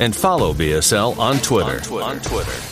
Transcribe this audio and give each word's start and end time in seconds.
and 0.00 0.14
follow 0.14 0.52
BSL 0.52 1.18
on 1.18 1.38
Twitter. 1.38 1.76
On 1.76 1.80
Twitter. 1.80 2.04
On 2.04 2.20
Twitter. 2.20 2.71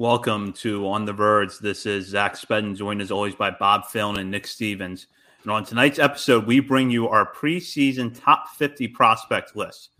Welcome 0.00 0.52
to 0.52 0.86
On 0.86 1.06
the 1.06 1.12
Verge. 1.12 1.58
This 1.58 1.84
is 1.84 2.06
Zach 2.06 2.34
Spedden, 2.34 2.76
joined 2.76 3.02
as 3.02 3.10
always 3.10 3.34
by 3.34 3.50
Bob 3.50 3.84
Phelan 3.84 4.20
and 4.20 4.30
Nick 4.30 4.46
Stevens. 4.46 5.08
And 5.42 5.50
on 5.50 5.64
tonight's 5.64 5.98
episode, 5.98 6.46
we 6.46 6.60
bring 6.60 6.88
you 6.88 7.08
our 7.08 7.34
preseason 7.34 8.16
top 8.16 8.46
50 8.50 8.86
prospect 8.86 9.56
list. 9.56 9.90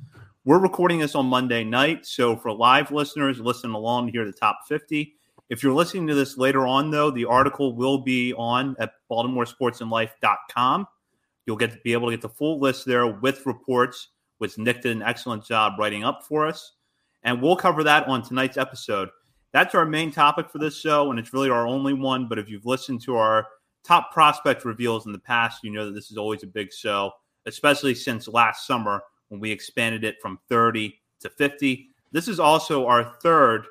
We're 0.45 0.61
recording 0.61 1.01
this 1.01 1.17
on 1.17 1.27
Monday 1.27 1.65
night, 1.65 2.07
so 2.07 2.37
for 2.37 2.53
live 2.53 2.93
listeners, 2.93 3.41
listen 3.41 3.73
along 3.73 4.13
to 4.13 4.25
the 4.25 4.31
top 4.31 4.61
50. 4.69 5.17
If 5.51 5.65
you're 5.65 5.75
listening 5.75 6.07
to 6.07 6.15
this 6.15 6.39
later 6.39 6.65
on, 6.65 6.93
though, 6.93 7.11
the 7.11 7.25
article 7.25 7.75
will 7.75 7.99
be 7.99 8.33
on 8.35 8.77
at 8.79 8.93
BaltimoreSportsAndLife.com. 9.11 10.87
You'll 11.45 11.57
get 11.57 11.73
to 11.73 11.79
be 11.83 11.93
able 11.93 12.07
to 12.07 12.17
get 12.17 12.23
the 12.23 12.29
full 12.29 12.61
list 12.61 12.87
there 12.87 13.09
with 13.09 13.45
reports, 13.47 14.11
which 14.39 14.59
Nick 14.59 14.83
did 14.83 14.95
an 14.97 15.03
excellent 15.03 15.45
job 15.45 15.73
writing 15.77 16.05
up 16.05 16.23
for 16.23 16.47
us. 16.47 16.75
And 17.25 17.43
we'll 17.43 17.57
cover 17.57 17.83
that 17.83 18.07
on 18.07 18.23
tonight's 18.23 18.57
episode 18.57 19.09
that's 19.53 19.75
our 19.75 19.87
main 19.87 20.11
topic 20.13 20.51
for 20.51 20.59
this 20.59 20.79
show, 20.79 21.11
and 21.11 21.19
it's 21.19 21.33
really 21.33 21.51
our 21.51 21.67
only 21.67 21.95
one. 21.95 22.29
But 22.29 22.39
if 22.39 22.49
you've 22.49 22.67
listened 22.67 23.03
to 23.03 23.17
our 23.17 23.47
top 23.85 24.13
prospect 24.13 24.65
reveals 24.65 25.07
in 25.07 25.13
the 25.13 25.19
past, 25.19 25.65
you 25.65 25.71
know 25.71 25.87
that 25.87 25.95
this 25.95 26.11
is 26.11 26.17
always 26.17 26.43
a 26.43 26.47
big 26.47 26.73
show, 26.73 27.13
especially 27.47 27.95
since 27.95 28.29
last 28.29 28.67
summer 28.67 29.03
when 29.29 29.41
we 29.41 29.51
expanded 29.51 30.05
it 30.05 30.17
from 30.21 30.39
30 30.49 30.99
to 31.21 31.31
50. 31.31 31.89
This 32.13 32.29
is 32.29 32.41
also 32.41 32.87
our 32.87 33.17
third 33.23 33.67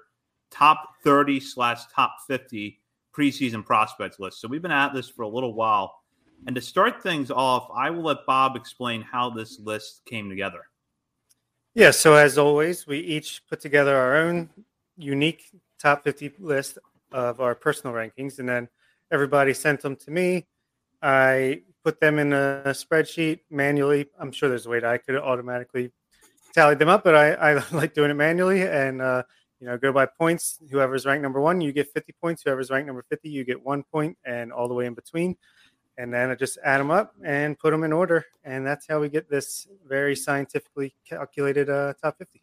top 0.49 0.95
30 1.03 1.39
slash 1.39 1.81
top 1.93 2.17
50 2.27 2.79
preseason 3.15 3.65
prospects 3.65 4.19
list. 4.19 4.39
So 4.41 4.47
we've 4.47 4.61
been 4.61 4.71
at 4.71 4.93
this 4.93 5.09
for 5.09 5.23
a 5.23 5.27
little 5.27 5.53
while. 5.53 6.01
And 6.45 6.55
to 6.55 6.61
start 6.61 7.01
things 7.01 7.31
off, 7.31 7.69
I 7.75 7.89
will 7.89 8.03
let 8.03 8.25
Bob 8.27 8.55
explain 8.55 9.01
how 9.01 9.31
this 9.31 9.59
list 9.59 10.03
came 10.05 10.29
together. 10.29 10.61
Yeah, 11.73 11.91
so 11.91 12.13
as 12.15 12.37
always, 12.37 12.85
we 12.87 12.99
each 12.99 13.41
put 13.47 13.59
together 13.59 13.95
our 13.95 14.17
own 14.17 14.49
unique 14.97 15.51
top 15.79 16.03
50 16.03 16.33
list 16.39 16.77
of 17.11 17.39
our 17.39 17.55
personal 17.55 17.95
rankings, 17.95 18.39
and 18.39 18.47
then 18.47 18.67
everybody 19.11 19.53
sent 19.53 19.81
them 19.81 19.95
to 19.95 20.11
me. 20.11 20.47
I 21.01 21.61
put 21.83 21.99
them 21.99 22.19
in 22.19 22.33
a 22.33 22.63
spreadsheet 22.67 23.39
manually. 23.49 24.07
I'm 24.19 24.31
sure 24.31 24.49
there's 24.49 24.65
a 24.65 24.69
way 24.69 24.79
that 24.79 24.91
I 24.91 24.97
could 24.97 25.15
automatically 25.15 25.91
tally 26.53 26.75
them 26.75 26.89
up, 26.89 27.03
but 27.03 27.15
I, 27.15 27.33
I 27.33 27.63
like 27.71 27.93
doing 27.93 28.11
it 28.11 28.15
manually 28.15 28.63
and 28.63 29.01
uh, 29.01 29.23
you 29.59 29.67
know 29.67 29.77
go 29.77 29.91
by 29.91 30.05
points. 30.05 30.59
Whoever's 30.71 31.05
ranked 31.05 31.23
number 31.23 31.39
one, 31.39 31.61
you 31.61 31.71
get 31.71 31.91
50 31.93 32.13
points. 32.21 32.43
Whoever's 32.43 32.69
ranked 32.69 32.87
number 32.87 33.05
50, 33.09 33.29
you 33.29 33.43
get 33.43 33.63
one 33.63 33.83
point, 33.83 34.17
and 34.25 34.51
all 34.51 34.67
the 34.67 34.73
way 34.73 34.85
in 34.85 34.93
between. 34.93 35.35
And 35.99 36.13
then 36.13 36.29
I 36.29 36.35
just 36.35 36.59
add 36.63 36.79
them 36.79 36.91
up 36.91 37.13
and 37.23 37.57
put 37.57 37.71
them 37.71 37.83
in 37.83 37.91
order, 37.91 38.25
and 38.43 38.65
that's 38.65 38.85
how 38.87 38.99
we 38.99 39.09
get 39.09 39.29
this 39.29 39.67
very 39.87 40.15
scientifically 40.15 40.93
calculated 41.07 41.69
uh, 41.69 41.93
top 42.01 42.17
50. 42.19 42.41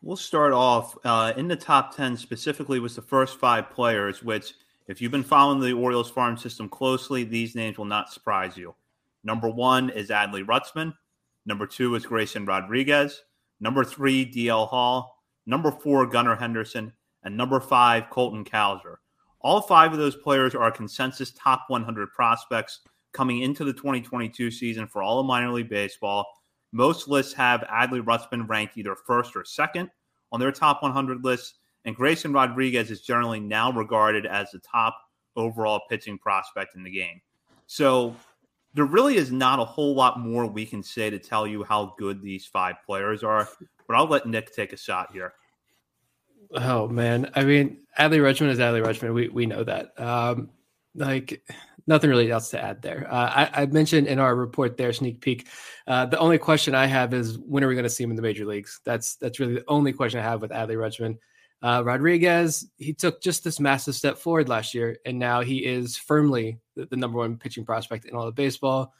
We'll 0.00 0.16
start 0.16 0.52
off 0.52 0.96
uh, 1.04 1.32
in 1.36 1.48
the 1.48 1.56
top 1.56 1.96
10 1.96 2.16
specifically 2.16 2.78
was 2.78 2.94
the 2.94 3.02
first 3.02 3.40
five 3.40 3.68
players, 3.70 4.22
which, 4.22 4.54
if 4.86 5.02
you've 5.02 5.10
been 5.10 5.24
following 5.24 5.60
the 5.60 5.72
Orioles 5.72 6.08
farm 6.08 6.36
system 6.36 6.68
closely, 6.68 7.24
these 7.24 7.56
names 7.56 7.78
will 7.78 7.84
not 7.84 8.12
surprise 8.12 8.56
you. 8.56 8.76
Number 9.24 9.48
one 9.48 9.90
is 9.90 10.10
Adley 10.10 10.46
Rutschman. 10.46 10.94
Number 11.46 11.66
two 11.66 11.96
is 11.96 12.06
Grayson 12.06 12.46
Rodriguez. 12.46 13.24
Number 13.58 13.82
three, 13.82 14.24
DL 14.24 14.68
Hall. 14.68 15.24
Number 15.46 15.72
four, 15.72 16.06
Gunnar 16.06 16.36
Henderson. 16.36 16.92
And 17.24 17.36
number 17.36 17.58
five, 17.58 18.08
Colton 18.08 18.44
Cowser. 18.44 18.96
All 19.40 19.60
five 19.60 19.92
of 19.92 19.98
those 19.98 20.14
players 20.14 20.54
are 20.54 20.70
consensus 20.70 21.32
top 21.32 21.64
100 21.68 22.12
prospects 22.12 22.80
coming 23.12 23.42
into 23.42 23.64
the 23.64 23.72
2022 23.72 24.52
season 24.52 24.86
for 24.86 25.02
all 25.02 25.18
of 25.18 25.26
minor 25.26 25.50
league 25.50 25.68
baseball. 25.68 26.24
Most 26.72 27.08
lists 27.08 27.32
have 27.34 27.60
Adley 27.62 28.02
Rutschman 28.02 28.48
ranked 28.48 28.76
either 28.76 28.94
first 28.94 29.34
or 29.34 29.44
second 29.44 29.90
on 30.32 30.40
their 30.40 30.52
top 30.52 30.82
100 30.82 31.24
lists, 31.24 31.54
and 31.84 31.96
Grayson 31.96 32.32
Rodriguez 32.32 32.90
is 32.90 33.00
generally 33.00 33.40
now 33.40 33.72
regarded 33.72 34.26
as 34.26 34.50
the 34.50 34.58
top 34.58 34.96
overall 35.36 35.80
pitching 35.88 36.18
prospect 36.18 36.76
in 36.76 36.82
the 36.82 36.90
game. 36.90 37.20
So 37.66 38.14
there 38.74 38.84
really 38.84 39.16
is 39.16 39.32
not 39.32 39.60
a 39.60 39.64
whole 39.64 39.94
lot 39.94 40.20
more 40.20 40.46
we 40.46 40.66
can 40.66 40.82
say 40.82 41.10
to 41.10 41.18
tell 41.18 41.46
you 41.46 41.64
how 41.64 41.94
good 41.98 42.20
these 42.20 42.44
five 42.44 42.76
players 42.84 43.22
are, 43.22 43.48
but 43.86 43.96
I'll 43.96 44.06
let 44.06 44.26
Nick 44.26 44.54
take 44.54 44.72
a 44.72 44.76
shot 44.76 45.12
here. 45.12 45.32
Oh 46.52 46.88
man, 46.88 47.30
I 47.34 47.44
mean, 47.44 47.78
Adley 47.98 48.20
Rutschman 48.20 48.48
is 48.48 48.58
Adley 48.58 48.84
Rutschman. 48.84 49.12
We 49.12 49.28
we 49.28 49.46
know 49.46 49.64
that. 49.64 49.98
Um, 50.00 50.50
like 50.98 51.42
nothing 51.86 52.10
really 52.10 52.30
else 52.30 52.50
to 52.50 52.62
add 52.62 52.82
there. 52.82 53.06
Uh, 53.10 53.48
I, 53.54 53.62
I, 53.62 53.66
mentioned 53.66 54.06
in 54.06 54.18
our 54.18 54.34
report 54.34 54.76
there, 54.76 54.92
sneak 54.92 55.20
peek. 55.20 55.48
Uh, 55.86 56.06
the 56.06 56.18
only 56.18 56.38
question 56.38 56.74
I 56.74 56.86
have 56.86 57.14
is 57.14 57.38
when 57.38 57.64
are 57.64 57.68
we 57.68 57.74
going 57.74 57.84
to 57.84 57.90
see 57.90 58.04
him 58.04 58.10
in 58.10 58.16
the 58.16 58.22
major 58.22 58.44
leagues? 58.44 58.80
That's 58.84 59.16
that's 59.16 59.40
really 59.40 59.54
the 59.54 59.64
only 59.68 59.92
question 59.92 60.20
I 60.20 60.24
have 60.24 60.42
with 60.42 60.50
Adley 60.50 60.76
Rutschman. 60.76 61.18
Uh, 61.60 61.82
Rodriguez, 61.84 62.70
he 62.76 62.92
took 62.92 63.20
just 63.20 63.42
this 63.42 63.58
massive 63.58 63.96
step 63.96 64.18
forward 64.18 64.48
last 64.48 64.74
year, 64.74 64.98
and 65.04 65.18
now 65.18 65.40
he 65.40 65.64
is 65.64 65.96
firmly 65.96 66.58
the, 66.76 66.86
the 66.86 66.96
number 66.96 67.18
one 67.18 67.36
pitching 67.36 67.64
prospect 67.64 68.04
in 68.04 68.14
all 68.14 68.28
of 68.28 68.34
baseball. 68.34 68.92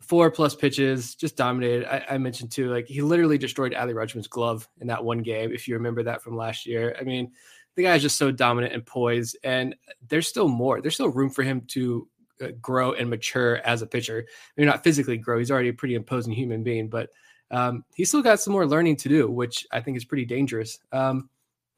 Four 0.00 0.30
plus 0.30 0.54
pitches, 0.54 1.14
just 1.14 1.36
dominated. 1.36 1.86
I, 1.86 2.14
I 2.14 2.18
mentioned 2.18 2.50
too, 2.50 2.70
like 2.70 2.86
he 2.86 3.00
literally 3.00 3.38
destroyed 3.38 3.72
Adley 3.72 3.94
Rutschman's 3.94 4.28
glove 4.28 4.68
in 4.80 4.88
that 4.88 5.02
one 5.02 5.22
game. 5.22 5.50
If 5.52 5.66
you 5.66 5.74
remember 5.74 6.02
that 6.02 6.22
from 6.22 6.36
last 6.36 6.66
year, 6.66 6.94
I 7.00 7.04
mean, 7.04 7.32
the 7.76 7.82
guy 7.82 7.94
is 7.94 8.02
just 8.02 8.16
so 8.16 8.30
dominant 8.30 8.72
and 8.72 8.84
poised, 8.84 9.36
and 9.42 9.74
there's 10.08 10.28
still 10.28 10.48
more. 10.48 10.80
There's 10.80 10.94
still 10.94 11.08
room 11.08 11.30
for 11.30 11.42
him 11.42 11.62
to 11.68 12.08
uh, 12.40 12.48
grow 12.60 12.92
and 12.92 13.10
mature 13.10 13.56
as 13.56 13.82
a 13.82 13.86
pitcher. 13.86 14.26
Maybe 14.56 14.66
not 14.66 14.84
physically 14.84 15.18
grow. 15.18 15.38
He's 15.38 15.50
already 15.50 15.68
a 15.68 15.74
pretty 15.74 15.94
imposing 15.94 16.32
human 16.32 16.62
being, 16.62 16.88
but 16.88 17.10
um, 17.50 17.84
he's 17.94 18.08
still 18.08 18.22
got 18.22 18.40
some 18.40 18.52
more 18.52 18.66
learning 18.66 18.96
to 18.96 19.08
do, 19.08 19.30
which 19.30 19.66
I 19.70 19.80
think 19.80 19.96
is 19.96 20.04
pretty 20.04 20.24
dangerous. 20.24 20.78
Um, 20.92 21.28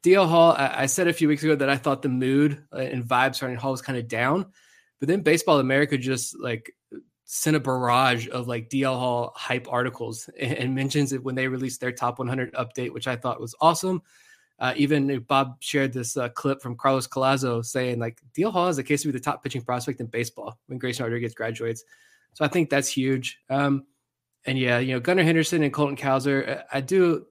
DL 0.03 0.29
Hall, 0.29 0.53
I, 0.53 0.83
I, 0.83 0.87
said 0.87 1.09
a 1.09 1.13
few 1.13 1.27
weeks 1.27 1.43
ago 1.43 1.57
that 1.57 1.69
I 1.69 1.77
thought 1.77 2.03
the 2.03 2.09
mood 2.09 2.65
uh, 2.73 2.77
and 2.77 3.05
vibe 3.05 3.35
starting 3.35 3.59
Hall 3.59 3.73
was 3.73 3.83
kind 3.83 3.99
of 3.99 4.07
down, 4.07 4.47
but 5.01 5.09
then 5.09 5.23
Baseball 5.23 5.59
America 5.59 5.99
just 5.99 6.39
like 6.39 6.73
sent 7.25 7.57
a 7.57 7.61
barrage 7.61 8.29
of 8.29 8.47
like 8.47 8.71
DL 8.71 8.99
Hall 8.99 9.33
hype 9.35 9.67
articles 9.71 10.31
and, 10.39 10.53
and 10.53 10.75
mentions 10.75 11.13
it 11.13 11.25
when 11.25 11.35
they 11.35 11.49
released 11.49 11.81
their 11.81 11.93
top 11.93 12.19
100 12.19 12.55
update, 12.55 12.93
which 12.93 13.09
I 13.09 13.17
thought 13.17 13.41
was 13.41 13.55
awesome. 13.61 14.03
Uh, 14.59 14.73
even 14.77 15.21
Bob 15.29 15.57
shared 15.61 15.93
this 15.93 16.17
uh, 16.17 16.29
clip 16.31 16.63
from 16.63 16.77
Carlos 16.77 17.07
Collazo 17.07 17.65
saying 17.65 17.99
like 17.99 18.21
DL 18.37 18.53
Hall 18.53 18.69
is 18.69 18.79
a 18.79 18.83
case 18.83 19.03
to 19.03 19.09
be 19.09 19.13
the 19.13 19.21
top 19.21 19.43
pitching 19.43 19.63
prospect 19.63 20.01
in 20.01 20.07
baseball 20.07 20.59
when 20.67 20.79
Grayson 20.79 21.05
Rodriguez 21.05 21.35
graduates. 21.35 21.85
So 22.33 22.45
I 22.45 22.49
think 22.49 22.71
that's 22.71 22.89
huge. 22.89 23.39
Um, 23.51 23.85
and 24.47 24.59
yeah, 24.59 24.79
you 24.79 24.95
know 24.95 25.01
Gunnar 25.01 25.25
Henderson 25.25 25.63
and 25.63 25.73
Colton 25.73 25.97
Cowser, 25.97 26.63
I 26.73 26.81
do 26.81 27.27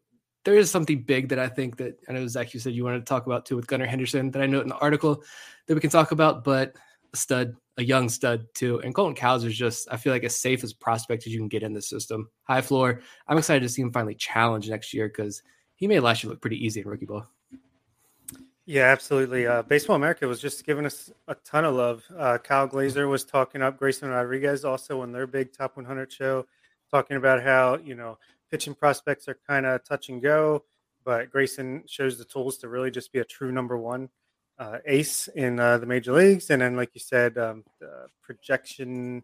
there 0.45 0.55
is 0.55 0.69
something 0.69 1.01
big 1.01 1.29
that 1.29 1.39
I 1.39 1.49
think 1.49 1.77
that 1.77 1.99
I 2.07 2.13
know 2.13 2.27
Zach, 2.27 2.53
you 2.53 2.59
said 2.59 2.73
you 2.73 2.83
wanted 2.83 2.99
to 2.99 3.05
talk 3.05 3.25
about 3.25 3.45
too 3.45 3.55
with 3.55 3.67
Gunnar 3.67 3.87
Henderson 3.87 4.31
that 4.31 4.41
I 4.41 4.45
know 4.45 4.61
in 4.61 4.67
the 4.67 4.77
article 4.77 5.23
that 5.65 5.73
we 5.73 5.81
can 5.81 5.89
talk 5.89 6.11
about, 6.11 6.43
but 6.43 6.75
a 7.11 7.17
stud, 7.17 7.55
a 7.77 7.83
young 7.83 8.07
stud 8.07 8.45
too. 8.53 8.79
And 8.81 8.93
Colton 8.93 9.15
Cowser 9.15 9.47
is 9.47 9.57
just, 9.57 9.87
I 9.91 9.97
feel 9.97 10.13
like 10.13 10.23
as 10.23 10.37
safe 10.37 10.63
as 10.63 10.71
prospect 10.71 11.25
as 11.25 11.33
you 11.33 11.39
can 11.39 11.47
get 11.47 11.63
in 11.63 11.73
the 11.73 11.81
system. 11.81 12.29
High 12.43 12.61
floor. 12.61 13.01
I'm 13.27 13.39
excited 13.39 13.61
to 13.61 13.69
see 13.69 13.81
him 13.81 13.91
finally 13.91 14.13
challenge 14.13 14.69
next 14.69 14.93
year 14.93 15.07
because 15.07 15.41
he 15.75 15.87
made 15.87 15.99
last 15.99 16.23
year 16.23 16.31
look 16.31 16.41
pretty 16.41 16.63
easy 16.63 16.81
in 16.81 16.87
rookie 16.87 17.05
ball. 17.05 17.27
Yeah, 18.67 18.85
absolutely. 18.85 19.45
Uh, 19.45 19.61
Baseball 19.61 19.95
America 19.95 20.27
was 20.27 20.41
just 20.41 20.65
giving 20.65 20.87
us 20.87 21.11
a 21.27 21.35
ton 21.35 21.65
of 21.65 21.75
love. 21.75 22.03
Uh, 22.17 22.39
Kyle 22.39 22.65
Glaser 22.65 23.07
was 23.07 23.23
talking 23.23 23.61
up 23.61 23.77
Grayson 23.77 24.09
Rodriguez 24.09 24.65
also 24.65 25.01
on 25.01 25.11
their 25.11 25.27
big 25.27 25.53
Top 25.53 25.77
100 25.77 26.11
show, 26.11 26.47
talking 26.89 27.17
about 27.17 27.43
how 27.43 27.77
you 27.77 27.93
know 27.93 28.17
pitching 28.49 28.73
prospects 28.73 29.27
are 29.27 29.37
kind 29.47 29.67
of 29.67 29.83
touch 29.83 30.09
and 30.09 30.21
go, 30.21 30.63
but 31.03 31.29
Grayson 31.29 31.83
shows 31.85 32.17
the 32.17 32.25
tools 32.25 32.57
to 32.59 32.67
really 32.67 32.89
just 32.89 33.13
be 33.13 33.19
a 33.19 33.25
true 33.25 33.51
number 33.51 33.77
one 33.77 34.09
uh, 34.57 34.79
ace 34.85 35.27
in 35.35 35.59
uh, 35.59 35.77
the 35.77 35.85
major 35.85 36.13
leagues. 36.13 36.49
And 36.49 36.61
then, 36.61 36.75
like 36.75 36.91
you 36.93 37.01
said, 37.01 37.37
um, 37.37 37.63
projection. 38.23 39.23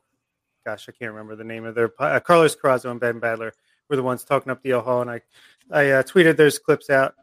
Gosh, 0.63 0.87
I 0.87 0.91
can't 0.91 1.11
remember 1.11 1.35
the 1.35 1.43
name 1.43 1.65
of 1.65 1.73
their 1.73 1.91
uh, 1.97 2.19
Carlos 2.19 2.55
Carrasco 2.55 2.91
and 2.91 2.99
Ben 2.99 3.19
Badler 3.19 3.53
were 3.89 3.95
the 3.95 4.03
ones 4.03 4.23
talking 4.23 4.51
up 4.51 4.61
the 4.61 4.79
Hall, 4.79 5.01
and 5.01 5.09
I 5.09 5.21
I 5.71 5.91
uh, 5.91 6.03
tweeted 6.03 6.37
those 6.37 6.59
clips 6.59 6.89
out 6.89 7.15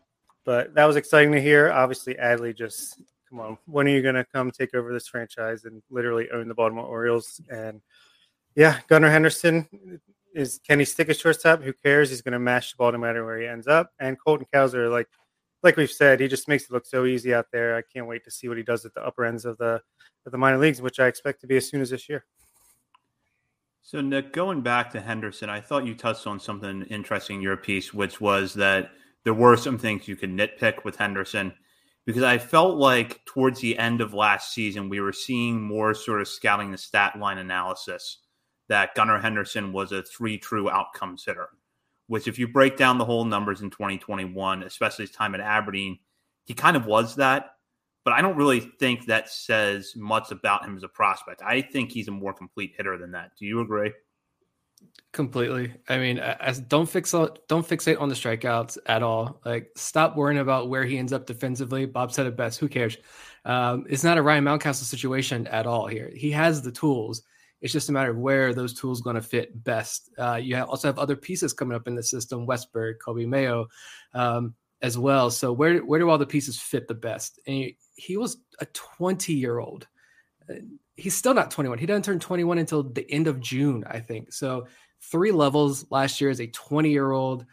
but 0.48 0.74
that 0.76 0.86
was 0.86 0.96
exciting 0.96 1.32
to 1.32 1.42
hear. 1.42 1.70
Obviously, 1.70 2.14
Adley 2.14 2.56
just 2.56 3.02
come 3.28 3.38
on. 3.38 3.58
When 3.66 3.86
are 3.86 3.90
you 3.90 4.00
going 4.00 4.14
to 4.14 4.24
come 4.24 4.50
take 4.50 4.74
over 4.74 4.94
this 4.94 5.06
franchise 5.06 5.66
and 5.66 5.82
literally 5.90 6.30
own 6.30 6.48
the 6.48 6.54
Baltimore 6.54 6.86
Orioles? 6.86 7.38
And 7.50 7.82
yeah, 8.54 8.78
Gunnar 8.88 9.10
Henderson 9.10 9.68
is 10.34 10.58
can 10.66 10.78
he 10.78 10.86
stick 10.86 11.10
a 11.10 11.14
shortstop? 11.14 11.60
Who 11.62 11.74
cares? 11.74 12.08
He's 12.08 12.22
going 12.22 12.32
to 12.32 12.38
mash 12.38 12.70
the 12.72 12.76
ball 12.78 12.92
no 12.92 12.96
matter 12.96 13.26
where 13.26 13.38
he 13.38 13.46
ends 13.46 13.66
up. 13.66 13.90
And 14.00 14.16
Colton 14.18 14.46
Cowser, 14.50 14.90
like 14.90 15.08
like 15.62 15.76
we've 15.76 15.90
said, 15.90 16.18
he 16.18 16.28
just 16.28 16.48
makes 16.48 16.64
it 16.64 16.70
look 16.70 16.86
so 16.86 17.04
easy 17.04 17.34
out 17.34 17.48
there. 17.52 17.76
I 17.76 17.82
can't 17.82 18.06
wait 18.06 18.24
to 18.24 18.30
see 18.30 18.48
what 18.48 18.56
he 18.56 18.62
does 18.62 18.86
at 18.86 18.94
the 18.94 19.04
upper 19.04 19.26
ends 19.26 19.44
of 19.44 19.58
the 19.58 19.82
of 20.24 20.32
the 20.32 20.38
minor 20.38 20.56
leagues, 20.56 20.80
which 20.80 20.98
I 20.98 21.08
expect 21.08 21.42
to 21.42 21.46
be 21.46 21.58
as 21.58 21.68
soon 21.68 21.82
as 21.82 21.90
this 21.90 22.08
year. 22.08 22.24
So 23.88 24.02
Nick, 24.02 24.34
going 24.34 24.60
back 24.60 24.90
to 24.90 25.00
Henderson, 25.00 25.48
I 25.48 25.62
thought 25.62 25.86
you 25.86 25.94
touched 25.94 26.26
on 26.26 26.38
something 26.38 26.82
interesting 26.90 27.36
in 27.36 27.42
your 27.42 27.56
piece, 27.56 27.94
which 27.94 28.20
was 28.20 28.52
that 28.52 28.90
there 29.24 29.32
were 29.32 29.56
some 29.56 29.78
things 29.78 30.06
you 30.06 30.14
could 30.14 30.28
nitpick 30.28 30.84
with 30.84 30.96
Henderson 30.96 31.54
because 32.04 32.22
I 32.22 32.36
felt 32.36 32.76
like 32.76 33.24
towards 33.24 33.62
the 33.62 33.78
end 33.78 34.02
of 34.02 34.12
last 34.12 34.52
season, 34.52 34.90
we 34.90 35.00
were 35.00 35.14
seeing 35.14 35.62
more 35.62 35.94
sort 35.94 36.20
of 36.20 36.28
scouting 36.28 36.70
the 36.70 36.76
stat 36.76 37.18
line 37.18 37.38
analysis 37.38 38.18
that 38.68 38.94
Gunnar 38.94 39.20
Henderson 39.20 39.72
was 39.72 39.90
a 39.90 40.02
three 40.02 40.36
true 40.36 40.68
outcomes 40.68 41.24
hitter, 41.24 41.48
which, 42.08 42.28
if 42.28 42.38
you 42.38 42.46
break 42.46 42.76
down 42.76 42.98
the 42.98 43.06
whole 43.06 43.24
numbers 43.24 43.62
in 43.62 43.70
2021, 43.70 44.64
especially 44.64 45.06
his 45.06 45.12
time 45.12 45.34
at 45.34 45.40
Aberdeen, 45.40 45.98
he 46.44 46.52
kind 46.52 46.76
of 46.76 46.84
was 46.84 47.16
that. 47.16 47.52
But 48.08 48.14
I 48.14 48.22
don't 48.22 48.36
really 48.38 48.60
think 48.60 49.04
that 49.04 49.28
says 49.28 49.92
much 49.94 50.30
about 50.30 50.64
him 50.64 50.74
as 50.78 50.82
a 50.82 50.88
prospect. 50.88 51.42
I 51.44 51.60
think 51.60 51.92
he's 51.92 52.08
a 52.08 52.10
more 52.10 52.32
complete 52.32 52.72
hitter 52.74 52.96
than 52.96 53.10
that. 53.10 53.32
Do 53.38 53.44
you 53.44 53.60
agree? 53.60 53.92
Completely. 55.12 55.74
I 55.90 55.98
mean, 55.98 56.18
don't 56.68 56.88
fix 56.88 57.10
don't 57.10 57.68
fixate 57.68 58.00
on 58.00 58.08
the 58.08 58.14
strikeouts 58.14 58.78
at 58.86 59.02
all. 59.02 59.42
Like, 59.44 59.72
stop 59.76 60.16
worrying 60.16 60.40
about 60.40 60.70
where 60.70 60.86
he 60.86 60.96
ends 60.96 61.12
up 61.12 61.26
defensively. 61.26 61.84
Bob 61.84 62.10
said 62.10 62.24
it 62.24 62.34
best. 62.34 62.58
Who 62.60 62.68
cares? 62.68 62.96
Um, 63.44 63.84
it's 63.90 64.04
not 64.04 64.16
a 64.16 64.22
Ryan 64.22 64.44
Mountcastle 64.44 64.84
situation 64.84 65.46
at 65.46 65.66
all 65.66 65.86
here. 65.86 66.10
He 66.14 66.30
has 66.30 66.62
the 66.62 66.72
tools. 66.72 67.20
It's 67.60 67.74
just 67.74 67.90
a 67.90 67.92
matter 67.92 68.12
of 68.12 68.16
where 68.16 68.54
those 68.54 68.72
tools 68.72 69.02
going 69.02 69.16
to 69.16 69.20
fit 69.22 69.62
best. 69.64 70.08
Uh, 70.16 70.36
you 70.42 70.54
have, 70.54 70.70
also 70.70 70.88
have 70.88 70.98
other 70.98 71.16
pieces 71.16 71.52
coming 71.52 71.76
up 71.76 71.86
in 71.86 71.94
the 71.94 72.02
system: 72.02 72.46
Westburg, 72.46 72.94
Coby 73.06 73.28
Mayo, 73.28 73.66
um, 74.14 74.54
as 74.80 74.96
well. 74.96 75.30
So 75.30 75.52
where 75.52 75.80
where 75.80 76.00
do 76.00 76.08
all 76.08 76.16
the 76.16 76.24
pieces 76.24 76.58
fit 76.58 76.88
the 76.88 76.94
best? 76.94 77.38
And 77.46 77.54
he, 77.54 77.76
he 77.98 78.16
was 78.16 78.38
a 78.60 78.66
20 78.66 79.34
year 79.34 79.58
old. 79.58 79.86
He's 80.96 81.14
still 81.14 81.34
not 81.34 81.50
21. 81.50 81.78
He 81.78 81.86
doesn't 81.86 82.04
turn 82.04 82.18
21 82.18 82.58
until 82.58 82.82
the 82.82 83.08
end 83.10 83.26
of 83.26 83.40
June, 83.40 83.84
I 83.86 84.00
think. 84.00 84.32
So 84.32 84.66
three 85.00 85.32
levels 85.32 85.86
last 85.90 86.20
year 86.20 86.30
as 86.30 86.40
a 86.40 86.46
20 86.46 86.90
year 86.90 87.10
old. 87.10 87.44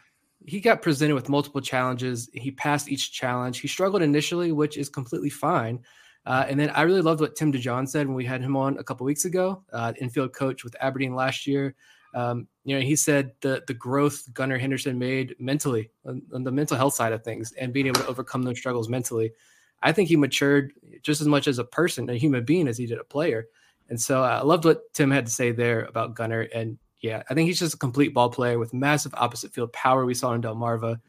He 0.46 0.60
got 0.60 0.82
presented 0.82 1.14
with 1.14 1.28
multiple 1.28 1.60
challenges. 1.60 2.30
He 2.32 2.52
passed 2.52 2.88
each 2.88 3.12
challenge. 3.12 3.58
He 3.58 3.68
struggled 3.68 4.02
initially, 4.02 4.52
which 4.52 4.78
is 4.78 4.88
completely 4.88 5.30
fine. 5.30 5.80
Uh, 6.24 6.44
and 6.48 6.58
then 6.58 6.70
I 6.70 6.82
really 6.82 7.02
loved 7.02 7.20
what 7.20 7.36
Tim 7.36 7.52
DeJohn 7.52 7.88
said 7.88 8.06
when 8.06 8.16
we 8.16 8.24
had 8.24 8.40
him 8.40 8.56
on 8.56 8.78
a 8.78 8.84
couple 8.84 9.06
weeks 9.06 9.24
ago, 9.24 9.62
uh, 9.72 9.92
infield 10.00 10.32
coach 10.32 10.64
with 10.64 10.74
Aberdeen 10.80 11.14
last 11.14 11.46
year. 11.46 11.74
Um, 12.14 12.48
you 12.64 12.74
know, 12.74 12.80
he 12.80 12.96
said 12.96 13.32
the 13.42 13.62
the 13.66 13.74
growth 13.74 14.32
Gunnar 14.32 14.58
Henderson 14.58 14.98
made 14.98 15.36
mentally 15.38 15.90
on, 16.04 16.22
on, 16.32 16.44
the 16.44 16.50
mental 16.50 16.76
health 16.76 16.94
side 16.94 17.12
of 17.12 17.22
things 17.22 17.52
and 17.52 17.72
being 17.72 17.86
able 17.86 18.00
to 18.00 18.06
overcome 18.06 18.42
those 18.42 18.58
struggles 18.58 18.88
mentally. 18.88 19.32
I 19.82 19.92
think 19.92 20.08
he 20.08 20.16
matured 20.16 20.72
just 21.02 21.20
as 21.20 21.26
much 21.26 21.46
as 21.46 21.58
a 21.58 21.64
person, 21.64 22.10
a 22.10 22.14
human 22.14 22.44
being, 22.44 22.68
as 22.68 22.78
he 22.78 22.86
did 22.86 22.98
a 22.98 23.04
player. 23.04 23.46
And 23.88 24.00
so 24.00 24.22
uh, 24.22 24.40
I 24.40 24.42
loved 24.42 24.64
what 24.64 24.92
Tim 24.94 25.10
had 25.10 25.26
to 25.26 25.32
say 25.32 25.52
there 25.52 25.84
about 25.84 26.14
Gunnar. 26.14 26.42
And 26.54 26.78
yeah, 27.00 27.22
I 27.30 27.34
think 27.34 27.46
he's 27.46 27.58
just 27.58 27.74
a 27.74 27.78
complete 27.78 28.14
ball 28.14 28.30
player 28.30 28.58
with 28.58 28.74
massive 28.74 29.14
opposite 29.14 29.52
field 29.52 29.72
power. 29.72 30.04
We 30.04 30.14
saw 30.14 30.32
in 30.32 30.42
Delmarva. 30.42 31.00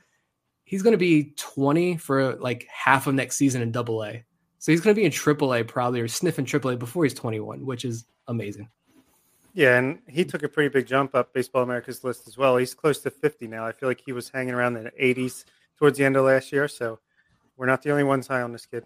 He's 0.64 0.84
going 0.84 0.92
to 0.92 0.98
be 0.98 1.34
20 1.38 1.98
for 1.98 2.36
like 2.36 2.68
half 2.72 3.08
of 3.08 3.16
next 3.16 3.38
season 3.38 3.62
in 3.62 3.72
double 3.72 4.04
A. 4.04 4.24
So 4.60 4.72
he's 4.72 4.82
going 4.82 4.96
to 4.96 5.00
be 5.00 5.06
in 5.06 5.12
triple 5.12 5.54
A 5.54 5.64
probably 5.64 6.02
or 6.02 6.08
sniffing 6.08 6.46
triple 6.46 6.72
A 6.72 6.78
before 6.78 7.04
he's 7.04 7.14
21, 7.14 7.66
which 7.66 7.86
is 7.86 8.06
amazing. 8.28 8.70
Yeah, 9.54 9.78
and 9.80 10.00
he 10.08 10.24
took 10.24 10.44
a 10.44 10.50
pretty 10.50 10.70
big 10.70 10.86
jump 10.86 11.16
up 11.16 11.34
Baseball 11.34 11.64
America's 11.64 12.04
list 12.04 12.28
as 12.28 12.38
well. 12.38 12.58
He's 12.58 12.76
close 12.76 13.00
to 13.00 13.10
50 13.10 13.48
now. 13.48 13.66
I 13.66 13.72
feel 13.72 13.90
like 13.90 14.02
he 14.06 14.12
was 14.12 14.30
hanging 14.30 14.54
around 14.54 14.74
the 14.74 14.92
80s 15.02 15.46
towards 15.80 15.98
the 15.98 16.06
end 16.06 16.16
of 16.16 16.26
last 16.26 16.52
year. 16.52 16.68
So 16.68 17.00
we're 17.58 17.66
not 17.66 17.82
the 17.82 17.92
only 17.92 18.04
ones 18.04 18.28
high 18.28 18.42
on 18.42 18.54
this 18.54 18.66
kid. 18.66 18.86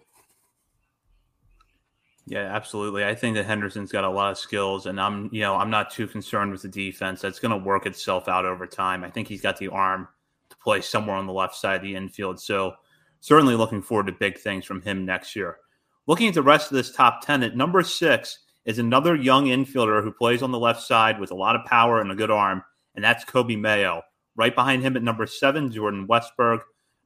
Yeah, 2.26 2.54
absolutely. 2.54 3.04
I 3.04 3.14
think 3.14 3.34
that 3.36 3.46
Henderson's 3.46 3.90
got 3.90 4.04
a 4.04 4.10
lot 4.10 4.30
of 4.30 4.38
skills, 4.38 4.86
and 4.86 5.00
I'm, 5.00 5.28
you 5.32 5.40
know, 5.40 5.56
I'm 5.56 5.70
not 5.70 5.90
too 5.90 6.06
concerned 6.06 6.52
with 6.52 6.62
the 6.62 6.68
defense. 6.68 7.20
That's 7.20 7.40
going 7.40 7.50
to 7.50 7.64
work 7.64 7.84
itself 7.84 8.28
out 8.28 8.44
over 8.44 8.66
time. 8.66 9.02
I 9.02 9.10
think 9.10 9.28
he's 9.28 9.42
got 9.42 9.56
the 9.58 9.68
arm 9.68 10.08
to 10.50 10.56
play 10.58 10.80
somewhere 10.80 11.16
on 11.16 11.26
the 11.26 11.32
left 11.32 11.56
side 11.56 11.76
of 11.76 11.82
the 11.82 11.96
infield. 11.96 12.40
So 12.40 12.74
certainly 13.20 13.56
looking 13.56 13.82
forward 13.82 14.06
to 14.06 14.12
big 14.12 14.38
things 14.38 14.64
from 14.64 14.82
him 14.82 15.04
next 15.04 15.34
year. 15.34 15.58
Looking 16.06 16.28
at 16.28 16.34
the 16.34 16.42
rest 16.42 16.70
of 16.70 16.76
this 16.76 16.92
top 16.92 17.26
ten, 17.26 17.42
at 17.42 17.56
number 17.56 17.82
six 17.82 18.38
is 18.64 18.78
another 18.78 19.16
young 19.16 19.46
infielder 19.46 20.02
who 20.02 20.12
plays 20.12 20.42
on 20.42 20.52
the 20.52 20.58
left 20.58 20.82
side 20.82 21.18
with 21.18 21.32
a 21.32 21.36
lot 21.36 21.56
of 21.56 21.64
power 21.66 22.00
and 22.00 22.12
a 22.12 22.16
good 22.16 22.30
arm, 22.30 22.62
and 22.94 23.04
that's 23.04 23.24
Coby 23.24 23.58
Mayo. 23.60 24.02
Right 24.36 24.54
behind 24.54 24.82
him 24.82 24.96
at 24.96 25.02
number 25.02 25.26
seven, 25.26 25.70
Jordan 25.72 26.06
Westburg. 26.06 26.60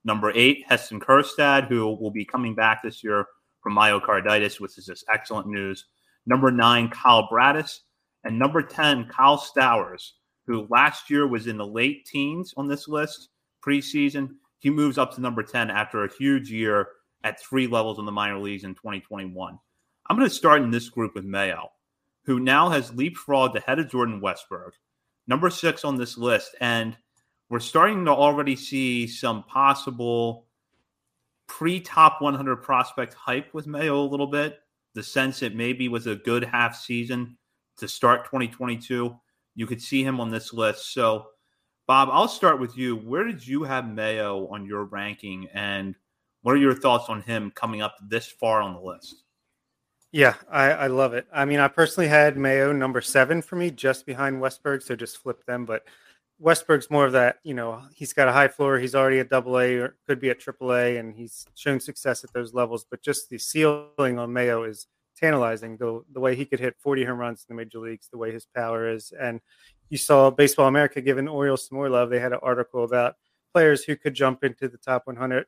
Number 0.07 0.31
eight, 0.37 0.65
Heston 0.69 1.01
Kjerstad, 1.01 1.67
who 1.67 1.85
will 1.97 2.13
be 2.13 2.25
coming 2.25 2.55
back 2.55 2.81
this 2.81 3.03
year 3.03 3.27
from 3.61 3.75
myocarditis, 3.75 4.61
which 4.61 4.79
is 4.79 4.87
just 4.87 5.05
excellent 5.13 5.49
news. 5.49 5.85
Number 6.27 6.53
nine, 6.53 6.89
Kyle 6.89 7.29
Bradish. 7.29 7.81
And 8.23 8.39
number 8.39 8.63
10, 8.63 9.09
Kyle 9.09 9.37
Stowers, 9.37 10.13
who 10.47 10.69
last 10.71 11.11
year 11.11 11.27
was 11.27 11.49
in 11.49 11.57
the 11.57 11.67
late 11.67 12.07
teens 12.07 12.55
on 12.57 12.69
this 12.69 12.87
list 12.87 13.31
preseason. 13.67 14.29
He 14.61 14.71
moves 14.71 14.97
up 14.97 15.13
to 15.15 15.21
number 15.21 15.43
10 15.43 15.71
after 15.71 16.05
a 16.05 16.13
huge 16.17 16.53
year 16.53 16.89
at 17.25 17.41
three 17.41 17.67
levels 17.67 17.99
in 17.99 18.05
the 18.05 18.13
minor 18.13 18.39
leagues 18.39 18.63
in 18.63 18.75
2021. 18.75 19.59
I'm 20.09 20.17
going 20.17 20.29
to 20.29 20.35
start 20.35 20.63
in 20.63 20.71
this 20.71 20.89
group 20.89 21.17
with 21.17 21.25
Mayo, 21.25 21.71
who 22.25 22.39
now 22.39 22.69
has 22.69 22.93
leapfrogged 22.93 23.57
ahead 23.57 23.81
of 23.81 23.91
Jordan 23.91 24.21
Westburg, 24.21 24.73
number 25.27 25.51
six 25.51 25.85
on 25.85 25.97
this 25.97 26.17
list. 26.17 26.55
And 26.61 26.97
we're 27.49 27.61
starting 27.61 28.05
to 28.05 28.11
already 28.11 28.57
see 28.57 29.07
some 29.07 29.45
possible 29.45 30.47
pre 31.47 31.81
top 31.81 32.21
100 32.21 32.57
prospect 32.57 33.15
hype 33.15 33.53
with 33.55 33.67
Mayo 33.67 34.01
a 34.01 34.07
little 34.07 34.27
bit. 34.27 34.59
The 34.95 35.03
sense 35.03 35.43
it 35.43 35.55
maybe 35.55 35.89
was 35.89 36.07
a 36.07 36.17
good 36.17 36.45
half 36.45 36.77
season 36.77 37.37
to 37.79 37.87
start 37.87 38.25
2022. 38.25 39.15
You 39.55 39.67
could 39.67 39.81
see 39.81 40.03
him 40.03 40.21
on 40.21 40.31
this 40.31 40.53
list. 40.53 40.93
So, 40.93 41.27
Bob, 41.87 42.09
I'll 42.11 42.29
start 42.29 42.61
with 42.61 42.77
you. 42.77 42.97
Where 42.97 43.25
did 43.25 43.47
you 43.47 43.63
have 43.63 43.89
Mayo 43.89 44.49
on 44.49 44.67
your 44.67 44.85
ranking, 44.85 45.49
and 45.55 45.95
what 46.43 46.55
are 46.55 46.59
your 46.59 46.75
thoughts 46.75 47.09
on 47.09 47.23
him 47.23 47.53
coming 47.55 47.81
up 47.81 47.97
this 48.09 48.27
far 48.27 48.61
on 48.61 48.75
the 48.75 48.81
list? 48.81 49.23
Yeah, 50.13 50.35
I, 50.51 50.71
I 50.71 50.87
love 50.87 51.15
it. 51.15 51.27
I 51.33 51.45
mean, 51.45 51.59
I 51.59 51.69
personally 51.69 52.09
had 52.09 52.37
Mayo 52.37 52.73
number 52.73 53.01
seven 53.01 53.43
for 53.43 53.57
me, 53.57 53.71
just 53.71 54.07
behind 54.07 54.41
Westburg, 54.41 54.83
so 54.83 54.97
just 54.97 55.19
flip 55.19 55.45
them. 55.45 55.65
But 55.65 55.85
Westburg's 56.39 56.91
more 56.91 57.07
of 57.07 57.13
that, 57.13 57.39
you 57.45 57.55
know, 57.55 57.83
he's 57.95 58.13
got 58.13 58.29
a 58.29 58.33
high 58.33 58.49
floor. 58.49 58.79
He's 58.79 58.95
already 58.95 59.21
at 59.21 59.31
double 59.31 59.59
A 59.59 59.77
or 59.77 59.97
could 60.07 60.21
be 60.21 60.31
at 60.31 60.41
triple 60.41 60.75
A, 60.75 60.99
and 60.99 61.15
he's 61.15 61.47
shown 61.55 61.81
success 61.81 62.25
at 62.25 62.33
those 62.33 62.53
levels. 62.53 62.85
But 62.89 63.03
just 63.03 63.31
the 63.31 63.39
ceiling 63.39 64.19
on 64.19 64.33
Mayo 64.33 64.65
is 64.65 64.87
tantalizing. 65.17 65.79
The, 65.79 66.03
the 66.13 66.21
way 66.21 66.37
he 66.37 66.45
could 66.45 66.61
hit 66.61 66.77
40 66.79 67.05
home 67.05 67.19
runs 67.19 67.47
in 67.49 67.57
the 67.57 67.63
major 67.63 67.79
leagues, 67.79 68.09
the 68.09 68.19
way 68.19 68.33
his 68.33 68.47
power 68.47 68.89
is. 68.89 69.13
And 69.19 69.41
you 69.89 69.97
saw 69.97 70.31
Baseball 70.31 70.69
America 70.69 71.01
giving 71.01 71.29
Orioles 71.29 71.67
some 71.69 71.77
more 71.77 71.89
love. 71.89 72.11
They 72.11 72.21
had 72.21 72.33
an 72.33 72.41
article 72.43 72.85
about 72.85 73.17
players 73.55 73.85
who 73.85 73.97
could 73.97 74.15
jump 74.15 74.45
into 74.45 74.69
the 74.69 74.79
top 74.79 75.07
100 75.07 75.47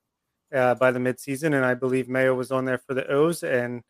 uh, 0.55 0.75
by 0.77 0.91
the 0.91 0.99
midseason. 0.99 1.55
And 1.55 1.67
I 1.67 1.75
believe 1.75 2.09
Mayo 2.09 2.35
was 2.35 2.51
on 2.51 2.65
there 2.65 2.79
for 2.79 2.95
the 2.95 3.07
O's. 3.09 3.43
And 3.43 3.83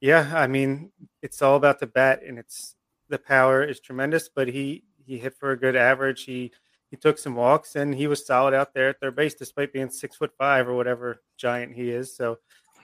yeah, 0.00 0.32
I 0.34 0.46
mean, 0.46 0.92
it's 1.22 1.42
all 1.42 1.56
about 1.56 1.80
the 1.80 1.86
bat, 1.86 2.22
and 2.24 2.38
it's 2.38 2.76
the 3.08 3.18
power 3.18 3.64
is 3.64 3.80
tremendous, 3.80 4.28
but 4.28 4.48
he 4.48 4.84
he 5.08 5.18
hit 5.18 5.34
for 5.38 5.50
a 5.50 5.58
good 5.58 5.74
average. 5.74 6.24
He 6.24 6.52
he 6.90 6.96
took 6.96 7.18
some 7.18 7.34
walks 7.34 7.76
and 7.76 7.94
he 7.94 8.06
was 8.06 8.26
solid 8.26 8.54
out 8.54 8.74
there 8.74 8.90
at 8.90 9.00
third 9.00 9.16
base 9.16 9.34
despite 9.34 9.72
being 9.72 9.90
six 9.90 10.16
foot 10.16 10.32
five 10.38 10.68
or 10.68 10.74
whatever 10.74 11.22
giant 11.36 11.74
he 11.74 11.90
is. 11.90 12.14
So 12.14 12.38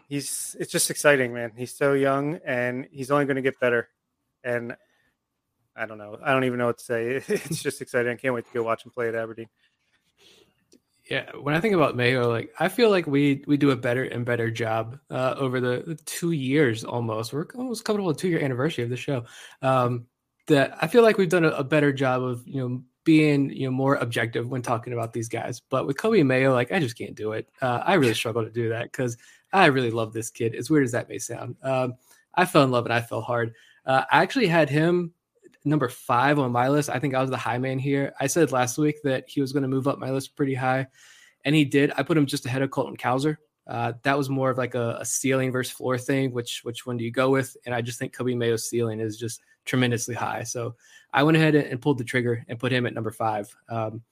he's 0.08 0.56
it's 0.58 0.72
just 0.72 0.90
exciting, 0.90 1.32
man. 1.32 1.52
He's 1.56 1.76
so 1.76 1.92
young 1.92 2.40
and 2.44 2.86
he's 2.90 3.10
only 3.10 3.26
going 3.26 3.36
to 3.36 3.42
get 3.42 3.60
better. 3.60 3.88
And 4.42 4.76
I 5.76 5.86
don't 5.86 5.98
know. 5.98 6.18
I 6.22 6.32
don't 6.32 6.44
even 6.44 6.58
know 6.58 6.66
what 6.66 6.78
to 6.78 6.84
say. 6.84 7.22
It's 7.28 7.62
just 7.62 7.80
exciting. 7.80 8.12
I 8.12 8.16
can't 8.16 8.34
wait 8.34 8.46
to 8.46 8.52
go 8.52 8.62
watch 8.62 8.84
him 8.84 8.90
play 8.90 9.08
at 9.08 9.14
Aberdeen. 9.14 9.48
Yeah, 11.10 11.32
when 11.38 11.54
I 11.54 11.60
think 11.60 11.74
about 11.74 11.96
Mayo, 11.96 12.30
like 12.30 12.54
I 12.58 12.68
feel 12.68 12.88
like 12.88 13.06
we 13.06 13.44
we 13.46 13.58
do 13.58 13.70
a 13.70 13.76
better 13.76 14.04
and 14.04 14.24
better 14.24 14.50
job 14.50 14.98
uh, 15.10 15.34
over 15.36 15.60
the, 15.60 15.98
two 16.06 16.30
years 16.30 16.82
almost. 16.82 17.30
We're 17.30 17.46
almost 17.56 17.84
coming 17.84 18.00
up 18.00 18.06
with 18.06 18.16
a 18.16 18.20
two 18.20 18.28
year 18.28 18.40
anniversary 18.42 18.84
of 18.84 18.90
the 18.90 18.96
show. 18.96 19.24
Um, 19.60 20.06
that 20.46 20.76
I 20.80 20.86
feel 20.86 21.02
like 21.02 21.18
we've 21.18 21.28
done 21.28 21.44
a, 21.44 21.50
a, 21.50 21.64
better 21.64 21.92
job 21.92 22.22
of 22.22 22.46
you 22.46 22.60
know 22.60 22.82
being 23.04 23.50
you 23.50 23.66
know 23.66 23.70
more 23.70 23.96
objective 23.96 24.48
when 24.48 24.62
talking 24.62 24.92
about 24.92 25.12
these 25.12 25.28
guys. 25.28 25.60
But 25.60 25.86
with 25.86 25.96
Coby 25.96 26.24
Mayo, 26.24 26.52
like 26.52 26.72
I 26.72 26.80
just 26.80 26.98
can't 26.98 27.14
do 27.14 27.32
it. 27.32 27.48
Uh, 27.60 27.82
I 27.84 27.94
really 27.94 28.14
struggle 28.14 28.44
to 28.44 28.50
do 28.50 28.70
that 28.70 28.84
because 28.84 29.16
I 29.52 29.66
really 29.66 29.90
love 29.90 30.12
this 30.12 30.30
kid. 30.30 30.54
As 30.54 30.70
weird 30.70 30.84
as 30.84 30.92
that 30.92 31.08
may 31.08 31.18
sound, 31.18 31.56
um, 31.62 31.94
I 32.34 32.44
fell 32.44 32.64
in 32.64 32.70
love 32.70 32.84
and 32.84 32.92
I 32.92 33.00
fell 33.00 33.20
hard. 33.20 33.54
Uh, 33.86 34.04
I 34.10 34.22
actually 34.22 34.48
had 34.48 34.68
him 34.68 35.12
number 35.64 35.88
five 35.88 36.38
on 36.38 36.52
my 36.52 36.68
list. 36.68 36.90
I 36.90 36.98
think 36.98 37.14
I 37.14 37.20
was 37.20 37.30
the 37.30 37.36
high 37.36 37.58
man 37.58 37.78
here. 37.78 38.12
I 38.20 38.26
said 38.26 38.52
last 38.52 38.78
week 38.78 38.96
that 39.04 39.24
he 39.28 39.40
was 39.40 39.52
going 39.52 39.62
to 39.62 39.68
move 39.68 39.88
up 39.88 39.98
my 39.98 40.10
list 40.10 40.36
pretty 40.36 40.54
high, 40.54 40.86
and 41.44 41.54
he 41.54 41.64
did. 41.64 41.92
I 41.96 42.02
put 42.02 42.16
him 42.16 42.26
just 42.26 42.46
ahead 42.46 42.62
of 42.62 42.70
Colton 42.70 42.96
Cowser. 42.96 43.36
Uh, 43.66 43.94
that 44.02 44.18
was 44.18 44.28
more 44.28 44.50
of 44.50 44.58
like 44.58 44.74
a, 44.74 44.98
a, 45.00 45.06
ceiling 45.06 45.50
versus 45.50 45.72
floor 45.72 45.96
thing. 45.96 46.32
Which 46.32 46.60
which 46.64 46.84
one 46.84 46.98
do 46.98 47.04
you 47.04 47.10
go 47.10 47.30
with? 47.30 47.56
And 47.64 47.74
I 47.74 47.80
just 47.80 47.98
think 47.98 48.14
Coby 48.14 48.36
Mayo's 48.36 48.68
ceiling 48.68 49.00
is 49.00 49.16
just 49.16 49.40
tremendously 49.64 50.14
high. 50.14 50.42
So 50.42 50.74
I 51.12 51.22
went 51.22 51.36
ahead 51.36 51.54
and 51.54 51.80
pulled 51.80 51.98
the 51.98 52.04
trigger 52.04 52.44
and 52.48 52.58
put 52.58 52.72
him 52.72 52.86
at 52.86 52.94
number 52.94 53.10
five. 53.10 53.54
Um, 53.68 54.02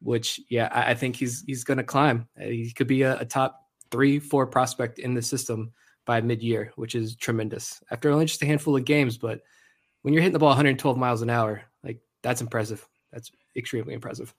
which 0.00 0.38
yeah, 0.50 0.68
I, 0.70 0.90
I, 0.90 0.94
think 0.94 1.16
he's 1.16 1.42
he's 1.46 1.64
going 1.64 1.78
to 1.78 1.84
climb. 1.84 2.28
He 2.38 2.72
could 2.72 2.86
be 2.86 3.02
a, 3.02 3.18
a 3.20 3.24
top 3.24 3.62
three, 3.90 4.18
four 4.18 4.46
prospect 4.46 4.98
in 4.98 5.14
the 5.14 5.22
system 5.22 5.72
by 6.04 6.20
mid 6.20 6.42
year, 6.42 6.72
which 6.76 6.94
is 6.94 7.16
tremendous 7.16 7.82
after 7.90 8.10
only 8.10 8.26
just 8.26 8.42
a 8.42 8.46
handful 8.46 8.76
of 8.76 8.84
games. 8.84 9.16
But 9.16 9.40
when 10.02 10.12
you're 10.12 10.22
hitting 10.22 10.34
the 10.34 10.38
ball 10.38 10.50
112 10.50 10.96
miles 10.98 11.22
an 11.22 11.30
hour, 11.30 11.62
like 11.82 12.00
that's 12.22 12.42
impressive. 12.42 12.86
That's 13.12 13.30
extremely 13.56 13.94
impressive. 13.94 14.34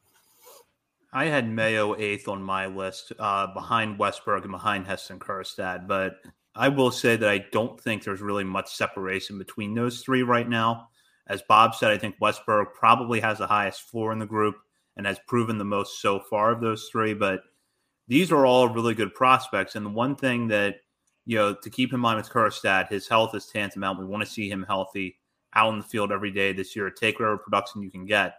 I 1.11 1.25
had 1.25 1.49
Mayo 1.49 1.95
eighth 1.95 2.27
on 2.27 2.43
my 2.43 2.67
list, 2.67 3.13
uh, 3.17 3.47
behind 3.47 3.97
Westburg 3.97 4.43
and 4.43 4.51
behind 4.51 4.85
Heston 4.85 5.17
Kjerstad. 5.17 5.87
But 5.87 6.17
I 6.55 6.69
will 6.69 6.91
say 6.91 7.15
that 7.17 7.29
I 7.29 7.45
don't 7.51 7.79
think 7.79 8.03
there's 8.03 8.21
really 8.21 8.43
much 8.43 8.73
separation 8.73 9.37
between 9.37 9.73
those 9.73 10.01
three 10.01 10.23
right 10.23 10.47
now. 10.47 10.89
As 11.27 11.41
Bob 11.41 11.75
said, 11.75 11.91
I 11.91 11.97
think 11.97 12.19
Westburg 12.21 12.67
probably 12.73 13.19
has 13.19 13.39
the 13.39 13.47
highest 13.47 13.89
floor 13.89 14.13
in 14.13 14.19
the 14.19 14.25
group 14.25 14.55
and 14.95 15.05
has 15.05 15.19
proven 15.27 15.57
the 15.57 15.65
most 15.65 16.01
so 16.01 16.19
far 16.19 16.51
of 16.51 16.61
those 16.61 16.87
three. 16.91 17.13
But 17.13 17.41
these 18.07 18.31
are 18.31 18.45
all 18.45 18.69
really 18.69 18.93
good 18.93 19.13
prospects. 19.13 19.75
And 19.75 19.85
the 19.85 19.89
one 19.89 20.15
thing 20.15 20.47
that, 20.49 20.75
you 21.25 21.35
know, 21.35 21.55
to 21.55 21.69
keep 21.69 21.93
in 21.93 21.99
mind 21.99 22.17
with 22.17 22.29
Kjerstad, 22.29 22.87
his 22.87 23.07
health 23.07 23.35
is 23.35 23.47
tantamount. 23.47 23.99
We 23.99 24.05
want 24.05 24.23
to 24.23 24.29
see 24.29 24.49
him 24.49 24.63
healthy 24.67 25.17
out 25.55 25.73
in 25.73 25.79
the 25.79 25.85
field 25.85 26.11
every 26.11 26.31
day 26.31 26.53
this 26.53 26.75
year. 26.75 26.89
Take 26.89 27.19
whatever 27.19 27.37
production 27.37 27.81
you 27.81 27.91
can 27.91 28.05
get. 28.05 28.35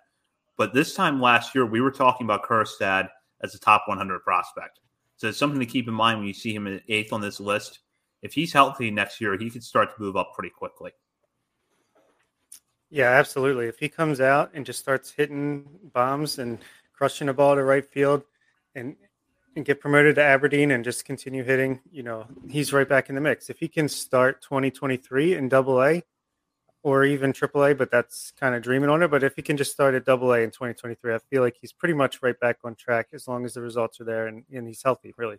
But 0.57 0.73
this 0.73 0.95
time 0.95 1.21
last 1.21 1.55
year, 1.55 1.67
we 1.67 1.81
were 1.81 1.91
talking 1.91 2.27
about 2.27 2.45
Kjerstad 2.45 3.09
as 3.43 3.55
a 3.55 3.59
top 3.59 3.83
100 3.87 4.21
prospect. 4.21 4.81
So 5.17 5.29
it's 5.29 5.39
something 5.39 5.61
to 5.61 5.67
keep 5.67 5.89
in 5.89 5.95
mind 5.95 6.19
when 6.19 6.29
you 6.29 6.35
see 6.35 6.55
him 6.55 6.81
eighth 6.89 7.13
on 7.13 7.21
this 7.21 7.41
list. 7.41 7.81
If 8.23 8.33
he's 8.35 8.53
healthy 8.53 8.91
next 8.91 9.21
year, 9.21 9.37
he 9.37 9.51
could 9.51 9.65
start 9.65 9.95
to 9.95 10.03
move 10.03 10.17
up 10.17 10.33
pretty 10.35 10.51
quickly. 10.51 10.93
Yeah, 12.91 13.11
absolutely. 13.11 13.67
If 13.67 13.79
he 13.79 13.89
comes 13.89 14.21
out 14.21 14.51
and 14.55 14.65
just 14.65 14.79
starts 14.79 15.11
hitting 15.11 15.67
bombs 15.93 16.39
and 16.39 16.59
crushing 16.93 17.29
a 17.29 17.35
ball 17.35 17.55
to 17.57 17.63
right 17.63 17.85
field 17.85 18.23
and 18.75 18.97
and 19.55 19.65
get 19.65 19.81
promoted 19.81 20.17
to 20.17 20.23
Aberdeen 20.23 20.71
and 20.71 20.85
just 20.85 21.07
continue 21.07 21.43
hitting, 21.43 21.81
you 21.91 22.03
know, 22.03 22.27
he's 22.47 22.75
right 22.75 22.87
back 22.87 23.09
in 23.09 23.15
the 23.15 23.23
mix. 23.23 23.49
If 23.49 23.59
he 23.59 23.69
can 23.69 23.89
start 23.89 24.43
2023 24.43 25.35
in 25.35 25.49
double 25.49 25.83
A, 25.83 26.03
or 26.87 27.05
even 27.05 27.33
AAA, 27.33 27.77
but 27.77 27.91
that's 27.91 28.33
kind 28.39 28.55
of 28.55 28.63
dreaming 28.63 28.89
on 28.89 29.03
it. 29.03 29.11
But 29.11 29.25
if 29.25 29.35
he 29.35 29.43
can 29.43 29.57
just 29.57 29.73
start 29.73 29.97
at 29.97 30.05
Double 30.05 30.33
A 30.33 30.39
in 30.39 30.53
2023, 30.53 31.17
I 31.17 31.19
feel 31.19 31.43
like 31.43 31.57
he's 31.61 31.73
pretty 31.73 31.95
much 31.95 32.23
right 32.23 32.39
back 32.39 32.59
on 32.63 32.77
track 32.77 33.09
as 33.13 33.27
long 33.27 33.45
as 33.45 33.55
the 33.55 33.61
results 33.61 34.01
are 34.01 34.05
there 34.05 34.29
and, 34.29 34.45
and 34.53 34.69
he's 34.69 34.85
healthy. 34.85 35.13
Really, 35.17 35.39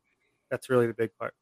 that's 0.52 0.70
really 0.70 0.88
the 0.88 0.94
big 0.94 1.12
part. 1.18 1.34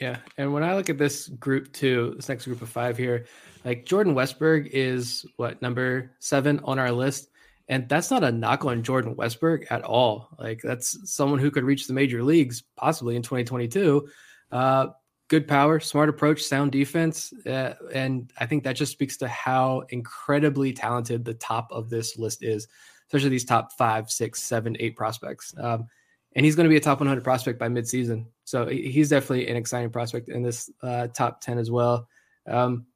Yeah, 0.00 0.18
and 0.38 0.52
when 0.52 0.62
I 0.62 0.74
look 0.74 0.88
at 0.88 0.98
this 0.98 1.28
group 1.28 1.72
two, 1.72 2.14
this 2.16 2.28
next 2.28 2.46
group 2.46 2.62
of 2.62 2.68
five 2.68 2.96
here, 2.96 3.26
like 3.64 3.84
Jordan 3.84 4.14
Westburg 4.14 4.70
is 4.72 5.26
what 5.36 5.60
number 5.60 6.12
seven 6.20 6.60
on 6.64 6.78
our 6.78 6.90
list, 6.90 7.28
and 7.68 7.88
that's 7.88 8.10
not 8.10 8.24
a 8.24 8.32
knock 8.32 8.64
on 8.64 8.82
Jordan 8.82 9.14
Westburg 9.14 9.66
at 9.70 9.82
all. 9.82 10.28
Like 10.38 10.62
that's 10.62 11.10
someone 11.12 11.38
who 11.38 11.50
could 11.50 11.64
reach 11.64 11.86
the 11.86 11.92
major 11.92 12.22
leagues 12.22 12.62
possibly 12.76 13.14
in 13.14 13.22
2022. 13.22 14.08
Uh, 14.50 14.86
good 15.28 15.46
power, 15.46 15.78
smart 15.78 16.08
approach, 16.08 16.42
sound 16.42 16.72
defense. 16.72 17.32
Uh, 17.46 17.74
and 17.94 18.32
I 18.38 18.46
think 18.46 18.64
that 18.64 18.74
just 18.74 18.92
speaks 18.92 19.16
to 19.18 19.28
how 19.28 19.84
incredibly 19.90 20.72
talented 20.72 21.24
the 21.24 21.34
top 21.34 21.68
of 21.70 21.88
this 21.88 22.18
list 22.18 22.42
is, 22.42 22.66
especially 23.06 23.28
these 23.30 23.44
top 23.44 23.72
five, 23.74 24.10
six, 24.10 24.42
seven, 24.42 24.76
eight 24.80 24.96
prospects. 24.96 25.54
Um, 25.56 25.86
and 26.34 26.44
he's 26.44 26.54
going 26.54 26.64
to 26.64 26.70
be 26.70 26.76
a 26.76 26.80
top 26.80 27.00
100 27.00 27.24
prospect 27.24 27.58
by 27.58 27.68
midseason. 27.68 28.26
So 28.44 28.66
he's 28.66 29.08
definitely 29.08 29.48
an 29.48 29.56
exciting 29.56 29.90
prospect 29.90 30.28
in 30.28 30.42
this 30.42 30.70
uh, 30.82 31.08
top 31.08 31.40
10 31.40 31.58
as 31.58 31.70
well. 31.70 32.08
Um, 32.46 32.86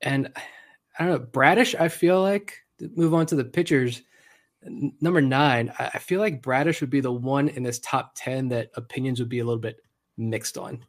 and 0.00 0.30
I 0.98 1.04
don't 1.04 1.12
know, 1.12 1.18
Bradish, 1.18 1.74
I 1.74 1.88
feel 1.88 2.20
like, 2.22 2.58
move 2.94 3.14
on 3.14 3.26
to 3.26 3.36
the 3.36 3.44
pitchers. 3.44 4.02
Number 5.00 5.20
nine, 5.20 5.72
I 5.78 5.98
feel 5.98 6.20
like 6.20 6.42
Bradish 6.42 6.80
would 6.80 6.90
be 6.90 7.00
the 7.00 7.12
one 7.12 7.48
in 7.48 7.62
this 7.62 7.80
top 7.80 8.12
10 8.16 8.48
that 8.48 8.70
opinions 8.74 9.18
would 9.18 9.28
be 9.28 9.40
a 9.40 9.44
little 9.44 9.60
bit 9.60 9.76
mixed 10.16 10.56
on. 10.56 10.84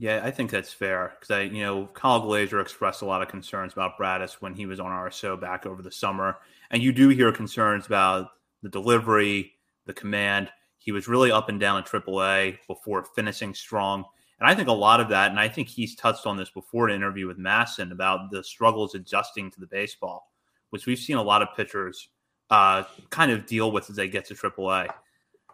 Yeah, 0.00 0.20
I 0.22 0.30
think 0.30 0.50
that's 0.50 0.72
fair 0.72 1.14
because 1.18 1.34
I, 1.34 1.42
you 1.42 1.62
know, 1.62 1.88
Kyle 1.92 2.20
Glaser 2.20 2.60
expressed 2.60 3.02
a 3.02 3.06
lot 3.06 3.20
of 3.20 3.28
concerns 3.28 3.72
about 3.72 3.96
Bradish 3.96 4.34
when 4.34 4.54
he 4.54 4.64
was 4.64 4.78
on 4.78 5.10
show 5.10 5.36
back 5.36 5.66
over 5.66 5.82
the 5.82 5.90
summer, 5.90 6.38
and 6.70 6.80
you 6.80 6.92
do 6.92 7.08
hear 7.08 7.32
concerns 7.32 7.86
about 7.86 8.28
the 8.62 8.68
delivery, 8.68 9.54
the 9.88 9.92
command. 9.92 10.48
He 10.78 10.92
was 10.92 11.08
really 11.08 11.32
up 11.32 11.48
and 11.48 11.58
down 11.58 11.78
in 11.78 11.82
AAA 11.82 12.58
before 12.68 13.04
finishing 13.16 13.52
strong, 13.52 14.04
and 14.40 14.48
I 14.48 14.54
think 14.54 14.68
a 14.68 14.72
lot 14.72 15.00
of 15.00 15.08
that, 15.08 15.30
and 15.30 15.40
I 15.40 15.48
think 15.48 15.68
he's 15.68 15.96
touched 15.96 16.26
on 16.26 16.36
this 16.36 16.50
before 16.50 16.88
in 16.88 16.94
an 16.94 17.00
interview 17.00 17.26
with 17.26 17.38
MASN 17.38 17.90
about 17.90 18.30
the 18.30 18.44
struggles 18.44 18.94
adjusting 18.94 19.50
to 19.50 19.60
the 19.60 19.66
baseball, 19.66 20.30
which 20.70 20.86
we've 20.86 20.98
seen 20.98 21.16
a 21.16 21.22
lot 21.22 21.42
of 21.42 21.48
pitchers 21.56 22.08
uh, 22.50 22.84
kind 23.10 23.32
of 23.32 23.46
deal 23.46 23.72
with 23.72 23.90
as 23.90 23.96
they 23.96 24.08
get 24.08 24.24
to 24.26 24.34
AAA. 24.34 24.88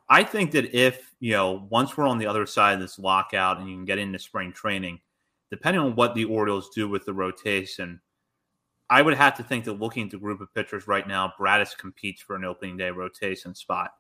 I 0.09 0.23
think 0.23 0.50
that 0.50 0.75
if, 0.76 1.14
you 1.21 1.33
know, 1.33 1.67
once 1.71 1.97
we're 1.97 2.07
on 2.07 2.19
the 2.19 2.26
other 2.26 2.45
side 2.45 2.75
of 2.75 2.81
this 2.81 2.99
lockout 2.99 3.59
and 3.59 3.69
you 3.69 3.75
can 3.75 3.87
get 3.87 3.99
into 3.99 4.19
spring 4.19 4.53
training, 4.53 5.00
depending 5.50 5.81
on 5.81 5.95
what 5.95 6.14
the 6.14 6.26
Orioles 6.26 6.69
do 6.75 6.87
with 6.87 7.07
the 7.07 7.14
rotation, 7.14 8.00
I 8.91 9.00
would 9.00 9.14
have 9.14 9.35
to 9.38 9.43
think 9.43 9.64
that 9.64 9.81
looking 9.81 10.05
at 10.05 10.11
the 10.11 10.19
group 10.19 10.43
of 10.43 10.53
pitchers 10.55 10.87
right 10.87 11.09
now, 11.09 11.33
Bradish 11.38 11.75
competes 11.75 12.21
for 12.21 12.37
an 12.37 12.45
opening 12.45 12.76
day 12.76 12.91
rotation 12.91 13.55
spot. 13.55 13.93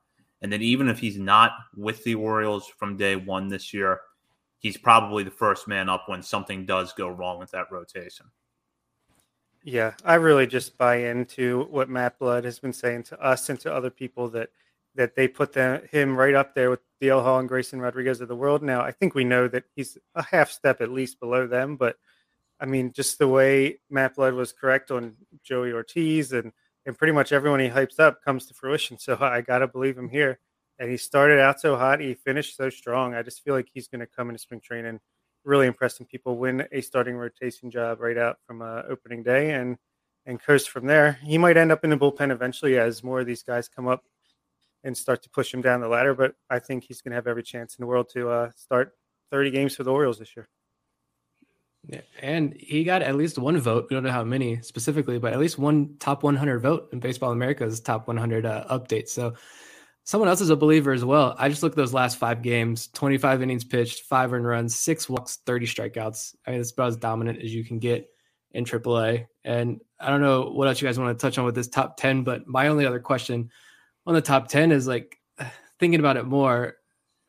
And 0.42 0.52
that 0.52 0.62
even 0.62 0.88
if 0.88 0.98
he's 0.98 1.18
not 1.18 1.52
with 1.76 2.04
the 2.04 2.14
Orioles 2.14 2.68
from 2.68 2.96
day 2.96 3.16
one 3.16 3.48
this 3.48 3.72
year, 3.72 4.00
he's 4.58 4.76
probably 4.76 5.24
the 5.24 5.30
first 5.30 5.66
man 5.66 5.88
up 5.88 6.04
when 6.06 6.22
something 6.22 6.66
does 6.66 6.92
go 6.92 7.08
wrong 7.08 7.38
with 7.38 7.50
that 7.52 7.70
rotation. 7.70 8.26
Yeah, 9.62 9.94
I 10.04 10.14
really 10.14 10.46
just 10.46 10.76
buy 10.76 10.96
into 10.96 11.66
what 11.70 11.88
Matt 11.88 12.18
Blood 12.18 12.44
has 12.44 12.58
been 12.58 12.72
saying 12.72 13.04
to 13.04 13.20
us 13.20 13.48
and 13.48 13.58
to 13.60 13.74
other 13.74 13.90
people 13.90 14.28
that– 14.30 14.50
that 14.96 15.16
they 15.16 15.26
put 15.26 15.56
him 15.56 16.16
right 16.16 16.34
up 16.34 16.54
there 16.54 16.70
with 16.70 16.78
DL 17.02 17.20
Hall 17.20 17.40
and 17.40 17.48
Grayson 17.48 17.80
Rodriguez 17.80 18.20
of 18.20 18.28
the 18.28 18.36
world. 18.36 18.62
Now, 18.62 18.80
I 18.80 18.92
think 18.92 19.12
we 19.12 19.24
know 19.24 19.48
that 19.48 19.64
he's 19.74 19.98
a 20.14 20.22
half 20.22 20.52
step 20.52 20.80
at 20.80 20.88
least 20.88 21.18
below 21.18 21.48
them, 21.48 21.74
but 21.76 21.96
I 22.60 22.66
mean, 22.66 22.92
just 22.92 23.18
the 23.18 23.26
way 23.26 23.80
Matt 23.90 24.14
Blood 24.14 24.34
was 24.34 24.52
correct 24.52 24.92
on 24.92 25.16
Joey 25.42 25.72
Ortiz 25.72 26.32
and, 26.32 26.52
and 26.86 26.96
pretty 26.96 27.12
much 27.12 27.32
everyone 27.32 27.60
he 27.60 27.68
hypes 27.68 27.98
up 27.98 28.22
comes 28.22 28.46
to 28.46 28.54
fruition. 28.54 28.98
So 28.98 29.18
I 29.20 29.40
got 29.40 29.58
to 29.58 29.68
believe 29.68 29.96
him 29.96 30.08
here. 30.08 30.38
And 30.78 30.90
he 30.90 30.96
started 30.96 31.38
out 31.38 31.60
so 31.60 31.76
hot, 31.76 32.00
he 32.00 32.14
finished 32.14 32.56
so 32.56 32.68
strong. 32.68 33.14
I 33.14 33.22
just 33.22 33.44
feel 33.44 33.54
like 33.54 33.68
he's 33.72 33.86
to 34.00 34.06
come 34.08 34.28
into 34.28 34.40
spring 34.40 34.60
training, 34.60 34.98
really 35.44 35.68
impressing 35.68 36.04
people, 36.06 36.36
win 36.36 36.66
a 36.72 36.80
starting 36.80 37.16
rotation 37.16 37.70
job 37.70 38.00
right 38.00 38.18
out 38.18 38.38
from 38.44 38.60
uh, 38.60 38.82
opening 38.88 39.22
day, 39.22 39.52
and 39.52 39.78
and 40.26 40.42
coast 40.42 40.70
from 40.70 40.86
there. 40.86 41.18
He 41.22 41.38
might 41.38 41.56
end 41.56 41.70
up 41.70 41.84
in 41.84 41.90
the 41.90 41.96
bullpen 41.96 42.32
eventually 42.32 42.78
as 42.78 43.04
more 43.04 43.20
of 43.20 43.26
these 43.26 43.42
guys 43.42 43.68
come 43.68 43.86
up 43.86 44.04
and 44.82 44.96
start 44.96 45.22
to 45.22 45.30
push 45.30 45.52
him 45.52 45.62
down 45.62 45.80
the 45.80 45.88
ladder. 45.88 46.14
But 46.14 46.34
I 46.50 46.58
think 46.58 46.84
he's 46.84 47.02
to 47.12 47.16
have 47.16 47.26
every 47.26 47.42
chance 47.42 47.76
in 47.76 47.82
the 47.82 47.86
world 47.86 48.08
to 48.14 48.30
uh, 48.30 48.50
start 48.56 48.94
30 49.30 49.50
games 49.50 49.76
for 49.76 49.84
the 49.84 49.92
Orioles 49.92 50.18
this 50.18 50.34
year. 50.36 50.48
And 52.20 52.54
he 52.58 52.84
got 52.84 53.02
at 53.02 53.16
least 53.16 53.38
one 53.38 53.58
vote. 53.58 53.86
We 53.88 53.94
don't 53.94 54.04
know 54.04 54.10
how 54.10 54.24
many 54.24 54.60
specifically, 54.62 55.18
but 55.18 55.32
at 55.32 55.38
least 55.38 55.58
one 55.58 55.96
top 55.98 56.22
100 56.22 56.60
vote 56.60 56.88
in 56.92 57.00
Baseball 57.00 57.32
America's 57.32 57.80
top 57.80 58.08
100 58.08 58.46
uh, 58.46 58.64
update. 58.70 59.08
So 59.08 59.34
someone 60.04 60.28
else 60.28 60.40
is 60.40 60.50
a 60.50 60.56
believer 60.56 60.92
as 60.92 61.04
well. 61.04 61.34
I 61.38 61.48
just 61.48 61.62
looked 61.62 61.74
at 61.74 61.82
those 61.82 61.94
last 61.94 62.16
five 62.16 62.42
games 62.42 62.88
25 62.88 63.42
innings 63.42 63.64
pitched, 63.64 64.04
five 64.04 64.32
earned 64.32 64.46
runs, 64.46 64.76
six 64.76 65.08
walks, 65.08 65.38
30 65.46 65.66
strikeouts. 65.66 66.36
I 66.46 66.52
mean, 66.52 66.60
it's 66.60 66.72
about 66.72 66.88
as 66.88 66.96
dominant 66.96 67.42
as 67.42 67.54
you 67.54 67.64
can 67.64 67.78
get 67.78 68.08
in 68.52 68.64
AAA. 68.64 69.26
And 69.44 69.80
I 69.98 70.10
don't 70.10 70.20
know 70.20 70.50
what 70.50 70.68
else 70.68 70.80
you 70.80 70.88
guys 70.88 70.98
want 70.98 71.18
to 71.18 71.20
touch 71.20 71.38
on 71.38 71.44
with 71.44 71.54
this 71.54 71.68
top 71.68 71.96
10, 71.96 72.22
but 72.22 72.46
my 72.46 72.68
only 72.68 72.86
other 72.86 73.00
question 73.00 73.50
on 74.06 74.14
the 74.14 74.20
top 74.20 74.48
10 74.48 74.72
is 74.72 74.86
like 74.86 75.18
thinking 75.78 76.00
about 76.00 76.16
it 76.16 76.24
more. 76.24 76.76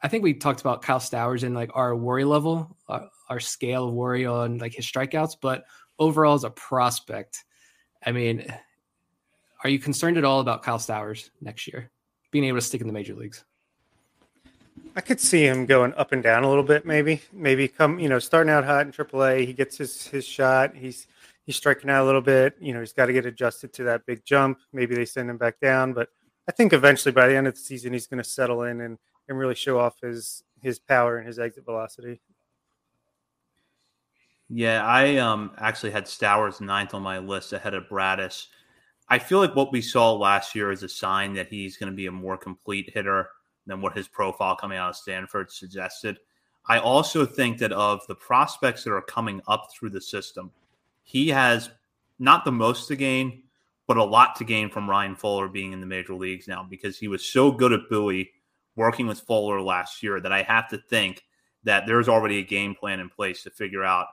I 0.02 0.08
think 0.08 0.24
we 0.24 0.36
talked 0.36 0.62
about 0.62 0.82
Kyle 0.82 1.00
Stowers 1.00 1.44
in 1.44 1.54
like 1.54 1.72
our 1.74 1.96
worry 1.96 2.26
level, 2.26 2.78
uh, 2.88 3.08
our 3.30 3.40
scale 3.40 3.88
of 3.88 3.94
worry 3.94 4.26
on 4.26 4.58
like 4.58 4.74
his 4.74 4.86
strikeouts, 4.86 5.38
but 5.42 5.66
overall 6.00 6.36
as 6.36 6.44
a 6.44 6.50
prospect, 6.50 7.44
I 8.06 8.12
mean, 8.12 8.46
are 9.64 9.70
you 9.70 9.80
concerned 9.80 10.18
at 10.18 10.24
all 10.24 10.40
about 10.40 10.64
Kyle 10.64 10.78
Stowers 10.78 11.30
next 11.42 11.68
year 11.68 11.90
being 12.32 12.46
able 12.46 12.58
to 12.58 12.62
stick 12.66 12.82
in 12.82 12.88
the 12.88 12.94
major 12.94 13.16
leagues? 13.16 13.44
I 14.96 15.02
could 15.02 15.20
see 15.20 15.46
him 15.46 15.66
going 15.66 15.94
up 15.96 16.12
and 16.12 16.24
down 16.24 16.44
a 16.44 16.50
little 16.50 16.64
bit, 16.64 16.86
maybe. 16.86 17.22
Maybe 17.34 17.68
come, 17.68 18.00
you 18.00 18.08
know, 18.08 18.20
starting 18.20 18.52
out 18.52 18.64
hot 18.64 18.86
in 18.86 18.92
AAA, 18.92 19.46
he 19.46 19.54
gets 19.54 19.78
his 19.78 20.08
his 20.08 20.26
shot. 20.26 20.76
He's 20.76 21.08
he's 21.46 21.56
striking 21.56 21.90
out 21.90 22.04
a 22.04 22.06
little 22.06 22.22
bit. 22.22 22.56
You 22.60 22.74
know, 22.74 22.80
he's 22.80 22.94
got 22.94 23.08
to 23.08 23.14
get 23.14 23.26
adjusted 23.26 23.74
to 23.74 23.84
that 23.86 24.06
big 24.06 24.24
jump. 24.26 24.60
Maybe 24.72 24.96
they 24.96 25.06
send 25.06 25.30
him 25.30 25.38
back 25.38 25.60
down, 25.60 25.94
but 25.94 26.10
I 26.48 26.52
think 26.52 26.74
eventually 26.74 27.12
by 27.12 27.28
the 27.28 27.36
end 27.36 27.48
of 27.48 27.56
the 27.56 27.60
season, 27.60 27.94
he's 27.94 28.08
going 28.08 28.22
to 28.22 28.30
settle 28.30 28.64
in 28.64 28.82
and 28.82 28.98
and 29.28 29.38
really 29.38 29.56
show 29.56 29.80
off 29.80 30.00
his 30.02 30.44
his 30.62 30.80
power 30.80 31.18
and 31.18 31.28
his 31.28 31.40
exit 31.40 31.66
velocity. 31.66 32.22
Yeah, 34.50 34.86
I 34.86 35.18
um 35.18 35.52
actually 35.58 35.92
had 35.92 36.06
Stowers 36.06 36.62
ninth 36.62 36.94
on 36.94 37.02
my 37.02 37.18
list 37.18 37.54
ahead 37.54 37.74
of 37.74 37.90
Bradish. 37.90 38.48
I 39.10 39.20
feel 39.20 39.40
like 39.40 39.56
what 39.56 39.72
we 39.72 39.82
saw 39.82 40.14
last 40.14 40.56
year 40.56 40.72
is 40.72 40.84
a 40.84 40.90
sign 40.90 41.34
that 41.34 41.48
he's 41.48 41.78
going 41.78 41.92
to 41.92 41.96
be 41.96 42.08
a 42.08 42.12
more 42.12 42.38
complete 42.38 42.92
hitter 42.94 43.30
than 43.68 43.82
what 43.82 43.96
his 43.96 44.08
profile 44.08 44.56
coming 44.56 44.78
out 44.78 44.90
of 44.90 44.96
Stanford 44.96 45.52
suggested. 45.52 46.20
I 46.68 46.80
also 46.80 47.26
think 47.26 47.60
that 47.60 47.72
of 47.72 48.06
the 48.08 48.16
prospects 48.16 48.84
that 48.84 48.94
are 48.94 49.02
coming 49.02 49.42
up 49.48 49.68
through 49.72 49.92
the 49.92 50.02
system, 50.02 50.52
he 51.04 51.30
has 51.30 51.70
not 52.18 52.46
the 52.46 52.52
most 52.52 52.88
to 52.88 52.96
gain, 52.96 53.44
but 53.88 53.98
a 53.98 54.04
lot 54.04 54.36
to 54.38 54.44
gain 54.44 54.70
from 54.70 54.90
Ryan 54.90 55.16
Fuller 55.16 55.48
being 55.48 55.72
in 55.72 55.80
the 55.80 55.86
major 55.86 56.16
leagues 56.16 56.48
now 56.48 56.66
because 56.68 56.98
he 56.98 57.08
was 57.08 57.24
so 57.24 57.52
good 57.52 57.74
at 57.74 57.90
Bowie 57.90 58.32
working 58.76 59.06
with 59.06 59.22
Fuller 59.22 59.62
last 59.62 60.02
year 60.02 60.20
that 60.20 60.32
I 60.32 60.42
have 60.42 60.68
to 60.70 60.78
think 60.78 61.24
that 61.64 61.86
there's 61.86 62.10
already 62.10 62.40
a 62.40 62.44
game 62.44 62.74
plan 62.74 63.00
in 63.00 63.10
place 63.10 63.44
to 63.44 63.52
figure 63.52 63.84
out 63.84 64.08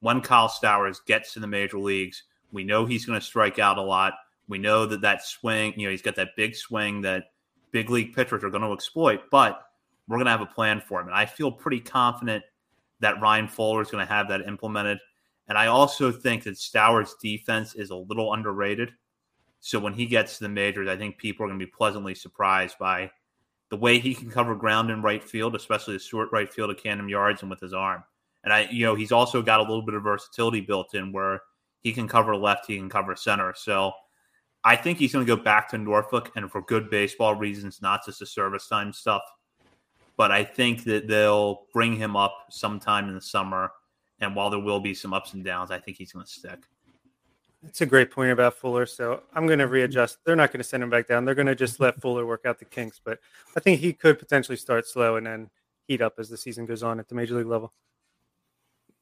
when 0.00 0.20
Kyle 0.20 0.48
Stowers 0.48 1.00
gets 1.06 1.32
to 1.34 1.40
the 1.40 1.46
major 1.46 1.78
leagues. 1.78 2.24
We 2.52 2.64
know 2.64 2.86
he's 2.86 3.04
going 3.04 3.18
to 3.18 3.24
strike 3.24 3.58
out 3.58 3.78
a 3.78 3.82
lot. 3.82 4.14
We 4.48 4.58
know 4.58 4.86
that 4.86 5.02
that 5.02 5.24
swing, 5.24 5.74
you 5.76 5.86
know, 5.86 5.90
he's 5.90 6.02
got 6.02 6.16
that 6.16 6.36
big 6.36 6.54
swing 6.54 7.02
that 7.02 7.24
big 7.70 7.90
league 7.90 8.14
pitchers 8.14 8.42
are 8.42 8.50
going 8.50 8.62
to 8.62 8.72
exploit, 8.72 9.22
but 9.30 9.62
we're 10.06 10.16
going 10.16 10.26
to 10.26 10.30
have 10.30 10.40
a 10.40 10.46
plan 10.46 10.80
for 10.80 11.00
him. 11.00 11.08
And 11.08 11.16
I 11.16 11.26
feel 11.26 11.52
pretty 11.52 11.80
confident 11.80 12.42
that 13.00 13.20
Ryan 13.20 13.46
Fuller 13.48 13.82
is 13.82 13.90
going 13.90 14.06
to 14.06 14.12
have 14.12 14.28
that 14.28 14.42
implemented. 14.42 14.98
And 15.48 15.56
I 15.56 15.66
also 15.66 16.10
think 16.10 16.44
that 16.44 16.56
Stowers' 16.56 17.14
defense 17.20 17.74
is 17.74 17.90
a 17.90 17.96
little 17.96 18.32
underrated. 18.32 18.92
So 19.60 19.78
when 19.78 19.92
he 19.92 20.06
gets 20.06 20.38
to 20.38 20.44
the 20.44 20.48
majors, 20.48 20.88
I 20.88 20.96
think 20.96 21.18
people 21.18 21.44
are 21.44 21.48
going 21.48 21.58
to 21.58 21.66
be 21.66 21.70
pleasantly 21.70 22.14
surprised 22.14 22.78
by 22.78 23.10
the 23.70 23.76
way 23.76 23.98
he 23.98 24.14
can 24.14 24.30
cover 24.30 24.54
ground 24.54 24.90
in 24.90 25.02
right 25.02 25.22
field, 25.22 25.54
especially 25.54 25.94
the 25.94 26.02
short 26.02 26.30
right 26.32 26.52
field 26.52 26.70
of 26.70 26.82
Camden 26.82 27.08
Yards 27.08 27.42
and 27.42 27.50
with 27.50 27.60
his 27.60 27.74
arm. 27.74 28.02
And 28.44 28.52
I, 28.52 28.68
you 28.70 28.84
know, 28.84 28.94
he's 28.94 29.12
also 29.12 29.42
got 29.42 29.60
a 29.60 29.62
little 29.62 29.82
bit 29.82 29.94
of 29.94 30.02
versatility 30.02 30.60
built 30.60 30.94
in 30.94 31.12
where 31.12 31.40
he 31.82 31.92
can 31.92 32.08
cover 32.08 32.36
left, 32.36 32.66
he 32.66 32.76
can 32.76 32.88
cover 32.88 33.14
center. 33.16 33.52
So 33.56 33.92
I 34.64 34.76
think 34.76 34.98
he's 34.98 35.12
going 35.12 35.26
to 35.26 35.36
go 35.36 35.40
back 35.40 35.68
to 35.70 35.78
Norfolk 35.78 36.30
and 36.36 36.50
for 36.50 36.62
good 36.62 36.90
baseball 36.90 37.34
reasons, 37.34 37.80
not 37.82 38.04
just 38.04 38.20
the 38.20 38.26
service 38.26 38.68
time 38.68 38.92
stuff. 38.92 39.22
But 40.16 40.32
I 40.32 40.42
think 40.42 40.84
that 40.84 41.06
they'll 41.06 41.66
bring 41.72 41.94
him 41.94 42.16
up 42.16 42.34
sometime 42.50 43.08
in 43.08 43.14
the 43.14 43.20
summer. 43.20 43.70
And 44.20 44.34
while 44.34 44.50
there 44.50 44.58
will 44.58 44.80
be 44.80 44.94
some 44.94 45.14
ups 45.14 45.34
and 45.34 45.44
downs, 45.44 45.70
I 45.70 45.78
think 45.78 45.96
he's 45.96 46.12
going 46.12 46.26
to 46.26 46.30
stick. 46.30 46.58
That's 47.62 47.80
a 47.80 47.86
great 47.86 48.10
point 48.10 48.32
about 48.32 48.54
Fuller. 48.54 48.86
So 48.86 49.22
I'm 49.32 49.46
going 49.46 49.60
to 49.60 49.68
readjust. 49.68 50.18
They're 50.24 50.36
not 50.36 50.52
going 50.52 50.58
to 50.58 50.64
send 50.64 50.82
him 50.82 50.90
back 50.90 51.06
down. 51.06 51.24
They're 51.24 51.34
going 51.36 51.46
to 51.46 51.54
just 51.54 51.78
let 51.78 52.00
Fuller 52.00 52.26
work 52.26 52.46
out 52.46 52.58
the 52.58 52.64
kinks. 52.64 53.00
But 53.04 53.20
I 53.56 53.60
think 53.60 53.80
he 53.80 53.92
could 53.92 54.18
potentially 54.18 54.56
start 54.56 54.86
slow 54.86 55.16
and 55.16 55.26
then 55.26 55.50
heat 55.86 56.02
up 56.02 56.14
as 56.18 56.28
the 56.28 56.36
season 56.36 56.66
goes 56.66 56.82
on 56.82 56.98
at 56.98 57.08
the 57.08 57.14
major 57.14 57.34
league 57.34 57.46
level. 57.46 57.72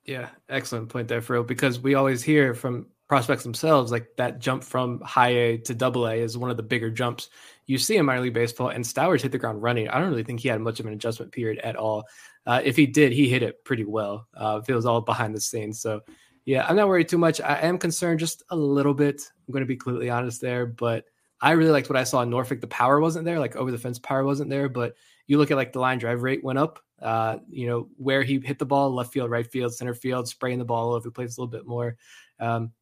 Yeah, 0.07 0.29
excellent 0.49 0.89
point 0.89 1.09
there, 1.09 1.21
Phil. 1.21 1.43
Because 1.43 1.81
we 1.81 1.95
always 1.95 2.23
hear 2.23 2.55
from 2.55 2.87
prospects 3.09 3.43
themselves, 3.43 3.93
like 3.93 4.09
that 4.17 4.39
jump 4.41 4.65
from 4.65 5.01
high 5.01 5.31
A 5.31 5.59
to 5.59 5.75
double 5.75 6.07
A 6.07 6.15
is 6.15 6.39
one 6.39 6.51
of 6.51 6.57
the 6.57 6.63
bigger 6.63 6.91
jumps 6.91 7.29
you 7.67 7.79
see 7.79 7.97
in 7.97 8.07
minor 8.07 8.21
league 8.21 8.35
baseball. 8.35 8.69
And 8.69 8.85
Stowers 8.85 9.23
hit 9.23 9.33
the 9.33 9.39
ground 9.39 9.63
running. 9.63 9.89
I 9.89 9.99
don't 9.99 10.11
really 10.11 10.23
think 10.23 10.41
he 10.41 10.49
had 10.49 10.61
much 10.61 10.81
of 10.81 10.87
an 10.87 10.93
adjustment 10.93 11.33
period 11.33 11.59
at 11.59 11.77
all. 11.77 12.05
Uh, 12.47 12.61
if 12.65 12.77
he 12.77 12.87
did, 12.87 13.13
he 13.13 13.29
hit 13.29 13.43
it 13.43 13.65
pretty 13.65 13.85
well. 13.85 14.29
Uh, 14.35 14.61
it 14.67 14.75
was 14.75 14.87
all 14.87 15.01
behind 15.01 15.35
the 15.35 15.41
scenes. 15.41 15.81
So, 15.81 16.03
yeah, 16.45 16.65
I'm 16.69 16.77
not 16.77 16.87
worried 16.87 17.09
too 17.09 17.19
much. 17.19 17.41
I 17.41 17.61
am 17.63 17.77
concerned 17.77 18.21
just 18.21 18.45
a 18.51 18.57
little 18.57 18.95
bit. 18.95 19.23
I'm 19.47 19.53
going 19.53 19.65
to 19.65 19.67
be 19.67 19.77
completely 19.77 20.11
honest 20.11 20.41
there, 20.41 20.67
but 20.67 21.05
I 21.41 21.53
really 21.53 21.73
liked 21.73 21.91
what 21.91 21.99
I 21.99 22.05
saw 22.05 22.23
in 22.23 22.31
Norfolk. 22.31 22.61
The 22.61 22.69
power 22.69 23.01
wasn't 23.01 23.25
there, 23.25 23.41
like 23.41 23.57
over 23.57 23.73
the 23.73 23.79
fence 23.79 23.99
power 23.99 24.25
wasn't 24.25 24.51
there, 24.51 24.69
but 24.69 24.95
you 25.27 25.39
look 25.39 25.51
at 25.51 25.57
like 25.57 25.73
the 25.73 25.81
line 25.81 25.99
drive 25.99 26.23
rate 26.23 26.45
went 26.45 26.61
up. 26.61 26.79
Uh, 27.01 27.39
you 27.51 27.67
know 27.67 27.89
where 27.97 28.23
he 28.23 28.41
hit 28.41 28.59
the 28.59 28.67
ball, 28.67 28.91
left 28.91 29.13
field, 29.13 29.31
right 29.31 29.47
field, 29.51 29.75
center 29.75 29.95
field, 29.95 30.29
spraying 30.29 30.59
the 30.59 30.65
ball 30.65 30.95
over 30.95 31.11
place 31.11 31.37
a 31.37 31.41
little 31.41 31.51
bit 31.51 31.67
more. 31.67 31.97
Um, 32.41 32.73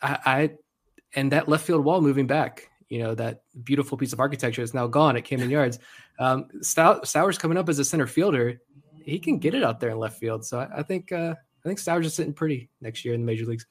I, 0.00 0.18
I 0.26 0.50
and 1.14 1.32
that 1.32 1.48
left 1.48 1.64
field 1.64 1.84
wall 1.84 2.00
moving 2.00 2.26
back, 2.26 2.68
you 2.88 2.98
know, 2.98 3.14
that 3.14 3.42
beautiful 3.62 3.96
piece 3.96 4.12
of 4.12 4.20
architecture 4.20 4.62
is 4.62 4.74
now 4.74 4.86
gone 4.86 5.16
at 5.16 5.24
Camden 5.24 5.50
Yards. 5.50 5.78
Um, 6.18 6.44
Stowers 6.60 7.38
coming 7.38 7.58
up 7.58 7.68
as 7.68 7.80
a 7.80 7.84
center 7.84 8.06
fielder, 8.06 8.60
he 9.02 9.18
can 9.18 9.38
get 9.38 9.54
it 9.54 9.64
out 9.64 9.80
there 9.80 9.90
in 9.90 9.98
left 9.98 10.20
field. 10.20 10.44
So 10.44 10.60
I, 10.60 10.78
I 10.78 10.82
think 10.82 11.10
uh, 11.10 11.34
I 11.34 11.68
think 11.68 11.80
Stowers 11.80 12.04
is 12.04 12.14
sitting 12.14 12.34
pretty 12.34 12.68
next 12.80 13.04
year 13.04 13.14
in 13.14 13.22
the 13.22 13.26
major 13.26 13.46
leagues. 13.46 13.66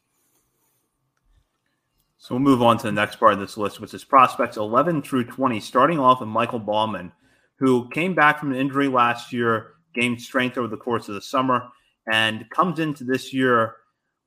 So 2.18 2.36
we'll 2.36 2.44
move 2.44 2.62
on 2.62 2.78
to 2.78 2.84
the 2.84 2.92
next 2.92 3.16
part 3.18 3.34
of 3.34 3.40
this 3.40 3.58
list, 3.58 3.80
which 3.80 3.94
is 3.94 4.04
prospects 4.04 4.58
11 4.58 5.02
through 5.02 5.26
20, 5.26 5.60
starting 5.60 6.00
off 6.00 6.20
with 6.20 6.30
Michael 6.30 6.60
Baumann, 6.60 7.12
who 7.56 7.90
came 7.90 8.14
back 8.14 8.40
from 8.40 8.52
an 8.52 8.60
injury 8.60 8.88
last 8.88 9.34
year, 9.34 9.74
gained 9.94 10.22
strength 10.22 10.58
over 10.58 10.68
the 10.68 10.78
course 10.78 11.08
of 11.08 11.16
the 11.16 11.22
summer, 11.22 11.70
and 12.12 12.50
comes 12.50 12.80
into 12.80 13.04
this 13.04 13.34
year 13.34 13.76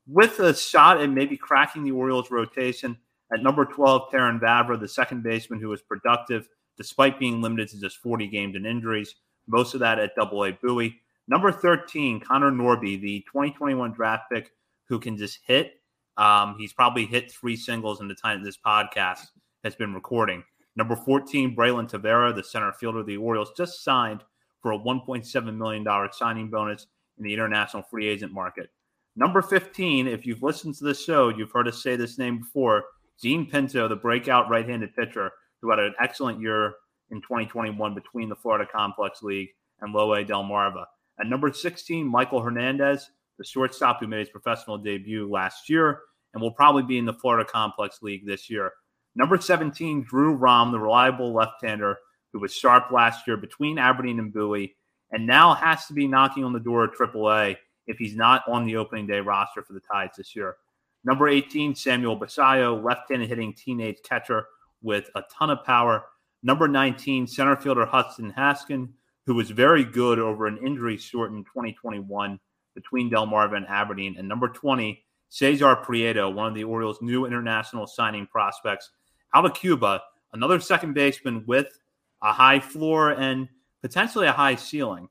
with 0.07 0.39
a 0.41 0.55
shot 0.55 1.01
at 1.01 1.11
maybe 1.11 1.37
cracking 1.37 1.85
the 1.85 1.93
Orioles 1.93 2.31
rotation. 2.31 2.97
At 3.33 3.43
number 3.43 3.65
12, 3.65 4.11
Terrin 4.13 4.41
Vavra, 4.41 4.79
the 4.79 4.89
second 4.89 5.23
baseman 5.23 5.61
who 5.61 5.69
was 5.69 5.83
productive 5.83 6.49
despite 6.77 7.19
being 7.19 7.41
limited 7.41 7.69
to 7.69 7.81
just 7.81 7.99
40 7.99 8.27
games 8.27 8.57
and 8.57 8.67
injuries, 8.67 9.15
most 9.47 9.75
of 9.75 9.81
that 9.81 9.99
at 9.99 10.15
double 10.15 10.45
A 10.45 10.53
Bowie. 10.53 11.01
Number 11.29 11.53
13, 11.53 12.21
Connor 12.21 12.51
Norby, 12.51 13.01
the 13.01 13.21
2021 13.33 13.93
draft 13.93 14.25
pick 14.31 14.51
who 14.89 14.99
can 14.99 15.17
just 15.17 15.39
hit. 15.47 15.81
Um, 16.17 16.57
he's 16.59 16.73
probably 16.73 17.07
hit 17.07 17.31
three 17.31 17.57
singles 17.57 18.01
in 18.01 18.09
the 18.09 18.15
time 18.15 18.43
this 18.43 18.59
podcast 18.59 19.27
has 19.63 19.75
been 19.75 19.95
recording. 19.95 20.45
Number 20.77 20.97
14, 20.97 21.57
Braylon 21.57 21.91
Tavera, 21.91 22.35
the 22.35 22.45
center 22.45 22.73
fielder 22.73 23.01
of 23.01 23.07
the 23.07 23.17
Orioles, 23.17 23.53
just 23.57 23.83
signed 23.83 24.23
for 24.65 24.73
a 24.73 24.79
$1.7 24.79 25.57
million 25.59 25.87
signing 26.13 26.49
bonus 26.49 26.87
in 27.19 27.25
the 27.25 27.35
international 27.35 27.83
free 27.83 28.09
agent 28.09 28.33
market. 28.33 28.71
Number 29.15 29.43
15, 29.43 30.09
if 30.09 30.25
you've 30.25 30.43
listened 30.43 30.75
to 30.77 30.85
this 30.85 31.05
show, 31.05 31.29
you've 31.29 31.53
heard 31.53 31.69
us 31.69 31.83
say 31.83 31.97
this 31.97 32.17
name 32.17 32.39
before 32.39 32.83
Jean 33.23 33.45
Pinto, 33.49 33.87
the 33.89 33.95
breakout 33.95 34.49
right 34.49 34.67
handed 34.67 34.97
pitcher 34.97 35.31
who 35.61 35.69
had 35.69 35.81
an 35.81 35.95
excellent 36.01 36.41
year 36.41 36.77
in 37.11 37.21
2021 37.21 37.95
between 37.95 38.31
the 38.31 38.35
Florida 38.35 38.65
Complex 38.75 39.23
League 39.23 39.51
and 39.83 39.93
Low 39.93 40.15
A 40.15 40.25
Delmarva. 40.25 40.87
At 41.21 41.27
number 41.27 41.53
16, 41.53 42.11
Maikol 42.11 42.43
Hernandez, 42.43 43.11
the 43.37 43.45
shortstop 43.45 44.01
who 44.01 44.07
made 44.07 44.21
his 44.21 44.31
professional 44.31 44.79
debut 44.79 45.31
last 45.31 45.69
year 45.69 46.01
and 46.33 46.43
will 46.43 46.53
probably 46.53 46.85
be 46.85 46.97
in 46.97 47.05
the 47.05 47.13
Florida 47.13 47.47
Complex 47.49 47.99
League 48.01 48.25
this 48.25 48.49
year. 48.49 48.73
Number 49.15 49.39
17, 49.39 50.05
Drew 50.09 50.33
Rom, 50.33 50.73
the 50.73 50.81
reliable 50.81 51.35
left 51.35 51.63
hander 51.63 51.99
who 52.35 52.41
was 52.41 52.53
sharp 52.53 52.91
last 52.91 53.27
year 53.29 53.37
between 53.37 53.79
Aberdeen 53.79 54.19
and 54.19 54.35
Bowie 54.35 54.75
and 55.13 55.25
now 55.25 55.55
has 55.55 55.87
to 55.87 55.95
be 55.95 56.09
knocking 56.09 56.43
on 56.43 56.53
the 56.53 56.59
door 56.59 56.85
of 56.85 56.91
AAA 56.91 57.57
if 57.87 57.97
he's 57.97 58.17
not 58.17 58.43
on 58.49 58.67
the 58.67 58.77
opening 58.77 59.07
day 59.07 59.21
roster 59.21 59.63
for 59.63 59.73
the 59.73 59.81
Tides 59.81 60.17
this 60.17 60.35
year. 60.35 60.57
Number 61.05 61.29
18, 61.29 61.77
Samuel 61.77 62.19
Basallo, 62.19 62.83
left-handed 62.83 63.29
hitting 63.29 63.55
teenage 63.55 63.99
catcher 64.03 64.47
with 64.83 65.11
a 65.15 65.23
ton 65.33 65.51
of 65.51 65.65
power. 65.65 66.07
Number 66.43 66.67
19, 66.67 67.29
center 67.29 67.55
fielder 67.55 67.87
Hudson 67.87 68.33
Haskin, 68.37 68.89
who 69.27 69.37
was 69.37 69.51
very 69.51 69.85
good 69.85 70.19
over 70.19 70.49
an 70.49 70.59
injury 70.59 70.97
shortened 70.97 71.47
2021 71.47 72.41
between 72.75 73.11
Delmarva 73.11 73.57
and 73.57 73.67
Aberdeen. 73.69 74.17
And 74.19 74.27
number 74.27 74.49
20, 74.49 75.05
Cesar 75.29 75.77
Prieto, 75.77 76.35
one 76.35 76.49
of 76.49 76.55
the 76.55 76.65
Orioles' 76.65 77.01
new 77.01 77.27
international 77.27 77.87
signing 77.87 78.27
prospects 78.27 78.91
out 79.35 79.45
of 79.45 79.55
Cuba, 79.55 80.03
another 80.33 80.59
second 80.59 80.95
baseman 80.95 81.45
with 81.47 81.79
a 82.25 82.33
high 82.33 82.59
floor 82.59 83.11
and 83.11 83.49
potentially 83.83 84.27
a 84.27 84.33
high 84.33 84.57
ceiling. 84.57 85.09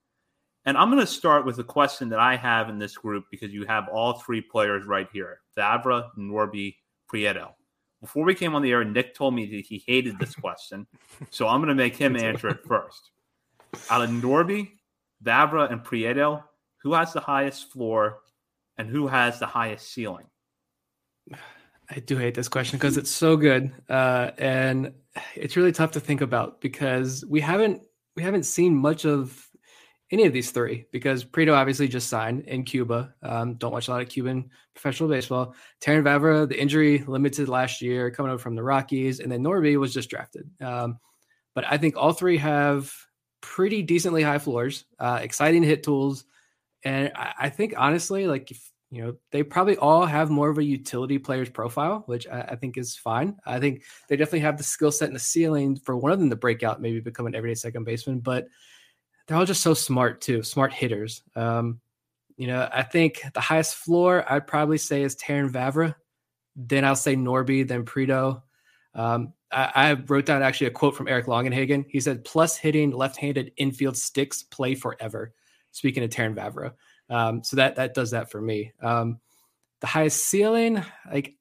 And 0.65 0.77
I'm 0.77 0.89
going 0.89 1.01
to 1.01 1.07
start 1.07 1.45
with 1.45 1.59
a 1.59 1.63
question 1.63 2.09
that 2.09 2.19
I 2.19 2.35
have 2.35 2.69
in 2.69 2.79
this 2.79 2.97
group 2.97 3.25
because 3.29 3.53
you 3.53 3.65
have 3.65 3.87
all 3.87 4.13
three 4.13 4.41
players 4.41 4.85
right 4.85 5.07
here 5.13 5.39
Vavra, 5.57 6.09
Norby, 6.17 6.75
Prieto. 7.11 7.51
Before 8.01 8.25
we 8.25 8.35
came 8.35 8.55
on 8.55 8.61
the 8.61 8.71
air, 8.71 8.83
Nick 8.83 9.13
told 9.13 9.33
me 9.35 9.45
that 9.45 9.65
he 9.65 9.83
hated 9.85 10.19
this 10.19 10.35
question. 10.35 10.87
so 11.29 11.47
I'm 11.47 11.59
going 11.59 11.69
to 11.69 11.75
make 11.75 11.95
him 11.95 12.17
answer 12.17 12.49
it 12.49 12.65
first. 12.65 13.11
Out 13.89 14.01
of 14.01 14.09
Norby, 14.09 14.71
Vavra, 15.23 15.71
and 15.71 15.83
Prieto, 15.83 16.43
who 16.81 16.93
has 16.93 17.13
the 17.13 17.19
highest 17.19 17.71
floor 17.71 18.19
and 18.77 18.89
who 18.89 19.07
has 19.07 19.39
the 19.39 19.45
highest 19.45 19.93
ceiling? 19.93 20.25
I 21.89 21.99
do 21.99 22.17
hate 22.17 22.33
this 22.33 22.47
question 22.47 22.79
because 22.79 22.97
it's 22.97 23.11
so 23.11 23.35
good, 23.35 23.71
uh, 23.89 24.31
and 24.37 24.93
it's 25.35 25.55
really 25.55 25.71
tough 25.71 25.91
to 25.91 25.99
think 25.99 26.21
about 26.21 26.61
because 26.61 27.23
we 27.27 27.41
haven't 27.41 27.83
we 28.15 28.23
haven't 28.23 28.43
seen 28.43 28.75
much 28.75 29.05
of 29.05 29.49
any 30.11 30.25
of 30.25 30.33
these 30.33 30.51
three 30.51 30.85
because 30.91 31.25
Prieto 31.25 31.53
obviously 31.53 31.87
just 31.87 32.07
signed 32.07 32.41
in 32.41 32.63
Cuba. 32.63 33.15
Um, 33.23 33.55
don't 33.55 33.71
watch 33.71 33.87
a 33.87 33.91
lot 33.91 34.01
of 34.01 34.09
Cuban 34.09 34.49
professional 34.75 35.09
baseball. 35.09 35.55
Terrin 35.81 36.03
Vavra, 36.03 36.47
the 36.47 36.59
injury 36.59 37.03
limited 37.07 37.49
last 37.49 37.81
year, 37.81 38.11
coming 38.11 38.31
over 38.31 38.41
from 38.41 38.55
the 38.55 38.63
Rockies, 38.63 39.19
and 39.19 39.31
then 39.31 39.43
Norby 39.43 39.79
was 39.79 39.93
just 39.93 40.09
drafted. 40.09 40.49
Um, 40.61 40.99
but 41.55 41.65
I 41.67 41.77
think 41.77 41.97
all 41.97 42.13
three 42.13 42.37
have 42.37 42.93
pretty 43.41 43.81
decently 43.81 44.21
high 44.21 44.37
floors, 44.37 44.85
uh, 44.99 45.19
exciting 45.21 45.63
hit 45.63 45.83
tools, 45.83 46.25
and 46.83 47.11
I, 47.15 47.33
I, 47.39 47.49
think 47.49 47.73
honestly, 47.75 48.27
like 48.27 48.51
if 48.51 48.61
you 48.93 49.01
know, 49.01 49.15
they 49.31 49.41
probably 49.41 49.75
all 49.77 50.05
have 50.05 50.29
more 50.29 50.51
of 50.51 50.59
a 50.59 50.63
utility 50.63 51.17
player's 51.17 51.49
profile, 51.49 52.03
which 52.05 52.27
I, 52.27 52.41
I 52.41 52.55
think 52.57 52.77
is 52.77 52.95
fine. 52.95 53.37
I 53.43 53.59
think 53.59 53.81
they 54.07 54.15
definitely 54.15 54.41
have 54.41 54.57
the 54.57 54.63
skill 54.63 54.91
set 54.91 55.07
and 55.07 55.15
the 55.15 55.19
ceiling 55.19 55.77
for 55.77 55.97
one 55.97 56.11
of 56.11 56.19
them 56.19 56.29
to 56.29 56.35
break 56.35 56.61
out, 56.61 56.79
maybe 56.79 56.99
become 56.99 57.25
an 57.25 57.33
everyday 57.33 57.55
second 57.55 57.85
baseman, 57.85 58.19
but 58.19 58.45
they're 59.25 59.35
all 59.35 59.47
just 59.47 59.63
so 59.63 59.73
smart 59.73 60.21
too, 60.21 60.43
smart 60.43 60.71
hitters. 60.71 61.23
Um, 61.35 61.79
you 62.37 62.45
know, 62.45 62.69
I 62.71 62.83
think 62.83 63.23
the 63.33 63.41
highest 63.41 63.73
floor 63.73 64.31
I'd 64.31 64.45
probably 64.45 64.77
say 64.77 65.01
is 65.01 65.15
Terrin 65.15 65.51
Vavra. 65.51 65.95
Then 66.55 66.85
I'll 66.85 66.95
say 66.95 67.15
Norby, 67.15 67.67
then 67.67 67.85
Prieto. 67.85 68.43
Um, 68.93 69.33
I, 69.51 69.93
wrote 69.93 70.27
down 70.27 70.43
actually 70.43 70.67
a 70.67 70.71
quote 70.71 70.95
from 70.95 71.07
Eric 71.07 71.25
Longenhagen. 71.25 71.85
He 71.89 71.99
said, 71.99 72.25
"Plus 72.25 72.57
hitting 72.57 72.91
left-handed 72.91 73.53
infield 73.57 73.97
sticks 73.97 74.43
play 74.43 74.75
forever." 74.75 75.33
Speaking 75.71 76.03
of 76.03 76.11
Terrin 76.11 76.35
Vavra, 76.35 76.73
um, 77.09 77.43
so 77.43 77.57
that 77.57 77.75
that 77.75 77.93
does 77.93 78.11
that 78.11 78.31
for 78.31 78.41
me. 78.41 78.71
Um, 78.81 79.19
the 79.81 79.87
highest 79.87 80.25
ceiling, 80.27 80.83
like 81.11 81.35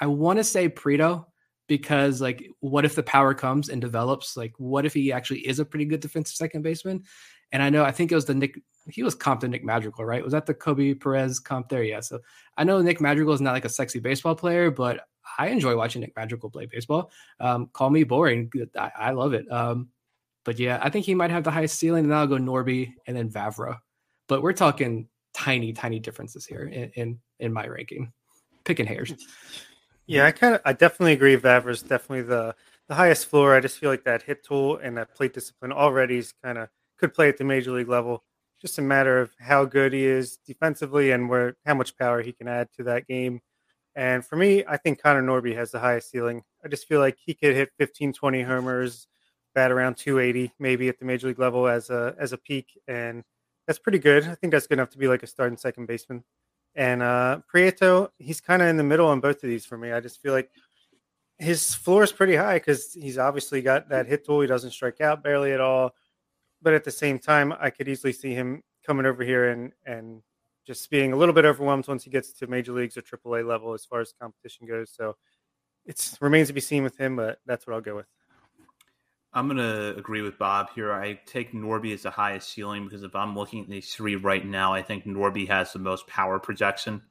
I 0.00 0.06
want 0.06 0.38
to 0.38 0.44
say 0.44 0.68
Prieto 0.68 1.26
because 1.66 2.20
like 2.20 2.50
what 2.60 2.84
if 2.84 2.94
the 2.94 3.02
power 3.02 3.34
comes 3.34 3.68
and 3.68 3.80
develops? 3.80 4.36
Like 4.36 4.52
what 4.58 4.84
if 4.84 4.94
he 4.94 5.12
actually 5.12 5.40
is 5.40 5.58
a 5.58 5.64
pretty 5.64 5.84
good 5.84 6.00
defensive 6.00 6.36
second 6.36 6.62
baseman? 6.62 7.04
And 7.52 7.62
i 7.62 7.70
know 7.70 7.84
i 7.84 7.92
think 7.92 8.10
it 8.10 8.16
was 8.16 8.24
the 8.24 8.34
nick 8.34 8.60
he 8.90 9.04
was 9.04 9.14
comped 9.14 9.40
to 9.40 9.48
nick 9.48 9.64
madrigal 9.64 10.04
right? 10.04 10.24
Was 10.24 10.32
that 10.32 10.46
the 10.46 10.54
kobe 10.54 10.94
perez 10.94 11.38
comp 11.38 11.68
there? 11.68 11.84
Yeah 11.84 12.00
so 12.00 12.18
i 12.56 12.64
know 12.64 12.82
nick 12.82 13.00
madrigal 13.00 13.32
is 13.32 13.40
not 13.40 13.52
like 13.52 13.64
a 13.64 13.68
sexy 13.68 14.00
baseball 14.00 14.34
player 14.34 14.72
but 14.72 15.06
i 15.38 15.48
enjoy 15.48 15.76
watching 15.76 16.00
nick 16.00 16.14
madrigal 16.16 16.50
play 16.50 16.66
baseball. 16.66 17.12
Um, 17.38 17.70
call 17.72 17.90
me 17.90 18.02
boring 18.02 18.50
I, 18.76 18.90
I, 18.98 19.10
love 19.12 19.34
it. 19.34 19.50
Um, 19.52 19.90
but 20.44 20.58
yeah 20.58 20.80
i 20.82 20.90
think 20.90 21.06
he 21.06 21.14
might 21.14 21.30
have 21.30 21.44
the 21.44 21.52
highest 21.52 21.78
ceiling 21.78 22.04
and 22.04 22.10
then 22.10 22.18
i'll 22.18 22.26
go 22.26 22.38
norby 22.38 22.92
and 23.06 23.16
then 23.16 23.30
vavra 23.30 23.78
but 24.28 24.42
we're 24.42 24.52
talking 24.52 25.08
tiny 25.34 25.72
tiny 25.72 25.98
differences 25.98 26.46
here 26.46 26.64
in 26.66 26.90
in, 26.94 27.18
in 27.40 27.52
my 27.52 27.66
ranking 27.66 28.12
picking 28.64 28.86
hairs 28.86 29.12
yeah, 30.06 30.26
I 30.26 30.32
kind 30.32 30.54
of, 30.54 30.60
I 30.64 30.72
definitely 30.72 31.12
agree. 31.12 31.36
Vavra's 31.36 31.82
definitely 31.82 32.22
the 32.22 32.54
the 32.88 32.94
highest 32.94 33.26
floor. 33.26 33.54
I 33.54 33.60
just 33.60 33.78
feel 33.78 33.90
like 33.90 34.04
that 34.04 34.22
hit 34.22 34.44
tool 34.44 34.76
and 34.76 34.96
that 34.98 35.14
plate 35.14 35.32
discipline 35.32 35.72
already 35.72 36.18
is 36.18 36.34
kind 36.44 36.58
of 36.58 36.68
could 36.98 37.14
play 37.14 37.28
at 37.28 37.38
the 37.38 37.44
major 37.44 37.72
league 37.72 37.88
level. 37.88 38.22
Just 38.60 38.78
a 38.78 38.82
matter 38.82 39.18
of 39.18 39.32
how 39.38 39.64
good 39.64 39.92
he 39.92 40.04
is 40.04 40.38
defensively 40.46 41.10
and 41.12 41.28
where 41.28 41.56
how 41.64 41.74
much 41.74 41.96
power 41.96 42.20
he 42.20 42.32
can 42.32 42.48
add 42.48 42.68
to 42.76 42.84
that 42.84 43.06
game. 43.06 43.40
And 43.96 44.24
for 44.24 44.36
me, 44.36 44.64
I 44.68 44.76
think 44.76 45.00
Connor 45.00 45.22
Norby 45.22 45.54
has 45.56 45.70
the 45.70 45.78
highest 45.78 46.10
ceiling. 46.10 46.42
I 46.64 46.68
just 46.68 46.86
feel 46.86 47.00
like 47.00 47.16
he 47.24 47.32
could 47.32 47.54
hit 47.54 47.70
15, 47.78 48.12
20 48.12 48.42
homers, 48.42 49.06
bat 49.54 49.70
around 49.70 49.96
280, 49.96 50.52
maybe 50.58 50.88
at 50.88 50.98
the 50.98 51.04
major 51.04 51.28
league 51.28 51.38
level 51.38 51.66
as 51.66 51.90
a 51.90 52.14
as 52.18 52.32
a 52.32 52.38
peak, 52.38 52.78
and 52.88 53.24
that's 53.66 53.78
pretty 53.78 53.98
good. 53.98 54.24
I 54.24 54.34
think 54.34 54.52
that's 54.52 54.66
good 54.66 54.78
enough 54.78 54.90
to 54.90 54.98
be 54.98 55.08
like 55.08 55.22
a 55.22 55.26
starting 55.26 55.56
second 55.56 55.86
baseman. 55.86 56.24
And 56.74 57.02
uh, 57.02 57.40
Prieto, 57.52 58.10
he's 58.18 58.40
kind 58.40 58.60
of 58.62 58.68
in 58.68 58.76
the 58.76 58.82
middle 58.82 59.06
on 59.06 59.20
both 59.20 59.42
of 59.42 59.48
these 59.48 59.64
for 59.64 59.78
me. 59.78 59.92
I 59.92 60.00
just 60.00 60.20
feel 60.20 60.32
like 60.32 60.50
his 61.38 61.74
floor 61.74 62.02
is 62.02 62.12
pretty 62.12 62.36
high 62.36 62.56
because 62.56 62.92
he's 62.92 63.18
obviously 63.18 63.62
got 63.62 63.88
that 63.90 64.06
hit 64.06 64.24
tool. 64.24 64.40
He 64.40 64.46
doesn't 64.46 64.72
strike 64.72 65.00
out 65.00 65.22
barely 65.22 65.52
at 65.52 65.60
all. 65.60 65.94
But 66.62 66.74
at 66.74 66.84
the 66.84 66.90
same 66.90 67.18
time, 67.18 67.54
I 67.60 67.70
could 67.70 67.88
easily 67.88 68.12
see 68.12 68.34
him 68.34 68.62
coming 68.86 69.06
over 69.06 69.22
here 69.22 69.50
and 69.50 69.72
and 69.86 70.22
just 70.66 70.88
being 70.90 71.12
a 71.12 71.16
little 71.16 71.34
bit 71.34 71.44
overwhelmed 71.44 71.86
once 71.86 72.04
he 72.04 72.10
gets 72.10 72.32
to 72.32 72.46
major 72.46 72.72
leagues 72.72 72.96
or 72.96 73.02
AAA 73.02 73.46
level 73.46 73.74
as 73.74 73.84
far 73.84 74.00
as 74.00 74.14
competition 74.18 74.66
goes. 74.66 74.90
So 74.90 75.14
it 75.84 76.16
remains 76.20 76.48
to 76.48 76.54
be 76.54 76.60
seen 76.60 76.82
with 76.82 76.96
him, 76.96 77.16
but 77.16 77.38
that's 77.44 77.66
what 77.66 77.74
I'll 77.74 77.82
go 77.82 77.96
with. 77.96 78.06
I'm 79.36 79.48
going 79.48 79.58
to 79.58 79.96
agree 79.96 80.22
with 80.22 80.38
Bob 80.38 80.68
here. 80.76 80.92
I 80.92 81.18
take 81.26 81.52
Norby 81.52 81.92
as 81.92 82.02
the 82.02 82.10
highest 82.10 82.50
ceiling 82.50 82.84
because 82.84 83.02
if 83.02 83.16
I'm 83.16 83.36
looking 83.36 83.62
at 83.62 83.68
these 83.68 83.92
three 83.92 84.14
right 84.14 84.46
now, 84.46 84.72
I 84.72 84.80
think 84.80 85.04
Norby 85.04 85.48
has 85.48 85.72
the 85.72 85.80
most 85.80 86.06
power 86.06 86.38
projection 86.38 87.02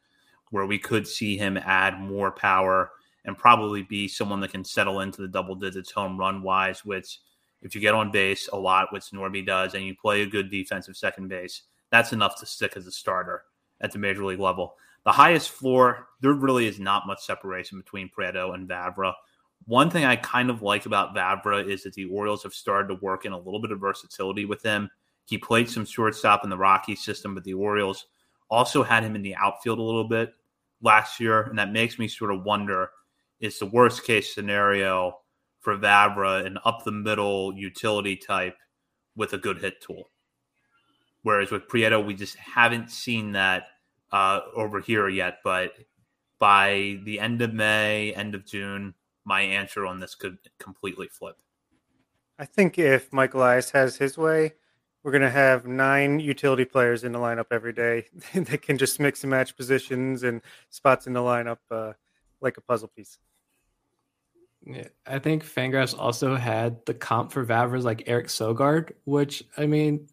where 0.49 0.65
we 0.65 0.79
could 0.79 1.05
see 1.05 1.37
him 1.37 1.57
add 1.57 1.99
more 1.99 2.31
power 2.31 2.91
and 3.25 3.37
probably 3.37 3.81
be 3.81 4.07
someone 4.07 4.39
that 4.39 4.51
can 4.51 4.63
settle 4.63 5.01
into 5.01 5.21
the 5.21 5.27
double 5.27 5.55
digits 5.55 5.91
home 5.91 6.17
run 6.17 6.41
wise, 6.41 6.85
which 6.85 7.19
if 7.61 7.75
you 7.75 7.81
get 7.81 7.93
on 7.93 8.09
base 8.09 8.47
a 8.53 8.57
lot, 8.57 8.93
which 8.93 9.11
Norby 9.11 9.45
does, 9.45 9.73
and 9.73 9.83
you 9.83 9.93
play 9.93 10.21
a 10.21 10.27
good 10.27 10.49
defensive 10.49 10.95
second 10.95 11.27
base, 11.27 11.63
that's 11.91 12.13
enough 12.13 12.39
to 12.39 12.45
stick 12.45 12.77
as 12.77 12.87
a 12.87 12.91
starter 12.91 13.43
at 13.81 13.91
the 13.91 13.99
major 13.99 14.23
league 14.23 14.39
level. 14.39 14.75
The 15.03 15.11
highest 15.11 15.49
floor, 15.49 16.07
there 16.21 16.33
really 16.33 16.67
is 16.67 16.79
not 16.79 17.05
much 17.05 17.25
separation 17.25 17.79
between 17.79 18.09
Prieto 18.09 18.53
and 18.53 18.67
Vavra. 18.69 19.13
One 19.65 19.89
thing 19.89 20.03
I 20.03 20.15
kind 20.17 20.49
of 20.49 20.61
like 20.61 20.85
about 20.85 21.15
Vavra 21.15 21.65
is 21.65 21.83
that 21.83 21.93
the 21.93 22.05
Orioles 22.05 22.43
have 22.43 22.53
started 22.53 22.89
to 22.89 22.99
work 23.01 23.25
in 23.25 23.31
a 23.31 23.37
little 23.37 23.61
bit 23.61 23.71
of 23.71 23.79
versatility 23.79 24.45
with 24.45 24.61
him. 24.61 24.89
He 25.25 25.37
played 25.37 25.69
some 25.69 25.85
shortstop 25.85 26.43
in 26.43 26.49
the 26.49 26.57
Rocky 26.57 26.95
system, 26.95 27.33
but 27.33 27.45
the 27.45 27.53
Orioles 27.53 28.07
also 28.49 28.83
had 28.83 29.03
him 29.03 29.15
in 29.15 29.21
the 29.21 29.35
outfield 29.35 29.79
a 29.79 29.83
little 29.83 30.03
bit 30.07 30.33
last 30.81 31.19
year, 31.19 31.43
and 31.43 31.57
that 31.57 31.71
makes 31.71 31.97
me 31.97 32.07
sort 32.07 32.33
of 32.33 32.43
wonder: 32.43 32.89
is 33.39 33.57
the 33.57 33.65
worst 33.65 34.03
case 34.03 34.33
scenario 34.33 35.19
for 35.61 35.77
Vavra 35.77 36.45
an 36.45 36.57
up 36.65 36.83
the 36.83 36.91
middle 36.91 37.53
utility 37.55 38.17
type 38.17 38.57
with 39.15 39.31
a 39.31 39.37
good 39.37 39.59
hit 39.59 39.81
tool? 39.81 40.09
Whereas 41.21 41.51
with 41.51 41.69
Prieto, 41.69 42.05
we 42.05 42.15
just 42.15 42.35
haven't 42.35 42.91
seen 42.91 43.31
that 43.31 43.67
uh, 44.11 44.41
over 44.55 44.81
here 44.81 45.07
yet. 45.07 45.37
But 45.41 45.71
by 46.37 46.99
the 47.05 47.21
end 47.21 47.41
of 47.41 47.53
May, 47.53 48.13
end 48.13 48.35
of 48.35 48.45
June, 48.45 48.93
my 49.25 49.41
answer 49.41 49.85
on 49.85 49.99
this 49.99 50.15
could 50.15 50.37
completely 50.59 51.07
flip. 51.07 51.37
I 52.39 52.45
think 52.45 52.79
if 52.79 53.13
Michael 53.13 53.41
Elias 53.41 53.71
has 53.71 53.95
his 53.95 54.17
way, 54.17 54.53
we're 55.03 55.11
going 55.11 55.21
to 55.21 55.29
have 55.29 55.67
nine 55.67 56.19
utility 56.19 56.65
players 56.65 57.03
in 57.03 57.11
the 57.11 57.19
lineup 57.19 57.47
every 57.51 57.73
day 57.73 58.05
that 58.33 58.61
can 58.61 58.77
just 58.77 58.99
mix 58.99 59.23
and 59.23 59.31
match 59.31 59.55
positions 59.55 60.23
and 60.23 60.41
spots 60.69 61.07
in 61.07 61.13
the 61.13 61.19
lineup 61.19 61.59
uh, 61.69 61.93
like 62.41 62.57
a 62.57 62.61
puzzle 62.61 62.89
piece. 62.95 63.17
Yeah, 64.65 64.87
I 65.05 65.19
think 65.19 65.43
Fangraphs 65.43 65.97
also 65.97 66.35
had 66.35 66.85
the 66.85 66.93
comp 66.93 67.33
for 67.33 67.45
Vavras 67.45 67.83
like 67.83 68.03
Eric 68.07 68.27
Sogard, 68.27 68.93
which 69.03 69.43
I 69.57 69.65
mean, 69.65 70.07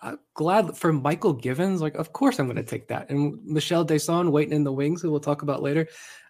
I'm 0.00 0.20
glad 0.34 0.76
for 0.76 0.92
Michael 0.92 1.32
Givens. 1.32 1.80
Like, 1.80 1.96
of 1.96 2.12
course 2.12 2.38
I'm 2.38 2.46
going 2.46 2.56
to 2.56 2.62
take 2.62 2.86
that. 2.88 3.10
And 3.10 3.44
Mishael 3.44 3.84
Deson 3.84 4.30
waiting 4.30 4.54
in 4.54 4.62
the 4.62 4.72
wings, 4.72 5.02
who 5.02 5.10
we'll 5.10 5.18
talk 5.18 5.42
about 5.42 5.62
later. 5.62 5.88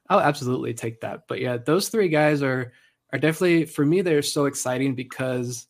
I'll 0.08 0.20
absolutely 0.20 0.74
take 0.74 1.00
that. 1.00 1.24
But 1.28 1.40
yeah, 1.40 1.58
those 1.58 1.88
three 1.88 2.08
guys 2.08 2.42
are 2.42 2.72
are 3.12 3.18
definitely 3.18 3.64
for 3.66 3.84
me. 3.84 4.00
They're 4.00 4.22
so 4.22 4.46
exciting 4.46 4.94
because, 4.94 5.66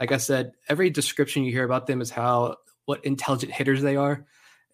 like 0.00 0.12
I 0.12 0.18
said, 0.18 0.52
every 0.68 0.90
description 0.90 1.44
you 1.44 1.52
hear 1.52 1.64
about 1.64 1.86
them 1.86 2.00
is 2.00 2.10
how 2.10 2.56
what 2.86 3.04
intelligent 3.04 3.52
hitters 3.52 3.82
they 3.82 3.96
are, 3.96 4.24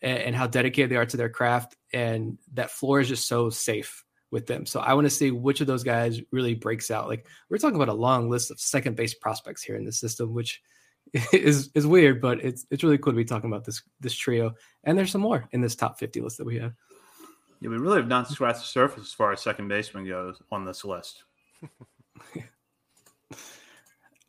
and, 0.03 0.19
and 0.19 0.37
how 0.37 0.47
dedicated 0.47 0.91
they 0.91 0.97
are 0.97 1.07
to 1.07 1.17
their 1.17 1.29
craft, 1.29 1.77
and 1.93 2.39
that 2.55 2.71
floor 2.71 3.01
is 3.01 3.09
just 3.09 3.29
so 3.29 3.51
safe 3.51 4.05
with 4.31 4.47
them. 4.47 4.67
So 4.67 4.81
I 4.81 4.95
want 4.95 5.07
to 5.07 5.11
see 5.11 5.31
which 5.31 5.61
of 5.61 5.67
those 5.67 5.85
guys 5.85 6.21
really 6.31 6.55
breaks 6.55 6.91
out. 6.91 7.09
Like 7.09 7.27
we're 7.49 7.59
talking 7.59 7.77
about 7.77 7.89
a 7.89 7.95
long 7.95 8.29
list 8.29 8.51
of 8.51 8.61
second 8.61 8.97
base 8.97 9.15
prospects 9.15 9.63
here 9.63 9.77
in 9.77 9.85
the 9.85 9.93
system, 9.93 10.35
which 10.35 10.61
is 11.33 11.71
is 11.75 11.87
weird, 11.87 12.21
but 12.21 12.45
it's 12.45 12.67
it's 12.71 12.83
really 12.83 12.99
cool 12.99 13.13
to 13.13 13.17
be 13.17 13.25
talking 13.25 13.51
about 13.51 13.65
this 13.65 13.83
this 14.01 14.15
trio. 14.15 14.55
And 14.85 14.99
there's 14.99 15.11
some 15.11 15.21
more 15.21 15.49
in 15.53 15.61
this 15.61 15.75
top 15.75 15.99
50 15.99 16.21
list 16.21 16.39
that 16.39 16.47
we 16.47 16.59
have. 16.59 16.75
Yeah, 17.61 17.71
we 17.71 17.77
really 17.79 17.99
have 17.99 18.09
not 18.09 18.29
scratched 18.29 18.61
the 18.61 18.67
surface 18.67 19.05
as 19.05 19.13
far 19.13 19.33
as 19.33 19.41
second 19.41 19.69
baseman 19.69 20.07
goes 20.07 20.41
on 20.53 20.65
this 20.65 20.85
list. 20.85 21.25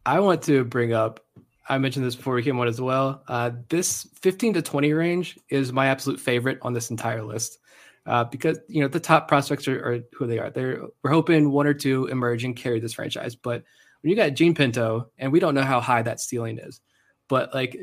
I 0.05 0.19
want 0.19 0.41
to 0.43 0.63
bring 0.63 0.93
up. 0.93 1.19
I 1.67 1.77
mentioned 1.77 2.05
this 2.05 2.15
before 2.15 2.33
we 2.33 2.41
came 2.41 2.59
on 2.59 2.67
as 2.67 2.81
well. 2.81 3.23
Uh, 3.27 3.51
this 3.69 4.07
15 4.21 4.55
to 4.55 4.61
20 4.61 4.93
range 4.93 5.37
is 5.49 5.71
my 5.71 5.87
absolute 5.87 6.19
favorite 6.19 6.57
on 6.63 6.73
this 6.73 6.89
entire 6.89 7.23
list 7.23 7.59
uh, 8.07 8.23
because 8.23 8.59
you 8.67 8.81
know 8.81 8.87
the 8.87 8.99
top 8.99 9.27
prospects 9.27 9.67
are, 9.67 9.77
are, 9.79 9.99
who 10.13 10.25
they 10.25 10.39
are. 10.39 10.49
They're 10.49 10.81
we're 11.03 11.11
hoping 11.11 11.51
one 11.51 11.67
or 11.67 11.75
two 11.75 12.07
emerge 12.07 12.43
and 12.43 12.55
carry 12.55 12.79
this 12.79 12.93
franchise. 12.93 13.35
But 13.35 13.63
when 14.01 14.09
you 14.09 14.15
got 14.15 14.33
Jean 14.33 14.55
Pinto, 14.55 15.11
and 15.19 15.31
we 15.31 15.39
don't 15.39 15.53
know 15.53 15.61
how 15.61 15.79
high 15.79 16.01
that 16.01 16.19
ceiling 16.19 16.57
is, 16.57 16.81
but 17.27 17.53
like 17.53 17.77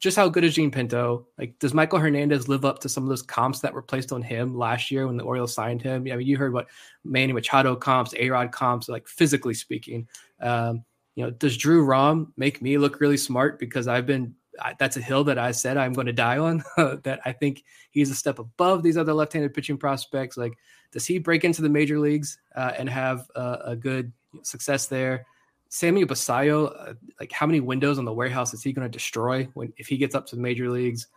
just 0.00 0.16
how 0.16 0.28
good 0.28 0.44
is 0.44 0.54
Jean 0.54 0.70
Pinto? 0.70 1.26
Like, 1.38 1.58
does 1.58 1.72
Maikol 1.72 2.00
Hernandez 2.00 2.48
live 2.48 2.64
up 2.64 2.80
to 2.80 2.88
some 2.88 3.04
of 3.04 3.08
those 3.08 3.22
comps 3.22 3.60
that 3.60 3.72
were 3.72 3.82
placed 3.82 4.12
on 4.12 4.22
him 4.22 4.56
last 4.56 4.90
year 4.90 5.06
when 5.06 5.16
the 5.16 5.24
Orioles 5.24 5.54
signed 5.54 5.82
him? 5.82 6.02
I 6.10 6.16
mean, 6.16 6.26
you 6.26 6.36
heard 6.36 6.52
what 6.52 6.68
Manny 7.04 7.32
Machado 7.32 7.74
comps, 7.76 8.14
A 8.18 8.28
Rod 8.30 8.52
comps, 8.52 8.88
like 8.88 9.08
physically 9.08 9.54
speaking. 9.54 10.08
Um, 10.40 10.84
you 11.14 11.24
know, 11.24 11.30
does 11.30 11.56
Drew 11.56 11.84
Rom 11.84 12.32
make 12.36 12.60
me 12.60 12.76
look 12.76 13.00
really 13.00 13.16
smart 13.16 13.58
because 13.58 13.88
I've 13.88 14.06
been 14.06 14.34
I, 14.60 14.74
that's 14.78 14.96
a 14.96 15.00
hill 15.00 15.24
that 15.24 15.38
I 15.38 15.50
said 15.50 15.76
I'm 15.76 15.92
going 15.92 16.06
to 16.06 16.12
die 16.12 16.38
on. 16.38 16.62
that 16.76 17.20
I 17.24 17.32
think 17.32 17.64
he's 17.90 18.10
a 18.10 18.14
step 18.14 18.38
above 18.38 18.82
these 18.82 18.96
other 18.96 19.12
left-handed 19.12 19.54
pitching 19.54 19.78
prospects. 19.78 20.36
Like, 20.36 20.56
does 20.92 21.06
he 21.06 21.18
break 21.18 21.44
into 21.44 21.62
the 21.62 21.68
major 21.68 21.98
leagues 21.98 22.38
uh, 22.54 22.72
and 22.76 22.88
have 22.88 23.28
uh, 23.34 23.58
a 23.64 23.76
good 23.76 24.12
success 24.42 24.86
there? 24.86 25.26
Sammy 25.74 26.04
Basallo, 26.04 26.72
uh, 26.78 26.94
like 27.18 27.32
how 27.32 27.46
many 27.46 27.58
windows 27.58 27.98
on 27.98 28.04
the 28.04 28.12
warehouse 28.12 28.54
is 28.54 28.62
he 28.62 28.72
going 28.72 28.88
to 28.88 28.88
destroy 28.88 29.48
when 29.54 29.72
if 29.76 29.88
he 29.88 29.96
gets 29.96 30.14
up 30.14 30.24
to 30.26 30.36
the 30.36 30.40
major 30.40 30.70
leagues? 30.70 31.08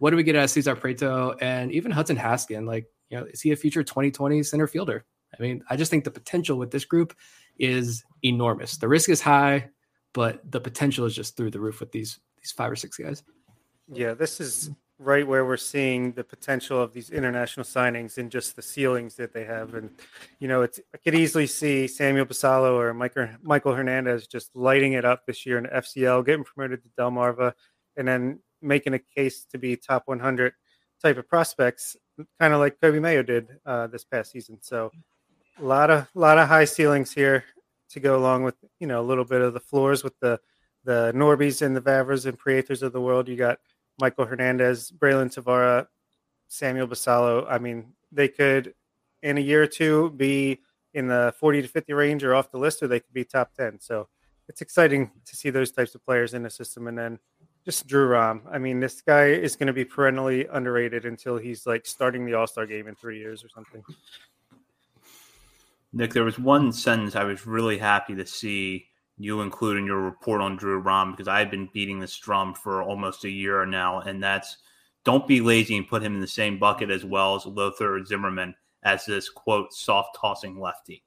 What 0.00 0.10
do 0.10 0.16
we 0.16 0.24
get 0.24 0.34
out 0.34 0.42
of 0.42 0.50
Cesar 0.50 0.74
Prieto 0.74 1.36
and 1.40 1.70
even 1.70 1.92
Hudson 1.92 2.16
Haskin? 2.16 2.66
Like, 2.66 2.86
you 3.08 3.18
know, 3.18 3.26
is 3.26 3.40
he 3.40 3.52
a 3.52 3.56
future 3.56 3.84
2020 3.84 4.42
center 4.42 4.66
fielder? 4.66 5.04
I 5.32 5.40
mean, 5.40 5.62
I 5.70 5.76
just 5.76 5.92
think 5.92 6.02
the 6.02 6.10
potential 6.10 6.58
with 6.58 6.72
this 6.72 6.84
group 6.84 7.14
is 7.60 8.02
enormous. 8.24 8.78
The 8.78 8.88
risk 8.88 9.10
is 9.10 9.20
high, 9.20 9.68
but 10.12 10.40
the 10.50 10.60
potential 10.60 11.06
is 11.06 11.14
just 11.14 11.36
through 11.36 11.52
the 11.52 11.60
roof 11.60 11.78
with 11.78 11.92
these 11.92 12.18
these 12.42 12.50
five 12.50 12.72
or 12.72 12.76
six 12.76 12.96
guys. 12.96 13.22
Yeah, 13.92 14.14
this 14.14 14.40
is 14.40 14.72
right 15.00 15.26
where 15.26 15.46
we're 15.46 15.56
seeing 15.56 16.12
the 16.12 16.22
potential 16.22 16.80
of 16.80 16.92
these 16.92 17.08
international 17.08 17.64
signings 17.64 18.18
and 18.18 18.30
just 18.30 18.54
the 18.54 18.62
ceilings 18.62 19.16
that 19.16 19.32
they 19.32 19.44
have. 19.44 19.74
And 19.74 19.90
you 20.38 20.46
know, 20.46 20.62
it's 20.62 20.78
I 20.94 20.98
could 20.98 21.14
easily 21.14 21.46
see 21.46 21.86
Samuel 21.86 22.26
Basallo 22.26 22.74
or 22.74 22.92
Maikol 22.92 23.40
Maikol 23.40 23.74
Hernandez 23.74 24.26
just 24.26 24.54
lighting 24.54 24.92
it 24.92 25.06
up 25.06 25.24
this 25.26 25.46
year 25.46 25.56
in 25.56 25.64
FCL, 25.64 26.26
getting 26.26 26.44
promoted 26.44 26.82
to 26.82 26.88
Delmarva, 26.98 27.54
and 27.96 28.06
then 28.06 28.40
making 28.60 28.92
a 28.92 28.98
case 28.98 29.46
to 29.46 29.58
be 29.58 29.74
top 29.74 30.02
100 30.04 30.52
type 31.02 31.16
of 31.16 31.26
prospects, 31.26 31.96
kind 32.38 32.52
of 32.52 32.60
like 32.60 32.78
Coby 32.78 33.00
Mayo 33.00 33.22
did 33.22 33.48
uh, 33.64 33.86
this 33.86 34.04
past 34.04 34.32
season. 34.32 34.58
So 34.60 34.90
a 35.58 35.64
lot 35.64 35.90
of 35.90 36.08
lot 36.14 36.36
of 36.36 36.46
high 36.46 36.66
ceilings 36.66 37.12
here 37.12 37.44
to 37.88 38.00
go 38.00 38.16
along 38.18 38.44
with 38.44 38.54
you 38.78 38.86
know 38.86 39.00
a 39.00 39.08
little 39.08 39.24
bit 39.24 39.40
of 39.40 39.54
the 39.54 39.60
floors 39.60 40.04
with 40.04 40.18
the 40.20 40.38
the 40.84 41.12
Norbys 41.14 41.62
and 41.62 41.74
the 41.74 41.80
Vavras 41.80 42.26
and 42.26 42.38
Prietors 42.38 42.82
of 42.82 42.92
the 42.92 43.00
world. 43.00 43.28
You 43.28 43.36
got 43.36 43.58
Maikol 44.00 44.28
Hernandez, 44.28 44.90
Braylon 44.90 45.32
Tavera, 45.32 45.86
Samuel 46.48 46.88
Basallo. 46.88 47.46
I 47.48 47.58
mean, 47.58 47.92
they 48.12 48.28
could 48.28 48.74
in 49.22 49.38
a 49.38 49.40
year 49.40 49.62
or 49.62 49.66
two 49.66 50.10
be 50.10 50.60
in 50.94 51.06
the 51.06 51.34
40 51.38 51.62
to 51.62 51.68
50 51.68 51.92
range 51.92 52.24
or 52.24 52.34
off 52.34 52.50
the 52.50 52.58
list, 52.58 52.82
or 52.82 52.88
they 52.88 53.00
could 53.00 53.12
be 53.12 53.24
top 53.24 53.54
10. 53.54 53.80
So 53.80 54.08
it's 54.48 54.60
exciting 54.60 55.10
to 55.26 55.36
see 55.36 55.50
those 55.50 55.70
types 55.70 55.94
of 55.94 56.04
players 56.04 56.34
in 56.34 56.42
the 56.42 56.50
system. 56.50 56.88
And 56.88 56.98
then 56.98 57.18
just 57.64 57.86
Drew 57.86 58.06
Rom. 58.06 58.42
I 58.50 58.58
mean, 58.58 58.80
this 58.80 59.00
guy 59.00 59.26
is 59.26 59.54
going 59.54 59.66
to 59.68 59.72
be 59.72 59.84
perennially 59.84 60.46
underrated 60.46 61.04
until 61.04 61.36
he's 61.36 61.66
like 61.66 61.86
starting 61.86 62.24
the 62.24 62.34
All 62.34 62.46
Star 62.46 62.66
game 62.66 62.88
in 62.88 62.94
three 62.94 63.18
years 63.18 63.44
or 63.44 63.48
something. 63.48 63.84
Nick, 65.92 66.12
there 66.12 66.24
was 66.24 66.38
one 66.38 66.72
sentence 66.72 67.16
I 67.16 67.24
was 67.24 67.46
really 67.46 67.78
happy 67.78 68.14
to 68.14 68.24
see 68.24 68.86
you 69.20 69.42
include 69.42 69.76
in 69.76 69.84
your 69.84 70.00
report 70.00 70.40
on 70.40 70.56
Drew 70.56 70.78
Rom 70.78 71.10
because 71.10 71.28
I've 71.28 71.50
been 71.50 71.68
beating 71.74 72.00
this 72.00 72.16
drum 72.16 72.54
for 72.54 72.82
almost 72.82 73.24
a 73.24 73.30
year 73.30 73.66
now, 73.66 74.00
and 74.00 74.22
that's 74.22 74.56
don't 75.04 75.28
be 75.28 75.42
lazy 75.42 75.76
and 75.76 75.86
put 75.86 76.02
him 76.02 76.14
in 76.14 76.20
the 76.22 76.26
same 76.26 76.58
bucket 76.58 76.90
as 76.90 77.04
well 77.04 77.36
as 77.36 77.44
Lothar 77.44 78.02
Zimmerman 78.04 78.54
as 78.82 79.04
this 79.04 79.28
quote 79.28 79.74
soft 79.74 80.16
tossing 80.18 80.58
lefty. 80.58 81.04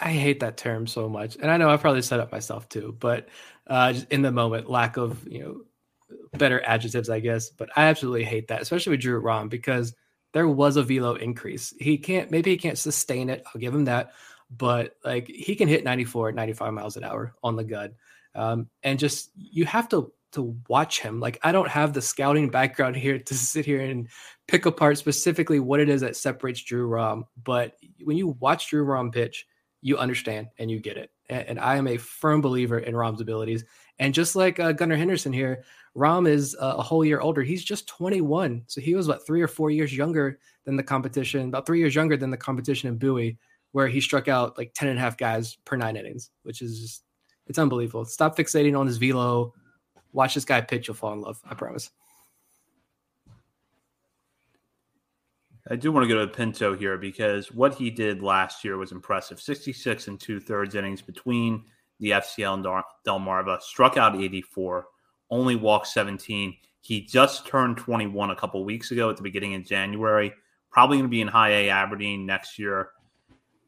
I, 0.00 0.12
hate 0.12 0.40
that 0.40 0.56
term 0.56 0.86
so 0.86 1.10
much, 1.10 1.36
and 1.36 1.50
I 1.50 1.58
know 1.58 1.68
I 1.68 1.76
probably 1.76 2.00
said 2.00 2.20
it 2.20 2.32
myself 2.32 2.70
too. 2.70 2.96
But 2.98 3.28
uh, 3.66 3.92
in 4.10 4.22
the 4.22 4.32
moment, 4.32 4.70
lack 4.70 4.96
of 4.96 5.28
you 5.28 5.40
know 5.40 5.60
better 6.38 6.62
adjectives, 6.64 7.10
I 7.10 7.20
guess. 7.20 7.50
But 7.50 7.68
I 7.76 7.84
absolutely 7.84 8.24
hate 8.24 8.48
that, 8.48 8.62
especially 8.62 8.92
with 8.92 9.00
Drew 9.00 9.18
Rom 9.18 9.50
because 9.50 9.94
there 10.32 10.48
was 10.48 10.78
a 10.78 10.82
velo 10.82 11.16
increase. 11.16 11.74
He 11.78 11.98
can't 11.98 12.30
maybe 12.30 12.50
he 12.50 12.56
can't 12.56 12.78
sustain 12.78 13.28
it. 13.28 13.44
I'll 13.46 13.60
give 13.60 13.74
him 13.74 13.84
that 13.84 14.12
but 14.50 14.94
like 15.04 15.28
he 15.28 15.54
can 15.54 15.68
hit 15.68 15.84
94 15.84 16.32
95 16.32 16.72
miles 16.72 16.96
an 16.96 17.04
hour 17.04 17.34
on 17.42 17.56
the 17.56 17.64
gun 17.64 17.92
um, 18.34 18.68
and 18.82 18.98
just 18.98 19.30
you 19.36 19.64
have 19.64 19.88
to 19.88 20.12
to 20.30 20.54
watch 20.68 21.00
him. 21.00 21.20
Like 21.20 21.38
i 21.42 21.52
don't 21.52 21.68
have 21.68 21.92
the 21.92 22.02
scouting 22.02 22.50
background 22.50 22.96
here 22.96 23.18
to 23.18 23.34
sit 23.34 23.64
here 23.64 23.80
and 23.80 24.08
pick 24.46 24.66
apart 24.66 24.98
specifically 24.98 25.60
what 25.60 25.80
it 25.80 25.88
is 25.88 26.00
that 26.00 26.16
separates 26.16 26.62
drew 26.62 26.86
rom 26.86 27.24
but 27.44 27.76
when 28.02 28.16
you 28.16 28.28
watch 28.40 28.70
drew 28.70 28.82
rom 28.82 29.10
pitch 29.10 29.46
you 29.80 29.96
understand 29.96 30.48
and 30.58 30.70
you 30.70 30.80
get 30.80 30.96
it 30.96 31.10
and, 31.28 31.48
and 31.48 31.60
i 31.60 31.76
am 31.76 31.86
a 31.86 31.96
firm 31.96 32.40
believer 32.40 32.78
in 32.78 32.96
rom's 32.96 33.20
abilities 33.20 33.64
and 33.98 34.14
just 34.14 34.34
like 34.34 34.58
uh, 34.58 34.72
gunnar 34.72 34.96
henderson 34.96 35.32
here 35.32 35.64
rom 35.98 36.26
is 36.26 36.56
uh, 36.60 36.74
a 36.78 36.82
whole 36.82 37.04
year 37.04 37.20
older. 37.20 37.42
He's 37.42 37.64
just 37.64 37.88
21 37.88 38.62
so 38.66 38.80
he 38.80 38.94
was 38.94 39.08
what 39.08 39.26
three 39.26 39.42
or 39.42 39.48
four 39.48 39.70
years 39.70 39.94
younger 39.94 40.38
than 40.64 40.76
the 40.76 40.82
competition 40.82 41.48
about 41.48 41.66
three 41.66 41.80
years 41.80 41.94
younger 41.94 42.16
than 42.16 42.30
the 42.30 42.36
competition 42.36 42.88
in 42.88 42.96
bowie 42.96 43.36
where 43.72 43.88
he 43.88 44.00
struck 44.00 44.28
out 44.28 44.56
like 44.56 44.72
10 44.74 44.88
and 44.88 44.98
a 44.98 45.00
half 45.00 45.16
guys 45.16 45.56
per 45.64 45.76
nine 45.76 45.96
innings, 45.96 46.30
which 46.42 46.62
is 46.62 46.80
just, 46.80 47.04
it's 47.46 47.58
unbelievable. 47.58 48.04
Stop 48.04 48.36
fixating 48.36 48.78
on 48.78 48.86
his 48.86 48.98
velo. 48.98 49.54
Watch 50.12 50.34
this 50.34 50.44
guy 50.44 50.60
pitch. 50.60 50.88
You'll 50.88 50.96
fall 50.96 51.12
in 51.12 51.20
love. 51.20 51.40
I 51.48 51.54
promise. 51.54 51.90
I 55.70 55.76
do 55.76 55.92
want 55.92 56.08
to 56.08 56.14
go 56.14 56.24
to 56.24 56.32
Pinto 56.32 56.74
here 56.74 56.96
because 56.96 57.52
what 57.52 57.74
he 57.74 57.90
did 57.90 58.22
last 58.22 58.64
year 58.64 58.78
was 58.78 58.90
impressive 58.90 59.38
66 59.38 60.08
and 60.08 60.18
two 60.18 60.40
thirds 60.40 60.74
innings 60.74 61.02
between 61.02 61.64
the 62.00 62.10
FCL 62.10 62.54
and 62.54 62.84
Delmarva, 63.06 63.60
struck 63.60 63.96
out 63.96 64.16
84, 64.16 64.86
only 65.30 65.56
walked 65.56 65.88
17. 65.88 66.56
He 66.80 67.02
just 67.02 67.46
turned 67.46 67.76
21 67.76 68.30
a 68.30 68.36
couple 68.36 68.64
weeks 68.64 68.92
ago 68.92 69.10
at 69.10 69.16
the 69.16 69.22
beginning 69.22 69.54
of 69.54 69.64
January. 69.64 70.32
Probably 70.70 70.98
going 70.98 71.08
to 71.08 71.10
be 71.10 71.20
in 71.20 71.28
high 71.28 71.50
A 71.50 71.68
Aberdeen 71.70 72.24
next 72.24 72.58
year. 72.58 72.90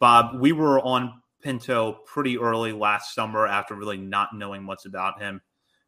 Bob, 0.01 0.41
we 0.41 0.53
were 0.53 0.81
on 0.81 1.21
Pinto 1.43 2.01
pretty 2.07 2.39
early 2.39 2.73
last 2.73 3.15
summer 3.15 3.47
after 3.47 3.75
really 3.75 3.99
not 3.99 4.31
knowing 4.35 4.63
much 4.63 4.87
about 4.87 5.21
him. 5.21 5.41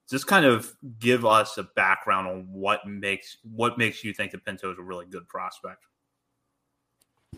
Just 0.08 0.26
kind 0.26 0.44
of 0.44 0.72
give 0.98 1.24
us 1.24 1.56
a 1.58 1.62
background 1.62 2.28
on 2.28 2.46
what 2.52 2.86
makes 2.86 3.38
what 3.42 3.78
makes 3.78 4.04
you 4.04 4.12
think 4.12 4.32
that 4.32 4.44
Pinto 4.44 4.70
is 4.70 4.78
a 4.78 4.82
really 4.82 5.06
good 5.06 5.26
prospect. 5.28 5.86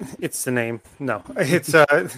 It's 0.18 0.42
the 0.42 0.50
name. 0.50 0.80
No, 0.98 1.22
it's 1.36 1.72
uh 1.72 2.08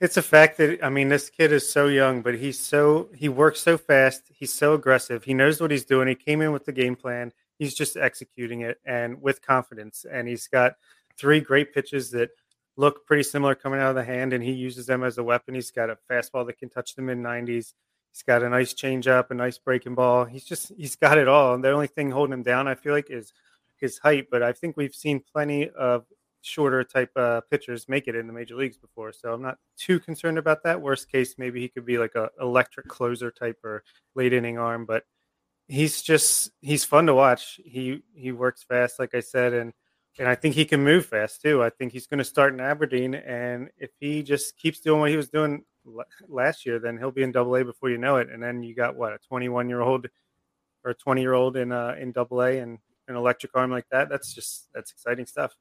it's 0.00 0.16
a 0.16 0.22
fact 0.22 0.58
that 0.58 0.84
I 0.84 0.88
mean 0.88 1.08
this 1.08 1.30
kid 1.30 1.50
is 1.50 1.68
so 1.68 1.88
young, 1.88 2.22
but 2.22 2.36
he's 2.36 2.60
so 2.60 3.08
he 3.14 3.28
works 3.28 3.60
so 3.60 3.76
fast. 3.76 4.30
He's 4.32 4.52
so 4.52 4.74
aggressive. 4.74 5.24
He 5.24 5.34
knows 5.34 5.60
what 5.60 5.72
he's 5.72 5.84
doing. 5.84 6.06
He 6.06 6.14
came 6.14 6.42
in 6.42 6.52
with 6.52 6.64
the 6.64 6.72
game 6.72 6.94
plan. 6.94 7.32
He's 7.58 7.74
just 7.74 7.96
executing 7.96 8.60
it 8.60 8.78
and 8.84 9.20
with 9.20 9.42
confidence. 9.42 10.04
And 10.08 10.28
he's 10.28 10.46
got 10.46 10.74
three 11.16 11.40
great 11.40 11.74
pitches 11.74 12.10
that 12.12 12.30
look 12.76 13.06
pretty 13.06 13.22
similar 13.22 13.54
coming 13.54 13.80
out 13.80 13.90
of 13.90 13.96
the 13.96 14.04
hand, 14.04 14.32
and 14.32 14.42
he 14.42 14.52
uses 14.52 14.86
them 14.86 15.04
as 15.04 15.18
a 15.18 15.22
weapon. 15.22 15.54
He's 15.54 15.70
got 15.70 15.90
a 15.90 15.98
fastball 16.10 16.46
that 16.46 16.58
can 16.58 16.68
touch 16.68 16.94
the 16.94 17.02
mid 17.02 17.18
90s. 17.18 17.74
He's 18.12 18.22
got 18.26 18.42
a 18.42 18.48
nice 18.48 18.74
changeup, 18.74 19.30
a 19.30 19.34
nice 19.34 19.58
breaking 19.58 19.94
ball. 19.94 20.24
He's 20.24 20.44
just 20.44 20.72
he's 20.76 20.96
got 20.96 21.18
it 21.18 21.28
all. 21.28 21.54
And 21.54 21.64
the 21.64 21.72
only 21.72 21.88
thing 21.88 22.10
holding 22.10 22.32
him 22.32 22.42
down, 22.42 22.68
I 22.68 22.74
feel 22.74 22.92
like, 22.92 23.10
is 23.10 23.32
his 23.76 23.98
height. 23.98 24.28
But 24.30 24.42
I 24.42 24.52
think 24.52 24.76
we've 24.76 24.94
seen 24.94 25.20
plenty 25.32 25.68
of 25.70 26.04
shorter 26.42 26.84
type 26.84 27.10
uh, 27.16 27.40
pitchers 27.50 27.88
make 27.88 28.06
it 28.06 28.14
in 28.14 28.26
the 28.26 28.32
major 28.32 28.54
leagues 28.54 28.76
before, 28.76 29.12
so 29.12 29.32
I'm 29.32 29.42
not 29.42 29.58
too 29.78 29.98
concerned 29.98 30.38
about 30.38 30.62
that. 30.64 30.80
Worst 30.80 31.10
case, 31.10 31.36
maybe 31.38 31.60
he 31.60 31.68
could 31.68 31.86
be 31.86 31.98
like 31.98 32.14
a 32.14 32.30
electric 32.40 32.86
closer 32.86 33.30
type 33.30 33.58
or 33.64 33.82
late 34.14 34.32
inning 34.32 34.58
arm, 34.58 34.84
but 34.84 35.04
he's 35.68 36.02
just 36.02 36.50
he's 36.60 36.84
fun 36.84 37.06
to 37.06 37.14
watch. 37.14 37.60
He 37.64 38.02
he 38.14 38.32
works 38.32 38.62
fast, 38.62 38.98
like 38.98 39.14
I 39.14 39.20
said, 39.20 39.54
and 39.54 39.72
and 40.18 40.28
I 40.28 40.34
think 40.34 40.54
he 40.54 40.64
can 40.64 40.84
move 40.84 41.06
fast 41.06 41.42
too. 41.42 41.62
I 41.62 41.70
think 41.70 41.92
he's 41.92 42.06
going 42.06 42.18
to 42.18 42.24
start 42.24 42.52
in 42.52 42.60
Aberdeen, 42.60 43.14
and 43.14 43.70
if 43.78 43.90
he 43.98 44.22
just 44.22 44.56
keeps 44.56 44.80
doing 44.80 45.00
what 45.00 45.10
he 45.10 45.16
was 45.16 45.28
doing 45.28 45.64
last 46.28 46.64
year, 46.64 46.78
then 46.78 46.98
he'll 46.98 47.10
be 47.10 47.22
in 47.22 47.32
Double 47.32 47.56
A 47.56 47.64
before 47.64 47.90
you 47.90 47.98
know 47.98 48.16
it. 48.16 48.28
And 48.30 48.42
then 48.42 48.62
you 48.62 48.74
got 48.74 48.96
what 48.96 49.12
a 49.12 49.18
21 49.28 49.68
year 49.68 49.80
old 49.80 50.06
or 50.84 50.94
20 50.94 51.20
year 51.20 51.34
old 51.34 51.56
in 51.56 51.72
uh, 51.72 51.96
in 51.98 52.12
Double 52.12 52.42
A 52.42 52.58
and 52.58 52.78
an 53.08 53.16
electric 53.16 53.52
arm 53.54 53.70
like 53.70 53.86
that. 53.90 54.08
That's 54.08 54.32
just 54.32 54.68
that's 54.74 54.92
exciting 54.92 55.26
stuff. 55.26 55.54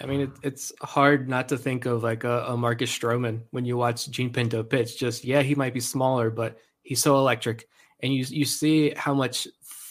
I 0.00 0.06
mean, 0.06 0.20
it, 0.20 0.30
it's 0.42 0.72
hard 0.82 1.28
not 1.28 1.48
to 1.48 1.58
think 1.58 1.84
of 1.84 2.02
like 2.02 2.24
a, 2.24 2.44
a 2.48 2.56
Marcus 2.56 2.96
Stroman 2.96 3.42
when 3.50 3.64
you 3.64 3.76
watch 3.76 4.08
Jean 4.08 4.32
Pinto 4.32 4.62
pitch. 4.62 4.98
Just 4.98 5.24
yeah, 5.24 5.42
he 5.42 5.54
might 5.54 5.74
be 5.74 5.80
smaller, 5.80 6.30
but 6.30 6.58
he's 6.82 7.02
so 7.02 7.16
electric, 7.18 7.66
and 8.00 8.14
you 8.14 8.24
you 8.28 8.44
see 8.44 8.92
how 8.96 9.14
much 9.14 9.48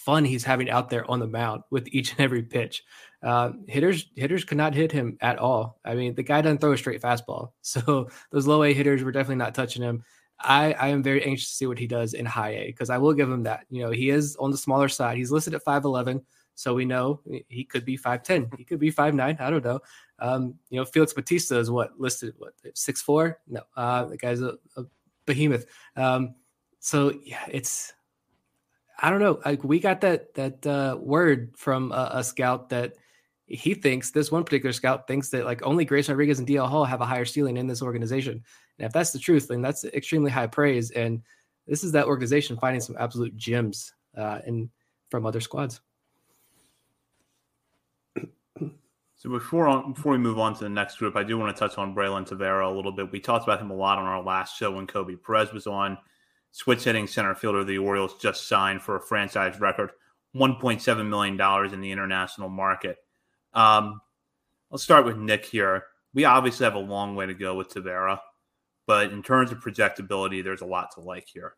fun 0.09 0.25
he's 0.25 0.43
having 0.43 0.71
out 0.71 0.89
there 0.89 1.09
on 1.09 1.19
the 1.19 1.27
mound 1.27 1.61
with 1.69 1.87
each 1.91 2.11
and 2.11 2.21
every 2.21 2.41
pitch. 2.41 2.83
Uh, 3.21 3.51
hitters 3.67 4.07
hitters 4.15 4.43
could 4.43 4.57
not 4.57 4.73
hit 4.73 4.91
him 4.91 5.17
at 5.21 5.37
all. 5.37 5.79
I 5.85 5.93
mean, 5.93 6.15
the 6.15 6.23
guy 6.23 6.41
doesn't 6.41 6.59
throw 6.59 6.71
a 6.71 6.77
straight 6.77 7.01
fastball, 7.01 7.51
so 7.61 8.09
those 8.31 8.47
low 8.47 8.63
A 8.63 8.73
hitters 8.73 9.03
were 9.03 9.11
definitely 9.11 9.35
not 9.35 9.53
touching 9.53 9.83
him. 9.83 10.03
I, 10.39 10.71
I 10.71 10.87
am 10.87 11.03
very 11.03 11.21
anxious 11.25 11.49
to 11.49 11.55
see 11.55 11.67
what 11.67 11.77
he 11.77 11.85
does 11.85 12.13
in 12.13 12.25
high 12.25 12.55
A 12.55 12.65
because 12.67 12.89
I 12.89 12.97
will 12.97 13.13
give 13.13 13.29
him 13.29 13.43
that. 13.43 13.65
You 13.69 13.83
know, 13.83 13.91
he 13.91 14.09
is 14.09 14.37
on 14.37 14.51
the 14.51 14.57
smaller 14.57 14.87
side. 14.87 15.17
He's 15.17 15.31
listed 15.31 15.53
at 15.53 15.63
five 15.63 15.83
eleven, 15.83 16.25
so 16.55 16.73
we 16.73 16.85
know 16.85 17.21
he 17.49 17.65
could 17.65 17.83
be 17.85 17.97
five 17.97 18.23
ten. 18.23 18.49
He 18.57 18.63
could 18.63 18.79
be 18.79 18.89
five 18.89 19.13
nine. 19.13 19.37
I 19.39 19.49
don't 19.49 19.65
know. 19.65 19.81
Um, 20.19 20.55
you 20.69 20.79
know, 20.79 20.85
Felix 20.85 21.11
Bautista 21.11 21.59
is 21.59 21.69
what 21.69 21.99
listed 21.99 22.33
what 22.37 22.53
six 22.73 23.01
four? 23.01 23.39
No, 23.47 23.61
uh, 23.75 24.05
the 24.05 24.17
guy's 24.17 24.41
a, 24.41 24.57
a 24.77 24.85
behemoth. 25.25 25.65
Um, 25.97 26.35
so 26.79 27.19
yeah, 27.25 27.45
it's 27.51 27.93
I 29.01 29.09
don't 29.09 29.19
know. 29.19 29.39
Like 29.45 29.63
we 29.63 29.79
got 29.79 30.01
that 30.01 30.33
that 30.35 30.65
uh, 30.67 30.97
word 30.99 31.53
from 31.55 31.91
a, 31.91 32.09
a, 32.15 32.23
scout 32.23 32.69
that 32.69 32.95
he 33.47 33.73
thinks 33.73 34.11
this 34.11 34.31
one 34.31 34.43
particular 34.43 34.73
scout 34.73 35.07
thinks 35.07 35.29
that 35.29 35.45
like 35.45 35.63
only 35.63 35.85
Grace 35.85 36.09
Rodriguez 36.09 36.39
and 36.39 36.47
DL 36.47 36.67
Hall 36.67 36.83
have 36.83 37.01
a 37.01 37.05
higher 37.05 37.25
ceiling 37.25 37.57
in 37.57 37.67
this 37.67 37.81
organization. 37.81 38.43
And 38.77 38.85
if 38.85 38.91
that's 38.91 39.11
the 39.11 39.19
truth, 39.19 39.47
then 39.47 39.61
that's 39.61 39.85
extremely 39.85 40.31
high 40.31 40.47
praise. 40.47 40.91
And 40.91 41.21
this 41.65 41.83
is 41.83 41.93
that 41.93 42.07
organization 42.07 42.57
finding 42.57 42.81
some 42.81 42.97
absolute 42.99 43.35
gems 43.37 43.93
uh, 44.17 44.39
in 44.45 44.69
from 45.09 45.25
other 45.25 45.41
squads. 45.41 45.81
So 49.15 49.29
before 49.29 49.67
on, 49.67 49.93
before 49.93 50.13
we 50.13 50.17
move 50.17 50.39
on 50.39 50.53
to 50.55 50.63
the 50.63 50.69
next 50.69 50.97
group, 50.97 51.17
I 51.17 51.23
do 51.23 51.37
want 51.37 51.53
to 51.53 51.59
touch 51.59 51.77
on 51.77 51.93
Braylon 51.93 52.25
Tavera 52.25 52.71
a 52.71 52.73
little 52.73 52.93
bit. 52.93 53.11
We 53.11 53.19
talked 53.19 53.43
about 53.43 53.59
him 53.59 53.69
a 53.69 53.75
lot 53.75 53.97
on 53.97 54.05
our 54.05 54.23
last 54.23 54.57
show 54.57 54.71
when 54.71 54.87
Kobe 54.87 55.15
Perez 55.15 55.51
was 55.51 55.67
on. 55.67 55.97
Switch 56.51 56.83
hitting 56.83 57.07
center 57.07 57.35
fielder 57.35 57.63
the 57.63 57.77
Orioles 57.77 58.15
just 58.19 58.47
signed 58.47 58.81
for 58.81 58.95
a 58.95 59.01
franchise 59.01 59.59
record 59.59 59.91
$1.7 60.35 61.07
million 61.07 61.73
in 61.73 61.81
the 61.81 61.91
international 61.91 62.49
market. 62.49 62.97
Um, 63.53 64.01
let's 64.69 64.83
start 64.83 65.05
with 65.05 65.17
Nick 65.17 65.45
here. 65.45 65.85
We 66.13 66.25
obviously 66.25 66.63
have 66.63 66.75
a 66.75 66.79
long 66.79 67.15
way 67.15 67.25
to 67.25 67.33
go 67.33 67.55
with 67.55 67.69
Tavera, 67.69 68.19
but 68.87 69.11
in 69.11 69.21
terms 69.21 69.51
of 69.51 69.59
projectability, 69.59 70.43
there's 70.43 70.61
a 70.61 70.65
lot 70.65 70.89
to 70.95 71.01
like 71.01 71.27
here. 71.27 71.55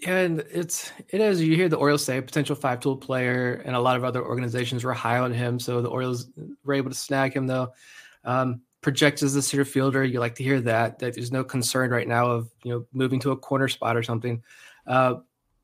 Yeah, 0.00 0.16
and 0.16 0.40
it's 0.50 0.92
it 1.10 1.20
is. 1.20 1.42
You 1.42 1.54
hear 1.56 1.68
the 1.68 1.76
Orioles 1.76 2.04
say 2.04 2.20
potential 2.22 2.56
five 2.56 2.80
tool 2.80 2.96
player, 2.96 3.62
and 3.66 3.76
a 3.76 3.80
lot 3.80 3.96
of 3.96 4.04
other 4.04 4.24
organizations 4.24 4.82
were 4.82 4.94
high 4.94 5.18
on 5.18 5.32
him. 5.32 5.60
So 5.60 5.82
the 5.82 5.90
Orioles 5.90 6.30
were 6.64 6.72
able 6.72 6.90
to 6.90 6.96
snag 6.96 7.34
him 7.34 7.46
though. 7.46 7.72
Um, 8.24 8.62
projects 8.80 9.22
as 9.22 9.34
a 9.36 9.42
center 9.42 9.64
fielder, 9.64 10.04
you 10.04 10.20
like 10.20 10.36
to 10.36 10.44
hear 10.44 10.60
that. 10.62 10.98
That 10.98 11.14
there's 11.14 11.32
no 11.32 11.44
concern 11.44 11.90
right 11.90 12.08
now 12.08 12.30
of 12.30 12.50
you 12.62 12.72
know 12.72 12.86
moving 12.92 13.20
to 13.20 13.32
a 13.32 13.36
corner 13.36 13.68
spot 13.68 13.96
or 13.96 14.02
something. 14.02 14.42
Uh, 14.86 15.16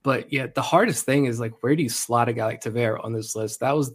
but 0.03 0.33
yeah, 0.33 0.47
the 0.55 0.63
hardest 0.63 1.05
thing 1.05 1.27
is 1.27 1.41
like 1.41 1.63
where 1.63 1.75
do 1.75 1.83
you 1.83 1.89
slot 1.89 2.29
a 2.29 2.33
guy 2.33 2.47
like 2.47 2.63
Tavera 2.63 3.03
on 3.05 3.13
this 3.13 3.35
list? 3.35 3.61
That 3.61 3.77
was 3.77 3.93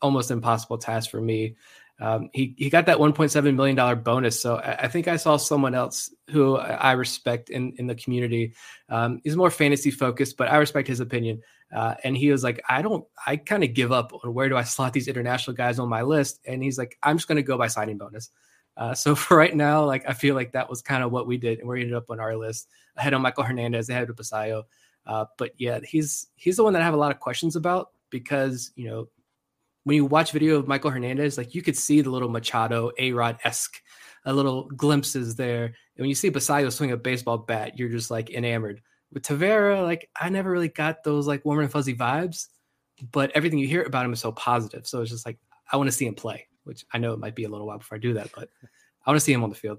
almost 0.00 0.30
impossible 0.30 0.78
task 0.78 1.10
for 1.10 1.20
me. 1.20 1.56
Um, 2.00 2.30
he 2.32 2.54
he 2.56 2.70
got 2.70 2.86
that 2.86 2.98
1.7 2.98 3.54
million 3.56 3.74
dollar 3.74 3.96
bonus. 3.96 4.40
So 4.40 4.56
I, 4.56 4.84
I, 4.84 4.88
think 4.88 5.08
I 5.08 5.16
saw 5.16 5.36
someone 5.36 5.74
else 5.74 6.14
who 6.30 6.56
I 6.56 6.92
respect 6.92 7.50
in 7.50 7.72
in 7.78 7.88
the 7.88 7.96
community. 7.96 8.54
Um, 8.88 9.20
he's 9.24 9.36
more 9.36 9.50
fantasy 9.50 9.90
focused, 9.90 10.36
but 10.36 10.48
I 10.48 10.58
respect 10.58 10.86
his 10.86 11.00
opinion. 11.00 11.42
Uh, 11.74 11.94
and 12.04 12.16
he 12.16 12.30
was 12.30 12.42
like, 12.42 12.62
I 12.68 12.82
don't, 12.82 13.04
I 13.26 13.36
kind 13.36 13.62
of 13.62 13.74
give 13.74 13.92
up 13.92 14.12
on 14.12 14.32
where 14.32 14.48
do 14.48 14.56
I 14.56 14.62
slot 14.62 14.92
these 14.92 15.08
international 15.08 15.54
guys 15.54 15.78
on 15.78 15.88
my 15.88 16.02
list. 16.02 16.40
And 16.46 16.62
he's 16.62 16.78
like, 16.78 16.96
I'm 17.02 17.18
just 17.18 17.28
going 17.28 17.36
to 17.36 17.42
go 17.42 17.58
by 17.58 17.66
signing 17.66 17.98
bonus. 17.98 18.30
Uh, 18.78 18.94
so 18.94 19.14
for 19.14 19.36
right 19.36 19.54
now, 19.54 19.84
like 19.84 20.08
I 20.08 20.14
feel 20.14 20.34
like 20.34 20.52
that 20.52 20.70
was 20.70 20.80
kind 20.80 21.02
of 21.02 21.12
what 21.12 21.26
we 21.26 21.36
did, 21.36 21.58
and 21.58 21.68
we 21.68 21.80
ended 21.80 21.94
up 21.94 22.10
on 22.10 22.20
our 22.20 22.36
list 22.36 22.68
ahead 22.96 23.12
of 23.12 23.20
Maikol 23.20 23.44
Hernandez, 23.44 23.90
ahead 23.90 24.08
of 24.08 24.16
Basallo. 24.16 24.62
Uh, 25.06 25.26
but 25.36 25.52
yeah, 25.58 25.80
he's 25.84 26.28
he's 26.36 26.56
the 26.56 26.64
one 26.64 26.72
that 26.72 26.82
I 26.82 26.84
have 26.84 26.94
a 26.94 26.98
lot 26.98 27.10
of 27.10 27.18
questions 27.18 27.56
about 27.56 27.90
because 28.10 28.70
you 28.76 28.88
know 28.88 29.08
when 29.84 29.96
you 29.96 30.04
watch 30.04 30.32
video 30.32 30.56
of 30.56 30.66
Maikol 30.66 30.92
Hernandez, 30.92 31.38
like 31.38 31.54
you 31.54 31.62
could 31.62 31.76
see 31.76 32.00
the 32.02 32.10
little 32.10 32.28
Machado, 32.28 32.90
A 32.98 33.12
Rod 33.12 33.38
esque, 33.44 33.82
a 34.26 34.32
little 34.32 34.64
glimpses 34.64 35.34
there. 35.34 35.64
And 35.64 35.74
when 35.96 36.10
you 36.10 36.14
see 36.14 36.30
Basallo 36.30 36.70
swing 36.70 36.92
a 36.92 36.96
baseball 36.96 37.38
bat, 37.38 37.78
you're 37.78 37.88
just 37.88 38.10
like 38.10 38.30
enamored. 38.30 38.82
With 39.10 39.22
Tavera, 39.22 39.82
like 39.82 40.10
I 40.20 40.28
never 40.28 40.50
really 40.50 40.68
got 40.68 41.02
those 41.04 41.26
like 41.26 41.42
warm 41.46 41.60
and 41.60 41.72
fuzzy 41.72 41.94
vibes, 41.94 42.48
but 43.12 43.30
everything 43.34 43.58
you 43.58 43.66
hear 43.66 43.82
about 43.82 44.04
him 44.04 44.12
is 44.12 44.20
so 44.20 44.32
positive. 44.32 44.86
So 44.86 45.00
it's 45.00 45.10
just 45.10 45.24
like 45.24 45.38
I 45.72 45.78
want 45.78 45.88
to 45.88 45.96
see 45.96 46.06
him 46.06 46.14
play, 46.14 46.47
which 46.68 46.84
I 46.92 46.98
know 46.98 47.14
it 47.14 47.18
might 47.18 47.34
be 47.34 47.44
a 47.44 47.48
little 47.48 47.66
while 47.66 47.78
before 47.78 47.96
I 47.96 47.98
do 47.98 48.12
that, 48.14 48.30
but 48.34 48.50
I 48.62 49.10
want 49.10 49.16
to 49.16 49.24
see 49.24 49.32
him 49.32 49.42
on 49.42 49.50
the 49.50 49.56
field. 49.56 49.78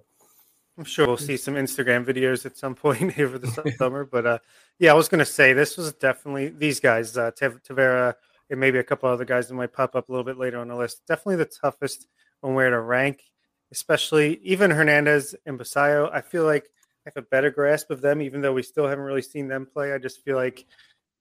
I'm 0.77 0.85
sure 0.85 1.07
we'll 1.07 1.17
see 1.17 1.35
some 1.35 1.55
Instagram 1.55 2.05
videos 2.05 2.45
at 2.45 2.57
some 2.57 2.73
point 2.73 3.19
over 3.19 3.37
the 3.37 3.73
summer. 3.77 4.05
But 4.05 4.25
uh, 4.25 4.39
yeah, 4.79 4.91
I 4.91 4.95
was 4.95 5.09
going 5.09 5.19
to 5.19 5.25
say 5.25 5.53
this 5.53 5.77
was 5.77 5.93
definitely 5.93 6.49
these 6.49 6.79
guys, 6.79 7.17
uh, 7.17 7.31
Tavera, 7.31 8.15
and 8.49 8.59
maybe 8.59 8.79
a 8.79 8.83
couple 8.83 9.09
other 9.09 9.25
guys 9.25 9.49
that 9.49 9.55
might 9.55 9.73
pop 9.73 9.95
up 9.95 10.07
a 10.07 10.11
little 10.11 10.23
bit 10.23 10.37
later 10.37 10.57
on 10.57 10.69
the 10.69 10.75
list. 10.75 11.05
Definitely 11.05 11.35
the 11.35 11.45
toughest 11.45 12.07
on 12.41 12.53
where 12.55 12.69
to 12.69 12.79
rank, 12.79 13.23
especially 13.71 14.39
even 14.41 14.71
Hernandez 14.71 15.35
and 15.45 15.59
Basallo. 15.59 16.09
I 16.13 16.21
feel 16.21 16.45
like 16.45 16.63
I 17.05 17.11
have 17.13 17.23
a 17.23 17.27
better 17.27 17.51
grasp 17.51 17.91
of 17.91 18.01
them, 18.01 18.21
even 18.21 18.41
though 18.41 18.53
we 18.53 18.63
still 18.63 18.87
haven't 18.87 19.03
really 19.03 19.21
seen 19.21 19.49
them 19.49 19.65
play. 19.65 19.93
I 19.93 19.97
just 19.97 20.23
feel 20.23 20.37
like 20.37 20.65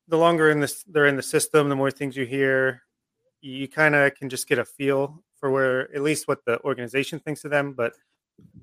the 0.07 0.17
longer 0.17 0.51
in 0.51 0.61
this 0.61 0.85
they're 0.85 1.07
in 1.07 1.17
the 1.17 1.23
system, 1.23 1.69
the 1.69 1.77
more 1.77 1.91
things 1.91 2.17
you 2.17 2.25
hear, 2.25 2.83
you 3.41 3.67
kind 3.67 3.97
of 3.97 4.15
can 4.15 4.29
just 4.29 4.49
get 4.49 4.59
a 4.59 4.65
feel 4.65 5.23
for 5.39 5.51
where 5.51 5.95
at 5.95 6.03
least 6.03 6.29
what 6.29 6.45
the 6.45 6.61
organization 6.65 7.19
thinks 7.21 7.45
of 7.45 7.51
them. 7.51 7.73
But 7.73 7.95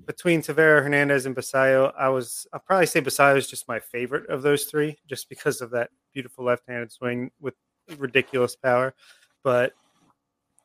between 0.06 0.42
Tavera, 0.42 0.82
Hernandez, 0.82 1.26
and 1.26 1.36
Basallo, 1.36 1.92
I 1.98 2.08
was 2.08 2.46
I'll 2.52 2.60
probably 2.60 2.86
say 2.86 3.00
Basallo 3.00 3.36
is 3.36 3.48
just 3.48 3.68
my 3.68 3.80
favorite 3.80 4.28
of 4.30 4.42
those 4.42 4.64
three, 4.64 4.98
just 5.06 5.28
because 5.28 5.60
of 5.60 5.70
that 5.70 5.90
beautiful 6.12 6.44
left-handed 6.44 6.92
swing 6.92 7.30
with 7.40 7.54
ridiculous 7.98 8.56
power. 8.56 8.94
But 9.42 9.72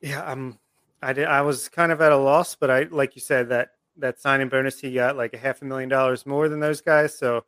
yeah, 0.02 0.24
I'm 0.26 0.60
I 1.02 1.14
did 1.14 1.26
I 1.26 1.42
was 1.42 1.70
kind 1.70 1.92
of 1.92 2.02
at 2.02 2.12
a 2.12 2.18
loss, 2.18 2.56
but 2.56 2.70
I 2.70 2.84
like 2.84 3.16
you 3.16 3.22
said 3.22 3.50
that 3.50 3.70
that 3.98 4.22
signing 4.22 4.50
bonus 4.50 4.80
he 4.80 4.94
got 4.94 5.18
like 5.18 5.34
a 5.34 5.38
half 5.38 5.62
a 5.62 5.66
million 5.66 5.90
dollars 5.90 6.26
more 6.26 6.50
than 6.50 6.60
those 6.60 6.82
guys. 6.82 7.18
So 7.18 7.44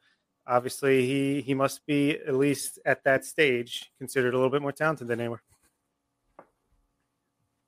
obviously 0.47 1.05
he 1.05 1.41
he 1.41 1.53
must 1.53 1.85
be 1.85 2.17
at 2.27 2.35
least 2.35 2.79
at 2.85 3.03
that 3.03 3.25
stage 3.25 3.91
considered 3.97 4.33
a 4.33 4.37
little 4.37 4.51
bit 4.51 4.61
more 4.61 4.71
talented 4.71 5.07
than 5.07 5.19
they 5.19 5.29
were. 5.29 5.41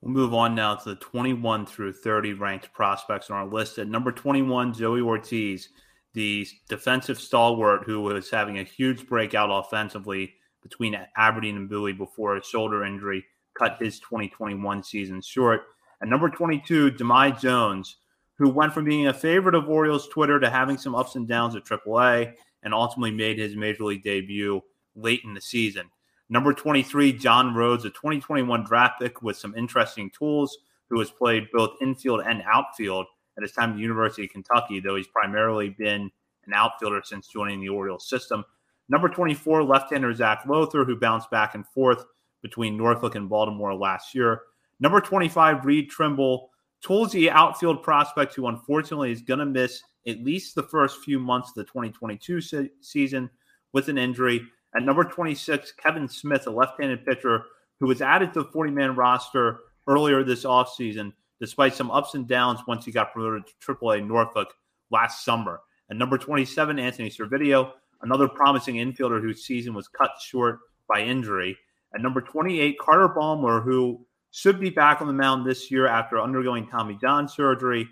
We'll 0.06 0.14
move 0.14 0.34
on 0.34 0.54
now 0.54 0.76
to 0.76 0.90
the 0.90 0.94
21 0.94 1.66
through 1.66 1.94
30 1.94 2.34
ranked 2.34 2.72
prospects 2.72 3.28
on 3.28 3.38
our 3.38 3.46
list. 3.48 3.78
At 3.78 3.88
number 3.88 4.12
21, 4.12 4.72
Joey 4.72 5.00
Ortiz, 5.00 5.70
the 6.14 6.46
defensive 6.68 7.18
stalwart 7.18 7.82
who 7.82 8.00
was 8.00 8.30
having 8.30 8.60
a 8.60 8.62
huge 8.62 9.08
breakout 9.08 9.50
offensively 9.50 10.34
between 10.62 10.96
Aberdeen 11.16 11.56
and 11.56 11.68
Bowie 11.68 11.92
before 11.92 12.36
a 12.36 12.44
shoulder 12.44 12.84
injury 12.84 13.24
cut 13.58 13.78
his 13.80 13.98
2021 13.98 14.84
season 14.84 15.20
short. 15.20 15.62
At 16.00 16.06
number 16.06 16.30
22, 16.30 16.92
Jahmai 16.92 17.40
Jones, 17.40 17.96
who 18.38 18.48
went 18.48 18.74
from 18.74 18.84
being 18.84 19.08
a 19.08 19.12
favorite 19.12 19.56
of 19.56 19.68
Orioles 19.68 20.06
Twitter 20.06 20.38
to 20.38 20.48
having 20.48 20.78
some 20.78 20.94
ups 20.94 21.16
and 21.16 21.26
downs 21.26 21.56
at 21.56 21.64
AAA 21.64 22.32
and 22.62 22.72
ultimately 22.72 23.10
made 23.10 23.38
his 23.38 23.56
major 23.56 23.82
league 23.82 24.04
debut 24.04 24.62
late 24.94 25.22
in 25.24 25.34
the 25.34 25.40
season. 25.40 25.90
Number 26.28 26.52
23, 26.52 27.12
John 27.12 27.54
Rhodes, 27.54 27.84
a 27.84 27.90
2021 27.90 28.64
draft 28.64 29.00
pick 29.00 29.22
with 29.22 29.36
some 29.36 29.54
interesting 29.56 30.10
tools, 30.10 30.58
who 30.88 30.98
has 30.98 31.10
played 31.10 31.48
both 31.52 31.76
infield 31.80 32.22
and 32.26 32.42
outfield 32.46 33.06
at 33.36 33.42
his 33.42 33.52
time 33.52 33.70
at 33.70 33.76
the 33.76 33.82
University 33.82 34.24
of 34.24 34.30
Kentucky, 34.30 34.80
though 34.80 34.96
he's 34.96 35.08
primarily 35.08 35.70
been 35.70 36.10
an 36.46 36.52
outfielder 36.54 37.02
since 37.04 37.28
joining 37.28 37.60
the 37.60 37.68
Orioles 37.68 38.08
system. 38.08 38.44
Number 38.88 39.08
24, 39.08 39.64
left-hander 39.64 40.14
Zach 40.14 40.42
Lowther, 40.46 40.84
who 40.84 40.96
bounced 40.96 41.30
back 41.30 41.54
and 41.54 41.66
forth 41.66 42.04
between 42.42 42.76
Norfolk 42.76 43.16
and 43.16 43.28
Baltimore 43.28 43.74
last 43.74 44.14
year. 44.14 44.42
Number 44.78 45.00
25, 45.00 45.64
Reed 45.64 45.90
Trimble, 45.90 46.50
Toolsy 46.84 47.28
outfield 47.28 47.82
prospect 47.82 48.34
who 48.34 48.46
unfortunately 48.46 49.10
is 49.10 49.22
going 49.22 49.40
to 49.40 49.46
miss 49.46 49.82
at 50.06 50.22
least 50.22 50.54
the 50.54 50.62
first 50.62 51.02
few 51.02 51.18
months 51.18 51.48
of 51.48 51.54
the 51.54 51.64
2022 51.64 52.40
se- 52.40 52.70
season 52.80 53.28
with 53.72 53.88
an 53.88 53.98
injury. 53.98 54.46
At 54.76 54.82
number 54.82 55.04
26, 55.04 55.72
Kevin 55.72 56.06
Smith, 56.06 56.46
a 56.46 56.50
left-handed 56.50 57.06
pitcher 57.06 57.44
who 57.80 57.86
was 57.86 58.02
added 58.02 58.34
to 58.34 58.42
the 58.42 58.48
40-man 58.48 58.94
roster 58.94 59.60
earlier 59.88 60.22
this 60.22 60.44
offseason, 60.44 61.12
despite 61.40 61.74
some 61.74 61.90
ups 61.90 62.14
and 62.14 62.28
downs 62.28 62.60
once 62.68 62.84
he 62.84 62.92
got 62.92 63.12
promoted 63.12 63.44
to 63.46 63.74
AAA 63.74 64.06
Norfolk 64.06 64.52
last 64.90 65.24
summer. 65.24 65.60
At 65.90 65.96
number 65.96 66.18
27, 66.18 66.78
Anthony 66.78 67.08
Servideo, 67.08 67.72
another 68.02 68.28
promising 68.28 68.76
infielder 68.76 69.20
whose 69.20 69.46
season 69.46 69.72
was 69.72 69.88
cut 69.88 70.10
short 70.20 70.58
by 70.88 71.00
injury. 71.00 71.56
At 71.94 72.02
number 72.02 72.20
28, 72.20 72.78
Carter 72.78 73.08
Baumler, 73.08 73.62
who 73.62 74.04
should 74.30 74.60
be 74.60 74.68
back 74.68 75.00
on 75.00 75.06
the 75.06 75.14
mound 75.14 75.46
this 75.46 75.70
year 75.70 75.86
after 75.86 76.20
undergoing 76.20 76.66
Tommy 76.66 76.98
John 77.00 77.28
surgery 77.28 77.88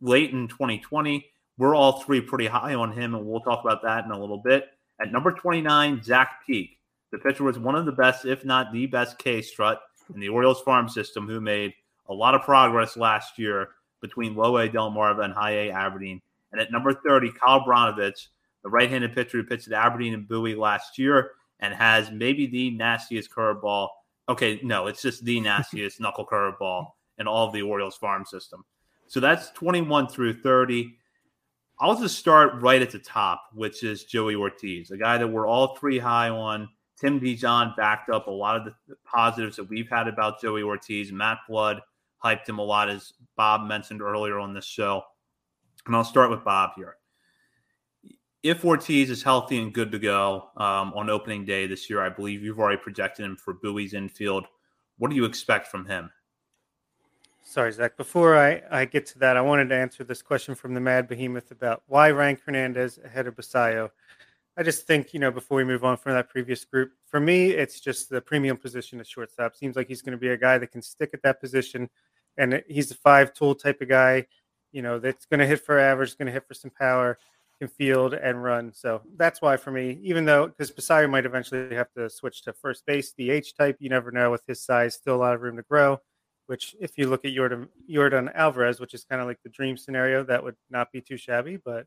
late 0.00 0.32
in 0.32 0.48
2020. 0.48 1.24
We're 1.58 1.76
all 1.76 2.00
three 2.00 2.20
pretty 2.20 2.46
high 2.46 2.74
on 2.74 2.90
him, 2.90 3.14
and 3.14 3.24
we'll 3.24 3.40
talk 3.40 3.62
about 3.64 3.82
that 3.82 4.04
in 4.04 4.10
a 4.10 4.18
little 4.18 4.38
bit. 4.38 4.66
At 5.00 5.12
number 5.12 5.32
29, 5.32 6.02
Zach 6.02 6.40
Peek. 6.46 6.78
The 7.12 7.18
pitcher 7.18 7.44
was 7.44 7.58
one 7.58 7.74
of 7.74 7.86
the 7.86 7.92
best, 7.92 8.24
if 8.24 8.44
not 8.44 8.72
the 8.72 8.86
best, 8.86 9.18
K 9.18 9.42
strut 9.42 9.80
in 10.14 10.20
the 10.20 10.28
Orioles 10.28 10.60
farm 10.62 10.88
system, 10.88 11.26
who 11.26 11.40
made 11.40 11.74
a 12.08 12.14
lot 12.14 12.34
of 12.34 12.42
progress 12.42 12.96
last 12.96 13.38
year 13.38 13.70
between 14.00 14.34
low 14.34 14.58
A 14.58 14.68
Delmarva 14.68 15.24
and 15.24 15.32
high 15.32 15.52
A 15.52 15.70
Aberdeen. 15.70 16.20
And 16.52 16.60
at 16.60 16.72
number 16.72 16.92
30, 16.92 17.32
Kyle 17.32 17.64
Brnovich, 17.64 18.28
the 18.62 18.70
right-handed 18.70 19.14
pitcher 19.14 19.38
who 19.38 19.44
pitched 19.44 19.68
at 19.68 19.74
Aberdeen 19.74 20.14
and 20.14 20.28
Bowie 20.28 20.54
last 20.54 20.98
year 20.98 21.32
and 21.60 21.74
has 21.74 22.10
maybe 22.10 22.46
the 22.46 22.70
nastiest 22.70 23.30
curveball. 23.30 23.88
Okay, 24.28 24.60
no, 24.62 24.86
it's 24.86 25.02
just 25.02 25.24
the 25.24 25.40
nastiest 25.40 26.00
knuckle 26.00 26.26
curveball 26.26 26.88
in 27.18 27.26
all 27.26 27.46
of 27.46 27.52
the 27.52 27.62
Orioles 27.62 27.96
farm 27.96 28.24
system. 28.24 28.64
So 29.06 29.20
that's 29.20 29.50
21 29.52 30.08
through 30.08 30.34
30. 30.34 30.96
I'll 31.78 31.98
just 32.00 32.18
start 32.18 32.60
right 32.62 32.80
at 32.80 32.90
the 32.90 32.98
top, 32.98 33.44
which 33.54 33.82
is 33.84 34.04
Joey 34.04 34.34
Ortiz, 34.34 34.90
a 34.90 34.96
guy 34.96 35.18
that 35.18 35.28
we're 35.28 35.46
all 35.46 35.76
three 35.76 35.98
high 35.98 36.30
on. 36.30 36.68
Tim 36.98 37.18
Dijon 37.18 37.74
backed 37.76 38.08
up 38.08 38.26
a 38.26 38.30
lot 38.30 38.56
of 38.56 38.64
the 38.64 38.96
positives 39.04 39.56
that 39.56 39.68
we've 39.68 39.88
had 39.88 40.08
about 40.08 40.40
Joey 40.40 40.62
Ortiz. 40.62 41.12
Matt 41.12 41.38
Blood 41.46 41.82
hyped 42.24 42.48
him 42.48 42.58
a 42.58 42.64
lot, 42.64 42.88
as 42.88 43.12
Bob 43.36 43.68
mentioned 43.68 44.00
earlier 44.00 44.38
on 44.38 44.54
this 44.54 44.64
show. 44.64 45.02
And 45.86 45.94
I'll 45.94 46.04
start 46.04 46.30
with 46.30 46.42
Bob 46.42 46.70
here 46.76 46.96
if 48.48 48.64
Ortiz 48.64 49.10
is 49.10 49.24
healthy 49.24 49.60
and 49.60 49.72
good 49.72 49.90
to 49.90 49.98
go 49.98 50.50
um, 50.56 50.92
on 50.94 51.10
opening 51.10 51.44
day 51.44 51.66
this 51.66 51.90
year, 51.90 52.00
I 52.00 52.08
believe 52.08 52.44
you've 52.44 52.60
already 52.60 52.80
projected 52.80 53.24
him 53.24 53.36
for 53.36 53.54
Bowie's 53.54 53.92
infield. 53.92 54.46
What 54.98 55.10
do 55.10 55.16
you 55.16 55.24
expect 55.24 55.66
from 55.66 55.84
him? 55.84 56.10
Sorry, 57.48 57.70
Zach. 57.72 57.96
Before 57.96 58.36
I, 58.36 58.60
I 58.72 58.86
get 58.86 59.06
to 59.06 59.20
that, 59.20 59.36
I 59.36 59.40
wanted 59.40 59.68
to 59.68 59.76
answer 59.76 60.02
this 60.02 60.20
question 60.20 60.56
from 60.56 60.74
the 60.74 60.80
Mad 60.80 61.06
Behemoth 61.06 61.52
about 61.52 61.84
why 61.86 62.10
rank 62.10 62.40
Hernandez 62.44 62.98
ahead 63.04 63.28
of 63.28 63.36
Basallo. 63.36 63.90
I 64.56 64.64
just 64.64 64.84
think, 64.84 65.14
you 65.14 65.20
know, 65.20 65.30
before 65.30 65.56
we 65.56 65.62
move 65.62 65.84
on 65.84 65.96
from 65.96 66.14
that 66.14 66.28
previous 66.28 66.64
group, 66.64 66.90
for 67.06 67.20
me, 67.20 67.50
it's 67.50 67.78
just 67.78 68.10
the 68.10 68.20
premium 68.20 68.56
position 68.56 68.98
at 68.98 69.06
shortstop. 69.06 69.54
Seems 69.54 69.76
like 69.76 69.86
he's 69.86 70.02
going 70.02 70.12
to 70.12 70.18
be 70.18 70.30
a 70.30 70.36
guy 70.36 70.58
that 70.58 70.72
can 70.72 70.82
stick 70.82 71.10
at 71.14 71.22
that 71.22 71.40
position. 71.40 71.88
And 72.36 72.64
he's 72.66 72.90
a 72.90 72.96
five 72.96 73.32
tool 73.32 73.54
type 73.54 73.80
of 73.80 73.88
guy, 73.88 74.26
you 74.72 74.82
know, 74.82 74.98
that's 74.98 75.24
going 75.24 75.38
to 75.38 75.46
hit 75.46 75.64
for 75.64 75.78
average, 75.78 76.18
going 76.18 76.26
to 76.26 76.32
hit 76.32 76.48
for 76.48 76.54
some 76.54 76.72
power, 76.72 77.16
can 77.60 77.68
field 77.68 78.12
and 78.12 78.42
run. 78.42 78.72
So 78.72 79.02
that's 79.16 79.40
why 79.40 79.56
for 79.56 79.70
me, 79.70 80.00
even 80.02 80.24
though, 80.24 80.48
because 80.48 80.72
Basallo 80.72 81.08
might 81.08 81.24
eventually 81.24 81.76
have 81.76 81.92
to 81.92 82.10
switch 82.10 82.42
to 82.42 82.52
first 82.52 82.84
base, 82.86 83.12
DH 83.12 83.56
type, 83.56 83.76
you 83.78 83.88
never 83.88 84.10
know 84.10 84.32
with 84.32 84.44
his 84.48 84.60
size, 84.60 84.94
still 84.94 85.14
a 85.14 85.16
lot 85.16 85.34
of 85.34 85.42
room 85.42 85.56
to 85.58 85.62
grow. 85.62 86.00
Which, 86.46 86.76
if 86.80 86.96
you 86.96 87.08
look 87.08 87.24
at 87.24 87.32
Yordan, 87.32 87.68
Yordan 87.90 88.32
Alvarez, 88.34 88.78
which 88.78 88.94
is 88.94 89.04
kind 89.04 89.20
of 89.20 89.26
like 89.26 89.42
the 89.42 89.48
dream 89.48 89.76
scenario, 89.76 90.22
that 90.24 90.44
would 90.44 90.54
not 90.70 90.92
be 90.92 91.00
too 91.00 91.16
shabby. 91.16 91.56
But 91.56 91.86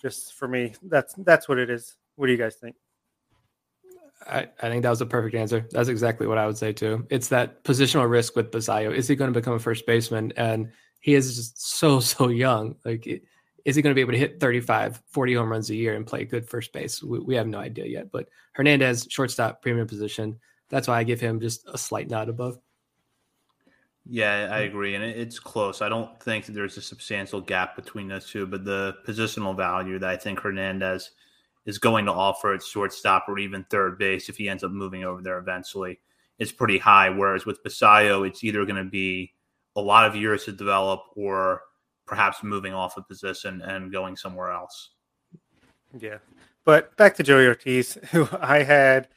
just 0.00 0.34
for 0.34 0.48
me, 0.48 0.74
that's 0.82 1.14
that's 1.18 1.48
what 1.48 1.58
it 1.58 1.70
is. 1.70 1.96
What 2.16 2.26
do 2.26 2.32
you 2.32 2.38
guys 2.38 2.56
think? 2.56 2.74
I, 4.28 4.48
I 4.60 4.68
think 4.68 4.82
that 4.82 4.90
was 4.90 5.00
a 5.00 5.06
perfect 5.06 5.34
answer. 5.34 5.66
That's 5.70 5.88
exactly 5.88 6.26
what 6.26 6.38
I 6.38 6.46
would 6.46 6.58
say 6.58 6.72
too. 6.72 7.06
It's 7.10 7.28
that 7.28 7.64
positional 7.64 8.08
risk 8.08 8.36
with 8.36 8.50
Basallo. 8.50 8.94
Is 8.94 9.08
he 9.08 9.16
going 9.16 9.32
to 9.32 9.38
become 9.38 9.54
a 9.54 9.58
first 9.58 9.86
baseman? 9.86 10.32
And 10.36 10.70
he 11.00 11.14
is 11.14 11.36
just 11.36 11.60
so, 11.60 12.00
so 12.00 12.28
young. 12.28 12.76
Like, 12.84 13.06
is 13.64 13.76
he 13.76 13.82
going 13.82 13.92
to 13.92 13.94
be 13.94 14.00
able 14.00 14.12
to 14.12 14.18
hit 14.18 14.40
35, 14.40 15.02
40 15.06 15.34
home 15.34 15.50
runs 15.50 15.70
a 15.70 15.74
year 15.74 15.94
and 15.94 16.06
play 16.06 16.24
good 16.24 16.48
first 16.48 16.72
base? 16.72 17.02
We, 17.02 17.20
we 17.20 17.34
have 17.34 17.46
no 17.46 17.58
idea 17.58 17.86
yet. 17.86 18.10
But 18.10 18.28
Hernandez, 18.52 19.06
shortstop, 19.10 19.62
premium 19.62 19.86
position. 19.86 20.38
That's 20.68 20.88
why 20.88 20.98
I 20.98 21.04
give 21.04 21.20
him 21.20 21.40
just 21.40 21.68
a 21.68 21.78
slight 21.78 22.08
nod 22.08 22.28
above. 22.28 22.58
Yeah, 24.04 24.48
I 24.50 24.60
agree, 24.60 24.96
and 24.96 25.04
it's 25.04 25.38
close. 25.38 25.80
I 25.80 25.88
don't 25.88 26.18
think 26.20 26.46
that 26.46 26.52
there's 26.52 26.76
a 26.76 26.82
substantial 26.82 27.40
gap 27.40 27.76
between 27.76 28.08
those 28.08 28.28
two, 28.28 28.46
but 28.46 28.64
the 28.64 28.96
positional 29.06 29.56
value 29.56 29.98
that 30.00 30.10
I 30.10 30.16
think 30.16 30.40
Hernandez 30.40 31.12
is 31.66 31.78
going 31.78 32.06
to 32.06 32.12
offer 32.12 32.52
at 32.52 32.62
shortstop 32.62 33.26
or 33.28 33.38
even 33.38 33.64
third 33.64 33.98
base 33.98 34.28
if 34.28 34.36
he 34.36 34.48
ends 34.48 34.64
up 34.64 34.72
moving 34.72 35.04
over 35.04 35.22
there 35.22 35.38
eventually 35.38 36.00
is 36.38 36.50
pretty 36.50 36.78
high. 36.78 37.08
Whereas 37.10 37.46
with 37.46 37.62
Basallo, 37.62 38.26
it's 38.26 38.42
either 38.42 38.64
going 38.64 38.84
to 38.84 38.90
be 38.90 39.32
a 39.76 39.80
lot 39.80 40.06
of 40.06 40.16
years 40.16 40.44
to 40.44 40.52
develop 40.52 41.02
or 41.14 41.62
perhaps 42.04 42.42
moving 42.42 42.74
off 42.74 42.96
a 42.96 43.02
position 43.02 43.62
and 43.62 43.92
going 43.92 44.16
somewhere 44.16 44.50
else. 44.50 44.90
Yeah. 45.96 46.18
But 46.64 46.96
back 46.96 47.16
to 47.16 47.22
Joey 47.22 47.46
Ortiz, 47.46 47.96
who 48.10 48.28
I 48.40 48.64
had 48.64 49.08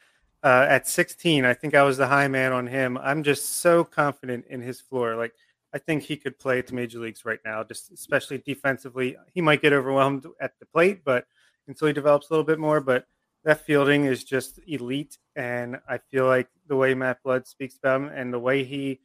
uh, 0.46 0.68
at 0.70 0.88
16. 0.88 1.44
I 1.44 1.56
think 1.56 1.74
I 1.74 1.82
was 1.82 1.98
the 1.98 2.08
high 2.08 2.28
man 2.28 2.54
on 2.54 2.68
him. 2.68 3.00
I'm 3.00 3.24
just 3.24 3.58
so 3.58 3.84
confident 3.84 4.46
in 4.48 4.62
his 4.62 4.80
floor. 4.80 5.16
Like, 5.16 5.34
I 5.74 5.80
think 5.80 6.04
he 6.04 6.16
could 6.16 6.38
play 6.38 6.60
at 6.60 6.68
the 6.68 6.76
major 6.76 7.00
leagues 7.00 7.26
right 7.26 7.40
now, 7.44 7.64
just 7.64 7.92
especially 7.92 8.38
defensively. 8.38 9.18
He 9.34 9.42
might 9.42 9.64
get 9.64 9.74
overwhelmed 9.74 10.28
at 10.40 10.54
the 10.60 10.68
plate, 10.68 11.04
but 11.04 11.26
until 11.68 11.88
he 11.88 11.94
develops 11.94 12.30
a 12.30 12.34
little 12.34 12.46
bit 12.46 12.60
more. 12.60 12.80
But 12.80 13.08
that 13.44 13.66
fielding 13.66 14.06
is 14.06 14.24
just 14.24 14.60
elite, 14.68 15.18
and 15.36 15.80
I 15.90 15.98
feel 15.98 16.28
like 16.28 16.48
the 16.68 16.76
way 16.76 16.94
Matt 16.94 17.24
Blood 17.24 17.48
speaks 17.48 17.78
about 17.78 18.02
him 18.02 18.08
and 18.10 18.32
the 18.32 18.40
way 18.40 18.64
he 18.64 19.02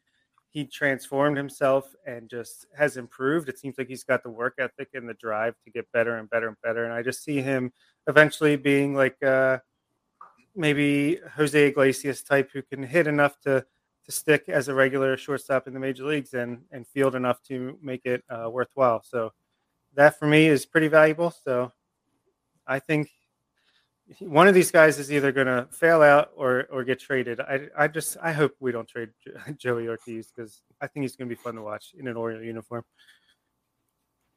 he 0.50 0.64
transformed 0.66 1.36
himself 1.36 1.94
and 2.06 2.28
just 2.28 2.66
has 2.76 2.96
improved. 2.96 3.48
It 3.48 3.58
seems 3.58 3.78
like 3.78 3.86
he's 3.86 4.02
got 4.04 4.22
the 4.24 4.30
work 4.30 4.54
ethic 4.58 4.88
and 4.94 5.08
the 5.08 5.14
drive 5.14 5.54
to 5.64 5.70
get 5.70 5.90
better 5.92 6.16
and 6.16 6.28
better 6.28 6.48
and 6.48 6.56
better. 6.62 6.84
And 6.84 6.92
I 6.92 7.02
just 7.02 7.22
see 7.22 7.40
him 7.40 7.72
eventually 8.08 8.56
being 8.56 8.94
like 8.94 9.22
uh, 9.22 9.58
maybe 10.54 11.18
Jose 11.36 11.66
Iglesias 11.68 12.22
type 12.22 12.50
who 12.52 12.62
can 12.62 12.82
hit 12.82 13.06
enough 13.06 13.38
to 13.40 13.64
to 14.04 14.12
stick 14.12 14.48
as 14.48 14.68
a 14.68 14.74
regular 14.74 15.16
shortstop 15.16 15.66
in 15.66 15.74
the 15.74 15.80
major 15.80 16.04
leagues 16.04 16.34
and 16.34 16.62
and 16.70 16.86
field 16.86 17.14
enough 17.14 17.42
to 17.44 17.78
make 17.82 18.06
it 18.06 18.24
uh, 18.30 18.48
worthwhile. 18.50 19.02
So 19.02 19.32
that 19.94 20.18
for 20.18 20.26
me 20.26 20.46
is 20.46 20.66
pretty 20.66 20.88
valuable. 20.88 21.30
So 21.30 21.72
I 22.66 22.78
think 22.78 23.10
one 24.18 24.48
of 24.48 24.54
these 24.54 24.70
guys 24.70 24.98
is 24.98 25.12
either 25.12 25.32
going 25.32 25.46
to 25.46 25.68
fail 25.70 26.02
out 26.02 26.30
or 26.36 26.66
or 26.70 26.84
get 26.84 26.98
traded. 26.98 27.40
I 27.40 27.68
I 27.76 27.88
just 27.88 28.16
I 28.22 28.32
hope 28.32 28.52
we 28.60 28.72
don't 28.72 28.88
trade 28.88 29.10
Joey 29.56 29.88
Ortiz 29.88 30.32
because 30.34 30.62
I 30.80 30.86
think 30.86 31.02
he's 31.04 31.16
going 31.16 31.28
to 31.28 31.34
be 31.34 31.40
fun 31.40 31.54
to 31.54 31.62
watch 31.62 31.94
in 31.98 32.08
an 32.08 32.16
Oriole 32.16 32.42
uniform. 32.42 32.84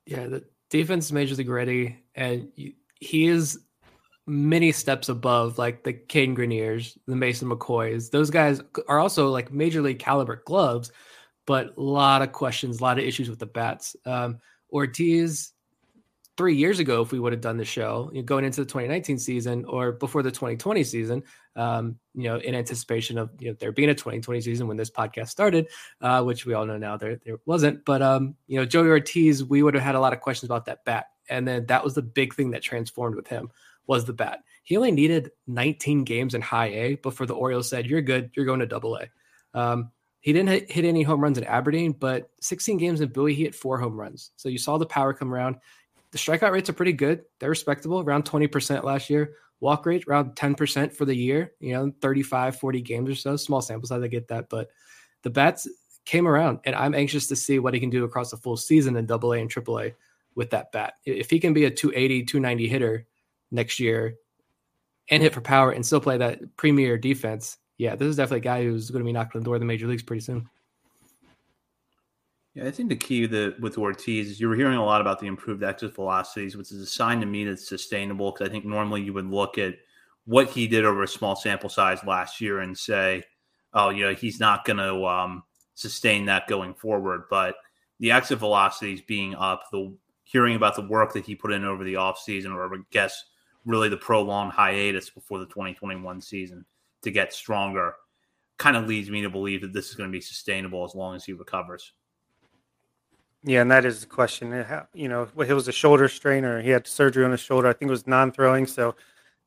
Yeah, 0.06 0.28
the 0.28 0.44
defense 0.70 1.06
is 1.06 1.12
majorly 1.12 1.48
ready, 1.48 2.04
and 2.16 2.52
he 2.96 3.28
is 3.28 3.60
many 4.26 4.72
steps 4.72 5.10
above 5.10 5.58
like 5.58 5.84
the 5.84 5.94
Cadyn 5.94 6.36
Greniers, 6.36 6.98
the 7.08 7.16
Mason 7.16 7.50
McCoys. 7.50 8.10
Those 8.10 8.30
guys 8.30 8.62
are 8.88 9.00
also 9.00 9.30
like 9.30 9.52
major 9.52 9.82
league 9.82 10.00
caliber 10.00 10.42
gloves, 10.46 10.92
but 11.46 11.78
a 11.78 11.82
lot 11.82 12.22
of 12.22 12.32
questions, 12.32 12.80
a 12.80 12.84
lot 12.84 12.98
of 12.98 13.06
issues 13.06 13.30
with 13.30 13.40
the 13.40 13.46
bats. 13.46 13.96
Um, 14.06 14.40
Ortiz 14.72 15.54
three 16.36 16.56
years 16.56 16.80
ago 16.80 17.02
if 17.02 17.12
we 17.12 17.20
would 17.20 17.32
have 17.32 17.42
done 17.42 17.58
the 17.58 17.66
show 17.66 18.10
you 18.12 18.20
know, 18.20 18.26
going 18.26 18.44
into 18.44 18.62
the 18.62 18.66
2019 18.66 19.20
season 19.20 19.64
or 19.66 19.92
before 19.92 20.24
the 20.24 20.32
2020 20.32 20.84
season 20.84 21.24
um, 21.56 21.96
you 22.16 22.24
know 22.24 22.38
in 22.38 22.56
anticipation 22.56 23.18
of 23.18 23.30
you 23.40 23.50
know 23.50 23.56
there 23.60 23.72
being 23.72 23.90
a 23.90 23.94
2020 23.94 24.42
season 24.42 24.68
when 24.68 24.78
this 24.78 24.90
podcast 24.90 25.30
started 25.30 25.68
uh, 26.02 26.24
which 26.24 26.46
we 26.46 26.54
all 26.54 26.66
know 26.66 26.78
now 26.78 26.98
there, 26.98 27.20
there 27.24 27.38
wasn't 27.46 27.84
but 27.86 28.02
um, 28.02 28.36
you 28.48 28.60
know 28.60 28.66
joey 28.66 28.88
ortiz 28.88 29.44
we 29.44 29.62
would 29.62 29.76
have 29.76 29.84
had 29.84 29.96
a 29.96 30.00
lot 30.00 30.14
of 30.14 30.22
questions 30.22 30.48
about 30.48 30.66
that 30.66 30.84
bat 30.86 31.08
and 31.30 31.48
then 31.48 31.66
that 31.68 31.84
was 31.84 31.94
the 31.94 32.02
big 32.02 32.34
thing 32.34 32.52
that 32.52 32.64
transformed 32.64 33.16
with 33.16 33.28
him 33.28 33.50
was 33.88 34.06
the 34.06 34.14
bat 34.14 34.40
he 34.64 34.78
only 34.78 34.92
needed 34.92 35.32
19 35.48 36.04
games 36.04 36.34
in 36.34 36.42
high 36.42 36.68
a 36.68 36.96
before 36.96 37.28
the 37.28 37.34
orioles 37.34 37.70
said 37.70 37.86
you're 37.86 38.02
good 38.02 38.30
you're 38.34 38.46
going 38.46 38.60
to 38.60 38.66
double 38.66 38.98
a 38.98 39.08
um, 39.56 39.92
he 40.22 40.32
didn't 40.32 40.50
hit, 40.50 40.72
hit, 40.72 40.86
any 40.86 41.04
home 41.04 41.20
runs 41.20 41.38
in 41.38 41.44
Aberdeen, 41.44 41.92
but 41.92 42.30
16 42.40 42.78
games 42.78 43.02
in 43.02 43.10
Bowie, 43.10 43.34
he 43.34 43.44
hit 43.44 43.54
four 43.54 43.78
home 43.78 44.00
runs. 44.00 44.32
So 44.38 44.48
you 44.48 44.58
saw 44.58 44.78
the 44.78 44.86
power 44.86 45.14
come 45.14 45.34
around 45.34 45.58
the 46.14 46.20
strikeout 46.20 46.52
rates 46.52 46.70
are 46.70 46.74
pretty 46.74 46.94
good. 46.94 47.24
They're 47.40 47.50
respectable, 47.50 48.00
around 48.00 48.26
20% 48.26 48.84
last 48.84 49.10
year. 49.10 49.34
Walk 49.60 49.88
rate 49.88 50.06
around 50.08 50.36
10% 50.36 50.94
for 50.94 51.06
the 51.06 51.16
year, 51.16 51.54
you 51.60 51.74
know, 51.74 51.92
35, 52.02 52.60
40 52.60 52.82
games 52.82 53.10
or 53.10 53.16
so. 53.16 53.36
Small 53.36 53.62
sample 53.62 53.88
size, 53.88 54.04
I 54.04 54.08
get 54.08 54.28
that. 54.28 54.48
But 54.48 54.70
the 55.24 55.32
bats 55.32 55.68
came 56.06 56.28
around, 56.28 56.60
and 56.66 56.76
I'm 56.76 56.94
anxious 56.94 57.26
to 57.28 57.36
see 57.36 57.58
what 57.58 57.74
he 57.74 57.80
can 57.80 57.90
do 57.90 58.04
across 58.04 58.32
a 58.32 58.38
full 58.38 58.58
season 58.58 58.96
in 58.96 59.08
double 59.08 59.34
A 59.34 59.40
and 59.40 59.50
triple 59.50 59.80
A 59.80 59.96
with 60.36 60.52
that 60.52 60.72
bat. 60.72 60.94
If 61.04 61.32
he 61.32 61.40
can 61.40 61.54
be 61.54 61.66
a 61.66 61.72
280, 61.72 62.26
290 62.26 62.68
hitter 62.68 63.08
next 63.54 63.80
year 63.80 64.16
and 65.10 65.24
hit 65.24 65.34
for 65.34 65.42
power 65.42 65.72
and 65.72 65.86
still 65.86 66.02
play 66.02 66.18
that 66.18 66.58
premier 66.58 66.98
defense, 66.98 67.58
yeah, 67.78 67.96
this 67.96 68.08
is 68.08 68.16
definitely 68.16 68.40
a 68.40 68.42
guy 68.42 68.64
who's 68.64 68.90
going 68.90 69.02
to 69.02 69.06
be 69.06 69.14
knocking 69.14 69.40
on 69.40 69.42
the 69.42 69.46
door 69.46 69.56
of 69.56 69.62
the 69.62 69.66
major 69.66 69.88
leagues 69.88 70.04
pretty 70.04 70.22
soon. 70.22 70.50
Yeah, 72.54 72.66
I 72.66 72.72
think 72.72 72.90
the 72.90 72.96
key 72.96 73.26
that 73.26 73.60
with 73.60 73.78
Ortiz 73.78 74.30
is 74.30 74.40
you 74.40 74.48
were 74.48 74.56
hearing 74.56 74.78
a 74.78 74.86
lot 74.86 75.02
about 75.02 75.20
the 75.20 75.28
improved 75.28 75.64
exit 75.64 75.96
velocities, 75.96 76.56
which 76.56 76.72
is 76.72 76.82
a 76.82 76.86
sign 76.86 77.20
to 77.20 77.26
me 77.26 77.46
that's 77.46 77.68
sustainable. 77.68 78.32
Because 78.32 78.48
I 78.48 78.52
think 78.52 78.66
normally 78.66 79.02
you 79.02 79.14
would 79.14 79.30
look 79.30 79.58
at 79.58 79.76
what 80.26 80.50
he 80.50 80.68
did 80.68 80.86
over 80.86 81.04
a 81.04 81.08
small 81.08 81.36
sample 81.36 81.70
size 81.70 82.04
last 82.06 82.40
year 82.40 82.60
and 82.60 82.78
say, 82.78 83.24
"Oh, 83.74 83.90
you 83.90 84.06
know, 84.06 84.14
he's 84.14 84.40
not 84.40 84.66
going 84.66 84.78
to 84.78 85.04
um, 85.06 85.44
sustain 85.74 86.26
that 86.26 86.48
going 86.48 86.76
forward." 86.76 87.24
But 87.28 87.56
the 88.00 88.12
exit 88.12 88.38
velocities 88.38 89.02
being 89.02 89.34
up, 89.34 89.64
the 89.72 89.92
hearing 90.24 90.56
about 90.56 90.76
the 90.76 90.88
work 90.88 91.14
that 91.14 91.26
he 91.26 91.34
put 91.34 91.52
in 91.52 91.66
over 91.66 91.84
the 91.84 91.96
offseason, 91.96 92.54
or 92.54 92.72
I 92.72 92.78
guess 92.92 93.24
really 93.66 93.90
the 93.90 93.98
prolonged 93.98 94.52
hiatus 94.52 95.10
before 95.10 95.40
the 95.40 95.46
2021 95.46 96.22
season 96.22 96.66
to 97.02 97.12
get 97.12 97.34
stronger, 97.34 97.96
kind 98.58 98.78
of 98.78 98.88
leads 98.88 99.10
me 99.10 99.22
to 99.22 99.30
believe 99.30 99.62
that 99.62 99.74
this 99.74 99.90
is 99.90 99.96
going 99.96 100.10
to 100.10 100.16
be 100.16 100.22
sustainable 100.22 100.84
as 100.84 100.96
long 100.96 101.16
as 101.16 101.26
he 101.26 101.34
recovers. 101.34 101.94
Yeah, 103.44 103.62
and 103.62 103.72
that 103.72 103.84
is 103.86 104.02
the 104.02 104.08
question. 104.08 104.66
You 104.94 105.10
know, 105.10 105.28
it 105.38 105.54
was 105.54 105.68
a 105.68 105.74
shoulder 105.74 106.08
strain 106.08 106.46
or 106.46 106.62
he 106.62 106.70
had 106.70 106.88
surgery 106.88 107.26
on 107.26 107.32
his 107.32 107.42
shoulder. 107.42 107.68
I 107.68 107.74
think 107.74 107.90
it 107.90 107.92
was 107.92 108.08
non-throwing, 108.08 108.68
so 108.68 108.96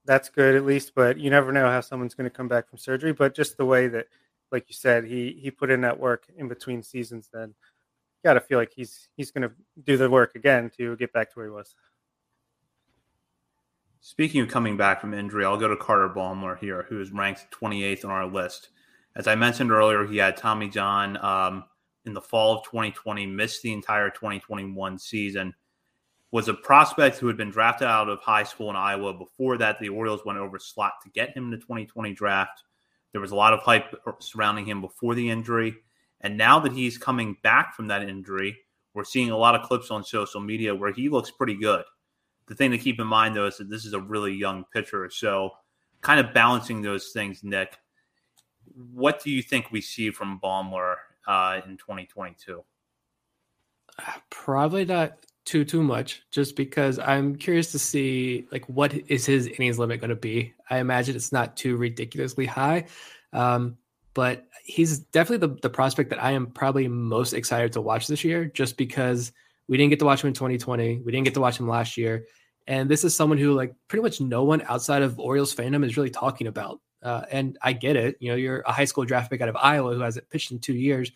that's 0.05 0.29
good 0.29 0.55
at 0.55 0.67
least. 0.67 0.95
But 0.95 1.19
you 1.19 1.31
never 1.31 1.51
know 1.51 1.69
how 1.71 1.81
someone's 1.81 2.15
going 2.15 2.29
to 2.29 2.37
come 2.37 2.49
back 2.49 2.69
from 2.69 2.79
surgery. 2.79 3.13
But 3.15 3.35
just 3.35 3.57
the 3.57 3.65
way 3.65 3.89
that, 3.89 4.07
like 4.53 4.69
you 4.69 4.75
said, 4.75 5.05
he 5.05 5.39
he 5.41 5.51
put 5.51 5.71
in 5.71 5.81
that 5.81 5.99
work 5.99 6.27
in 6.37 6.47
between 6.47 6.83
seasons, 6.83 7.31
then 7.33 7.55
got 8.23 8.35
to 8.35 8.41
feel 8.41 8.59
like 8.59 8.73
he's 8.75 9.09
he's 9.17 9.31
going 9.31 9.49
to 9.49 9.55
do 9.85 9.97
the 9.97 10.11
work 10.11 10.35
again 10.35 10.71
to 10.77 10.95
get 10.97 11.13
back 11.15 11.31
to 11.31 11.39
where 11.39 11.47
he 11.47 11.53
was. 11.53 11.75
Speaking 14.09 14.41
of 14.41 14.49
coming 14.49 14.77
back 14.77 15.01
from 15.01 15.13
injury, 15.15 15.45
I'll 15.45 15.57
go 15.57 15.67
to 15.67 15.77
Carter 15.77 16.09
Baumler 16.09 16.57
here, 16.57 16.87
who 16.89 17.01
is 17.01 17.11
ranked 17.11 17.49
28th 17.51 18.05
on 18.05 18.13
our 18.13 18.25
list. 18.25 18.69
As 19.17 19.27
I 19.27 19.35
mentioned 19.35 19.73
earlier, 19.73 20.07
he 20.07 20.17
had 20.17 20.37
Tommy 20.37 20.69
John. 20.69 21.17
Um, 21.17 21.65
in 22.05 22.15
the 22.15 22.21
fall 22.21 22.57
of 22.57 22.65
2020, 22.67 23.27
missed 23.27 23.63
the 23.63 23.73
entire 23.73 24.09
2021 24.11 25.01
season. 25.01 25.53
Was 26.31 26.47
a 26.47 26.55
prospect 26.55 27.19
who 27.19 27.27
had 27.27 27.37
been 27.37 27.51
drafted 27.51 27.89
out 27.89 28.09
of 28.09 28.21
high 28.21 28.45
school 28.45 28.71
in 28.71 28.77
Iowa. 28.77 29.13
Before 29.13 29.59
that, 29.59 29.81
the 29.81 29.89
Orioles 29.89 30.25
went 30.25 30.39
over 30.39 30.61
slot 30.61 30.93
to 31.03 31.11
get 31.11 31.37
him 31.37 31.47
in 31.47 31.51
the 31.51 31.57
2020 31.57 32.13
draft. 32.13 32.63
There 33.11 33.21
was 33.21 33.33
a 33.33 33.37
lot 33.37 33.55
of 33.55 33.61
hype 33.63 33.93
surrounding 34.21 34.67
him 34.67 34.81
before 34.81 35.17
the 35.17 35.29
injury. 35.29 35.75
And 36.21 36.39
now 36.39 36.61
that 36.61 36.73
he's 36.73 36.97
coming 36.97 37.39
back 37.43 37.75
from 37.75 37.89
that 37.89 38.09
injury, 38.09 38.57
we're 38.95 39.03
seeing 39.03 39.33
a 39.33 39.37
lot 39.37 39.57
of 39.57 39.67
clips 39.67 39.91
on 39.91 40.05
social 40.05 40.41
media 40.41 40.73
where 40.73 40.93
he 40.93 41.09
looks 41.09 41.33
pretty 41.33 41.57
good. 41.57 41.83
The 42.47 42.55
thing 42.55 42.71
to 42.71 42.79
keep 42.79 43.01
in 43.01 43.07
mind, 43.07 43.35
though, 43.35 43.47
is 43.47 43.59
that 43.59 43.69
this 43.69 43.85
is 43.85 43.93
a 43.93 44.01
really 44.01 44.33
young 44.33 44.65
pitcher. 44.73 45.11
So, 45.11 45.51
kind 46.01 46.21
of 46.21 46.33
balancing 46.33 46.83
those 46.83 47.09
things, 47.09 47.43
Nick, 47.43 47.79
what 48.93 49.23
do 49.23 49.31
you 49.31 49.43
think 49.43 49.71
we 49.71 49.81
see 49.81 50.11
from 50.11 50.41
Baumler 50.43 50.97
uh, 51.27 51.61
in 51.67 51.77
2022? 51.77 52.63
Probably 54.31 54.85
not 54.85 55.19
too 55.47 55.65
too 55.65 55.83
much 55.83 56.23
just 56.31 56.57
because 56.57 56.99
I'm 56.99 57.37
curious 57.37 57.71
to 57.73 57.79
see 57.79 58.47
like 58.51 58.67
what 58.67 58.93
is 59.09 59.25
his 59.25 59.47
innings 59.47 59.79
limit 59.79 60.01
going 60.01 60.11
to 60.11 60.17
be. 60.17 60.53
I 60.69 60.79
imagine 60.79 61.17
it's 61.17 61.33
not 61.33 61.57
too 61.57 61.77
ridiculously 61.77 62.47
high, 62.47 62.87
um, 63.33 63.79
but 64.13 64.47
he's 64.65 64.99
definitely 64.99 65.47
the 65.47 65.61
the 65.63 65.71
prospect 65.71 66.11
that 66.11 66.23
I 66.23 66.33
am 66.33 66.49
probably 66.49 66.89
most 66.89 67.33
excited 67.33 67.73
to 67.73 67.81
watch 67.81 68.09
this 68.09 68.25
year, 68.25 68.45
just 68.45 68.77
because 68.77 69.33
we 69.69 69.77
didn't 69.77 69.91
get 69.91 69.99
to 70.01 70.05
watch 70.05 70.23
him 70.23 70.29
in 70.29 70.35
2020, 70.35 71.03
we 71.05 71.13
didn't 71.13 71.25
get 71.25 71.35
to 71.35 71.41
watch 71.41 71.59
him 71.59 71.69
last 71.69 71.97
year, 71.97 72.27
and 72.67 72.89
this 72.89 73.05
is 73.05 73.15
someone 73.15 73.39
who 73.39 73.53
like 73.55 73.75
pretty 73.89 74.03
much 74.03 74.21
no 74.21 74.45
one 74.45 74.63
outside 74.69 75.03
of 75.03 75.19
Orioles 75.19 75.55
fandom 75.55 75.85
is 75.85 75.97
really 75.97 76.11
talking 76.11 76.47
about. 76.47 76.81
Uh, 77.03 77.23
and 77.31 77.57
I 77.63 77.73
get 77.73 77.95
it. 77.95 78.17
You 78.19 78.31
know, 78.31 78.37
you're 78.37 78.63
a 78.67 78.73
high 78.73 78.85
school 78.85 79.05
draft 79.05 79.31
pick 79.31 79.41
out 79.41 79.49
of 79.49 79.57
Iowa 79.57 79.95
who 79.95 80.01
hasn't 80.01 80.29
pitched 80.31 80.51
in 80.51 80.59
two 80.59 80.75
years. 80.75 81.13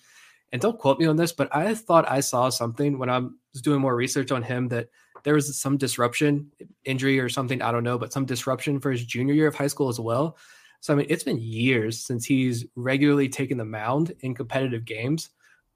And 0.52 0.60
don't 0.60 0.78
quote 0.78 0.98
me 0.98 1.06
on 1.06 1.16
this, 1.16 1.32
but 1.32 1.54
I 1.54 1.74
thought 1.74 2.10
I 2.10 2.20
saw 2.20 2.48
something 2.48 2.98
when 2.98 3.10
I 3.10 3.18
was 3.18 3.62
doing 3.62 3.80
more 3.80 3.96
research 3.96 4.30
on 4.30 4.42
him 4.42 4.68
that 4.68 4.88
there 5.22 5.34
was 5.34 5.60
some 5.60 5.76
disruption, 5.76 6.50
injury 6.84 7.18
or 7.20 7.28
something, 7.28 7.62
I 7.62 7.72
don't 7.72 7.84
know, 7.84 7.98
but 7.98 8.12
some 8.12 8.24
disruption 8.24 8.80
for 8.80 8.90
his 8.90 9.04
junior 9.04 9.34
year 9.34 9.48
of 9.48 9.54
high 9.54 9.66
school 9.68 9.88
as 9.88 10.00
well. 10.00 10.36
So, 10.80 10.92
I 10.92 10.96
mean, 10.96 11.06
it's 11.08 11.24
been 11.24 11.38
years 11.38 12.00
since 12.00 12.24
he's 12.24 12.64
regularly 12.74 13.28
taken 13.28 13.58
the 13.58 13.64
mound 13.64 14.14
in 14.20 14.34
competitive 14.34 14.84
games. 14.84 15.30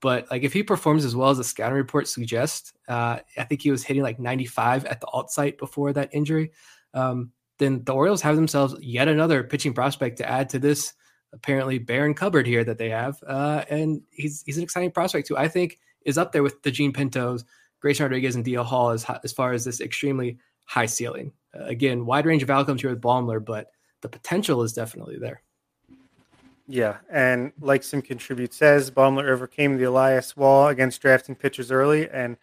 But 0.05 0.31
like 0.31 0.43
if 0.43 0.53
he 0.53 0.63
performs 0.63 1.07
as 1.07 1.17
well 1.17 1.31
as 1.31 1.39
the 1.39 1.45
scouting 1.45 1.79
report 1.79 2.07
suggests, 2.09 2.75
uh, 2.89 3.21
I 3.39 3.45
think 3.45 3.63
he 3.63 3.71
was 3.71 3.83
hitting 3.83 4.03
like 4.03 4.21
95 4.21 4.85
at 4.85 5.01
the 5.01 5.07
alt 5.07 5.31
site 5.31 5.57
before 5.57 5.95
that 5.95 6.11
injury. 6.13 6.53
Um, 6.93 7.33
then 7.59 7.83
the 7.85 7.95
Orioles 7.95 8.21
have 8.21 8.37
themselves 8.37 8.75
yet 8.83 9.09
another 9.09 9.43
pitching 9.43 9.73
prospect 9.73 10.19
to 10.19 10.29
add 10.29 10.51
to 10.51 10.59
this 10.59 10.93
apparently 11.33 11.79
barren 11.79 12.13
cupboard 12.13 12.47
here 12.47 12.63
that 12.65 12.77
they 12.77 12.91
have. 12.91 13.19
Uh, 13.27 13.65
and 13.71 14.03
he's 14.11 14.43
he's 14.45 14.59
an 14.59 14.63
exciting 14.63 14.91
prospect 14.91 15.27
who 15.27 15.39
I 15.39 15.49
think 15.49 15.79
is 16.05 16.19
up 16.19 16.33
there 16.33 16.43
with 16.43 16.63
the 16.63 16.71
Jean 16.71 16.93
Pintos, 16.93 17.43
Grayson 17.81 18.05
Rodriguez, 18.05 18.37
and 18.37 18.45
DL 18.45 18.63
Hall 18.63 18.91
as 18.91 19.07
as 19.25 19.33
far 19.33 19.55
as 19.55 19.65
this 19.65 19.81
extremely 19.81 20.37
high 20.67 20.85
ceiling. 20.85 21.33
Uh, 21.59 21.65
again, 21.65 22.05
wide 22.05 22.27
range 22.27 22.43
of 22.43 22.51
outcomes 22.51 22.83
here 22.83 22.91
with 22.91 23.01
Baumler, 23.01 23.43
but 23.43 23.69
the 24.03 24.11
potential 24.11 24.63
is 24.65 24.75
definitely 24.75 25.17
there. 25.19 25.43
Yeah, 26.67 26.99
and 27.11 27.53
like 27.61 27.83
Sim 27.83 28.01
Contribute 28.01 28.55
says, 28.55 28.91
Baumler 28.91 29.29
overcame 29.29 29.77
the 29.77 29.85
Elias 29.85 30.37
wall 30.37 30.69
against 30.69 31.03
drafting 31.03 31.35
pitchers 31.35 31.71
early, 31.71 32.09
and 32.09 32.39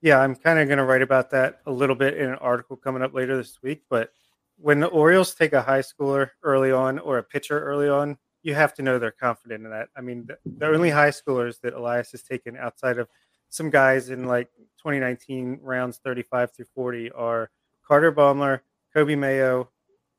yeah, 0.00 0.18
I'm 0.18 0.34
kind 0.34 0.58
of 0.58 0.68
going 0.68 0.78
to 0.78 0.84
write 0.84 1.02
about 1.02 1.30
that 1.30 1.60
a 1.66 1.70
little 1.70 1.96
bit 1.96 2.16
in 2.16 2.28
an 2.28 2.36
article 2.36 2.76
coming 2.76 3.02
up 3.02 3.12
later 3.12 3.36
this 3.36 3.58
week. 3.62 3.82
But 3.90 4.12
when 4.58 4.80
the 4.80 4.86
Orioles 4.86 5.34
take 5.34 5.52
a 5.52 5.62
high 5.62 5.80
schooler 5.80 6.30
early 6.42 6.72
on 6.72 6.98
or 6.98 7.18
a 7.18 7.22
pitcher 7.22 7.60
early 7.60 7.88
on, 7.88 8.16
you 8.42 8.54
have 8.54 8.74
to 8.74 8.82
know 8.82 8.98
they're 8.98 9.10
confident 9.10 9.64
in 9.64 9.70
that. 9.70 9.88
I 9.96 10.00
mean, 10.00 10.26
the, 10.26 10.38
the 10.58 10.66
only 10.66 10.90
high 10.90 11.10
schoolers 11.10 11.60
that 11.62 11.74
Elias 11.74 12.12
has 12.12 12.22
taken 12.22 12.56
outside 12.56 12.98
of 12.98 13.08
some 13.48 13.70
guys 13.70 14.10
in 14.10 14.26
like 14.26 14.48
2019 14.78 15.58
rounds 15.62 15.98
35 15.98 16.52
through 16.52 16.66
40 16.74 17.10
are 17.12 17.50
Carter 17.86 18.12
Baumler, 18.12 18.60
Coby 18.94 19.18
Mayo, 19.18 19.70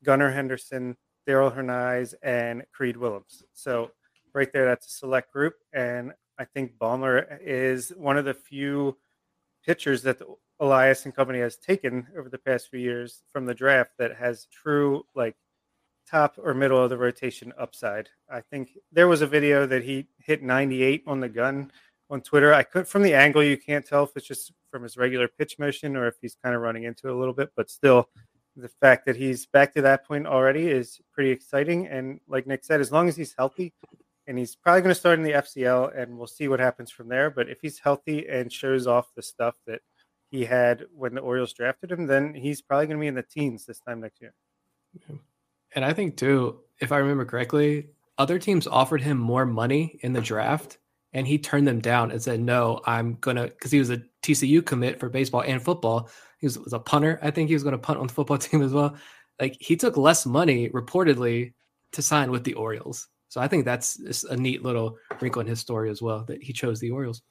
Gunnar 0.04 0.30
Henderson, 0.30 0.96
Darell 1.28 1.50
Hernaiz, 1.50 2.14
and 2.22 2.62
Creed 2.72 2.96
Willems. 2.96 3.44
So 3.52 3.90
right 4.32 4.50
there, 4.50 4.64
that's 4.64 4.86
a 4.86 4.90
select 4.90 5.30
group, 5.30 5.56
and 5.74 6.12
I 6.38 6.46
think 6.46 6.72
Baumler 6.80 7.38
is 7.44 7.90
one 7.90 8.16
of 8.16 8.24
the 8.24 8.32
few 8.32 8.96
pitchers 9.62 10.02
that 10.04 10.22
Elias 10.58 11.04
and 11.04 11.14
company 11.14 11.40
has 11.40 11.58
taken 11.58 12.06
over 12.18 12.30
the 12.30 12.38
past 12.38 12.70
few 12.70 12.80
years 12.80 13.24
from 13.30 13.44
the 13.44 13.52
draft 13.52 13.90
that 13.98 14.16
has 14.16 14.46
true 14.46 15.04
like 15.14 15.36
top 16.10 16.38
or 16.42 16.54
middle 16.54 16.82
of 16.82 16.88
the 16.88 16.96
rotation 16.96 17.52
upside. 17.58 18.08
I 18.32 18.40
think 18.40 18.70
there 18.90 19.06
was 19.06 19.20
a 19.20 19.26
video 19.26 19.66
that 19.66 19.84
he 19.84 20.06
hit 20.16 20.42
98 20.42 21.02
on 21.06 21.20
the 21.20 21.28
gun 21.28 21.70
on 22.08 22.22
Twitter. 22.22 22.54
I 22.54 22.62
could 22.62 22.88
from 22.88 23.02
the 23.02 23.12
angle 23.12 23.44
you 23.44 23.58
can't 23.58 23.86
tell 23.86 24.04
if 24.04 24.16
it's 24.16 24.26
just 24.26 24.54
from 24.70 24.82
his 24.82 24.96
regular 24.96 25.28
pitch 25.28 25.58
motion 25.58 25.94
or 25.94 26.06
if 26.06 26.14
he's 26.22 26.38
kind 26.42 26.56
of 26.56 26.62
running 26.62 26.84
into 26.84 27.08
it 27.08 27.12
a 27.12 27.18
little 27.18 27.34
bit, 27.34 27.50
but 27.54 27.68
still 27.68 28.08
the 28.58 28.68
fact 28.68 29.06
that 29.06 29.16
he's 29.16 29.46
back 29.46 29.72
to 29.74 29.82
that 29.82 30.04
point 30.04 30.26
already 30.26 30.68
is 30.68 31.00
pretty 31.12 31.30
exciting 31.30 31.86
and 31.86 32.20
like 32.26 32.46
Nick 32.46 32.64
said 32.64 32.80
as 32.80 32.90
long 32.90 33.08
as 33.08 33.16
he's 33.16 33.34
healthy 33.38 33.72
and 34.26 34.36
he's 34.36 34.56
probably 34.56 34.82
going 34.82 34.94
to 34.94 34.98
start 34.98 35.18
in 35.18 35.24
the 35.24 35.32
FCL 35.32 35.96
and 35.96 36.18
we'll 36.18 36.26
see 36.26 36.48
what 36.48 36.60
happens 36.60 36.90
from 36.90 37.08
there, 37.08 37.30
but 37.30 37.48
if 37.48 37.60
he's 37.62 37.78
healthy 37.78 38.28
and 38.28 38.52
shows 38.52 38.86
off 38.86 39.14
the 39.14 39.22
stuff 39.22 39.54
that 39.66 39.80
he 40.30 40.44
had 40.44 40.84
when 40.94 41.14
the 41.14 41.20
Orioles 41.20 41.54
drafted 41.54 41.90
him, 41.90 42.06
then 42.06 42.34
he's 42.34 42.60
probably 42.60 42.86
going 42.86 42.98
to 42.98 43.00
be 43.00 43.06
in 43.06 43.14
the 43.14 43.22
teens 43.22 43.64
this 43.64 43.80
time 43.80 44.00
next 44.00 44.20
year. 44.20 44.34
And 45.74 45.84
I 45.84 45.92
think 45.92 46.16
too, 46.16 46.60
if 46.80 46.92
I 46.92 46.98
remember 46.98 47.24
correctly, 47.24 47.88
other 48.18 48.38
teams 48.38 48.66
offered 48.66 49.00
him 49.00 49.16
more 49.16 49.46
money 49.46 49.98
in 50.02 50.12
the 50.12 50.20
draft 50.20 50.78
and 51.12 51.26
he 51.26 51.38
turned 51.38 51.66
them 51.66 51.80
down 51.80 52.10
and 52.10 52.22
said, 52.22 52.40
no, 52.40 52.80
I'm 52.84 53.14
going 53.20 53.36
to, 53.36 53.44
because 53.44 53.70
he 53.70 53.78
was 53.78 53.90
a 53.90 54.02
TCU 54.22 54.64
commit 54.64 55.00
for 55.00 55.08
baseball 55.08 55.42
and 55.42 55.62
football. 55.62 56.10
He 56.38 56.46
was, 56.46 56.58
was 56.58 56.72
a 56.72 56.78
punter. 56.78 57.18
I 57.22 57.30
think 57.30 57.48
he 57.48 57.54
was 57.54 57.62
going 57.62 57.72
to 57.72 57.78
punt 57.78 57.98
on 57.98 58.06
the 58.06 58.12
football 58.12 58.38
team 58.38 58.62
as 58.62 58.72
well. 58.72 58.96
Like 59.40 59.56
he 59.60 59.76
took 59.76 59.96
less 59.96 60.26
money 60.26 60.68
reportedly 60.70 61.52
to 61.92 62.02
sign 62.02 62.30
with 62.30 62.44
the 62.44 62.54
Orioles. 62.54 63.08
So 63.28 63.40
I 63.40 63.48
think 63.48 63.64
that's 63.64 64.24
a 64.30 64.36
neat 64.36 64.62
little 64.62 64.96
wrinkle 65.20 65.40
in 65.40 65.46
his 65.46 65.60
story 65.60 65.90
as 65.90 66.00
well 66.00 66.24
that 66.24 66.42
he 66.42 66.52
chose 66.52 66.80
the 66.80 66.90
Orioles. 66.90 67.22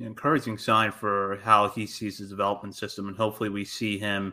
Encouraging 0.00 0.58
sign 0.58 0.92
for 0.92 1.40
how 1.42 1.68
he 1.68 1.84
sees 1.84 2.18
his 2.18 2.30
development 2.30 2.76
system, 2.76 3.08
and 3.08 3.16
hopefully 3.16 3.50
we 3.50 3.64
see 3.64 3.98
him 3.98 4.32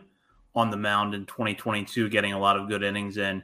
on 0.54 0.70
the 0.70 0.76
mound 0.76 1.12
in 1.12 1.26
2022, 1.26 2.08
getting 2.08 2.32
a 2.32 2.38
lot 2.38 2.56
of 2.56 2.68
good 2.68 2.82
innings 2.82 3.18
in. 3.18 3.42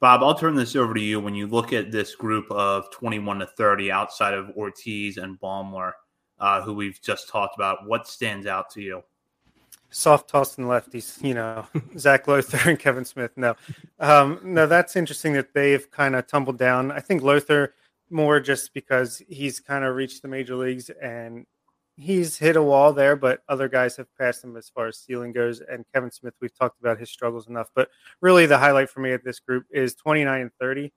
Bob, 0.00 0.22
I'll 0.22 0.34
turn 0.34 0.56
this 0.56 0.76
over 0.76 0.92
to 0.92 1.00
you. 1.00 1.20
When 1.20 1.34
you 1.34 1.46
look 1.46 1.72
at 1.72 1.90
this 1.90 2.14
group 2.14 2.50
of 2.50 2.90
21 2.90 3.38
to 3.38 3.46
30 3.46 3.90
outside 3.90 4.34
of 4.34 4.50
Ortiz 4.50 5.16
and 5.16 5.40
Baumler, 5.40 5.92
uh, 6.44 6.60
who 6.60 6.74
we've 6.74 7.00
just 7.00 7.26
talked 7.26 7.56
about, 7.56 7.86
what 7.86 8.06
stands 8.06 8.46
out 8.46 8.68
to 8.68 8.82
you? 8.82 9.02
Soft 9.88 10.28
toss 10.28 10.50
tossing 10.50 10.66
lefties, 10.66 11.22
you 11.24 11.32
know, 11.32 11.66
Zach 11.98 12.28
Lowther 12.28 12.58
and 12.68 12.78
Kevin 12.78 13.06
Smith. 13.06 13.30
No, 13.36 13.54
um, 13.98 14.40
no, 14.44 14.66
that's 14.66 14.94
interesting 14.94 15.32
that 15.32 15.54
they've 15.54 15.90
kind 15.90 16.14
of 16.14 16.26
tumbled 16.26 16.58
down. 16.58 16.92
I 16.92 17.00
think 17.00 17.22
Lowther 17.22 17.72
more 18.10 18.40
just 18.40 18.74
because 18.74 19.22
he's 19.26 19.58
kind 19.58 19.84
of 19.84 19.96
reached 19.96 20.20
the 20.20 20.28
major 20.28 20.54
leagues 20.54 20.90
and 20.90 21.46
he's 21.96 22.36
hit 22.36 22.56
a 22.56 22.62
wall 22.62 22.92
there, 22.92 23.16
but 23.16 23.42
other 23.48 23.68
guys 23.68 23.96
have 23.96 24.14
passed 24.18 24.44
him 24.44 24.58
as 24.58 24.68
far 24.68 24.88
as 24.88 24.98
ceiling 24.98 25.32
goes. 25.32 25.62
And 25.62 25.86
Kevin 25.94 26.10
Smith, 26.10 26.34
we've 26.42 26.54
talked 26.54 26.78
about 26.78 27.00
his 27.00 27.08
struggles 27.08 27.48
enough. 27.48 27.70
But 27.74 27.88
really, 28.20 28.44
the 28.44 28.58
highlight 28.58 28.90
for 28.90 29.00
me 29.00 29.12
at 29.12 29.24
this 29.24 29.40
group 29.40 29.64
is 29.70 29.94
29 29.94 30.42
and 30.42 30.50
30, 30.60 30.92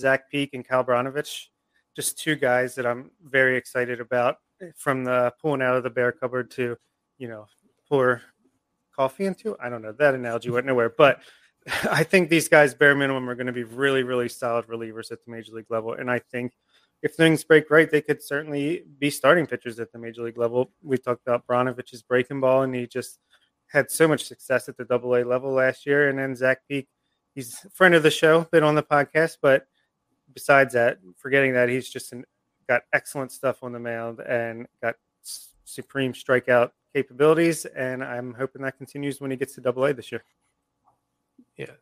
Zach 0.00 0.28
Peek 0.32 0.50
and 0.52 0.66
Cal 0.66 0.84
Brnovich. 0.84 1.46
Just 1.94 2.18
two 2.18 2.34
guys 2.34 2.74
that 2.74 2.86
I'm 2.86 3.12
very 3.22 3.56
excited 3.56 4.00
about 4.00 4.38
from 4.76 5.04
the 5.04 5.32
pulling 5.40 5.62
out 5.62 5.76
of 5.76 5.82
the 5.82 5.90
bear 5.90 6.12
cupboard 6.12 6.50
to, 6.52 6.76
you 7.18 7.28
know, 7.28 7.46
pour 7.88 8.22
coffee 8.94 9.26
into. 9.26 9.56
I 9.58 9.68
don't 9.68 9.82
know. 9.82 9.92
That 9.92 10.14
analogy 10.14 10.50
went 10.50 10.66
nowhere. 10.66 10.90
But 10.96 11.20
I 11.90 12.04
think 12.04 12.28
these 12.28 12.48
guys, 12.48 12.74
bare 12.74 12.94
minimum, 12.94 13.28
are 13.28 13.34
going 13.34 13.46
to 13.46 13.52
be 13.52 13.64
really, 13.64 14.02
really 14.02 14.28
solid 14.28 14.66
relievers 14.66 15.10
at 15.12 15.24
the 15.24 15.30
major 15.30 15.52
league 15.52 15.70
level. 15.70 15.94
And 15.94 16.10
I 16.10 16.18
think– 16.18 16.52
if 17.02 17.14
things 17.14 17.44
break 17.44 17.70
right, 17.70 17.90
they 17.90 18.02
could 18.02 18.22
certainly 18.22 18.84
be 18.98 19.10
starting 19.10 19.46
pitchers 19.46 19.80
at 19.80 19.90
the 19.92 19.98
major 19.98 20.22
league 20.22 20.36
level. 20.36 20.70
We 20.82 20.98
talked 20.98 21.26
about 21.26 21.46
Brnovich's 21.46 22.02
breaking 22.02 22.40
ball, 22.40 22.62
and 22.62 22.74
he 22.74 22.86
just 22.86 23.18
had 23.68 23.90
so 23.90 24.06
much 24.06 24.24
success 24.24 24.68
at 24.68 24.76
the 24.76 24.84
double 24.84 25.16
A 25.16 25.24
level 25.24 25.52
last 25.52 25.86
year. 25.86 26.08
And 26.08 26.18
then 26.18 26.36
Zach 26.36 26.58
Peek, 26.68 26.88
he's 27.34 27.64
a 27.64 27.70
friend 27.70 27.94
of 27.94 28.02
the 28.02 28.10
show, 28.10 28.42
been 28.52 28.64
on 28.64 28.74
the 28.74 28.82
podcast, 28.82 29.38
but 29.40 29.66
besides 30.34 30.74
that, 30.74 30.98
forgetting 31.16 31.54
that, 31.54 31.68
he's 31.68 31.88
just 31.88 32.12
an, 32.12 32.24
got 32.70 32.82
excellent 32.92 33.32
stuff 33.32 33.64
on 33.64 33.72
the 33.72 33.80
mound 33.80 34.20
and 34.20 34.68
got 34.80 34.94
supreme 35.64 36.12
strikeout 36.12 36.70
capabilities. 36.94 37.64
And 37.64 38.04
I'm 38.04 38.32
hoping 38.32 38.62
that 38.62 38.78
continues 38.78 39.20
when 39.20 39.32
he 39.32 39.36
gets 39.36 39.56
to 39.56 39.60
double 39.60 39.84
A 39.84 39.92
this 39.92 40.12
year. 40.12 40.22
Yeah. 41.56 41.72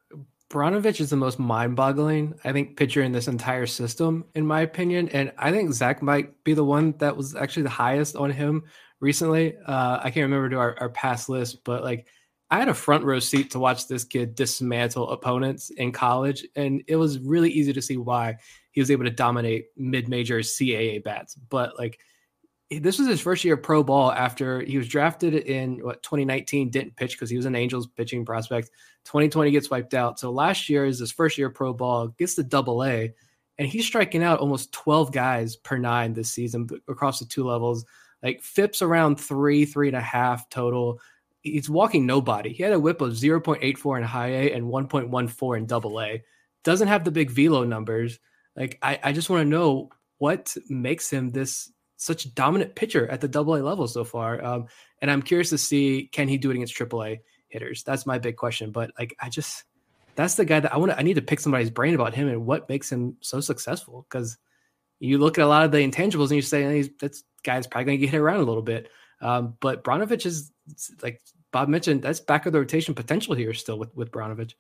Brnovich 0.48 0.98
is 0.98 1.10
the 1.10 1.16
most 1.16 1.38
mind-boggling, 1.38 2.40
I 2.42 2.52
think, 2.52 2.78
pitcher 2.78 3.02
in 3.02 3.12
this 3.12 3.28
entire 3.28 3.66
system, 3.66 4.24
in 4.34 4.46
my 4.46 4.62
opinion. 4.62 5.10
And 5.10 5.30
I 5.36 5.52
think 5.52 5.74
Zach 5.74 6.00
might 6.00 6.42
be 6.42 6.54
the 6.54 6.64
one 6.64 6.94
that 6.98 7.14
was 7.14 7.36
actually 7.36 7.64
the 7.64 7.68
highest 7.68 8.16
on 8.16 8.30
him 8.30 8.64
recently. 9.00 9.58
Uh, 9.66 9.98
I 10.02 10.10
can't 10.10 10.24
remember 10.24 10.48
to 10.48 10.56
our, 10.56 10.74
our 10.80 10.88
past 10.88 11.28
list, 11.28 11.64
but 11.64 11.84
like 11.84 12.06
I 12.50 12.58
had 12.58 12.68
a 12.68 12.74
front 12.74 13.04
row 13.04 13.18
seat 13.18 13.50
to 13.50 13.58
watch 13.58 13.88
this 13.88 14.04
kid 14.04 14.34
dismantle 14.34 15.10
opponents 15.10 15.68
in 15.68 15.92
college, 15.92 16.46
and 16.56 16.82
it 16.88 16.96
was 16.96 17.18
really 17.18 17.50
easy 17.50 17.74
to 17.74 17.82
see 17.82 17.98
why 17.98 18.38
he 18.78 18.80
was 18.80 18.92
able 18.92 19.02
to 19.02 19.10
dominate 19.10 19.70
mid-major 19.76 20.38
CAA 20.38 21.02
bats. 21.02 21.34
But 21.34 21.76
like 21.80 21.98
this 22.70 22.96
was 22.96 23.08
his 23.08 23.20
first 23.20 23.44
year 23.44 23.56
pro 23.56 23.82
ball 23.82 24.12
after 24.12 24.60
he 24.60 24.78
was 24.78 24.86
drafted 24.86 25.34
in 25.34 25.84
what 25.84 26.00
2019 26.04 26.70
didn't 26.70 26.94
pitch 26.94 27.16
because 27.16 27.28
he 27.28 27.36
was 27.36 27.46
an 27.46 27.56
angels 27.56 27.88
pitching 27.88 28.24
prospect. 28.24 28.70
2020 29.04 29.50
gets 29.50 29.68
wiped 29.68 29.94
out. 29.94 30.20
So 30.20 30.30
last 30.30 30.68
year 30.68 30.84
is 30.84 31.00
his 31.00 31.10
first 31.10 31.36
year 31.36 31.50
pro 31.50 31.72
ball 31.72 32.06
gets 32.06 32.36
the 32.36 32.44
double 32.44 32.84
a 32.84 33.12
and 33.58 33.66
he's 33.66 33.84
striking 33.84 34.22
out 34.22 34.38
almost 34.38 34.70
12 34.70 35.10
guys 35.10 35.56
per 35.56 35.76
nine 35.76 36.12
this 36.12 36.30
season 36.30 36.68
across 36.86 37.18
the 37.18 37.24
two 37.24 37.42
levels. 37.42 37.84
Like 38.22 38.42
fips 38.42 38.80
around 38.80 39.16
three 39.16 39.64
three 39.64 39.88
and 39.88 39.96
a 39.96 40.00
half 40.00 40.48
total. 40.50 41.00
He's 41.40 41.68
walking 41.68 42.06
nobody. 42.06 42.52
He 42.52 42.62
had 42.62 42.72
a 42.72 42.78
whip 42.78 43.00
of 43.00 43.14
0.84 43.14 43.98
in 43.98 44.04
high 44.04 44.28
a 44.28 44.52
and 44.52 44.66
1.14 44.66 45.58
in 45.58 45.66
double 45.66 46.00
a. 46.00 46.22
Doesn't 46.62 46.86
have 46.86 47.02
the 47.02 47.10
big 47.10 47.32
velo 47.32 47.64
numbers 47.64 48.20
like 48.58 48.78
i, 48.82 48.98
I 49.02 49.12
just 49.12 49.30
want 49.30 49.40
to 49.40 49.48
know 49.48 49.90
what 50.18 50.54
makes 50.68 51.08
him 51.10 51.30
this 51.30 51.72
such 51.98 52.32
dominant 52.34 52.74
pitcher 52.74 53.08
at 53.08 53.20
the 53.20 53.28
double 53.28 53.56
A 53.56 53.58
level 53.58 53.86
so 53.88 54.04
far. 54.04 54.42
Um, 54.42 54.66
and 55.02 55.10
I'm 55.10 55.20
curious 55.20 55.50
to 55.50 55.58
see 55.58 56.08
can 56.12 56.28
he 56.28 56.38
do 56.38 56.50
it 56.50 56.54
against 56.54 56.74
triple 56.74 57.04
A 57.04 57.20
hitters? 57.48 57.82
That's 57.82 58.06
my 58.06 58.18
big 58.18 58.36
question. 58.36 58.70
But 58.70 58.92
like, 58.98 59.14
I 59.20 59.28
just 59.28 59.64
that's 60.14 60.36
the 60.36 60.44
guy 60.44 60.60
that 60.60 60.72
I 60.72 60.78
want 60.78 60.92
to. 60.92 60.98
I 60.98 61.02
need 61.02 61.14
to 61.14 61.22
pick 61.22 61.40
somebody's 61.40 61.70
brain 61.70 61.94
about 61.94 62.14
him 62.14 62.28
and 62.28 62.46
what 62.46 62.68
makes 62.68 62.90
him 62.90 63.16
so 63.20 63.40
successful. 63.40 64.06
Because 64.08 64.38
you 65.00 65.18
look 65.18 65.38
at 65.38 65.44
a 65.44 65.48
lot 65.48 65.64
of 65.64 65.72
the 65.72 65.78
intangibles 65.78 66.28
and 66.28 66.36
you 66.36 66.42
say 66.42 66.62
hey, 66.62 66.90
this 67.00 67.24
guy's 67.42 67.66
probably 67.66 67.84
going 67.84 67.98
to 67.98 68.06
get 68.06 68.12
hit 68.12 68.20
around 68.20 68.40
a 68.40 68.44
little 68.44 68.62
bit. 68.62 68.90
Um, 69.20 69.56
but 69.60 69.82
Brnovich 69.82 70.24
is 70.24 70.52
like 71.02 71.20
Bob 71.50 71.68
mentioned, 71.68 72.02
that's 72.02 72.20
back 72.20 72.46
of 72.46 72.52
the 72.52 72.60
rotation 72.60 72.94
potential 72.94 73.34
here 73.34 73.54
still 73.54 73.78
with 73.78 73.94
with 73.96 74.12
Brnovich. 74.12 74.54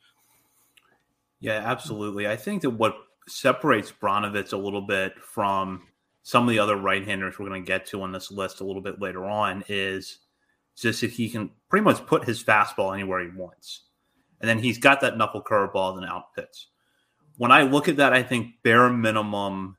Yeah, 1.40 1.62
absolutely. 1.64 2.26
I 2.26 2.34
think 2.34 2.62
that 2.62 2.70
what 2.70 2.96
separates 3.28 3.92
Brnovich 3.92 4.52
a 4.52 4.56
little 4.56 4.82
bit 4.82 5.18
from 5.20 5.82
some 6.22 6.44
of 6.44 6.50
the 6.50 6.58
other 6.58 6.76
right-handers 6.76 7.38
we're 7.38 7.48
going 7.48 7.62
to 7.62 7.66
get 7.66 7.86
to 7.86 8.02
on 8.02 8.12
this 8.12 8.30
list 8.30 8.60
a 8.60 8.64
little 8.64 8.82
bit 8.82 9.00
later 9.00 9.24
on 9.24 9.64
is 9.68 10.18
just 10.76 11.00
that 11.00 11.10
he 11.10 11.30
can 11.30 11.50
pretty 11.68 11.84
much 11.84 12.06
put 12.06 12.24
his 12.24 12.42
fastball 12.42 12.94
anywhere 12.94 13.20
he 13.20 13.36
wants. 13.36 13.84
And 14.40 14.48
then 14.48 14.58
he's 14.58 14.78
got 14.78 15.00
that 15.00 15.16
knuckle 15.16 15.42
curveball 15.42 15.96
and 15.96 16.06
out. 16.06 16.26
When 17.36 17.50
I 17.50 17.62
look 17.62 17.88
at 17.88 17.96
that, 17.96 18.12
I 18.12 18.22
think 18.22 18.54
bare 18.62 18.90
minimum 18.90 19.76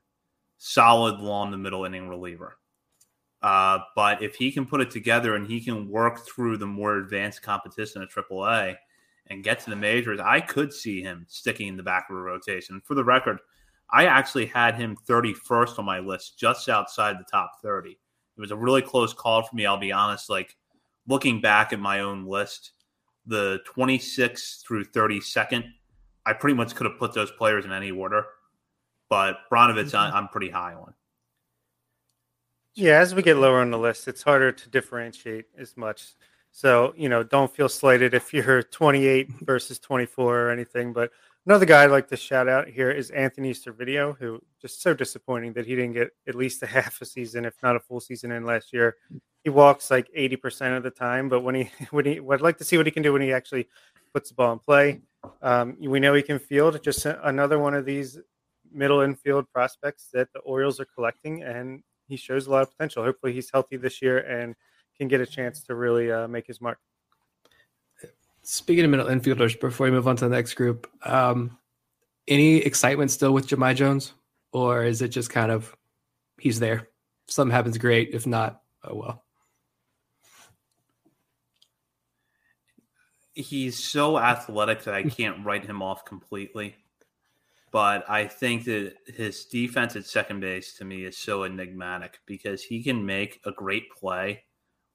solid 0.58 1.20
long 1.20 1.50
the 1.50 1.56
middle 1.56 1.84
inning 1.84 2.08
reliever. 2.08 2.58
Uh, 3.42 3.78
but 3.96 4.22
if 4.22 4.34
he 4.34 4.52
can 4.52 4.66
put 4.66 4.82
it 4.82 4.90
together 4.90 5.34
and 5.34 5.46
he 5.46 5.60
can 5.60 5.88
work 5.88 6.26
through 6.26 6.58
the 6.58 6.66
more 6.66 6.98
advanced 6.98 7.42
competition 7.42 8.02
at 8.02 8.10
AAA 8.10 8.76
and 9.28 9.44
get 9.44 9.60
to 9.60 9.70
the 9.70 9.76
majors, 9.76 10.20
I 10.20 10.40
could 10.40 10.72
see 10.72 11.02
him 11.02 11.26
sticking 11.28 11.68
in 11.68 11.76
the 11.76 11.82
back 11.82 12.06
of 12.10 12.16
a 12.16 12.20
rotation. 12.20 12.80
For 12.84 12.94
the 12.94 13.04
record, 13.04 13.38
I 13.90 14.06
actually 14.06 14.46
had 14.46 14.76
him 14.76 14.96
31st 15.08 15.78
on 15.78 15.84
my 15.84 15.98
list, 15.98 16.38
just 16.38 16.68
outside 16.68 17.18
the 17.18 17.26
top 17.30 17.52
30. 17.62 17.90
It 17.90 18.40
was 18.40 18.50
a 18.50 18.56
really 18.56 18.82
close 18.82 19.12
call 19.12 19.42
for 19.42 19.54
me. 19.54 19.66
I'll 19.66 19.76
be 19.76 19.92
honest. 19.92 20.30
Like 20.30 20.56
looking 21.06 21.40
back 21.40 21.72
at 21.72 21.80
my 21.80 22.00
own 22.00 22.24
list, 22.26 22.72
the 23.26 23.60
26th 23.76 24.64
through 24.64 24.84
32nd, 24.86 25.64
I 26.26 26.32
pretty 26.32 26.54
much 26.54 26.74
could 26.74 26.86
have 26.86 26.98
put 26.98 27.12
those 27.12 27.30
players 27.32 27.64
in 27.64 27.72
any 27.72 27.90
order. 27.90 28.24
But 29.08 29.38
Brnovich, 29.50 29.90
mm-hmm. 29.90 30.16
I'm 30.16 30.28
pretty 30.28 30.50
high 30.50 30.74
on. 30.74 30.94
Yeah, 32.74 33.00
as 33.00 33.14
we 33.14 33.22
get 33.22 33.36
lower 33.36 33.60
on 33.60 33.70
the 33.70 33.78
list, 33.78 34.06
it's 34.06 34.22
harder 34.22 34.52
to 34.52 34.68
differentiate 34.70 35.46
as 35.58 35.76
much. 35.76 36.14
So, 36.52 36.92
you 36.96 37.08
know, 37.08 37.22
don't 37.22 37.54
feel 37.54 37.68
slighted 37.68 38.14
if 38.14 38.34
you're 38.34 38.62
28 38.70 39.28
versus 39.42 39.78
24 39.78 40.40
or 40.40 40.50
anything. 40.50 40.92
But 40.92 41.10
another 41.46 41.66
guy 41.66 41.84
I'd 41.84 41.90
like 41.90 42.08
to 42.08 42.16
shout 42.16 42.48
out 42.48 42.68
here 42.68 42.90
is 42.90 43.10
Anthony 43.10 43.52
Servideo, 43.52 44.16
who 44.18 44.40
just 44.60 44.82
so 44.82 44.92
disappointing 44.94 45.52
that 45.54 45.66
he 45.66 45.76
didn't 45.76 45.92
get 45.92 46.10
at 46.28 46.34
least 46.34 46.62
a 46.62 46.66
half 46.78 47.00
a 47.00 47.04
season, 47.04 47.44
if 47.44 47.54
not 47.62 47.76
a 47.76 47.80
full 47.80 48.00
season 48.00 48.32
in 48.32 48.44
last 48.44 48.72
year. 48.72 48.96
He 49.44 49.50
walks 49.50 49.90
like 49.90 50.08
80% 50.16 50.76
of 50.76 50.82
the 50.82 50.90
time, 50.90 51.28
but 51.28 51.40
when 51.40 51.54
he, 51.54 51.70
when 51.90 52.04
he, 52.04 52.20
I'd 52.20 52.40
like 52.40 52.58
to 52.58 52.64
see 52.64 52.76
what 52.76 52.86
he 52.86 52.92
can 52.92 53.02
do 53.02 53.12
when 53.12 53.22
he 53.22 53.32
actually 53.32 53.68
puts 54.12 54.28
the 54.28 54.34
ball 54.34 54.52
in 54.52 54.58
play. 54.58 55.00
Um, 55.42 55.76
we 55.80 56.00
know 56.00 56.14
he 56.14 56.22
can 56.22 56.38
field, 56.38 56.82
just 56.82 57.06
another 57.06 57.58
one 57.58 57.74
of 57.74 57.84
these 57.84 58.18
middle 58.72 59.00
infield 59.00 59.50
prospects 59.52 60.08
that 60.12 60.32
the 60.32 60.40
Orioles 60.40 60.80
are 60.80 60.86
collecting. 60.94 61.42
And 61.42 61.82
he 62.08 62.16
shows 62.16 62.46
a 62.46 62.50
lot 62.50 62.62
of 62.62 62.70
potential. 62.70 63.04
Hopefully, 63.04 63.32
he's 63.32 63.50
healthy 63.50 63.76
this 63.76 64.02
year 64.02 64.18
and 64.18 64.56
can 65.00 65.08
get 65.08 65.22
a 65.22 65.26
chance 65.26 65.62
to 65.62 65.74
really 65.74 66.12
uh, 66.12 66.28
make 66.28 66.46
his 66.46 66.60
mark. 66.60 66.78
Speaking 68.42 68.84
of 68.84 68.90
middle 68.90 69.06
infielders, 69.06 69.58
before 69.58 69.86
we 69.86 69.90
move 69.90 70.06
on 70.06 70.16
to 70.16 70.28
the 70.28 70.34
next 70.34 70.54
group, 70.54 70.86
um, 71.04 71.56
any 72.28 72.58
excitement 72.58 73.10
still 73.10 73.32
with 73.32 73.46
Jahmai 73.48 73.74
Jones, 73.74 74.12
or 74.52 74.84
is 74.84 75.00
it 75.00 75.08
just 75.08 75.30
kind 75.30 75.50
of 75.50 75.74
he's 76.38 76.60
there? 76.60 76.88
If 77.26 77.32
something 77.32 77.54
happens, 77.54 77.78
great. 77.78 78.10
If 78.12 78.26
not, 78.26 78.60
oh 78.84 78.94
well. 78.94 79.24
He's 83.32 83.82
so 83.82 84.18
athletic 84.18 84.84
that 84.84 84.92
I 84.92 85.04
can't 85.04 85.46
write 85.46 85.64
him 85.64 85.80
off 85.80 86.04
completely 86.04 86.76
but 87.72 88.08
I 88.10 88.26
think 88.26 88.64
that 88.64 88.94
his 89.06 89.44
defense 89.44 89.94
at 89.94 90.04
second 90.04 90.40
base 90.40 90.74
to 90.74 90.84
me 90.84 91.04
is 91.04 91.16
so 91.16 91.44
enigmatic 91.44 92.18
because 92.26 92.64
he 92.64 92.82
can 92.82 93.06
make 93.06 93.40
a 93.46 93.52
great 93.52 93.92
play 93.92 94.42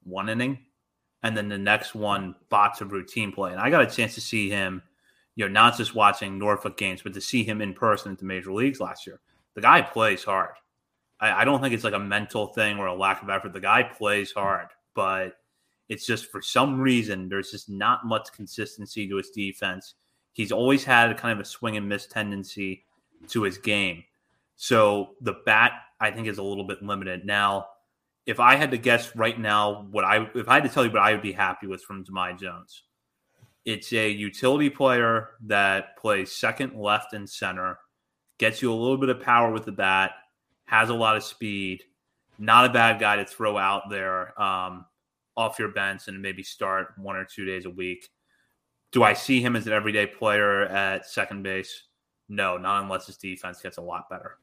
one 0.05 0.29
inning 0.29 0.59
and 1.23 1.35
then 1.35 1.49
the 1.49 1.57
next 1.57 1.95
one 1.95 2.35
bots 2.49 2.81
of 2.81 2.91
routine 2.91 3.31
play. 3.31 3.51
And 3.51 3.59
I 3.59 3.69
got 3.69 3.81
a 3.81 3.93
chance 3.93 4.15
to 4.15 4.21
see 4.21 4.49
him, 4.49 4.81
you 5.35 5.45
know, 5.45 5.51
not 5.51 5.77
just 5.77 5.95
watching 5.95 6.37
Norfolk 6.37 6.77
games, 6.77 7.01
but 7.01 7.13
to 7.13 7.21
see 7.21 7.43
him 7.43 7.61
in 7.61 7.73
person 7.73 8.11
at 8.11 8.19
the 8.19 8.25
major 8.25 8.53
leagues 8.53 8.79
last 8.79 9.07
year. 9.07 9.19
The 9.55 9.61
guy 9.61 9.81
plays 9.81 10.23
hard. 10.23 10.55
I, 11.19 11.41
I 11.41 11.45
don't 11.45 11.61
think 11.61 11.73
it's 11.73 11.83
like 11.83 11.93
a 11.93 11.99
mental 11.99 12.47
thing 12.47 12.77
or 12.77 12.87
a 12.87 12.95
lack 12.95 13.21
of 13.23 13.29
effort. 13.29 13.53
The 13.53 13.59
guy 13.59 13.83
plays 13.83 14.31
hard, 14.31 14.67
but 14.93 15.33
it's 15.89 16.05
just 16.05 16.31
for 16.31 16.41
some 16.41 16.79
reason 16.79 17.29
there's 17.29 17.51
just 17.51 17.69
not 17.69 18.05
much 18.05 18.31
consistency 18.33 19.07
to 19.07 19.17
his 19.17 19.29
defense 19.29 19.95
He's 20.35 20.51
always 20.51 20.83
had 20.83 21.11
a 21.11 21.15
kind 21.15 21.31
of 21.31 21.39
a 21.39 21.47
swing 21.47 21.77
and 21.77 21.87
miss 21.87 22.07
tendency 22.07 22.83
to 23.29 23.43
his 23.43 23.57
game. 23.57 24.03
So 24.57 25.11
the 25.21 25.37
bat, 25.45 25.71
I 26.01 26.11
think, 26.11 26.27
is 26.27 26.39
a 26.39 26.43
little 26.43 26.67
bit 26.67 26.83
limited. 26.83 27.25
Now, 27.25 27.67
if 28.25 28.39
I 28.39 28.55
had 28.55 28.71
to 28.71 28.77
guess 28.77 29.15
right 29.15 29.39
now, 29.39 29.87
what 29.91 30.03
I 30.03 30.27
if 30.33 30.47
I 30.47 30.55
had 30.55 30.63
to 30.63 30.69
tell 30.69 30.85
you 30.85 30.91
what 30.91 31.01
I 31.01 31.11
would 31.11 31.21
be 31.21 31.31
happy 31.31 31.67
with 31.67 31.83
from 31.83 32.03
Jahmai 32.03 32.37
Jones, 32.39 32.83
it's 33.65 33.91
a 33.93 34.09
utility 34.09 34.69
player 34.69 35.29
that 35.45 35.97
plays 35.97 36.31
second, 36.31 36.75
left, 36.75 37.13
and 37.13 37.29
center, 37.29 37.77
gets 38.37 38.61
you 38.61 38.71
a 38.71 38.75
little 38.75 38.97
bit 38.97 39.09
of 39.09 39.21
power 39.21 39.51
with 39.51 39.65
the 39.65 39.71
bat, 39.71 40.11
has 40.65 40.89
a 40.89 40.93
lot 40.93 41.17
of 41.17 41.23
speed, 41.23 41.83
not 42.39 42.65
a 42.65 42.73
bad 42.73 42.99
guy 42.99 43.15
to 43.17 43.25
throw 43.25 43.57
out 43.57 43.83
there 43.89 44.39
um, 44.41 44.85
off 45.37 45.59
your 45.59 45.69
bench 45.69 46.07
and 46.07 46.21
maybe 46.21 46.43
start 46.43 46.93
one 46.97 47.15
or 47.15 47.25
two 47.25 47.45
days 47.45 47.65
a 47.65 47.69
week. 47.69 48.09
Do 48.91 49.03
I 49.03 49.13
see 49.13 49.41
him 49.41 49.55
as 49.55 49.67
an 49.67 49.73
everyday 49.73 50.07
player 50.07 50.63
at 50.63 51.05
second 51.05 51.43
base? 51.43 51.83
No, 52.29 52.57
not 52.57 52.83
unless 52.83 53.07
his 53.07 53.17
defense 53.17 53.61
gets 53.61 53.77
a 53.77 53.81
lot 53.81 54.09
better. 54.09 54.37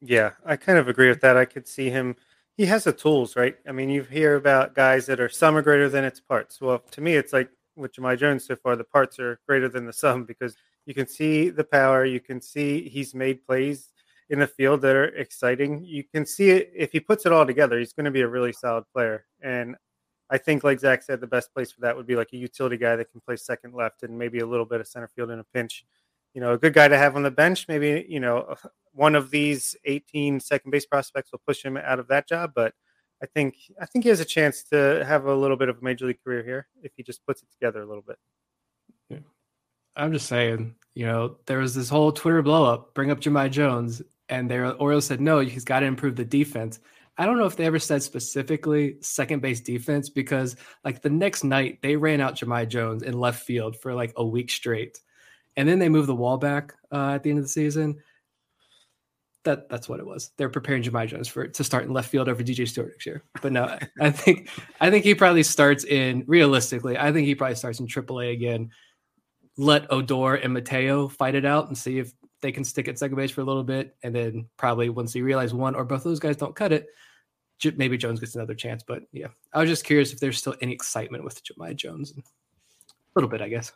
Yeah, 0.00 0.32
I 0.44 0.56
kind 0.56 0.78
of 0.78 0.88
agree 0.88 1.08
with 1.08 1.20
that. 1.22 1.36
I 1.36 1.44
could 1.44 1.66
see 1.66 1.88
him. 1.88 2.14
He 2.56 2.66
has 2.66 2.84
the 2.84 2.92
tools, 2.92 3.34
right? 3.34 3.56
I 3.68 3.72
mean, 3.72 3.88
you 3.88 4.02
hear 4.02 4.36
about 4.36 4.74
guys 4.74 5.06
that 5.06 5.20
are 5.20 5.28
sum 5.28 5.56
are 5.56 5.62
greater 5.62 5.88
than 5.88 6.04
its 6.04 6.20
parts. 6.20 6.60
Well, 6.60 6.78
to 6.92 7.00
me, 7.00 7.14
it's 7.14 7.32
like 7.32 7.50
with 7.74 7.94
Jahmai 7.94 8.16
Jones 8.16 8.44
so 8.44 8.54
far, 8.54 8.76
the 8.76 8.84
parts 8.84 9.18
are 9.18 9.40
greater 9.46 9.68
than 9.68 9.86
the 9.86 9.92
sum 9.92 10.24
because 10.24 10.56
you 10.86 10.94
can 10.94 11.08
see 11.08 11.50
the 11.50 11.64
power. 11.64 12.04
You 12.04 12.20
can 12.20 12.40
see 12.40 12.88
he's 12.88 13.14
made 13.14 13.44
plays 13.44 13.88
in 14.30 14.38
the 14.38 14.46
field 14.46 14.82
that 14.82 14.94
are 14.94 15.06
exciting. 15.06 15.84
You 15.84 16.04
can 16.04 16.24
see 16.24 16.50
it 16.50 16.70
if 16.74 16.92
he 16.92 17.00
puts 17.00 17.26
it 17.26 17.32
all 17.32 17.44
together, 17.44 17.78
he's 17.78 17.92
going 17.92 18.04
to 18.04 18.10
be 18.10 18.22
a 18.22 18.28
really 18.28 18.52
solid 18.52 18.84
player. 18.92 19.26
And 19.42 19.76
I 20.30 20.38
think, 20.38 20.64
like 20.64 20.80
Zach 20.80 21.02
said, 21.02 21.20
the 21.20 21.26
best 21.26 21.52
place 21.52 21.72
for 21.72 21.82
that 21.82 21.96
would 21.96 22.06
be 22.06 22.16
like 22.16 22.32
a 22.32 22.36
utility 22.36 22.76
guy 22.76 22.96
that 22.96 23.10
can 23.10 23.20
play 23.20 23.36
second, 23.36 23.74
left, 23.74 24.02
and 24.02 24.18
maybe 24.18 24.38
a 24.38 24.46
little 24.46 24.64
bit 24.64 24.80
of 24.80 24.86
center 24.86 25.08
field 25.08 25.30
in 25.30 25.40
a 25.40 25.44
pinch. 25.44 25.84
You 26.32 26.40
know, 26.40 26.52
a 26.52 26.58
good 26.58 26.72
guy 26.72 26.88
to 26.88 26.96
have 26.96 27.16
on 27.16 27.22
the 27.22 27.30
bench. 27.30 27.68
Maybe 27.68 28.06
you 28.08 28.20
know 28.20 28.54
one 28.94 29.14
of 29.14 29.30
these 29.30 29.76
18 29.84 30.40
second 30.40 30.70
base 30.70 30.86
prospects 30.86 31.32
will 31.32 31.42
push 31.46 31.64
him 31.64 31.76
out 31.76 31.98
of 31.98 32.08
that 32.08 32.28
job, 32.28 32.52
but 32.54 32.72
I 33.22 33.26
think 33.26 33.56
I 33.80 33.86
think 33.86 34.04
he 34.04 34.08
has 34.10 34.20
a 34.20 34.24
chance 34.24 34.62
to 34.64 35.04
have 35.06 35.24
a 35.24 35.34
little 35.34 35.56
bit 35.56 35.68
of 35.68 35.78
a 35.78 35.84
major 35.84 36.06
league 36.06 36.22
career 36.22 36.42
here 36.42 36.68
if 36.82 36.92
he 36.96 37.02
just 37.02 37.24
puts 37.26 37.42
it 37.42 37.48
together 37.52 37.82
a 37.82 37.86
little 37.86 38.02
bit. 38.06 38.16
Yeah. 39.08 39.18
I'm 39.96 40.12
just 40.12 40.26
saying, 40.26 40.74
you 40.94 41.06
know, 41.06 41.36
there 41.46 41.58
was 41.58 41.74
this 41.74 41.88
whole 41.88 42.12
Twitter 42.12 42.42
blow 42.42 42.64
up, 42.64 42.94
bring 42.94 43.10
up 43.10 43.20
Jahmai 43.20 43.50
Jones, 43.50 44.02
and 44.28 44.50
their 44.50 44.72
Orioles 44.74 45.06
said 45.06 45.20
no, 45.20 45.40
he's 45.40 45.64
got 45.64 45.80
to 45.80 45.86
improve 45.86 46.16
the 46.16 46.24
defense. 46.24 46.80
I 47.16 47.26
don't 47.26 47.38
know 47.38 47.46
if 47.46 47.56
they 47.56 47.66
ever 47.66 47.78
said 47.78 48.02
specifically 48.02 48.96
second 49.00 49.40
base 49.40 49.60
defense 49.60 50.08
because 50.08 50.56
like 50.84 51.00
the 51.00 51.10
next 51.10 51.44
night 51.44 51.78
they 51.80 51.96
ran 51.96 52.20
out 52.20 52.36
Jahmai 52.36 52.68
Jones 52.68 53.04
in 53.04 53.18
left 53.18 53.44
field 53.44 53.76
for 53.80 53.94
like 53.94 54.12
a 54.16 54.26
week 54.26 54.50
straight, 54.50 55.00
and 55.56 55.68
then 55.68 55.78
they 55.78 55.88
moved 55.88 56.08
the 56.08 56.14
wall 56.14 56.36
back 56.36 56.74
uh, 56.92 57.12
at 57.12 57.22
the 57.22 57.30
end 57.30 57.38
of 57.38 57.44
the 57.44 57.48
season. 57.48 58.00
That 59.44 59.68
that's 59.68 59.88
what 59.88 60.00
it 60.00 60.06
was. 60.06 60.30
They're 60.36 60.48
preparing 60.48 60.82
Jahmai 60.82 61.06
Jones 61.06 61.28
for 61.28 61.46
to 61.46 61.64
start 61.64 61.84
in 61.84 61.92
left 61.92 62.10
field 62.10 62.28
over 62.28 62.42
DJ 62.42 62.66
Stewart 62.66 62.88
next 62.88 63.04
year. 63.04 63.22
But 63.42 63.52
no, 63.52 63.78
I 64.00 64.10
think 64.10 64.48
I 64.80 64.90
think 64.90 65.04
he 65.04 65.14
probably 65.14 65.42
starts 65.42 65.84
in 65.84 66.24
realistically. 66.26 66.96
I 66.96 67.12
think 67.12 67.26
he 67.26 67.34
probably 67.34 67.56
starts 67.56 67.78
in 67.78 67.86
AAA 67.86 68.32
again. 68.32 68.70
Let 69.56 69.92
Odor 69.92 70.36
and 70.36 70.52
Mateo 70.52 71.08
fight 71.08 71.34
it 71.34 71.44
out 71.44 71.68
and 71.68 71.76
see 71.76 71.98
if 71.98 72.12
they 72.40 72.52
can 72.52 72.64
stick 72.64 72.88
at 72.88 72.98
second 72.98 73.16
base 73.16 73.30
for 73.30 73.42
a 73.42 73.44
little 73.44 73.64
bit, 73.64 73.96
and 74.02 74.14
then 74.14 74.48
probably 74.56 74.88
once 74.88 75.14
you 75.14 75.24
realize 75.24 75.54
one 75.54 75.74
or 75.74 75.84
both 75.84 75.98
of 75.98 76.04
those 76.04 76.20
guys 76.20 76.36
don't 76.36 76.56
cut 76.56 76.72
it, 76.72 76.88
maybe 77.76 77.96
Jones 77.96 78.20
gets 78.20 78.34
another 78.34 78.54
chance. 78.54 78.82
But 78.82 79.02
yeah, 79.12 79.28
I 79.52 79.60
was 79.60 79.70
just 79.70 79.84
curious 79.84 80.12
if 80.12 80.20
there's 80.20 80.38
still 80.38 80.56
any 80.60 80.72
excitement 80.72 81.24
with 81.24 81.42
Jahmai 81.44 81.76
Jones. 81.76 82.12
A 82.16 82.22
little 83.14 83.30
bit, 83.30 83.42
I 83.42 83.48
guess. 83.48 83.72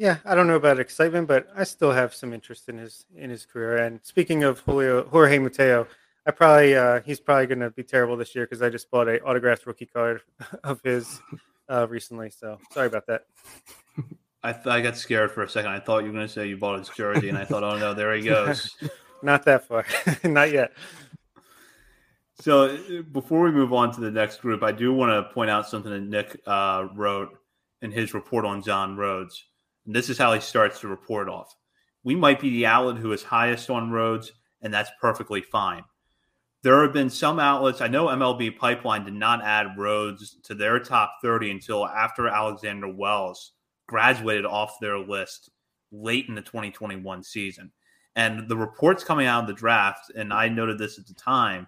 Yeah, 0.00 0.16
I 0.24 0.34
don't 0.34 0.46
know 0.46 0.56
about 0.56 0.80
excitement, 0.80 1.28
but 1.28 1.48
I 1.54 1.62
still 1.64 1.92
have 1.92 2.14
some 2.14 2.32
interest 2.32 2.70
in 2.70 2.78
his 2.78 3.04
in 3.14 3.28
his 3.28 3.44
career. 3.44 3.76
And 3.76 4.00
speaking 4.02 4.44
of 4.44 4.60
Julio 4.60 5.06
Jorge 5.06 5.38
Mateo, 5.38 5.86
I 6.24 6.30
probably 6.30 6.74
uh, 6.74 7.02
he's 7.02 7.20
probably 7.20 7.46
going 7.46 7.60
to 7.60 7.68
be 7.68 7.82
terrible 7.82 8.16
this 8.16 8.34
year 8.34 8.46
because 8.46 8.62
I 8.62 8.70
just 8.70 8.90
bought 8.90 9.08
a 9.08 9.20
autographed 9.20 9.66
rookie 9.66 9.84
card 9.84 10.22
of 10.64 10.80
his 10.82 11.20
uh, 11.68 11.86
recently. 11.86 12.30
So 12.30 12.58
sorry 12.72 12.86
about 12.86 13.08
that. 13.08 13.26
I, 14.42 14.54
th- 14.54 14.68
I 14.68 14.80
got 14.80 14.96
scared 14.96 15.32
for 15.32 15.42
a 15.42 15.48
second. 15.50 15.70
I 15.70 15.80
thought 15.80 15.98
you 15.98 16.06
were 16.06 16.14
going 16.14 16.26
to 16.26 16.32
say 16.32 16.48
you 16.48 16.56
bought 16.56 16.78
his 16.78 16.88
jersey, 16.88 17.28
and 17.28 17.36
I 17.36 17.44
thought, 17.44 17.62
oh 17.62 17.76
no, 17.76 17.92
there 17.92 18.14
he 18.14 18.22
goes. 18.22 18.74
Not 19.22 19.44
that 19.44 19.68
far. 19.68 19.84
Not 20.24 20.50
yet. 20.50 20.72
So 22.40 23.02
before 23.12 23.42
we 23.42 23.50
move 23.50 23.74
on 23.74 23.92
to 23.92 24.00
the 24.00 24.10
next 24.10 24.40
group, 24.40 24.62
I 24.62 24.72
do 24.72 24.94
want 24.94 25.10
to 25.10 25.30
point 25.34 25.50
out 25.50 25.68
something 25.68 25.92
that 25.92 26.00
Nick 26.00 26.40
uh, 26.46 26.86
wrote 26.94 27.38
in 27.82 27.92
his 27.92 28.14
report 28.14 28.46
on 28.46 28.62
John 28.62 28.96
Rhodes. 28.96 29.44
And 29.86 29.94
this 29.94 30.08
is 30.08 30.18
how 30.18 30.32
he 30.32 30.40
starts 30.40 30.80
to 30.80 30.88
report 30.88 31.28
off. 31.28 31.54
We 32.02 32.14
might 32.14 32.40
be 32.40 32.50
the 32.50 32.66
outlet 32.66 32.96
who 32.96 33.12
is 33.12 33.22
highest 33.22 33.70
on 33.70 33.90
Rhodes, 33.90 34.32
and 34.62 34.72
that's 34.72 34.90
perfectly 35.00 35.42
fine. 35.42 35.84
There 36.62 36.82
have 36.82 36.92
been 36.92 37.10
some 37.10 37.38
outlets. 37.40 37.80
I 37.80 37.88
know 37.88 38.06
MLB 38.06 38.58
Pipeline 38.58 39.04
did 39.04 39.14
not 39.14 39.42
add 39.42 39.78
Rhodes 39.78 40.36
to 40.42 40.54
their 40.54 40.78
top 40.78 41.18
30 41.22 41.50
until 41.52 41.86
after 41.86 42.28
Alexander 42.28 42.88
Wells 42.88 43.52
graduated 43.86 44.44
off 44.44 44.78
their 44.80 44.98
list 44.98 45.50
late 45.90 46.26
in 46.28 46.34
the 46.34 46.42
2021 46.42 47.22
season. 47.22 47.72
And 48.14 48.48
the 48.48 48.56
reports 48.56 49.04
coming 49.04 49.26
out 49.26 49.42
of 49.42 49.46
the 49.46 49.54
draft, 49.54 50.10
and 50.14 50.32
I 50.32 50.48
noted 50.48 50.78
this 50.78 50.98
at 50.98 51.06
the 51.06 51.14
time, 51.14 51.66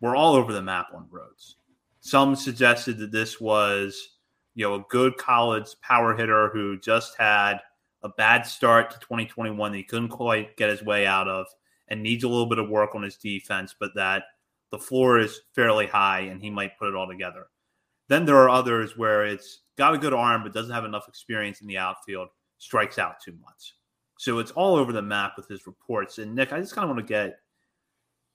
were 0.00 0.16
all 0.16 0.34
over 0.34 0.52
the 0.52 0.62
map 0.62 0.88
on 0.92 1.06
Rhodes. 1.10 1.56
Some 2.00 2.34
suggested 2.34 2.98
that 2.98 3.12
this 3.12 3.40
was, 3.40 4.16
you 4.54 4.68
know, 4.68 4.74
a 4.74 4.84
good 4.88 5.16
college 5.16 5.68
power 5.80 6.16
hitter 6.16 6.50
who 6.50 6.78
just 6.78 7.16
had 7.18 7.58
a 8.02 8.08
bad 8.08 8.46
start 8.46 8.90
to 8.90 8.98
2021 9.00 9.72
that 9.72 9.78
he 9.78 9.84
couldn't 9.84 10.08
quite 10.08 10.56
get 10.56 10.70
his 10.70 10.82
way 10.82 11.06
out 11.06 11.28
of 11.28 11.46
and 11.88 12.02
needs 12.02 12.24
a 12.24 12.28
little 12.28 12.46
bit 12.46 12.58
of 12.58 12.68
work 12.68 12.94
on 12.94 13.02
his 13.02 13.16
defense, 13.16 13.74
but 13.78 13.94
that 13.94 14.24
the 14.70 14.78
floor 14.78 15.18
is 15.18 15.42
fairly 15.54 15.86
high 15.86 16.20
and 16.20 16.42
he 16.42 16.50
might 16.50 16.78
put 16.78 16.88
it 16.88 16.94
all 16.94 17.06
together. 17.06 17.46
Then 18.08 18.24
there 18.24 18.36
are 18.36 18.48
others 18.48 18.96
where 18.96 19.24
it's 19.24 19.60
got 19.76 19.94
a 19.94 19.98
good 19.98 20.12
arm 20.12 20.42
but 20.42 20.52
doesn't 20.52 20.74
have 20.74 20.84
enough 20.84 21.08
experience 21.08 21.60
in 21.60 21.66
the 21.66 21.78
outfield, 21.78 22.28
strikes 22.58 22.98
out 22.98 23.20
too 23.20 23.36
much. 23.42 23.74
So 24.18 24.38
it's 24.38 24.50
all 24.52 24.76
over 24.76 24.92
the 24.92 25.02
map 25.02 25.32
with 25.36 25.48
his 25.48 25.66
reports. 25.66 26.18
And 26.18 26.34
Nick, 26.34 26.52
I 26.52 26.60
just 26.60 26.74
kind 26.74 26.84
of 26.88 26.94
want 26.94 27.06
to 27.06 27.12
get 27.12 27.38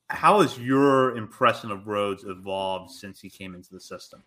how 0.09 0.41
has 0.41 0.57
your 0.57 1.17
impression 1.17 1.69
of 1.69 1.87
Rhodes 1.87 2.23
evolved 2.23 2.91
since 2.91 3.19
he 3.19 3.29
came 3.29 3.55
into 3.55 3.69
the 3.71 3.79
system? 3.79 4.23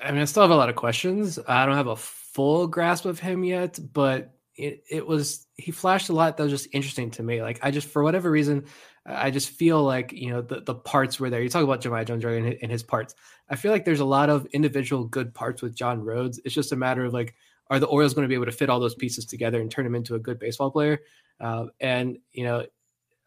I 0.00 0.12
mean, 0.12 0.20
I 0.20 0.24
still 0.24 0.42
have 0.42 0.50
a 0.50 0.56
lot 0.56 0.68
of 0.68 0.76
questions. 0.76 1.38
I 1.46 1.66
don't 1.66 1.76
have 1.76 1.86
a 1.86 1.96
full 1.96 2.66
grasp 2.66 3.04
of 3.04 3.18
him 3.18 3.44
yet, 3.44 3.78
but 3.92 4.34
it, 4.56 4.84
it 4.88 5.06
was 5.06 5.46
he 5.56 5.72
flashed 5.72 6.08
a 6.08 6.12
lot 6.12 6.36
that 6.36 6.42
was 6.42 6.52
just 6.52 6.68
interesting 6.72 7.10
to 7.12 7.22
me. 7.22 7.42
Like 7.42 7.58
I 7.62 7.70
just 7.70 7.88
for 7.88 8.02
whatever 8.02 8.30
reason, 8.30 8.64
I 9.06 9.30
just 9.30 9.50
feel 9.50 9.82
like 9.82 10.12
you 10.12 10.30
know 10.30 10.42
the, 10.42 10.60
the 10.60 10.74
parts 10.74 11.18
were 11.18 11.30
there. 11.30 11.42
You 11.42 11.48
talk 11.48 11.64
about 11.64 11.80
Jahmai 11.80 12.04
Jones 12.04 12.24
and 12.24 12.46
his, 12.46 12.70
his 12.70 12.82
parts. 12.82 13.14
I 13.48 13.56
feel 13.56 13.72
like 13.72 13.84
there's 13.84 14.00
a 14.00 14.04
lot 14.04 14.30
of 14.30 14.46
individual 14.46 15.04
good 15.04 15.34
parts 15.34 15.62
with 15.62 15.74
John 15.74 16.00
Rhodes. 16.02 16.40
It's 16.44 16.54
just 16.54 16.72
a 16.72 16.76
matter 16.76 17.04
of 17.04 17.12
like, 17.12 17.34
are 17.68 17.80
the 17.80 17.86
Orioles 17.86 18.14
going 18.14 18.24
to 18.24 18.28
be 18.28 18.34
able 18.34 18.46
to 18.46 18.52
fit 18.52 18.70
all 18.70 18.80
those 18.80 18.94
pieces 18.94 19.26
together 19.26 19.60
and 19.60 19.70
turn 19.70 19.86
him 19.86 19.94
into 19.94 20.14
a 20.14 20.20
good 20.20 20.38
baseball 20.38 20.70
player? 20.70 21.00
Uh, 21.40 21.66
and 21.80 22.18
you 22.32 22.44
know, 22.44 22.64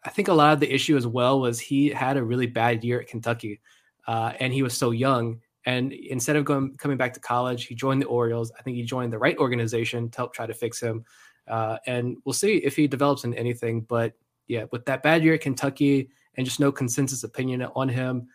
I 0.04 0.10
think 0.10 0.28
a 0.28 0.34
lot 0.34 0.54
of 0.54 0.60
the 0.60 0.72
issue 0.72 0.96
as 0.96 1.06
well 1.06 1.40
was 1.40 1.60
he 1.60 1.88
had 1.88 2.16
a 2.16 2.24
really 2.24 2.46
bad 2.46 2.82
year 2.82 3.00
at 3.00 3.08
Kentucky, 3.08 3.60
uh, 4.06 4.32
and 4.40 4.52
he 4.52 4.62
was 4.62 4.76
so 4.76 4.90
young. 4.90 5.40
And 5.68 5.92
instead 5.92 6.36
of 6.36 6.46
going 6.46 6.74
coming 6.78 6.96
back 6.96 7.12
to 7.12 7.20
college, 7.20 7.66
he 7.66 7.74
joined 7.74 8.00
the 8.00 8.06
Orioles. 8.06 8.50
I 8.58 8.62
think 8.62 8.78
he 8.78 8.84
joined 8.84 9.12
the 9.12 9.18
right 9.18 9.36
organization 9.36 10.08
to 10.08 10.16
help 10.16 10.32
try 10.32 10.46
to 10.46 10.54
fix 10.54 10.80
him. 10.80 11.04
Uh, 11.46 11.76
and 11.86 12.16
we'll 12.24 12.32
see 12.32 12.56
if 12.56 12.74
he 12.74 12.86
develops 12.86 13.24
in 13.24 13.34
anything. 13.34 13.82
But 13.82 14.14
yeah, 14.46 14.64
with 14.72 14.86
that 14.86 15.02
bad 15.02 15.22
year 15.22 15.34
at 15.34 15.42
Kentucky 15.42 16.08
and 16.38 16.46
just 16.46 16.58
no 16.58 16.72
consensus 16.72 17.22
opinion 17.22 17.62
on 17.76 17.86
him, 17.90 18.28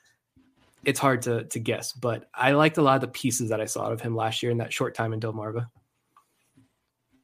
it's 0.85 0.99
hard 0.99 1.23
to 1.23 1.45
to 1.45 1.57
guess. 1.57 1.91
But 1.91 2.29
I 2.35 2.51
liked 2.51 2.77
a 2.77 2.83
lot 2.83 2.95
of 2.95 3.01
the 3.01 3.07
pieces 3.07 3.49
that 3.49 3.59
I 3.59 3.65
saw 3.65 3.89
of 3.89 3.99
him 3.99 4.15
last 4.15 4.43
year 4.43 4.51
in 4.51 4.59
that 4.59 4.71
short 4.71 4.93
time 4.93 5.11
in 5.11 5.19
Delmarva. 5.19 5.65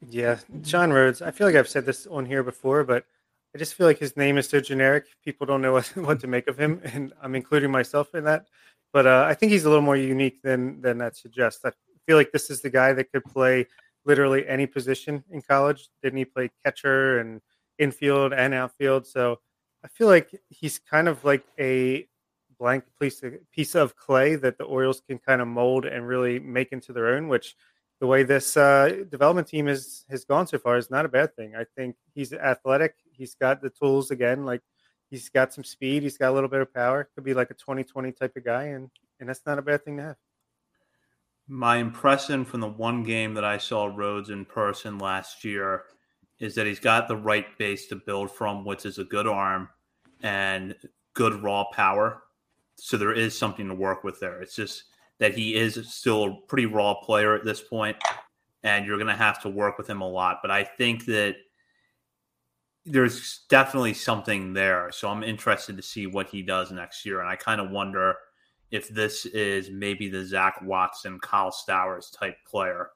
Yeah, 0.10 0.40
John 0.64 0.92
Rhodes. 0.92 1.22
I 1.22 1.30
feel 1.30 1.46
like 1.46 1.56
I've 1.56 1.70
said 1.70 1.86
this 1.86 2.08
on 2.08 2.26
here 2.26 2.42
before, 2.42 2.84
but 2.84 3.06
I 3.54 3.60
just 3.60 3.76
feel 3.76 3.86
like 3.86 4.00
his 4.00 4.18
name 4.18 4.40
is 4.40 4.50
so 4.50 4.60
generic. 4.60 5.06
People 5.24 5.46
don't 5.46 5.62
know 5.62 5.74
what, 5.78 5.86
what 5.96 6.20
to 6.22 6.28
make 6.28 6.48
of 6.48 6.58
him, 6.58 6.82
and 6.84 7.14
I'm 7.22 7.36
including 7.36 7.70
myself 7.70 8.16
in 8.16 8.24
that. 8.24 8.48
But 8.92 9.06
uh, 9.06 9.26
I 9.28 9.34
think 9.34 9.52
he's 9.52 9.66
a 9.66 9.70
little 9.70 9.84
more 9.84 9.98
unique 9.98 10.42
than 10.42 10.82
than 10.82 10.98
that 11.00 11.16
suggests. 11.16 11.64
I 11.66 11.72
feel 12.08 12.18
like 12.18 12.32
this 12.32 12.50
is 12.50 12.62
the 12.62 12.70
guy 12.70 12.94
that 12.94 13.12
could 13.12 13.24
play 13.24 13.68
literally 14.06 14.48
any 14.48 14.66
position 14.66 15.24
in 15.30 15.42
college. 15.42 15.90
Didn't 16.02 16.18
he 16.18 16.26
play 16.26 16.50
catcher 16.64 17.20
and 17.20 17.42
infield 17.78 18.34
and 18.34 18.54
outfield? 18.54 19.06
So 19.06 19.40
I 19.84 19.88
feel 19.88 20.08
like 20.08 20.34
he's 20.50 20.80
kind 20.80 21.08
of 21.08 21.24
like 21.24 21.44
a 21.60 22.08
blank 22.60 22.84
piece 23.00 23.24
of, 23.24 23.34
piece 23.52 23.76
of 23.76 23.96
clay 23.96 24.36
that 24.36 24.58
the 24.58 24.66
Orioles 24.66 25.02
can 25.08 25.20
kind 25.20 25.42
of 25.42 25.48
mold 25.48 25.86
and 25.86 26.08
really 26.08 26.40
make 26.40 26.72
into 26.72 26.92
their 26.92 27.10
own, 27.10 27.28
which 27.28 27.56
the 28.00 28.08
way 28.08 28.24
this 28.24 28.58
uh, 28.58 29.04
development 29.10 29.48
team 29.48 29.68
has 29.68 30.06
has 30.10 30.26
gone 30.26 30.48
so 30.48 30.58
far 30.58 30.78
is 30.78 30.90
not 30.90 31.06
a 31.06 31.10
bad 31.10 31.36
thing. 31.36 31.56
I 31.56 31.66
think 31.76 31.96
he's 32.14 32.34
athletic. 32.34 32.96
He's 33.12 33.36
got 33.36 33.62
the 33.62 33.70
tools 33.70 34.12
again. 34.12 34.46
Like 34.46 34.62
he's 35.10 35.30
got 35.30 35.54
some 35.54 35.64
speed. 35.64 36.04
He's 36.04 36.18
got 36.18 36.30
a 36.30 36.34
little 36.34 36.50
bit 36.50 36.62
of 36.62 36.74
power. 36.74 37.10
Could 37.16 37.24
be 37.24 37.34
like 37.34 37.52
a 37.52 37.56
2020 37.56 38.12
type 38.12 38.36
of 38.36 38.44
guy, 38.44 38.66
and 38.66 38.90
and 39.20 39.28
that's 39.28 39.46
not 39.46 39.60
a 39.60 39.62
bad 39.62 39.84
thing 39.84 39.98
to 39.98 40.04
have. 40.04 40.16
My 41.48 41.78
impression 41.78 42.46
from 42.46 42.62
the 42.62 42.68
one 42.68 43.04
game 43.04 43.34
that 43.34 43.44
I 43.44 43.58
saw 43.58 43.88
Rhodes 43.88 44.30
in 44.30 44.46
person 44.46 45.00
last 45.00 45.44
year 45.44 45.84
is 46.40 46.56
that 46.56 46.68
he's 46.68 46.80
got 46.80 47.08
the 47.08 47.18
right 47.18 47.58
base 47.58 47.88
to 47.88 47.96
build 47.96 48.32
from, 48.32 48.64
which 48.64 48.86
is 48.86 48.98
a 48.98 49.04
good 49.04 49.28
arm 49.28 49.68
and 50.22 50.76
good 51.14 51.42
raw 51.42 51.66
power. 51.74 52.24
So 52.76 52.98
there 52.98 53.14
is 53.14 53.38
something 53.38 53.68
to 53.68 53.76
work 53.76 54.04
with 54.04 54.20
there. 54.20 54.42
It's 54.42 54.56
just 54.56 54.86
that 55.18 55.34
he 55.34 55.56
is 55.56 55.92
still 55.92 56.24
a 56.24 56.36
pretty 56.48 56.66
raw 56.66 56.94
player 56.94 57.36
at 57.36 57.44
this 57.44 57.62
point, 57.62 57.98
and 58.64 58.86
you're 58.86 58.98
going 58.98 59.08
to 59.08 59.16
have 59.16 59.42
to 59.42 59.50
work 59.50 59.78
with 59.78 59.90
him 59.90 60.02
a 60.02 60.08
lot. 60.08 60.40
But 60.42 60.52
I 60.52 60.64
think 60.64 61.06
that 61.06 61.36
there's 62.86 63.42
definitely 63.50 63.94
something 63.94 64.54
there. 64.54 64.90
So 64.92 65.10
I'm 65.10 65.24
interested 65.24 65.78
to 65.78 65.84
see 65.84 66.08
what 66.08 66.30
he 66.30 66.42
does 66.42 66.72
next 66.72 67.06
year. 67.06 67.20
And 67.20 67.30
I 67.30 67.36
kind 67.36 67.62
of 67.62 67.70
wonder 67.70 68.16
if 68.72 68.90
this 68.90 69.26
is 69.26 69.70
maybe 69.70 70.10
the 70.10 70.26
Zach 70.26 70.62
Watson, 70.62 71.20
Kyle 71.20 71.52
Stowers 71.52 72.12
type 72.12 72.38
player 72.48 72.92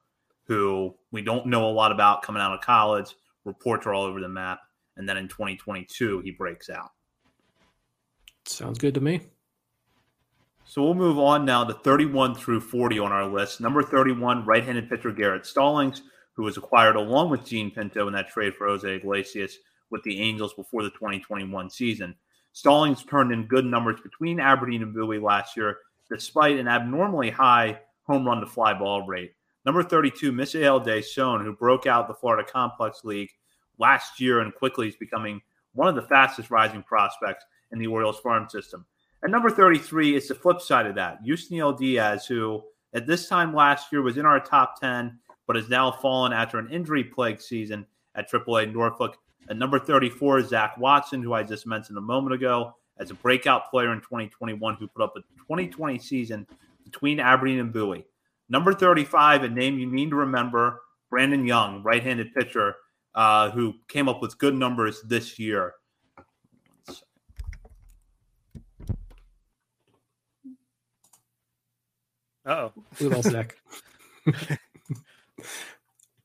who 0.46 0.94
we 1.12 1.22
don't 1.22 1.48
know 1.48 1.68
a 1.68 1.72
lot 1.72 1.92
about 1.92 2.22
coming 2.22 2.42
out 2.42 2.54
of 2.54 2.62
college. 2.62 3.16
Reports 3.46 3.86
are 3.86 3.94
all 3.94 4.04
over 4.04 4.20
the 4.20 4.30
map. 4.30 4.60
And 4.98 5.08
then 5.08 5.18
in 5.18 5.28
2022, 5.28 6.20
he 6.20 6.32
breaks 6.32 6.70
out. 6.70 6.92
Sounds 8.46 8.78
good 8.78 8.94
to 8.94 9.02
me. 9.02 9.22
So 10.66 10.84
we'll 10.84 10.94
move 10.94 11.20
on 11.20 11.46
now 11.46 11.64
to 11.64 11.74
31 11.74 12.36
through 12.36 12.62
40 12.62 13.00
on 13.00 13.12
our 13.12 13.28
list. 13.28 13.62
Number 13.62 13.84
31, 13.84 14.46
right 14.46 14.64
handed 14.64 14.90
pitcher 14.90 15.12
Garrett 15.12 15.46
Stallings, 15.46 16.04
who 16.34 16.44
was 16.44 16.58
acquired 16.58 16.96
along 16.96 17.30
with 17.30 17.46
Gene 17.46 17.72
Pinto 17.72 18.08
in 18.08 18.14
that 18.14 18.30
trade 18.30 18.56
for 18.56 18.68
Jose 18.68 18.96
Iglesias 18.96 19.58
with 19.94 20.04
the 20.04 20.20
Angels 20.20 20.54
before 20.54 20.84
the 20.84 20.90
2021 20.90 21.70
season. 21.70 22.14
Stallings 22.52 23.06
turned 23.06 23.32
in 23.32 23.48
good 23.48 23.64
numbers 23.64 24.02
between 24.02 24.42
Aberdeen 24.42 24.84
and 24.84 24.94
Bowie 24.94 25.20
last 25.20 25.56
year, 25.56 25.78
despite 26.10 26.60
an 26.60 26.68
abnormally 26.68 27.30
high 27.30 27.80
home 28.02 28.26
run 28.26 28.42
to 28.42 28.46
fly 28.46 28.74
ball 28.74 29.08
rate. 29.08 29.34
Number 29.66 29.84
32, 29.84 30.34
Mishael 30.34 30.82
Deson, 30.82 31.44
who 31.44 31.54
broke 31.54 31.88
out 31.88 32.10
the 32.10 32.14
Florida 32.14 32.48
Complex 32.52 33.06
League 33.06 33.30
last 33.80 34.20
year 34.20 34.42
and 34.42 34.54
quickly 34.54 34.90
is 34.90 34.96
becoming 34.96 35.42
one 35.74 35.88
of 35.88 35.96
the 35.96 36.02
fastest 36.02 36.52
rising 36.52 36.84
prospects 36.84 37.46
in 37.72 37.80
the 37.80 37.88
Orioles 37.88 38.20
farm 38.20 38.50
system. 38.50 38.86
And 39.22 39.32
number 39.32 39.50
33 39.50 40.16
is 40.16 40.28
the 40.28 40.36
flip 40.36 40.60
side 40.60 40.86
of 40.86 40.96
that. 40.96 41.24
Yusniel 41.26 41.78
Diaz, 41.78 42.26
who 42.26 42.62
at 42.94 43.08
this 43.08 43.30
time 43.30 43.56
last 43.56 43.92
year 43.92 44.02
was 44.02 44.18
in 44.18 44.26
our 44.26 44.40
top 44.40 44.80
10, 44.82 45.18
but 45.48 45.56
has 45.56 45.70
now 45.70 45.92
fallen 45.92 46.34
after 46.34 46.60
an 46.60 46.70
injury 46.70 47.04
plagued 47.04 47.42
season 47.42 47.86
at 48.16 48.30
AAA 48.30 48.74
Norfolk. 48.74 49.18
At 49.50 49.58
number 49.58 49.80
34 49.80 50.40
is 50.40 50.50
Zach 50.50 50.78
Watson, 50.78 51.22
who 51.22 51.34
I 51.34 51.44
just 51.44 51.68
mentioned 51.68 51.98
a 51.98 52.02
moment 52.02 52.34
ago, 52.34 52.76
as 52.98 53.12
a 53.12 53.16
breakout 53.16 53.70
player 53.70 53.92
in 53.92 54.00
2021 54.00 54.76
who 54.76 54.88
put 54.88 55.04
up 55.04 55.14
a 55.18 55.22
2020 55.40 56.00
season 56.00 56.48
between 56.84 57.20
Aberdeen 57.20 57.60
and 57.60 57.74
Bowie. 57.74 58.06
Number 58.50 58.74
35, 58.74 59.44
a 59.44 59.50
name 59.50 59.80
you 59.80 59.88
need 59.88 60.10
to 60.12 60.16
remember, 60.16 60.82
Brandon 61.10 61.46
Young, 61.46 61.84
right 61.84 62.04
handed 62.04 62.34
pitcher, 62.34 62.76
uh, 63.16 63.52
who 63.52 63.74
came 63.88 64.08
up 64.08 64.22
with 64.22 64.38
good 64.38 64.56
numbers 64.56 65.02
this 65.02 65.40
year. 65.40 65.74
oh. 72.46 72.72
We 73.00 73.08
lost 73.08 73.32
Zach. 73.32 73.56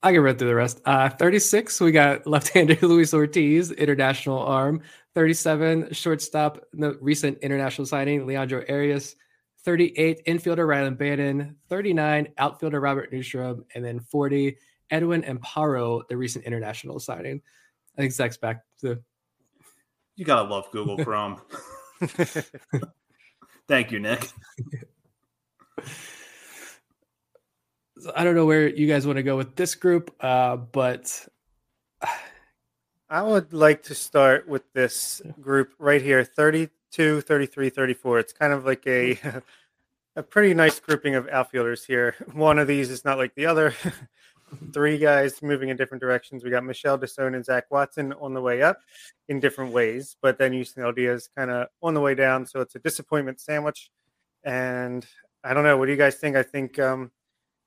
I 0.02 0.12
can 0.12 0.20
run 0.20 0.36
through 0.36 0.48
the 0.48 0.54
rest. 0.54 0.80
Uh, 0.84 1.08
36, 1.08 1.80
we 1.80 1.90
got 1.90 2.26
left-hander 2.26 2.78
Luis 2.82 3.12
Ortiz, 3.12 3.72
international 3.72 4.38
arm. 4.38 4.82
37, 5.14 5.92
shortstop, 5.92 6.64
the 6.72 6.96
recent 7.00 7.38
international 7.38 7.86
signing, 7.86 8.26
Leandro 8.26 8.64
Arias. 8.68 9.16
38, 9.64 10.24
infielder 10.26 10.66
Rylan 10.66 10.96
Bannon. 10.96 11.56
39, 11.68 12.28
outfielder 12.38 12.80
Robert 12.80 13.12
Neustrom. 13.12 13.64
And 13.74 13.84
then 13.84 13.98
40, 13.98 14.56
Edwin 14.90 15.22
Amparo, 15.22 16.06
the 16.08 16.16
recent 16.16 16.44
international 16.44 17.00
signing. 17.00 17.42
I 17.96 18.02
think 18.02 18.12
Zach's 18.12 18.36
back 18.36 18.62
to. 18.80 19.02
You 20.14 20.24
gotta 20.24 20.48
love 20.48 20.70
Google 20.70 20.96
Chrome. 21.04 21.40
Thank 23.68 23.90
you, 23.90 23.98
Nick. 23.98 24.30
I 28.14 28.24
don't 28.24 28.34
know 28.34 28.46
where 28.46 28.68
you 28.68 28.86
guys 28.86 29.06
want 29.06 29.16
to 29.16 29.22
go 29.22 29.36
with 29.36 29.56
this 29.56 29.74
group, 29.74 30.14
uh, 30.20 30.56
but 30.56 31.28
I 33.10 33.22
would 33.22 33.52
like 33.52 33.84
to 33.84 33.94
start 33.94 34.46
with 34.48 34.70
this 34.72 35.22
group 35.40 35.72
right 35.78 36.02
here 36.02 36.24
32, 36.24 37.20
33, 37.22 37.70
34. 37.70 38.18
It's 38.18 38.32
kind 38.32 38.52
of 38.52 38.64
like 38.64 38.86
a 38.86 39.18
a 40.16 40.22
pretty 40.22 40.52
nice 40.52 40.80
grouping 40.80 41.14
of 41.14 41.28
outfielders 41.28 41.84
here. 41.84 42.14
One 42.32 42.58
of 42.58 42.66
these 42.66 42.90
is 42.90 43.04
not 43.04 43.18
like 43.18 43.34
the 43.34 43.46
other. 43.46 43.74
Three 44.72 44.98
guys 44.98 45.42
moving 45.42 45.68
in 45.68 45.76
different 45.76 46.00
directions. 46.00 46.42
We 46.42 46.50
got 46.50 46.64
Mishael 46.64 46.98
Deson 46.98 47.34
and 47.34 47.44
Zach 47.44 47.64
Watson 47.70 48.14
on 48.14 48.32
the 48.32 48.40
way 48.40 48.62
up 48.62 48.80
in 49.28 49.40
different 49.40 49.72
ways, 49.72 50.16
but 50.22 50.38
then 50.38 50.52
Yusniel 50.52 50.94
Diaz 50.94 51.28
kind 51.36 51.50
of 51.50 51.68
on 51.82 51.92
the 51.92 52.00
way 52.00 52.14
down. 52.14 52.46
So 52.46 52.60
it's 52.60 52.74
a 52.74 52.78
disappointment 52.78 53.40
sandwich. 53.40 53.90
And 54.44 55.06
I 55.44 55.52
don't 55.52 55.64
know. 55.64 55.76
What 55.76 55.86
do 55.86 55.92
you 55.92 55.98
guys 55.98 56.16
think? 56.16 56.34
I 56.34 56.42
think 56.42 56.78
um, 56.78 57.10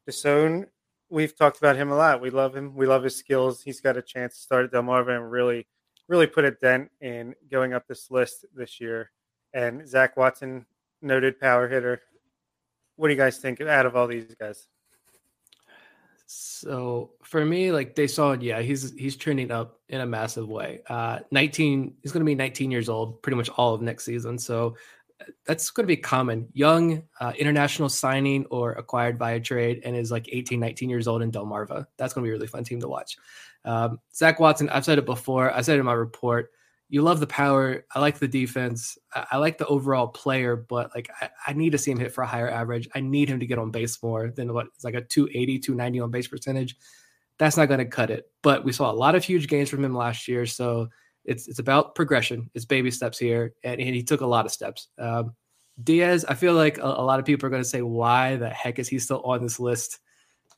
Deson, 0.09 0.67
we've 1.09 1.35
talked 1.35 1.57
about 1.57 1.75
him 1.75 1.91
a 1.91 1.95
lot. 1.95 2.21
We 2.21 2.29
love 2.29 2.55
him. 2.55 2.75
We 2.75 2.85
love 2.85 3.03
his 3.03 3.15
skills. 3.15 3.61
He's 3.61 3.81
got 3.81 3.97
a 3.97 4.01
chance 4.01 4.35
to 4.35 4.41
start 4.41 4.65
at 4.65 4.71
Delmarva 4.71 5.15
and 5.15 5.31
really, 5.31 5.67
really 6.07 6.27
put 6.27 6.45
a 6.45 6.51
dent 6.51 6.89
in 7.01 7.35
going 7.51 7.73
up 7.73 7.87
this 7.87 8.09
list 8.09 8.45
this 8.55 8.79
year. 8.79 9.11
And 9.53 9.87
Zach 9.87 10.17
Watson, 10.17 10.65
noted 11.01 11.39
power 11.39 11.67
hitter, 11.67 12.01
what 12.95 13.07
do 13.07 13.13
you 13.13 13.19
guys 13.19 13.37
think 13.37 13.61
out 13.61 13.85
of 13.85 13.95
all 13.95 14.07
these 14.07 14.35
guys? 14.39 14.67
So 16.27 17.11
for 17.23 17.43
me, 17.43 17.71
like 17.71 17.95
they 17.95 18.07
saw, 18.07 18.33
yeah, 18.33 18.61
he's 18.61 18.93
he's 18.93 19.17
trending 19.17 19.51
up 19.51 19.81
in 19.89 19.99
a 19.99 20.05
massive 20.05 20.47
way. 20.47 20.81
Uh, 20.87 21.19
19, 21.31 21.95
he's 22.01 22.13
going 22.13 22.21
to 22.21 22.25
be 22.25 22.35
19 22.35 22.71
years 22.71 22.87
old, 22.87 23.21
pretty 23.21 23.35
much 23.35 23.49
all 23.49 23.73
of 23.73 23.81
next 23.81 24.05
season. 24.05 24.37
So 24.37 24.77
that's 25.45 25.69
going 25.71 25.83
to 25.83 25.87
be 25.87 25.97
common. 25.97 26.47
Young, 26.53 27.03
uh, 27.19 27.33
international 27.37 27.89
signing 27.89 28.45
or 28.49 28.73
acquired 28.73 29.17
via 29.17 29.39
trade, 29.39 29.81
and 29.83 29.95
is 29.95 30.11
like 30.11 30.29
18, 30.31 30.59
19 30.59 30.89
years 30.89 31.07
old 31.07 31.21
in 31.21 31.31
Delmarva. 31.31 31.87
That's 31.97 32.13
going 32.13 32.23
to 32.23 32.27
be 32.27 32.31
a 32.31 32.33
really 32.33 32.47
fun 32.47 32.63
team 32.63 32.79
to 32.81 32.87
watch. 32.87 33.17
Um, 33.65 33.99
Zach 34.13 34.39
Watson, 34.39 34.69
I've 34.69 34.85
said 34.85 34.97
it 34.97 35.05
before. 35.05 35.53
I 35.53 35.61
said 35.61 35.75
it 35.75 35.79
in 35.79 35.85
my 35.85 35.93
report 35.93 36.51
you 36.91 37.01
love 37.01 37.21
the 37.21 37.27
power. 37.27 37.85
I 37.95 38.01
like 38.01 38.19
the 38.19 38.27
defense. 38.27 38.97
I, 39.15 39.25
I 39.31 39.37
like 39.37 39.57
the 39.57 39.65
overall 39.65 40.09
player, 40.09 40.57
but 40.57 40.91
like 40.93 41.09
I, 41.21 41.29
I, 41.47 41.53
need 41.53 41.71
to 41.71 41.77
see 41.77 41.89
him 41.89 41.97
hit 41.97 42.11
for 42.11 42.21
a 42.21 42.27
higher 42.27 42.49
average. 42.49 42.89
I 42.93 42.99
need 42.99 43.29
him 43.29 43.39
to 43.39 43.45
get 43.45 43.57
on 43.57 43.71
base 43.71 44.03
more 44.03 44.29
than 44.29 44.53
what 44.53 44.67
it's 44.75 44.83
like 44.83 44.93
a 44.93 45.01
280, 45.01 45.59
290 45.59 45.99
on 46.01 46.11
base 46.11 46.27
percentage. 46.27 46.75
That's 47.37 47.55
not 47.55 47.67
going 47.67 47.79
to 47.79 47.85
cut 47.85 48.11
it. 48.11 48.29
But 48.41 48.65
we 48.65 48.73
saw 48.73 48.91
a 48.91 48.93
lot 48.93 49.15
of 49.15 49.23
huge 49.23 49.47
gains 49.47 49.69
from 49.69 49.85
him 49.85 49.95
last 49.95 50.27
year. 50.27 50.45
So 50.45 50.89
it's 51.25 51.47
it's 51.47 51.59
about 51.59 51.95
progression. 51.95 52.49
It's 52.53 52.65
baby 52.65 52.91
steps 52.91 53.17
here. 53.17 53.53
And, 53.63 53.79
and 53.79 53.95
he 53.95 54.03
took 54.03 54.21
a 54.21 54.25
lot 54.25 54.45
of 54.45 54.51
steps. 54.51 54.87
Um, 54.97 55.35
Diaz, 55.81 56.25
I 56.27 56.35
feel 56.35 56.53
like 56.53 56.77
a, 56.77 56.83
a 56.83 57.03
lot 57.03 57.19
of 57.19 57.25
people 57.25 57.47
are 57.47 57.49
going 57.49 57.63
to 57.63 57.67
say, 57.67 57.81
why 57.81 58.35
the 58.35 58.49
heck 58.49 58.79
is 58.79 58.87
he 58.87 58.99
still 58.99 59.21
on 59.21 59.41
this 59.41 59.59
list? 59.59 59.99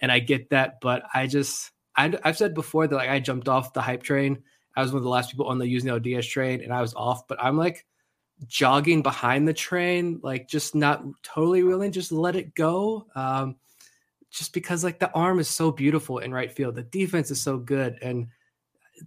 And 0.01 0.11
I 0.11 0.19
get 0.19 0.49
that, 0.49 0.81
but 0.81 1.03
I 1.13 1.27
just, 1.27 1.71
I, 1.95 2.17
I've 2.23 2.37
said 2.37 2.53
before 2.53 2.87
that 2.87 2.95
like 2.95 3.09
I 3.09 3.19
jumped 3.19 3.47
off 3.47 3.73
the 3.73 3.81
hype 3.81 4.03
train 4.03 4.43
I 4.75 4.81
was 4.81 4.91
one 4.91 4.97
of 4.97 5.03
the 5.03 5.09
last 5.09 5.29
people 5.31 5.47
on 5.47 5.59
the 5.59 5.65
Yusniel 5.65 6.01
Diaz 6.01 6.27
train, 6.27 6.61
and 6.61 6.73
I 6.73 6.81
was 6.81 6.93
off. 6.95 7.27
But 7.27 7.41
I'm 7.43 7.57
like 7.57 7.85
jogging 8.47 9.03
behind 9.03 9.47
the 9.47 9.53
train, 9.53 10.19
like 10.23 10.47
just 10.47 10.75
not 10.75 11.03
totally 11.21 11.63
willing, 11.63 11.91
just 11.91 12.11
let 12.11 12.35
it 12.35 12.55
go. 12.55 13.05
Um, 13.15 13.57
just 14.31 14.53
because 14.53 14.83
like 14.83 14.99
the 14.99 15.11
arm 15.11 15.39
is 15.39 15.47
so 15.47 15.71
beautiful 15.71 16.19
in 16.19 16.33
right 16.33 16.51
field, 16.51 16.75
the 16.75 16.83
defense 16.83 17.29
is 17.29 17.41
so 17.41 17.57
good, 17.57 17.99
and 18.01 18.27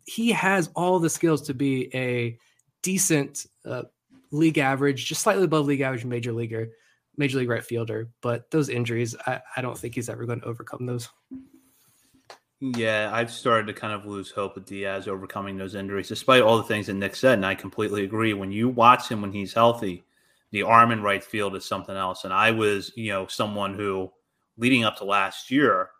he 0.04 0.32
has 0.32 0.70
all 0.74 0.98
the 0.98 1.10
skills 1.10 1.42
to 1.42 1.54
be 1.54 1.94
a 1.94 2.38
decent 2.82 3.46
uh, 3.64 3.82
league 4.30 4.58
average, 4.58 5.06
just 5.06 5.22
slightly 5.22 5.44
above 5.44 5.66
league 5.66 5.80
average 5.80 6.04
major 6.04 6.32
leaguer, 6.32 6.68
major 7.16 7.38
league 7.38 7.48
right 7.48 7.64
fielder. 7.64 8.08
But 8.20 8.50
those 8.50 8.68
injuries, 8.68 9.16
I, 9.26 9.40
I 9.56 9.62
don't 9.62 9.78
think 9.78 9.94
he's 9.94 10.08
ever 10.08 10.26
going 10.26 10.40
to 10.40 10.46
overcome 10.46 10.86
those. 10.86 11.08
Yeah, 12.60 13.10
I've 13.12 13.30
started 13.30 13.66
to 13.66 13.74
kind 13.74 13.92
of 13.92 14.06
lose 14.06 14.30
hope 14.30 14.54
with 14.54 14.64
Diaz 14.64 15.08
overcoming 15.08 15.58
those 15.58 15.74
injuries, 15.74 16.08
despite 16.08 16.42
all 16.42 16.56
the 16.56 16.62
things 16.62 16.86
that 16.86 16.94
Nick 16.94 17.14
said. 17.14 17.34
And 17.34 17.44
I 17.44 17.54
completely 17.54 18.04
agree. 18.04 18.32
When 18.32 18.50
you 18.50 18.68
watch 18.68 19.08
him 19.08 19.20
when 19.20 19.32
he's 19.32 19.52
healthy, 19.52 20.04
the 20.52 20.62
arm 20.62 20.90
in 20.90 21.02
right 21.02 21.22
field 21.22 21.54
is 21.54 21.66
something 21.66 21.94
else. 21.94 22.24
And 22.24 22.32
I 22.32 22.52
was, 22.52 22.92
you 22.96 23.10
know, 23.10 23.26
someone 23.26 23.74
who 23.74 24.10
leading 24.56 24.84
up 24.84 24.96
to 24.98 25.04
last 25.04 25.50
year 25.50 25.90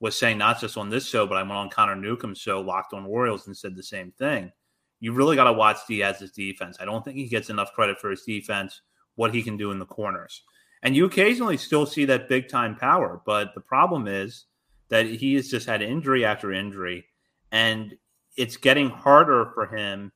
was 0.00 0.18
saying 0.18 0.38
not 0.38 0.60
just 0.60 0.76
on 0.76 0.88
this 0.88 1.06
show, 1.06 1.26
but 1.26 1.36
I 1.36 1.42
went 1.42 1.52
on 1.52 1.70
Connor 1.70 1.94
Newcomb's 1.94 2.38
show, 2.38 2.60
Locked 2.60 2.94
on 2.94 3.04
Orioles, 3.04 3.46
and 3.46 3.56
said 3.56 3.76
the 3.76 3.82
same 3.82 4.12
thing. 4.12 4.50
You 4.98 5.12
really 5.12 5.36
got 5.36 5.44
to 5.44 5.52
watch 5.52 5.78
Diaz's 5.88 6.32
defense. 6.32 6.78
I 6.80 6.84
don't 6.84 7.04
think 7.04 7.16
he 7.16 7.28
gets 7.28 7.50
enough 7.50 7.72
credit 7.74 7.98
for 8.00 8.10
his 8.10 8.22
defense, 8.22 8.80
what 9.14 9.34
he 9.34 9.42
can 9.42 9.56
do 9.56 9.70
in 9.70 9.78
the 9.78 9.86
corners. 9.86 10.42
And 10.82 10.96
you 10.96 11.04
occasionally 11.04 11.58
still 11.58 11.84
see 11.84 12.06
that 12.06 12.28
big 12.28 12.48
time 12.48 12.76
power, 12.76 13.20
but 13.26 13.54
the 13.54 13.60
problem 13.60 14.08
is 14.08 14.46
that 14.88 15.06
he 15.06 15.34
has 15.34 15.48
just 15.48 15.66
had 15.66 15.82
injury 15.82 16.24
after 16.24 16.52
injury, 16.52 17.04
and 17.52 17.94
it's 18.36 18.56
getting 18.56 18.88
harder 18.88 19.50
for 19.54 19.66
him 19.66 20.12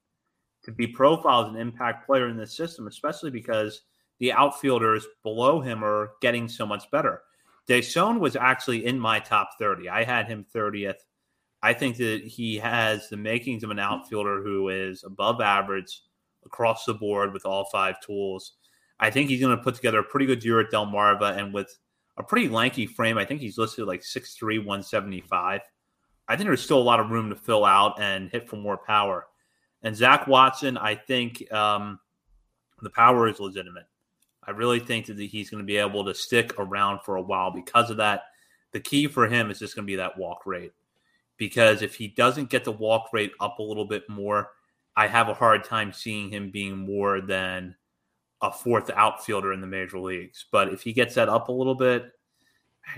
to 0.65 0.73
be 0.73 0.87
profiled 0.87 1.49
as 1.49 1.55
an 1.55 1.61
impact 1.61 2.07
player 2.07 2.29
in 2.29 2.39
this 2.39 2.57
system, 2.57 2.87
especially 2.87 3.31
because 3.31 3.83
the 4.19 4.33
outfielders 4.33 5.07
below 5.23 5.61
him 5.61 5.85
are 5.85 6.13
getting 6.23 6.49
so 6.49 6.65
much 6.65 6.91
better. 6.91 7.21
Deson 7.69 8.21
was 8.21 8.37
actually 8.37 8.85
in 8.85 8.99
my 8.99 9.21
top 9.21 9.51
30. 9.59 9.89
I 9.89 10.05
had 10.05 10.27
him 10.29 10.45
30th. 10.55 10.99
I 11.63 11.73
think 11.73 11.97
that 11.97 12.23
he 12.25 12.57
has 12.57 13.09
the 13.09 13.17
makings 13.17 13.65
of 13.65 13.71
an 13.71 13.79
outfielder 13.79 14.43
who 14.43 14.69
is 14.69 15.03
above 15.03 15.41
average 15.41 16.03
across 16.45 16.85
the 16.85 16.93
board 16.93 17.33
with 17.33 17.47
all 17.47 17.65
five 17.73 18.01
tools. 18.01 18.53
I 19.01 19.11
think 19.11 19.31
he's 19.31 19.41
going 19.41 19.57
to 19.57 19.63
put 19.63 19.75
together 19.75 20.01
a 20.01 20.05
pretty 20.05 20.27
good 20.27 20.45
year 20.45 20.61
at 20.61 20.71
Delmarva, 20.71 21.39
and 21.39 21.55
with 21.55 21.75
a 22.17 22.23
pretty 22.23 22.49
lanky 22.49 22.87
frame. 22.87 23.19
I 23.19 23.25
think 23.25 23.41
he's 23.41 23.59
listed 23.59 23.87
like 23.87 24.03
6'3, 24.03 24.59
175. 24.59 25.61
I 26.27 26.37
think 26.37 26.47
there's 26.47 26.63
still 26.63 26.79
a 26.79 26.83
lot 26.83 27.01
of 27.01 27.11
room 27.11 27.31
to 27.31 27.37
fill 27.37 27.65
out 27.65 28.01
and 28.01 28.31
hit 28.31 28.49
for 28.49 28.57
more 28.57 28.79
power. 28.79 29.27
And 29.83 29.95
Zach 29.95 30.27
Watson, 30.27 30.79
I 30.79 30.95
think 30.95 31.51
um, 31.53 31.99
the 32.81 32.91
power 32.91 33.29
is 33.29 33.41
legitimate. 33.41 33.85
I 34.47 34.51
really 34.51 34.81
think 34.81 35.07
that 35.07 35.19
he's 35.19 35.51
going 35.51 35.63
to 35.63 35.67
be 35.67 35.77
able 35.77 36.05
to 36.05 36.15
stick 36.15 36.53
around 36.59 37.01
for 37.05 37.17
a 37.17 37.23
while 37.23 37.51
because 37.51 37.91
of 37.91 37.99
that. 37.99 38.25
The 38.73 38.81
key 38.81 39.07
for 39.07 39.27
him 39.27 39.51
is 39.51 39.59
just 39.59 39.75
going 39.75 39.87
to 39.87 39.91
be 39.91 39.97
that 39.97 40.19
walk 40.19 40.47
rate. 40.47 40.73
Because 41.37 41.83
if 41.83 41.95
he 41.95 42.09
doesn't 42.09 42.51
get 42.51 42.65
the 42.65 42.73
walk 42.73 43.09
rate 43.13 43.33
up 43.41 43.59
a 43.59 43.63
little 43.63 43.85
bit 43.85 44.09
more, 44.09 44.51
I 44.97 45.09
have 45.09 45.29
a 45.29 45.35
hard 45.35 45.65
time 45.65 45.93
seeing 45.93 46.31
him 46.31 46.51
being 46.51 46.77
more 46.77 47.21
than 47.21 47.75
a 48.41 48.53
fourth 48.53 48.91
outfielder 48.91 49.53
in 49.53 49.61
the 49.61 49.67
major 49.67 49.99
leagues. 49.99 50.47
But 50.53 50.69
if 50.69 50.83
he 50.83 50.93
gets 50.93 51.15
that 51.15 51.29
up 51.29 51.49
a 51.49 51.53
little 51.53 51.75
bit, 51.75 52.13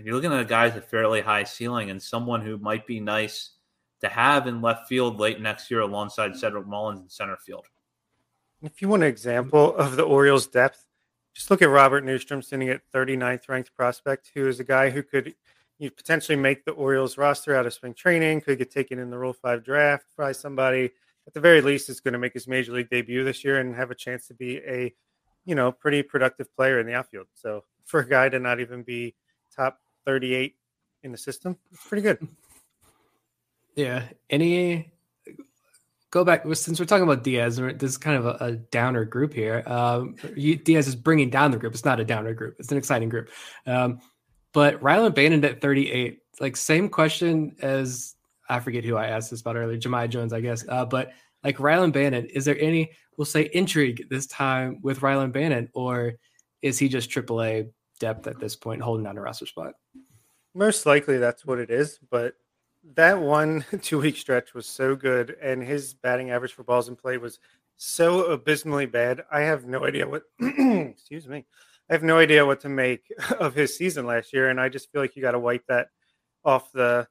you're 0.03 0.15
looking 0.15 0.33
at 0.33 0.41
a 0.41 0.45
guy 0.45 0.67
with 0.67 0.77
a 0.77 0.81
fairly 0.81 1.21
high 1.21 1.45
ceiling 1.45 1.91
and 1.91 2.03
someone 2.03 2.41
who 2.41 2.59
might 2.59 2.87
be 2.87 3.01
nice 3.01 3.51
to 4.01 4.09
have 4.09 4.47
in 4.47 4.61
left 4.61 4.89
field 4.89 5.19
late 5.19 5.41
next 5.41 5.71
year 5.71 5.81
alongside 5.81 6.37
Cedric 6.37 6.67
Mullins 6.67 7.01
in 7.01 7.09
center 7.09 7.37
field. 7.37 7.67
If 8.63 8.83
you 8.83 8.89
want 8.89 9.03
an 9.03 9.09
example 9.09 9.77
of 9.77 9.97
the 9.97 10.03
Orioles' 10.03 10.47
depth, 10.47 10.86
just 11.37 11.51
look 11.51 11.61
at 11.61 11.69
Robert 11.69 12.03
Neustrom 12.03 12.43
sitting 12.43 12.71
at 12.71 12.81
39th 12.95 13.47
ranked 13.51 13.75
prospect, 13.75 14.31
who 14.35 14.49
is 14.49 14.59
a 14.59 14.65
guy 14.65 14.89
who 14.89 15.03
could 15.03 15.35
you 15.79 15.91
potentially 15.91 16.37
make 16.37 16.65
the 16.65 16.71
Orioles 16.71 17.19
roster 17.19 17.55
out 17.55 17.67
of 17.67 17.75
spring 17.75 17.93
training, 17.93 18.41
could 18.41 18.57
get 18.57 18.71
taken 18.71 18.99
in 18.99 19.11
the 19.11 19.19
Rule 19.19 19.35
5 19.35 19.63
draft 19.63 20.07
by 20.17 20.33
somebody. 20.33 20.91
At 21.27 21.35
the 21.35 21.41
very 21.41 21.61
least, 21.61 21.91
is 21.91 22.01
going 22.01 22.13
to 22.13 22.19
make 22.19 22.33
his 22.33 22.49
major 22.49 22.73
league 22.73 22.89
debut 22.89 23.23
this 23.23 23.45
year 23.45 23.61
and 23.61 23.77
have 23.77 23.91
a 23.91 23.95
chance 23.95 24.27
to 24.29 24.35
be 24.35 24.57
a 24.59 24.95
you 25.45 25.55
know, 25.55 25.71
pretty 25.71 26.03
productive 26.03 26.55
player 26.57 26.81
in 26.81 26.87
the 26.87 26.95
outfield. 26.95 27.27
So 27.35 27.65
for 27.85 28.01
a 28.01 28.09
guy 28.09 28.31
to 28.31 28.39
not 28.39 28.59
even 28.59 28.83
be 28.83 29.15
top 29.55 29.79
38 30.07 30.55
in 31.03 31.13
the 31.13 31.19
system, 31.19 31.57
it's 31.71 31.87
pretty 31.87 32.03
good. 32.03 32.27
Yeah. 33.75 34.05
Any 34.31 34.91
go 36.17 36.25
back 36.25 36.43
since 36.55 36.81
we're 36.81 36.87
talking 36.87 37.03
about 37.03 37.23
Diaz, 37.23 37.57
this 37.57 37.83
is 37.83 37.99
kind 37.99 38.17
of 38.17 38.25
a, 38.25 38.37
a 38.43 38.53
downer 38.53 39.05
group 39.05 39.35
here. 39.35 39.63
Um, 39.67 40.15
Diaz 40.35 40.89
is 40.89 40.97
bringing 40.97 41.29
down 41.29 41.51
the 41.51 41.59
group. 41.59 41.75
It's 41.75 41.85
not 41.85 42.01
a 42.01 42.07
downer 42.07 42.33
group. 42.33 42.57
It's 42.59 42.73
an 42.73 42.79
exciting 42.79 43.11
group. 43.11 43.29
Um, 43.67 44.01
but 44.55 44.81
Rylan 44.81 45.15
Bannon 45.15 45.45
at 45.45 45.61
38, 45.61 46.21
like 46.41 46.57
same 46.57 46.89
question 46.89 47.55
as 47.61 48.15
I 48.49 48.61
forget 48.61 48.83
who 48.83 48.97
I 48.97 49.09
asked 49.09 49.31
this 49.31 49.43
about 49.43 49.57
earlier, 49.57 49.77
Jahmai 49.77 50.09
Jones, 50.09 50.33
I 50.33 50.41
guess. 50.41 50.65
Uh, 50.67 50.87
but 50.87 51.13
like 51.45 51.59
Rylan 51.59 51.93
Bannon, 51.93 52.25
is 52.27 52.47
there 52.47 52.59
any 52.59 52.93
we'll 53.19 53.27
say 53.27 53.51
intrigue 53.53 54.07
this 54.09 54.27
time 54.27 54.79
with 54.83 55.01
Rylan 55.01 55.33
Bannon, 55.33 55.69
or 55.75 56.15
is 56.63 56.79
he 56.79 56.89
just 56.89 57.11
AAA 57.11 57.69
depth 58.01 58.27
at 58.27 58.41
this 58.41 58.57
point, 58.57 58.81
holding 58.81 59.05
down 59.05 59.19
a 59.19 59.21
roster 59.21 59.45
spot? 59.45 59.75
Most 60.55 60.87
likely 60.87 61.19
that's 61.19 61.45
what 61.45 61.59
it 61.59 61.71
is, 61.71 61.99
but 62.11 62.35
that 62.95 63.21
one 63.21 63.65
two 63.83 64.01
week 64.01 64.17
stretch 64.17 64.55
was 64.55 64.67
so 64.67 64.97
good, 64.97 65.37
and 65.43 65.63
his 65.63 65.95
batting 65.95 66.31
average 66.31 66.53
for 66.53 66.63
balls 66.63 66.89
in 66.89 66.97
play 66.97 67.19
was 67.19 67.39
so 67.77 68.27
abysmally 68.27 68.87
bad. 68.87 69.25
I 69.31 69.41
have 69.41 69.67
no 69.67 69.85
idea 69.85 70.09
what. 70.09 70.23
excuse 70.41 71.29
me. 71.29 71.45
I 71.89 71.93
have 71.93 72.03
no 72.03 72.19
idea 72.19 72.45
what 72.45 72.61
to 72.61 72.69
make 72.69 73.13
of 73.39 73.55
his 73.55 73.77
season 73.77 74.07
last 74.07 74.33
year, 74.33 74.49
and 74.49 74.61
I 74.61 74.69
just 74.69 74.91
feel 74.91 75.01
like 75.01 75.17
you 75.17 75.23
got 75.23 75.33
to 75.33 75.39
wipe 75.39 75.67
that 75.69 75.89
off 76.45 76.73
the 76.73 77.09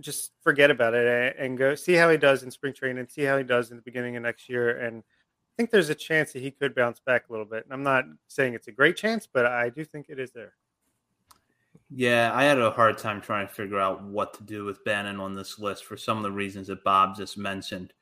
just 0.00 0.32
forget 0.42 0.70
about 0.70 0.94
it 0.94 1.36
and 1.38 1.56
go 1.56 1.74
see 1.74 1.94
how 1.94 2.10
he 2.10 2.18
does 2.18 2.42
in 2.42 2.50
spring 2.50 2.74
training 2.74 2.98
and 2.98 3.10
see 3.10 3.22
how 3.22 3.38
he 3.38 3.44
does 3.44 3.70
in 3.70 3.76
the 3.76 3.82
beginning 3.82 4.16
of 4.16 4.22
next 4.22 4.48
year. 4.48 4.78
And 4.78 4.98
I 4.98 5.52
think 5.56 5.70
there's 5.70 5.88
a 5.88 5.94
chance 5.94 6.32
that 6.32 6.42
he 6.42 6.50
could 6.50 6.74
bounce 6.74 7.00
back 7.00 7.28
a 7.28 7.32
little 7.32 7.46
bit. 7.46 7.64
And 7.64 7.72
I'm 7.72 7.82
not 7.82 8.04
saying 8.28 8.52
it's 8.52 8.68
a 8.68 8.72
great 8.72 8.96
chance, 8.96 9.26
but 9.26 9.46
I 9.46 9.70
do 9.70 9.84
think 9.84 10.06
it 10.10 10.18
is 10.18 10.32
there. 10.32 10.52
Yeah, 11.90 12.32
I 12.34 12.44
had 12.44 12.58
a 12.58 12.70
hard 12.72 12.98
time 12.98 13.20
trying 13.20 13.46
to 13.46 13.52
figure 13.52 13.78
out 13.78 14.02
what 14.02 14.34
to 14.34 14.42
do 14.42 14.64
with 14.64 14.84
Bannon 14.84 15.20
on 15.20 15.34
this 15.34 15.58
list 15.58 15.84
for 15.84 15.96
some 15.96 16.16
of 16.16 16.24
the 16.24 16.32
reasons 16.32 16.66
that 16.66 16.82
Bob 16.82 17.16
just 17.16 17.38
mentioned. 17.38 17.92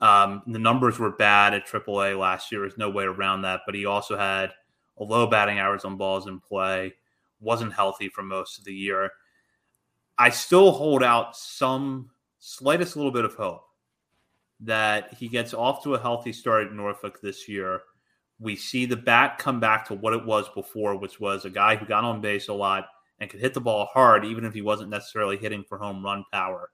Um, 0.00 0.42
the 0.46 0.58
numbers 0.58 0.98
were 0.98 1.10
bad 1.10 1.54
at 1.54 1.66
AAA 1.66 2.18
last 2.18 2.52
year. 2.52 2.62
There's 2.62 2.76
no 2.76 2.90
way 2.90 3.04
around 3.04 3.42
that. 3.42 3.62
But 3.64 3.74
he 3.74 3.86
also 3.86 4.16
had 4.16 4.52
a 4.98 5.04
low 5.04 5.26
batting 5.26 5.58
average 5.58 5.84
on 5.84 5.96
balls 5.96 6.26
in 6.26 6.40
play, 6.40 6.94
wasn't 7.38 7.72
healthy 7.72 8.08
for 8.10 8.22
most 8.22 8.58
of 8.58 8.64
the 8.64 8.74
year. 8.74 9.10
I 10.18 10.28
still 10.30 10.72
hold 10.72 11.02
out 11.02 11.34
some 11.34 12.10
slightest 12.40 12.94
little 12.96 13.12
bit 13.12 13.24
of 13.24 13.34
hope 13.34 13.64
that 14.60 15.14
he 15.14 15.28
gets 15.28 15.54
off 15.54 15.82
to 15.84 15.94
a 15.94 16.00
healthy 16.00 16.34
start 16.34 16.66
at 16.66 16.74
Norfolk 16.74 17.20
this 17.22 17.48
year. 17.48 17.80
We 18.38 18.56
see 18.56 18.84
the 18.84 18.96
bat 18.96 19.38
come 19.38 19.60
back 19.60 19.86
to 19.86 19.94
what 19.94 20.12
it 20.12 20.26
was 20.26 20.46
before, 20.50 20.96
which 20.96 21.18
was 21.18 21.46
a 21.46 21.50
guy 21.50 21.76
who 21.76 21.86
got 21.86 22.04
on 22.04 22.20
base 22.20 22.48
a 22.48 22.52
lot 22.52 22.86
and 23.20 23.28
could 23.30 23.40
hit 23.40 23.54
the 23.54 23.60
ball 23.60 23.88
hard, 23.92 24.24
even 24.24 24.44
if 24.44 24.54
he 24.54 24.62
wasn't 24.62 24.90
necessarily 24.90 25.36
hitting 25.36 25.64
for 25.68 25.78
home 25.78 26.04
run 26.04 26.24
power 26.32 26.70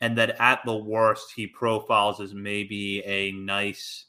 and 0.00 0.18
that 0.18 0.36
at 0.38 0.60
the 0.64 0.76
worst 0.76 1.32
he 1.34 1.46
profiles 1.46 2.20
as 2.20 2.34
maybe 2.34 3.02
a 3.04 3.32
nice 3.32 4.06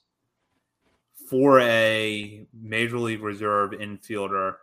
for 1.30 1.60
a 1.62 2.46
major 2.54 3.00
league 3.00 3.22
reserve 3.22 3.72
infielder 3.72 4.56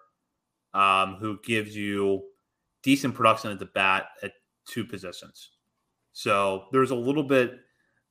um, 0.75 1.17
who 1.17 1.39
gives 1.43 1.77
you 1.77 2.23
decent 2.83 3.15
production 3.15 3.51
at 3.51 3.59
the 3.59 3.67
bat 3.67 4.07
at 4.23 4.33
two 4.67 4.85
positions. 4.85 5.51
So 6.13 6.67
there's 6.73 6.91
a 6.91 6.97
little 6.97 7.25
bit. 7.25 7.61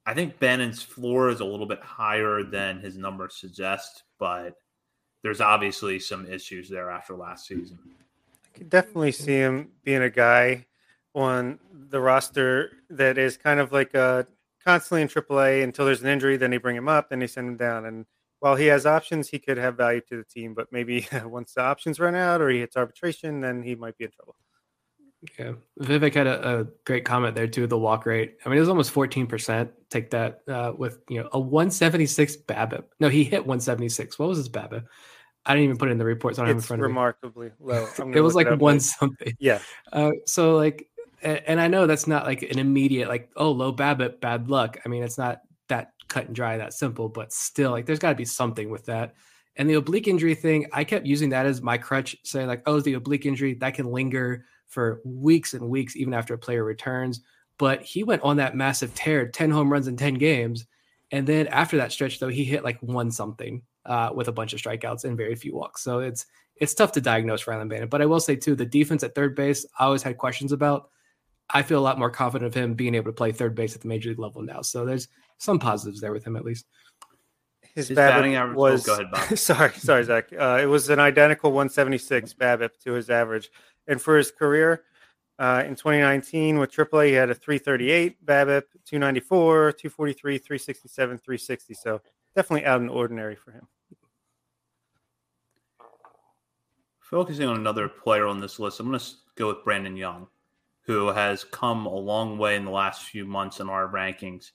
I 0.06 0.14
think 0.16 0.40
Bannon's 0.40 0.82
floor 0.82 1.30
is 1.30 1.42
a 1.42 1.46
little 1.46 1.68
bit 1.68 1.82
higher 1.82 2.44
than 2.44 2.80
his 2.80 2.98
numbers 2.98 3.36
suggest, 3.36 4.04
but 4.18 4.56
there's 5.22 5.42
obviously 5.42 6.00
some 6.00 6.26
issues 6.26 6.68
there 6.68 6.90
after 6.90 7.16
last 7.16 7.46
season. 7.46 7.78
Could 8.54 8.70
definitely 8.70 9.12
see 9.12 9.34
him 9.34 9.70
being 9.84 10.02
a 10.02 10.10
guy 10.10 10.66
on 11.14 11.60
the 11.72 12.02
roster 12.02 12.72
that 12.90 13.18
is 13.18 13.38
kind 13.38 13.60
of 13.60 13.72
like 13.72 13.94
uh, 13.96 14.24
constantly 14.64 15.02
in 15.02 15.08
AAA 15.08 15.64
until 15.64 15.86
there's 15.86 16.02
an 16.02 16.10
injury. 16.10 16.38
Then 16.38 16.52
they 16.52 16.58
bring 16.58 16.76
him 16.76 16.88
up, 16.88 17.10
then 17.10 17.20
they 17.20 17.28
send 17.28 17.48
him 17.48 17.58
down. 17.58 17.86
And 17.86 18.06
while 18.40 18.56
he 18.56 18.68
has 18.68 18.86
options, 18.86 19.30
he 19.30 19.40
could 19.40 19.58
have 19.58 19.78
value 19.78 20.02
to 20.10 20.18
the 20.18 20.24
team. 20.24 20.54
But 20.54 20.68
maybe 20.72 21.08
once 21.24 21.54
the 21.54 21.62
options 21.62 22.00
run 22.00 22.16
out 22.16 22.42
or 22.42 22.50
he 22.50 22.60
hits 22.60 22.78
arbitration, 22.78 23.42
then 23.42 23.64
he 23.64 23.76
might 23.76 23.98
be 23.98 24.06
in 24.06 24.12
trouble. 24.12 24.36
Yeah, 25.38 25.54
Vivek 25.80 26.16
had 26.16 26.26
a, 26.26 26.62
a, 26.62 26.68
great 26.84 27.06
comment 27.06 27.36
there 27.36 27.46
too. 27.46 27.68
The 27.68 27.78
walk 27.78 28.08
rate. 28.08 28.38
I 28.44 28.50
mean, 28.50 28.58
it 28.58 28.62
was 28.62 28.70
almost 28.70 28.90
fourteen 28.90 29.28
percent. 29.28 29.70
Take 29.92 30.10
that 30.12 30.42
uh, 30.48 30.74
with 30.76 30.98
you 31.10 31.22
know 31.22 31.30
a 31.32 31.40
one 31.40 31.70
seventy 31.70 32.08
six 32.08 32.36
BABIP. 32.36 32.86
No, 33.00 33.08
he 33.08 33.24
hit 33.24 33.46
one 33.46 33.60
seventy 33.60 33.90
six. 33.90 34.18
What 34.18 34.30
was 34.30 34.40
his 34.40 34.50
BABIP? 34.50 34.84
I 35.46 35.54
didn't 35.54 35.66
even 35.66 35.78
put 35.78 35.90
it 35.90 35.94
in 35.94 35.98
the 35.98 36.06
report, 36.06 36.36
so 36.36 36.44
I 36.44 36.46
don't 36.46 36.58
it's 36.58 36.66
have 36.66 36.78
in 36.78 36.80
front 36.80 36.82
remarkably 36.84 37.48
of 37.48 37.60
me. 37.60 37.74
low. 37.74 37.88
it 38.14 38.22
was 38.22 38.36
like 38.36 38.48
it 38.48 38.60
one 38.60 38.80
something. 38.80 39.36
Yeah. 39.40 39.60
Uh, 39.92 40.12
so 40.26 40.56
like 40.56 40.88
and 41.24 41.62
I 41.62 41.68
know 41.68 41.86
that's 41.86 42.08
not 42.08 42.26
like 42.26 42.42
an 42.44 42.60
immediate 42.60 43.08
like 43.08 43.30
oh 43.36 43.52
low 43.52 43.74
BABIP 43.74 44.20
bad 44.22 44.50
luck. 44.50 44.78
I 44.86 44.90
mean 44.90 45.04
it's 45.04 45.18
not 45.18 45.42
that 45.68 45.94
cut 46.08 46.26
and 46.26 46.36
dry 46.36 46.58
that 46.58 46.74
simple, 46.74 47.10
but 47.10 47.32
still 47.32 47.72
like 47.72 47.86
there's 47.86 48.00
got 48.00 48.10
to 48.10 48.16
be 48.16 48.26
something 48.26 48.70
with 48.70 48.86
that. 48.86 49.16
And 49.58 49.70
the 49.70 49.76
oblique 49.76 50.08
injury 50.08 50.34
thing, 50.34 50.68
I 50.72 50.84
kept 50.84 51.06
using 51.06 51.30
that 51.30 51.46
as 51.46 51.62
my 51.62 51.78
crutch, 51.78 52.16
saying 52.24 52.48
like 52.48 52.64
oh 52.66 52.80
the 52.80 52.94
oblique 52.94 53.26
injury 53.26 53.54
that 53.56 53.76
can 53.76 53.88
linger 53.88 54.46
for 54.68 55.02
weeks 55.04 55.54
and 55.54 55.70
weeks 55.70 55.96
even 55.96 56.14
after 56.14 56.34
a 56.34 56.40
player 56.40 56.64
returns. 56.64 57.22
But 57.58 57.84
he 57.84 58.04
went 58.04 58.24
on 58.24 58.38
that 58.38 58.56
massive 58.56 58.94
tear, 58.96 59.28
ten 59.28 59.52
home 59.52 59.72
runs 59.72 59.88
in 59.88 59.98
ten 59.98 60.16
games, 60.16 60.66
and 61.12 61.28
then 61.28 61.48
after 61.48 61.78
that 61.78 61.92
stretch 61.92 62.20
though 62.20 62.30
he 62.30 62.44
hit 62.44 62.64
like 62.64 62.80
one 62.82 63.12
something 63.12 63.62
uh, 63.86 64.12
with 64.14 64.28
a 64.28 64.32
bunch 64.32 64.54
of 64.54 64.62
strikeouts 64.62 65.06
and 65.06 65.18
very 65.18 65.36
few 65.36 65.56
walks. 65.56 65.82
So 65.82 66.00
it's 66.00 66.26
it's 66.56 66.74
tough 66.74 66.92
to 66.94 67.02
diagnose 67.02 67.42
for 67.42 67.54
Rylan 67.54 67.70
Bannon. 67.70 67.90
But 67.90 68.02
I 68.02 68.06
will 68.06 68.20
say 68.20 68.36
too, 68.36 68.56
the 68.56 68.66
defense 68.66 69.04
at 69.04 69.16
third 69.16 69.36
base, 69.36 69.66
I 69.80 69.86
always 69.86 70.04
had 70.04 70.18
questions 70.18 70.52
about 70.52 70.90
I 71.50 71.64
feel 71.64 71.80
a 71.80 71.82
lot 71.82 72.00
more 72.00 72.10
confident 72.10 72.48
of 72.48 72.54
him 72.54 72.76
being 72.76 72.96
able 72.96 73.12
to 73.12 73.16
play 73.16 73.32
third 73.32 73.56
base 73.56 73.76
at 73.76 73.82
the 73.82 73.88
major 73.88 74.10
league 74.10 74.20
level 74.20 74.42
now. 74.42 74.62
So 74.62 74.86
there's 74.86 75.08
some 75.38 75.60
positives 75.60 76.00
there 76.00 76.14
with 76.14 76.26
him 76.26 76.36
at 76.36 76.46
least. 76.46 76.66
His, 77.76 77.88
his 77.88 77.96
batting 77.96 78.36
average 78.36 78.58
was 78.58 78.88
oh, 78.88 78.98
go 78.98 79.02
ahead, 79.02 79.12
Bob. 79.12 79.38
sorry, 79.38 79.72
sorry, 79.74 80.04
Zach. 80.04 80.32
Uh, 80.38 80.60
it 80.62 80.66
was 80.66 80.90
an 80.90 81.00
identical 81.00 81.52
176 81.52 82.34
BABIP 82.34 82.72
to 82.84 82.94
his 82.94 83.10
average, 83.10 83.50
and 83.88 84.02
for 84.02 84.18
his 84.18 84.30
career 84.30 84.84
uh, 85.40 85.64
in 85.66 85.76
2019 85.76 86.60
with 86.60 86.72
AAA, 86.72 87.08
he 87.08 87.14
had 87.14 87.30
a 87.30 87.34
338 87.34 88.26
BABIP, 88.26 88.64
294, 88.86 89.72
243, 89.72 90.38
367, 90.38 91.18
360. 91.18 91.74
So 91.74 92.02
definitely 92.36 92.66
out 92.66 92.82
of 92.82 92.88
the 92.88 92.94
ordinary 92.94 93.36
for 93.36 93.52
him. 93.52 93.68
Focusing 97.00 97.48
on 97.48 97.58
another 97.58 97.90
player 97.90 98.26
on 98.26 98.40
this 98.40 98.60
list, 98.60 98.80
I'm 98.80 98.88
going 98.88 99.00
to 99.00 99.06
go 99.36 99.48
with 99.50 99.64
Brandon 99.64 99.98
Young 99.98 100.28
who 100.92 101.08
has 101.08 101.44
come 101.44 101.86
a 101.86 101.96
long 101.96 102.38
way 102.38 102.56
in 102.56 102.66
the 102.66 102.72
last 102.72 103.04
few 103.04 103.26
months 103.26 103.60
in 103.60 103.70
our 103.70 103.88
rankings. 103.88 104.52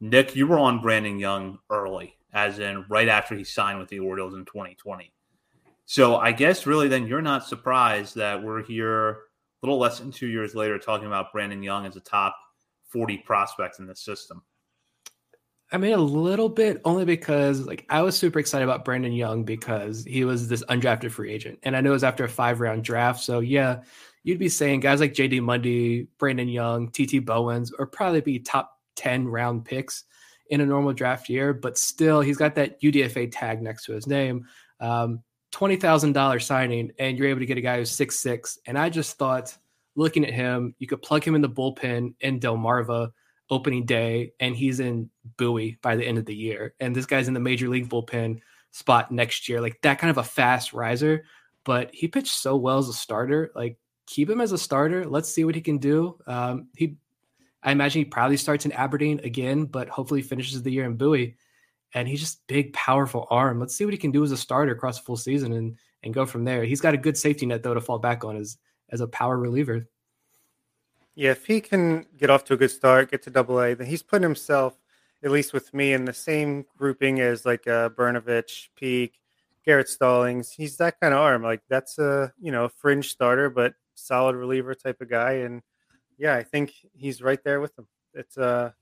Nick, 0.00 0.36
you 0.36 0.46
were 0.46 0.58
on 0.58 0.80
Brandon 0.80 1.18
Young 1.18 1.58
early, 1.70 2.16
as 2.32 2.58
in 2.58 2.84
right 2.88 3.08
after 3.08 3.34
he 3.34 3.44
signed 3.44 3.78
with 3.78 3.88
the 3.88 3.98
Orioles 3.98 4.34
in 4.34 4.44
2020. 4.44 5.12
So 5.86 6.16
I 6.16 6.32
guess 6.32 6.66
really 6.66 6.88
then 6.88 7.06
you're 7.06 7.22
not 7.22 7.46
surprised 7.46 8.14
that 8.16 8.42
we're 8.42 8.62
here 8.62 9.10
a 9.10 9.16
little 9.62 9.78
less 9.78 9.98
than 9.98 10.10
two 10.12 10.26
years 10.26 10.54
later 10.54 10.78
talking 10.78 11.06
about 11.06 11.32
Brandon 11.32 11.62
Young 11.62 11.86
as 11.86 11.96
a 11.96 12.00
top 12.00 12.36
40 12.88 13.18
prospect 13.18 13.78
in 13.78 13.86
the 13.86 13.96
system. 13.96 14.42
I 15.72 15.78
mean, 15.78 15.92
a 15.92 15.98
little 15.98 16.48
bit 16.48 16.80
only 16.84 17.04
because 17.04 17.66
like 17.66 17.84
I 17.88 18.02
was 18.02 18.16
super 18.16 18.38
excited 18.38 18.64
about 18.64 18.84
Brandon 18.84 19.12
Young 19.12 19.44
because 19.44 20.04
he 20.04 20.24
was 20.24 20.48
this 20.48 20.62
undrafted 20.64 21.10
free 21.10 21.32
agent. 21.32 21.58
And 21.62 21.76
I 21.76 21.80
know 21.80 21.90
it 21.90 21.94
was 21.94 22.04
after 22.04 22.24
a 22.24 22.28
five 22.28 22.60
round 22.60 22.84
draft. 22.84 23.22
So 23.24 23.40
yeah, 23.40 23.82
you'd 24.22 24.38
be 24.38 24.48
saying 24.48 24.80
guys 24.80 25.00
like 25.00 25.14
JD 25.14 25.42
Mundy, 25.42 26.08
Brandon 26.18 26.48
Young, 26.48 26.90
TT 26.90 27.24
Bowens, 27.24 27.72
or 27.78 27.86
probably 27.86 28.20
be 28.20 28.38
top 28.38 28.78
10 28.96 29.26
round 29.26 29.64
picks 29.64 30.04
in 30.50 30.60
a 30.60 30.66
normal 30.66 30.92
draft 30.92 31.28
year, 31.28 31.52
but 31.52 31.78
still 31.78 32.20
he's 32.20 32.36
got 32.36 32.54
that 32.54 32.80
UDFA 32.80 33.30
tag 33.32 33.62
next 33.62 33.84
to 33.86 33.92
his 33.92 34.06
name. 34.06 34.46
Um, 34.80 35.22
$20,000 35.52 36.42
signing, 36.42 36.90
and 36.98 37.16
you're 37.16 37.28
able 37.28 37.40
to 37.40 37.46
get 37.46 37.58
a 37.58 37.62
guy 37.62 37.78
who's 37.78 37.90
six 37.90 38.18
six. 38.18 38.58
And 38.66 38.78
I 38.78 38.90
just 38.90 39.16
thought, 39.16 39.56
looking 39.94 40.24
at 40.26 40.34
him, 40.34 40.74
you 40.78 40.86
could 40.86 41.00
plug 41.00 41.24
him 41.24 41.34
in 41.34 41.40
the 41.40 41.48
bullpen 41.48 42.14
in 42.20 42.40
Delmarva 42.40 43.12
opening 43.50 43.84
day, 43.84 44.32
and 44.40 44.56
he's 44.56 44.80
in 44.80 45.10
Bowie 45.36 45.78
by 45.82 45.96
the 45.96 46.06
end 46.06 46.18
of 46.18 46.26
the 46.26 46.34
year. 46.34 46.74
And 46.80 46.94
this 46.94 47.06
guy's 47.06 47.28
in 47.28 47.34
the 47.34 47.40
major 47.40 47.68
league 47.68 47.88
bullpen 47.88 48.40
spot 48.70 49.12
next 49.12 49.48
year. 49.48 49.60
Like 49.60 49.80
that 49.82 49.98
kind 49.98 50.10
of 50.10 50.18
a 50.18 50.24
fast 50.24 50.72
riser. 50.72 51.24
But 51.64 51.90
he 51.94 52.08
pitched 52.08 52.34
so 52.34 52.56
well 52.56 52.78
as 52.78 52.88
a 52.88 52.92
starter. 52.92 53.50
Like 53.54 53.78
keep 54.06 54.28
him 54.28 54.40
as 54.40 54.52
a 54.52 54.58
starter. 54.58 55.06
Let's 55.06 55.30
see 55.30 55.44
what 55.44 55.54
he 55.54 55.60
can 55.60 55.78
do. 55.78 56.18
Um, 56.26 56.68
he, 56.76 56.96
I 57.62 57.72
imagine 57.72 58.00
he 58.00 58.04
probably 58.04 58.36
starts 58.36 58.66
in 58.66 58.72
Aberdeen 58.72 59.20
again, 59.24 59.64
but 59.64 59.88
hopefully 59.88 60.22
finishes 60.22 60.62
the 60.62 60.72
year 60.72 60.84
in 60.84 60.96
Bowie. 60.96 61.36
And 61.94 62.08
he's 62.08 62.20
just 62.20 62.46
big, 62.48 62.72
powerful 62.72 63.26
arm. 63.30 63.60
Let's 63.60 63.76
see 63.76 63.84
what 63.84 63.94
he 63.94 63.98
can 63.98 64.10
do 64.10 64.24
as 64.24 64.32
a 64.32 64.36
starter 64.36 64.72
across 64.72 64.98
the 64.98 65.04
full 65.04 65.16
season 65.16 65.52
and 65.52 65.76
and 66.02 66.12
go 66.12 66.26
from 66.26 66.44
there. 66.44 66.64
He's 66.64 66.80
got 66.80 66.92
a 66.92 66.98
good 66.98 67.16
safety 67.16 67.46
net 67.46 67.62
though 67.62 67.74
to 67.74 67.80
fall 67.80 67.98
back 67.98 68.24
on 68.24 68.36
as 68.36 68.58
as 68.90 69.00
a 69.00 69.06
power 69.06 69.38
reliever. 69.38 69.88
Yeah, 71.14 71.30
if 71.30 71.46
he 71.46 71.60
can 71.60 72.06
get 72.16 72.30
off 72.30 72.44
to 72.44 72.54
a 72.54 72.56
good 72.56 72.70
start, 72.70 73.10
get 73.10 73.22
to 73.22 73.30
Double 73.30 73.60
A, 73.60 73.74
then 73.74 73.86
he's 73.86 74.02
putting 74.02 74.24
himself, 74.24 74.74
at 75.22 75.30
least 75.30 75.52
with 75.52 75.72
me, 75.72 75.92
in 75.92 76.04
the 76.04 76.12
same 76.12 76.64
grouping 76.76 77.20
as 77.20 77.46
like 77.46 77.66
uh, 77.68 77.88
Brnovich, 77.90 78.68
Peek, 78.74 79.20
Garrett 79.64 79.88
Stallings. 79.88 80.52
He's 80.52 80.76
that 80.78 81.00
kind 81.00 81.14
of 81.14 81.20
arm. 81.20 81.42
Like 81.42 81.62
that's 81.68 81.98
a 81.98 82.32
you 82.40 82.50
know 82.52 82.68
fringe 82.68 83.10
starter, 83.10 83.48
but 83.48 83.74
solid 83.94 84.36
reliever 84.36 84.74
type 84.74 85.00
of 85.00 85.08
guy. 85.08 85.32
And 85.32 85.62
yeah, 86.18 86.34
I 86.34 86.42
think 86.42 86.74
he's 86.94 87.22
right 87.22 87.42
there 87.44 87.60
with 87.60 87.74
them. 87.76 87.86
It's 88.12 88.36
uh, 88.36 88.72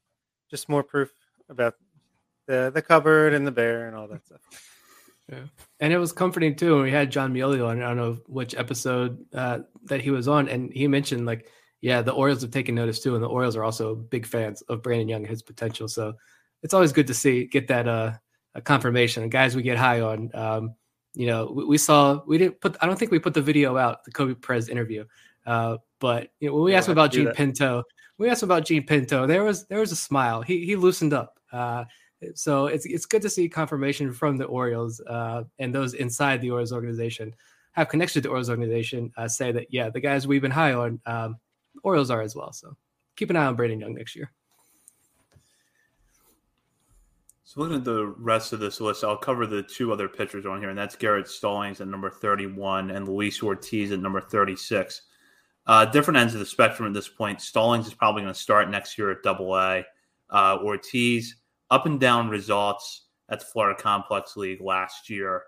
just 0.50 0.68
more 0.68 0.82
proof 0.82 1.12
about 1.48 1.74
the 2.46 2.70
the 2.74 2.82
cupboard 2.82 3.34
and 3.34 3.46
the 3.46 3.52
bear 3.52 3.86
and 3.86 3.96
all 3.96 4.08
that 4.08 4.24
stuff. 4.24 4.40
Yeah, 5.30 5.44
and 5.80 5.92
it 5.92 5.98
was 5.98 6.12
comforting 6.12 6.56
too. 6.56 6.74
When 6.74 6.84
we 6.84 6.90
had 6.90 7.10
Jon 7.10 7.32
Meoli 7.32 7.66
on, 7.66 7.82
I 7.82 7.88
don't 7.88 7.96
know 7.96 8.18
which 8.26 8.54
episode 8.54 9.24
uh, 9.32 9.60
that 9.84 10.00
he 10.00 10.10
was 10.10 10.28
on, 10.28 10.48
and 10.48 10.72
he 10.72 10.88
mentioned 10.88 11.26
like, 11.26 11.46
yeah, 11.82 12.00
the 12.00 12.12
Orioles 12.12 12.42
have 12.42 12.52
taken 12.52 12.74
notice 12.74 13.00
too, 13.00 13.14
and 13.14 13.22
the 13.22 13.28
Orioles 13.28 13.56
are 13.56 13.64
also 13.64 13.94
big 13.94 14.24
fans 14.24 14.62
of 14.62 14.82
Brandon 14.82 15.08
Young 15.08 15.22
and 15.22 15.30
his 15.30 15.42
potential. 15.42 15.88
So 15.88 16.14
it's 16.62 16.72
always 16.72 16.92
good 16.92 17.08
to 17.08 17.14
see 17.14 17.44
get 17.44 17.68
that 17.68 17.88
uh, 17.88 18.12
a 18.54 18.62
confirmation. 18.62 19.24
And 19.24 19.32
guys 19.32 19.56
we 19.56 19.62
get 19.62 19.76
high 19.76 20.00
on, 20.00 20.30
um, 20.32 20.74
you 21.12 21.26
know, 21.26 21.52
we, 21.52 21.64
we, 21.66 21.78
saw 21.78 22.22
we 22.24 22.38
didn't 22.38 22.60
put. 22.60 22.76
I 22.80 22.86
don't 22.86 22.98
think 22.98 23.10
we 23.10 23.18
put 23.18 23.34
the 23.34 23.42
video 23.42 23.76
out, 23.76 24.04
the 24.04 24.12
Kobe 24.12 24.34
Perez 24.34 24.68
interview. 24.68 25.04
Uh, 25.44 25.78
but 25.98 26.28
you 26.38 26.48
know, 26.48 26.54
when 26.54 26.64
we 26.64 26.74
asked 26.74 26.86
him 26.86 26.92
about 26.92 27.12
Jean 27.12 27.24
that. 27.26 27.34
Pinto, 27.34 27.82
we 28.16 28.30
asked 28.30 28.44
him 28.44 28.48
about 28.48 28.64
Jean 28.64 28.86
Pinto. 28.86 29.26
There 29.26 29.42
was 29.42 29.66
there 29.66 29.80
was 29.80 29.90
a 29.90 29.96
smile. 29.96 30.40
He 30.40 30.64
he 30.64 30.76
loosened 30.76 31.12
up. 31.12 31.40
Uh, 31.52 31.84
so 32.34 32.66
it's 32.66 32.86
it's 32.86 33.06
good 33.06 33.22
to 33.22 33.30
see 33.30 33.48
confirmation 33.48 34.12
from 34.12 34.36
the 34.36 34.44
Orioles 34.44 35.00
uh, 35.00 35.42
and 35.58 35.74
those 35.74 35.94
inside 35.94 36.40
the 36.40 36.50
Orioles 36.50 36.72
organization 36.72 37.34
have 37.72 37.88
connection 37.88 38.22
to 38.22 38.28
the 38.28 38.28
Orioles 38.28 38.50
organization 38.50 39.10
uh, 39.16 39.26
say 39.26 39.50
that 39.50 39.66
yeah, 39.70 39.90
the 39.90 40.00
guys 40.00 40.26
we've 40.26 40.42
been 40.42 40.50
high 40.50 40.74
on, 40.74 41.00
um, 41.06 41.36
Orioles 41.82 42.10
are 42.10 42.22
as 42.22 42.34
well. 42.34 42.52
So 42.52 42.76
keep 43.16 43.30
an 43.30 43.36
eye 43.36 43.46
on 43.46 43.56
Brandon 43.56 43.80
Young 43.80 43.94
next 43.94 44.16
year. 44.16 44.30
So 47.44 47.60
looking 47.60 47.76
at 47.76 47.84
the 47.84 48.06
rest 48.18 48.54
of 48.54 48.60
this 48.60 48.80
list, 48.80 49.04
I'll 49.04 49.16
cover 49.16 49.46
the 49.46 49.62
two 49.62 49.92
other 49.92 50.08
pitchers 50.08 50.46
on 50.46 50.60
here, 50.60 50.70
and 50.70 50.78
that's 50.78 50.96
Garrett 50.96 51.28
Stallings 51.28 51.82
at 51.82 51.88
number 51.88 52.08
31 52.08 52.90
and 52.90 53.06
Luis 53.06 53.42
Ortiz 53.42 53.92
at 53.92 54.00
number 54.00 54.22
36. 54.22 55.02
Uh, 55.66 55.84
different 55.84 56.18
ends 56.18 56.32
of 56.32 56.40
the 56.40 56.46
spectrum 56.46 56.88
at 56.88 56.94
this 56.94 57.08
point. 57.08 57.42
Stallings 57.42 57.86
is 57.86 57.92
probably 57.92 58.22
going 58.22 58.32
to 58.32 58.40
start 58.40 58.70
next 58.70 58.96
year 58.96 59.10
at 59.10 59.22
Double 59.22 59.54
A. 59.54 59.84
Uh, 60.30 60.58
Ortiz 60.62 61.36
up 61.70 61.84
and 61.84 62.00
down 62.00 62.30
results 62.30 63.02
at 63.28 63.40
the 63.40 63.46
Florida 63.46 63.78
Complex 63.78 64.34
League 64.34 64.62
last 64.62 65.10
year, 65.10 65.42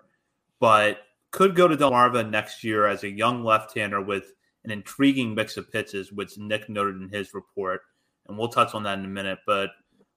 but 0.59 0.99
could 1.31 1.55
go 1.55 1.67
to 1.67 1.75
Delmarva 1.75 2.29
next 2.29 2.63
year 2.63 2.85
as 2.85 3.03
a 3.03 3.09
young 3.09 3.43
left-hander 3.43 3.99
with 3.99 4.34
an 4.65 4.71
intriguing 4.71 5.33
mix 5.33 5.57
of 5.57 5.71
pitches, 5.71 6.11
which 6.11 6.37
Nick 6.37 6.69
noted 6.69 7.01
in 7.01 7.09
his 7.09 7.33
report, 7.33 7.81
and 8.27 8.37
we'll 8.37 8.49
touch 8.49 8.73
on 8.73 8.83
that 8.83 8.99
in 8.99 9.05
a 9.05 9.09
minute. 9.09 9.39
But 9.45 9.69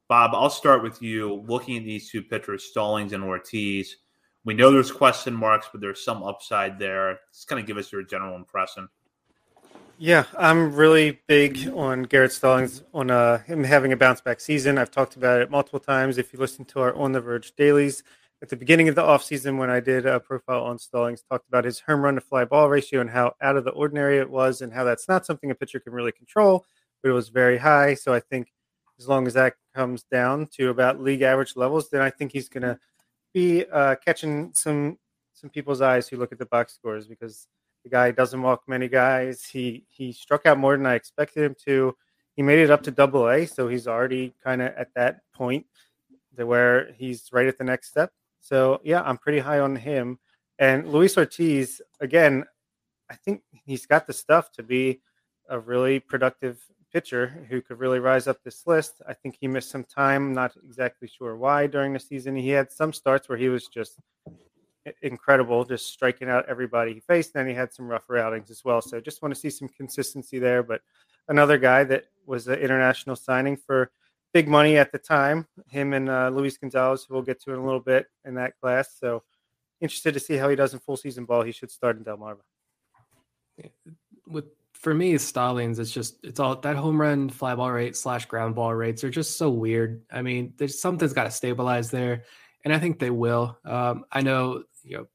Bob, 0.09 0.32
I'll 0.34 0.51
start 0.51 0.82
with 0.82 1.01
you. 1.03 1.44
Looking 1.46 1.76
at 1.76 1.84
these 1.84 2.11
two 2.11 2.22
pitchers, 2.22 2.64
Stallings 2.64 3.12
and 3.12 3.22
Ortiz, 3.22 3.96
we 4.44 4.55
know 4.55 4.70
there's 4.70 4.90
question 4.90 5.34
marks, 5.34 5.68
but 5.70 5.80
there's 5.80 6.05
some 6.05 6.22
upside 6.22 6.78
there. 6.78 7.20
Just 7.32 7.49
kind 7.49 7.61
of 7.61 7.66
give 7.66 7.76
us 7.76 7.92
your 7.92 8.03
general 8.03 8.34
impression. 8.34 8.88
Yeah, 10.01 10.24
I'm 10.38 10.74
really 10.74 11.20
big 11.26 11.68
on 11.74 12.05
Garrett 12.05 12.32
Stallings 12.32 12.84
on 12.94 13.11
uh, 13.11 13.38
him 13.38 13.64
having 13.64 13.92
a 13.92 13.96
bounce 13.96 14.20
back 14.20 14.40
season. 14.40 14.78
I've 14.78 14.92
talked 14.92 15.16
about 15.16 15.42
it 15.42 15.51
multiple 15.51 15.80
times. 15.80 16.18
If 16.18 16.32
you 16.32 16.38
listen 16.38 16.64
to 16.66 16.80
our 16.80 16.94
On 16.94 17.11
the 17.12 17.20
Verge 17.20 17.55
dailies 17.57 18.05
at 18.41 18.49
the 18.49 18.57
beginning 18.57 18.89
of 18.89 18.95
the 18.95 19.03
offseason, 19.03 19.59
when 19.59 19.70
I 19.70 19.80
did 19.80 20.07
a 20.07 20.20
profile 20.20 20.64
on 20.64 20.78
Stallings, 20.78 21.22
talked 21.22 21.49
about 21.49 21.64
his 21.64 21.80
home 21.80 22.03
run 22.03 22.14
to 22.14 22.20
fly 22.20 22.45
ball 22.45 22.68
ratio 22.68 23.01
and 23.01 23.11
how 23.11 23.34
out 23.41 23.57
of 23.57 23.64
the 23.64 23.70
ordinary 23.70 24.18
it 24.18 24.30
was, 24.30 24.61
and 24.61 24.72
how 24.72 24.84
that's 24.84 25.09
not 25.09 25.26
something 25.26 25.51
a 25.51 25.55
pitcher 25.55 25.80
can 25.80 25.93
really 25.93 26.12
control, 26.12 26.64
but 27.03 27.11
it 27.11 27.14
was 27.14 27.30
very 27.30 27.59
high. 27.59 27.95
So 27.95 28.14
I 28.14 28.20
think 28.20 28.53
as 28.99 29.09
long 29.09 29.26
as 29.26 29.34
that 29.34 29.55
comes 29.74 30.05
down 30.05 30.47
to 30.55 30.70
about 30.70 31.01
league 31.01 31.22
average 31.22 31.57
levels, 31.57 31.91
then 31.91 32.01
I 32.01 32.11
think 32.11 32.32
he's 32.32 32.49
going 32.49 32.62
to 32.62 32.78
be 33.32 33.64
uh, 33.66 33.97
catching 33.97 34.53
some 34.55 34.99
some 35.32 35.51
people's 35.51 35.80
eyes 35.80 36.09
who 36.09 36.16
look 36.16 36.32
at 36.32 36.39
the 36.39 36.47
box 36.47 36.74
scores 36.74 37.07
because 37.07 37.47
the 37.84 37.91
guy 37.91 38.11
doesn't 38.11 38.43
walk 38.43 38.62
many 38.66 38.89
guys. 38.89 39.45
He 39.45 39.84
he 39.89 40.12
struck 40.12 40.47
out 40.47 40.59
more 40.59 40.76
than 40.76 40.86
I 40.86 40.95
expected 40.95 41.45
him 41.45 41.57
to. 41.66 41.97
He 42.34 42.43
made 42.43 42.59
it 42.61 42.70
up 42.70 42.82
to 42.84 42.91
double 42.91 43.28
A, 43.28 43.47
so 43.47 43.66
he's 43.68 43.89
already 43.89 44.34
kind 44.45 44.62
of 44.62 44.72
at 44.74 44.95
that 44.95 45.20
point 45.32 45.66
to 46.36 46.47
where 46.47 46.93
he's 46.97 47.30
right 47.32 47.47
at 47.47 47.59
the 47.59 47.64
next 47.64 47.89
step. 47.89 48.12
So 48.41 48.80
yeah, 48.84 49.03
I'm 49.03 49.18
pretty 49.18 49.39
high 49.39 49.61
on 49.61 49.76
him. 49.76 50.18
And 50.59 50.89
Luis 50.89 51.16
Ortiz, 51.16 51.80
again, 52.01 52.45
I 53.11 53.14
think 53.14 53.43
he's 53.64 53.86
got 53.86 54.07
the 54.07 54.12
stuff 54.12 54.53
to 54.53 54.62
be 54.62 55.01
a 55.49 55.59
really 55.59 56.01
productive 56.01 56.61
pitcher 56.93 57.47
who 57.49 57.61
could 57.61 57.78
really 57.78 57.99
rise 57.99 58.26
up 58.26 58.43
this 58.43 58.66
list. 58.66 59.03
I 59.07 59.14
think 59.14 59.36
he 59.39 59.47
missed 59.47 59.70
some 59.70 59.84
time, 59.84 60.32
not 60.32 60.57
exactly 60.64 61.09
sure 61.09 61.36
why 61.36 61.66
during 61.66 61.93
the 61.93 62.01
season. 62.01 62.34
He 62.36 62.49
had 62.49 62.72
some 62.72 62.93
starts 62.93 63.28
where 63.28 63.39
he 63.39 63.49
was 63.49 63.66
just 63.68 63.99
incredible, 65.03 65.64
just 65.64 65.86
striking 65.93 66.28
out 66.28 66.49
everybody 66.49 66.95
he 66.95 67.01
faced. 67.01 67.34
Then 67.34 67.47
he 67.47 67.55
had 67.55 67.72
some 67.72 67.89
rougher 67.89 68.18
outings 68.18 68.51
as 68.51 68.64
well. 68.64 68.80
So 68.80 69.01
just 69.01 69.22
want 69.22 69.34
to 69.34 69.41
see 69.41 69.51
some 69.51 69.68
consistency 69.68 70.39
there. 70.39 70.62
But 70.62 70.80
another 71.28 71.59
guy 71.59 71.84
that 71.84 72.05
was 72.26 72.49
an 72.49 72.59
international 72.59 73.16
signing 73.16 73.57
for 73.57 73.91
big 74.32 74.48
money 74.48 74.76
at 74.76 74.92
the 74.92 74.98
time, 74.98 75.46
him 75.68 75.92
and 75.92 76.08
uh, 76.08 76.28
Luis 76.28 76.58
Gonzalez, 76.58 77.04
who 77.04 77.14
we'll 77.14 77.22
get 77.22 77.42
to 77.42 77.52
in 77.52 77.58
a 77.58 77.64
little 77.64 77.80
bit 77.80 78.06
in 78.24 78.34
that 78.34 78.54
class. 78.60 78.96
So 78.98 79.22
interested 79.80 80.14
to 80.14 80.20
see 80.20 80.36
how 80.36 80.48
he 80.48 80.56
does 80.56 80.74
in 80.74 80.80
full 80.80 80.96
season 80.96 81.24
ball. 81.24 81.42
He 81.42 81.52
should 81.52 81.70
start 81.70 81.96
in 81.96 82.02
Del 82.02 82.18
Delmarva. 82.18 82.38
With 84.26 84.44
for 84.74 84.94
me, 84.94 85.18
Stallings, 85.18 85.78
it's 85.78 85.90
just 85.90 86.18
it's 86.22 86.38
all 86.38 86.56
that 86.56 86.76
home 86.76 87.00
run 87.00 87.28
fly 87.28 87.54
ball 87.54 87.72
rate 87.72 87.96
slash 87.96 88.26
ground 88.26 88.54
ball 88.54 88.74
rates 88.74 89.02
are 89.02 89.10
just 89.10 89.36
so 89.36 89.50
weird. 89.50 90.02
I 90.12 90.22
mean, 90.22 90.54
there's 90.56 90.80
something's 90.80 91.12
got 91.12 91.24
to 91.24 91.30
stabilize 91.30 91.90
there, 91.90 92.24
and 92.64 92.72
I 92.72 92.78
think 92.78 92.98
they 92.98 93.10
will. 93.10 93.58
Um, 93.64 94.04
I 94.12 94.22
know 94.22 94.62
you 94.84 94.98
know, 94.98 95.06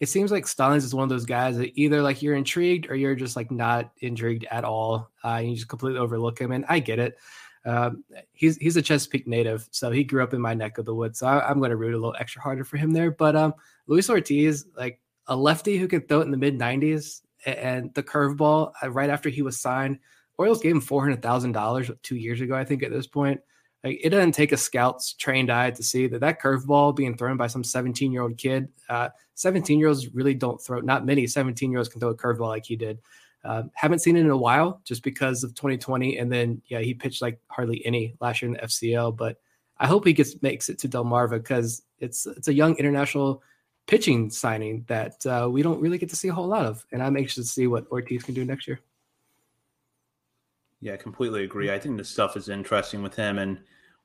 it 0.00 0.08
seems 0.08 0.32
like 0.32 0.46
Stallings 0.46 0.84
is 0.84 0.94
one 0.94 1.02
of 1.04 1.10
those 1.10 1.26
guys 1.26 1.58
that 1.58 1.78
either 1.78 2.00
like 2.00 2.22
you're 2.22 2.34
intrigued 2.34 2.90
or 2.90 2.94
you're 2.94 3.14
just 3.14 3.36
like 3.36 3.50
not 3.50 3.90
intrigued 3.98 4.46
at 4.50 4.64
all. 4.64 5.10
Uh, 5.22 5.42
you 5.44 5.54
just 5.54 5.68
completely 5.68 6.00
overlook 6.00 6.40
him, 6.40 6.52
and 6.52 6.64
I 6.68 6.78
get 6.78 6.98
it. 6.98 7.18
Um, 7.64 8.04
he's 8.32 8.56
he's 8.58 8.76
a 8.76 8.82
Chesapeake 8.82 9.26
native, 9.26 9.66
so 9.70 9.90
he 9.90 10.04
grew 10.04 10.22
up 10.22 10.34
in 10.34 10.40
my 10.40 10.54
neck 10.54 10.78
of 10.78 10.84
the 10.84 10.94
woods. 10.94 11.20
So 11.20 11.26
I, 11.26 11.50
am 11.50 11.58
going 11.58 11.70
to 11.70 11.76
root 11.76 11.94
a 11.94 11.98
little 11.98 12.14
extra 12.18 12.42
harder 12.42 12.64
for 12.64 12.76
him 12.76 12.92
there. 12.92 13.10
But 13.10 13.36
um, 13.36 13.54
Luis 13.86 14.10
Ortiz, 14.10 14.66
like 14.76 15.00
a 15.26 15.36
lefty 15.36 15.78
who 15.78 15.88
can 15.88 16.02
throw 16.02 16.20
it 16.20 16.24
in 16.24 16.30
the 16.30 16.36
mid 16.36 16.58
90s, 16.58 17.22
and 17.46 17.92
the 17.94 18.02
curveball 18.02 18.72
uh, 18.82 18.90
right 18.90 19.10
after 19.10 19.28
he 19.28 19.42
was 19.42 19.60
signed, 19.60 19.98
Orioles 20.36 20.60
gave 20.60 20.72
him 20.72 20.80
four 20.80 21.02
hundred 21.02 21.22
thousand 21.22 21.52
dollars 21.52 21.90
two 22.02 22.16
years 22.16 22.40
ago, 22.40 22.54
I 22.54 22.64
think. 22.64 22.82
At 22.82 22.90
this 22.90 23.06
point, 23.06 23.40
like 23.84 24.00
it 24.02 24.10
doesn't 24.10 24.32
take 24.32 24.52
a 24.52 24.56
scout's 24.56 25.12
trained 25.12 25.50
eye 25.50 25.70
to 25.70 25.82
see 25.82 26.06
that 26.08 26.20
that 26.20 26.40
curveball 26.40 26.96
being 26.96 27.16
thrown 27.16 27.36
by 27.36 27.46
some 27.46 27.62
17 27.62 28.12
year 28.12 28.22
old 28.22 28.36
kid. 28.36 28.68
Uh, 28.88 29.10
17 29.34 29.78
year 29.78 29.88
olds 29.88 30.12
really 30.14 30.34
don't 30.34 30.60
throw. 30.60 30.80
Not 30.80 31.06
many 31.06 31.26
17 31.26 31.70
year 31.70 31.78
olds 31.78 31.88
can 31.88 32.00
throw 32.00 32.10
a 32.10 32.16
curveball 32.16 32.48
like 32.48 32.66
he 32.66 32.76
did. 32.76 32.98
Uh, 33.44 33.64
haven't 33.74 33.98
seen 33.98 34.16
it 34.16 34.20
in 34.20 34.30
a 34.30 34.36
while 34.36 34.80
just 34.84 35.02
because 35.02 35.44
of 35.44 35.54
2020, 35.54 36.18
and 36.18 36.32
then 36.32 36.62
yeah, 36.66 36.80
he 36.80 36.94
pitched 36.94 37.22
like 37.22 37.38
hardly 37.48 37.84
any 37.84 38.14
last 38.20 38.42
year 38.42 38.48
in 38.48 38.54
the 38.54 38.60
FCL. 38.60 39.16
But 39.16 39.38
I 39.78 39.86
hope 39.86 40.06
he 40.06 40.12
gets 40.12 40.40
makes 40.42 40.68
it 40.68 40.78
to 40.80 40.88
Delmarva 40.88 41.42
because 41.42 41.82
it's 41.98 42.26
it's 42.26 42.48
a 42.48 42.54
young 42.54 42.76
international 42.76 43.42
pitching 43.86 44.30
signing 44.30 44.84
that 44.88 45.24
uh, 45.26 45.48
we 45.50 45.62
don't 45.62 45.80
really 45.80 45.98
get 45.98 46.08
to 46.08 46.16
see 46.16 46.28
a 46.28 46.32
whole 46.32 46.46
lot 46.46 46.64
of, 46.64 46.84
and 46.92 47.02
I'm 47.02 47.16
anxious 47.16 47.44
to 47.46 47.52
see 47.52 47.66
what 47.66 47.86
Ortiz 47.90 48.22
can 48.22 48.34
do 48.34 48.44
next 48.44 48.66
year. 48.66 48.80
Yeah, 50.80 50.92
I 50.92 50.96
completely 50.96 51.44
agree. 51.44 51.70
I 51.70 51.78
think 51.78 51.96
the 51.96 52.04
stuff 52.04 52.36
is 52.36 52.50
interesting 52.50 53.02
with 53.02 53.14
him. 53.14 53.38
And 53.38 53.58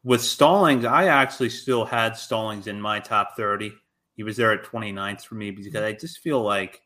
with 0.03 0.21
Stallings, 0.21 0.85
I 0.85 1.07
actually 1.07 1.49
still 1.49 1.83
had 1.83 2.15
Stallings 2.15 2.67
in 2.67 2.79
my 2.79 3.01
top 3.01 3.35
30. 3.35 3.73
He 4.15 4.23
was 4.23 4.37
there 4.37 4.53
at 4.53 4.63
29th 4.63 5.23
for 5.23 5.35
me 5.35 5.51
because 5.51 5.75
I 5.75 5.91
just 5.91 6.19
feel 6.19 6.41
like 6.41 6.81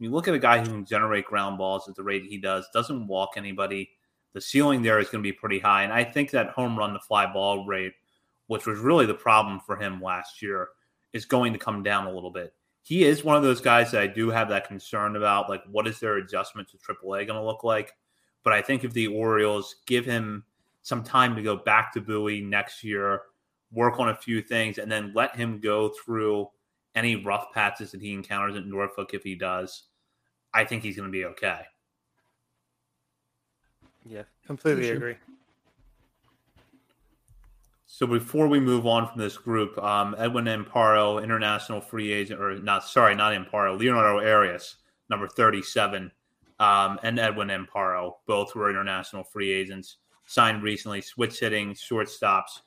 you 0.00 0.10
look 0.10 0.28
at 0.28 0.34
a 0.34 0.38
guy 0.38 0.58
who 0.58 0.66
can 0.66 0.84
generate 0.84 1.26
ground 1.26 1.58
balls 1.58 1.88
at 1.88 1.94
the 1.94 2.02
rate 2.02 2.24
he 2.24 2.38
does, 2.38 2.68
doesn't 2.72 3.06
walk 3.06 3.30
anybody, 3.36 3.90
the 4.34 4.40
ceiling 4.40 4.82
there 4.82 4.98
is 4.98 5.08
going 5.08 5.22
to 5.22 5.28
be 5.28 5.32
pretty 5.32 5.58
high. 5.58 5.82
And 5.82 5.92
I 5.92 6.04
think 6.04 6.30
that 6.30 6.50
home 6.50 6.78
run 6.78 6.92
to 6.92 7.00
fly 7.00 7.30
ball 7.32 7.66
rate, 7.66 7.94
which 8.46 8.66
was 8.66 8.78
really 8.78 9.06
the 9.06 9.14
problem 9.14 9.60
for 9.60 9.76
him 9.76 10.00
last 10.00 10.42
year, 10.42 10.68
is 11.12 11.24
going 11.24 11.52
to 11.52 11.58
come 11.58 11.82
down 11.82 12.06
a 12.06 12.12
little 12.12 12.30
bit. 12.30 12.52
He 12.82 13.04
is 13.04 13.24
one 13.24 13.36
of 13.36 13.42
those 13.42 13.60
guys 13.60 13.90
that 13.90 14.02
I 14.02 14.06
do 14.06 14.30
have 14.30 14.48
that 14.48 14.68
concern 14.68 15.16
about. 15.16 15.48
Like, 15.48 15.62
what 15.70 15.86
is 15.86 16.00
their 16.00 16.16
adjustment 16.16 16.68
to 16.68 16.78
AAA 16.78 17.26
going 17.26 17.28
to 17.28 17.44
look 17.44 17.64
like? 17.64 17.92
But 18.44 18.52
I 18.52 18.62
think 18.62 18.84
if 18.84 18.92
the 18.92 19.08
Orioles 19.08 19.76
give 19.86 20.06
him 20.06 20.44
some 20.82 21.02
time 21.02 21.36
to 21.36 21.42
go 21.42 21.56
back 21.56 21.92
to 21.92 22.00
Bowie 22.00 22.40
next 22.40 22.82
year, 22.82 23.22
work 23.72 23.98
on 24.00 24.08
a 24.08 24.16
few 24.16 24.40
things, 24.40 24.78
and 24.78 24.90
then 24.90 25.12
let 25.14 25.36
him 25.36 25.60
go 25.60 25.90
through 25.90 26.48
any 26.94 27.16
rough 27.16 27.52
patches 27.52 27.92
that 27.92 28.00
he 28.00 28.12
encounters 28.12 28.56
at 28.56 28.66
Norfolk 28.66 29.12
if 29.12 29.22
he 29.22 29.34
does, 29.34 29.84
I 30.58 30.64
think 30.64 30.82
he's 30.82 30.96
going 30.96 31.06
to 31.06 31.12
be 31.12 31.24
okay. 31.24 31.60
Yeah, 34.04 34.24
completely 34.44 34.86
sure. 34.86 34.96
agree. 34.96 35.14
So 37.86 38.08
before 38.08 38.48
we 38.48 38.58
move 38.58 38.84
on 38.84 39.06
from 39.06 39.20
this 39.20 39.36
group, 39.36 39.78
um, 39.78 40.16
Edwin 40.18 40.46
Amparo, 40.46 41.22
international 41.22 41.80
free 41.80 42.12
agent, 42.12 42.40
or 42.40 42.58
not, 42.58 42.82
sorry, 42.82 43.14
not 43.14 43.34
Amparo, 43.34 43.78
Leonardo 43.78 44.18
Arias, 44.18 44.78
number 45.08 45.28
37, 45.28 46.10
um, 46.58 46.98
and 47.04 47.20
Edwin 47.20 47.48
Amparo, 47.48 48.14
both 48.26 48.56
were 48.56 48.68
international 48.68 49.22
free 49.22 49.52
agents, 49.52 49.98
signed 50.26 50.64
recently, 50.64 51.00
switch 51.00 51.38
hitting, 51.38 51.72
shortstops. 51.72 52.62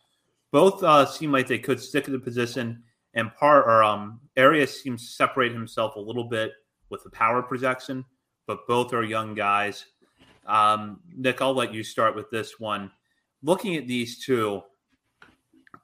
Both 0.53 0.81
uh, 0.81 1.05
seem 1.05 1.33
like 1.33 1.47
they 1.47 1.59
could 1.59 1.81
stick 1.81 2.05
to 2.05 2.11
the 2.11 2.19
position. 2.19 2.83
And 3.15 3.35
par 3.35 3.65
or 3.65 3.83
um, 3.83 4.21
Arias 4.37 4.81
seems 4.81 5.05
to 5.05 5.13
separate 5.13 5.51
himself 5.51 5.97
a 5.97 5.99
little 5.99 6.30
bit 6.30 6.53
with 6.91 7.03
the 7.03 7.09
power 7.09 7.41
projection, 7.41 8.05
but 8.45 8.68
both 8.68 8.93
are 8.93 9.03
young 9.03 9.34
guys. 9.34 9.85
Um, 10.45 10.99
Nick, 11.15 11.41
I'll 11.41 11.53
let 11.53 11.73
you 11.73 11.84
start 11.84 12.15
with 12.15 12.30
this 12.30 12.59
one. 12.59 12.91
Looking 13.41 13.77
at 13.77 13.88
these 13.88 14.23
two, 14.23 14.61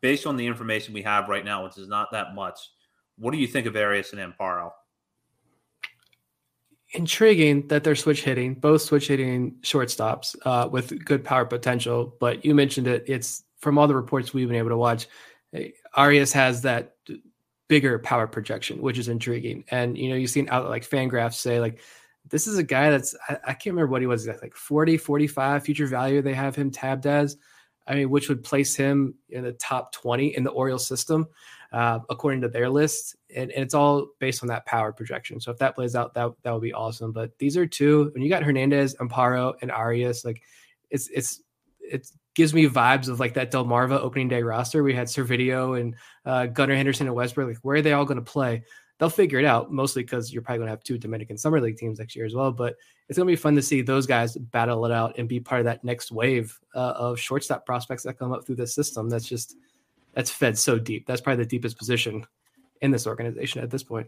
based 0.01 0.27
on 0.27 0.35
the 0.35 0.45
information 0.45 0.93
we 0.93 1.01
have 1.03 1.29
right 1.29 1.45
now, 1.45 1.63
which 1.63 1.77
is 1.77 1.87
not 1.87 2.11
that 2.11 2.35
much, 2.35 2.59
what 3.17 3.31
do 3.31 3.37
you 3.37 3.47
think 3.47 3.65
of 3.65 3.75
Arias 3.75 4.13
and 4.13 4.21
Amparo? 4.21 4.71
Intriguing 6.91 7.67
that 7.67 7.83
they're 7.83 7.95
switch 7.95 8.23
hitting, 8.23 8.53
both 8.53 8.81
switch 8.81 9.07
hitting 9.07 9.55
shortstops 9.61 10.35
uh, 10.45 10.69
with 10.69 11.03
good 11.03 11.23
power 11.23 11.45
potential. 11.45 12.15
But 12.19 12.45
you 12.45 12.55
mentioned 12.55 12.87
it; 12.87 13.03
it's 13.07 13.43
from 13.59 13.77
all 13.77 13.87
the 13.87 13.95
reports 13.95 14.33
we've 14.33 14.47
been 14.47 14.57
able 14.57 14.69
to 14.69 14.77
watch. 14.77 15.07
Eh, 15.53 15.69
Arias 15.95 16.31
has 16.31 16.61
that 16.61 16.95
bigger 17.67 17.99
power 17.99 18.27
projection, 18.27 18.81
which 18.81 18.97
is 18.97 19.07
intriguing. 19.07 19.63
And 19.69 19.97
you 19.97 20.09
know, 20.09 20.15
you've 20.15 20.29
seen 20.29 20.47
out 20.49 20.69
like 20.69 20.87
Fangraphs 20.87 21.35
say 21.35 21.59
like 21.59 21.79
this 22.29 22.47
is 22.47 22.57
a 22.57 22.63
guy 22.63 22.89
that's 22.89 23.15
I, 23.27 23.37
I, 23.43 23.53
can't 23.53 23.67
remember 23.67 23.87
what 23.87 24.01
he 24.01 24.07
was 24.07 24.27
like 24.27 24.55
40, 24.55 24.97
45 24.97 25.63
future 25.63 25.87
value 25.87 26.21
they 26.21 26.33
have 26.33 26.55
him 26.55 26.71
tabbed 26.71 27.05
as. 27.05 27.37
I 27.87 27.95
mean, 27.95 28.09
which 28.09 28.27
would 28.27 28.43
place 28.43 28.75
him 28.75 29.15
in 29.29 29.43
the 29.43 29.53
top 29.53 29.93
20 29.93 30.35
in 30.35 30.43
the 30.43 30.49
Orioles 30.49 30.85
system, 30.85 31.27
uh, 31.71 31.99
according 32.09 32.41
to 32.41 32.49
their 32.49 32.69
list. 32.69 33.15
And, 33.33 33.49
and, 33.51 33.63
it's 33.63 33.73
all 33.73 34.07
based 34.19 34.43
on 34.43 34.49
that 34.49 34.65
power 34.65 34.91
projection. 34.91 35.39
So 35.39 35.51
if 35.51 35.57
that 35.59 35.75
plays 35.75 35.95
out, 35.95 36.13
that, 36.15 36.31
that 36.43 36.51
would 36.51 36.61
be 36.61 36.73
awesome. 36.73 37.13
But 37.13 37.37
these 37.39 37.55
are 37.55 37.65
two, 37.65 38.11
when 38.13 38.23
you 38.23 38.29
got 38.29 38.43
Hernandez, 38.43 38.95
Amparo, 38.95 39.53
and 39.61 39.71
Arias, 39.71 40.25
like 40.25 40.41
it's, 40.89 41.07
it's, 41.07 41.41
it's 41.79 42.11
gives 42.37 42.53
me 42.53 42.69
vibes 42.69 43.09
of 43.09 43.19
like 43.19 43.33
that 43.33 43.51
Delmarva 43.51 43.99
opening 43.99 44.27
day 44.27 44.43
roster. 44.43 44.83
We 44.83 44.93
had 44.93 45.07
Servideo 45.07 45.81
and 45.81 45.95
uh, 46.23 46.45
Gunnar 46.45 46.75
Henderson 46.75 47.07
and 47.07 47.15
Westburg. 47.15 47.47
Like, 47.47 47.57
where 47.63 47.77
are 47.77 47.81
they 47.81 47.93
all 47.93 48.05
going 48.05 48.23
to 48.23 48.31
play? 48.31 48.63
They'll 48.99 49.09
figure 49.09 49.39
it 49.39 49.45
out, 49.45 49.71
mostly 49.71 50.03
because 50.03 50.31
you're 50.31 50.43
probably 50.43 50.59
going 50.59 50.67
to 50.67 50.71
have 50.73 50.83
two 50.83 50.99
Dominican 50.99 51.35
Summer 51.35 51.59
League 51.59 51.77
teams 51.77 51.97
next 51.97 52.15
year 52.15 52.27
as 52.27 52.35
well. 52.35 52.51
But 52.51 52.75
it's 53.09 53.17
going 53.17 53.25
to 53.25 53.31
be 53.31 53.35
fun 53.35 53.55
to 53.55 53.61
see 53.63 53.81
those 53.81 54.05
guys 54.05 54.37
battle 54.37 54.85
it 54.85 54.91
out 54.91 55.17
and 55.17 55.27
be 55.27 55.39
part 55.39 55.61
of 55.61 55.65
that 55.65 55.83
next 55.83 56.11
wave 56.11 56.55
uh, 56.75 56.93
of 56.95 57.19
shortstop 57.19 57.65
prospects 57.65 58.03
that 58.03 58.19
come 58.19 58.31
up 58.31 58.45
through 58.45 58.57
this 58.57 58.75
system. 58.75 59.09
That's 59.09 59.27
just 59.27 59.55
that's 60.13 60.29
fed 60.29 60.59
so 60.59 60.77
deep. 60.77 61.07
That's 61.07 61.21
probably 61.21 61.43
the 61.43 61.49
deepest 61.49 61.75
position 61.75 62.23
in 62.81 62.91
this 62.91 63.07
organization 63.07 63.63
at 63.63 63.71
this 63.71 63.81
point. 63.81 64.07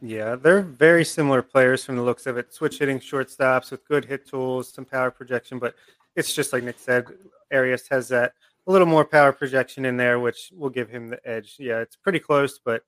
Yeah, 0.00 0.34
they're 0.34 0.62
very 0.62 1.04
similar 1.04 1.42
players 1.42 1.84
from 1.84 1.94
the 1.94 2.02
looks 2.02 2.26
of 2.26 2.36
it. 2.36 2.52
Switch 2.52 2.78
hitting 2.78 2.98
shortstops 2.98 3.70
with 3.70 3.86
good 3.86 4.04
hit 4.04 4.26
tools, 4.26 4.72
some 4.72 4.84
power 4.84 5.12
projection, 5.12 5.60
but 5.60 5.74
it's 6.18 6.34
just 6.34 6.52
like 6.52 6.64
Nick 6.64 6.78
said, 6.78 7.06
Arias 7.52 7.88
has 7.88 8.08
that 8.08 8.32
a 8.66 8.72
little 8.72 8.86
more 8.86 9.04
power 9.04 9.32
projection 9.32 9.86
in 9.86 9.96
there, 9.96 10.20
which 10.20 10.52
will 10.54 10.68
give 10.68 10.90
him 10.90 11.08
the 11.08 11.18
edge. 11.24 11.56
Yeah, 11.58 11.78
it's 11.78 11.96
pretty 11.96 12.18
close, 12.18 12.58
but 12.62 12.82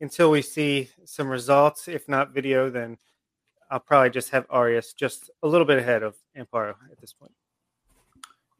until 0.00 0.30
we 0.30 0.42
see 0.42 0.90
some 1.04 1.28
results, 1.28 1.88
if 1.88 2.08
not 2.08 2.32
video, 2.32 2.70
then 2.70 2.96
I'll 3.70 3.80
probably 3.80 4.10
just 4.10 4.30
have 4.30 4.46
Arias 4.48 4.92
just 4.92 5.30
a 5.42 5.48
little 5.48 5.66
bit 5.66 5.78
ahead 5.78 6.04
of 6.04 6.14
Amparo 6.38 6.74
at 6.90 7.00
this 7.00 7.12
point. 7.12 7.32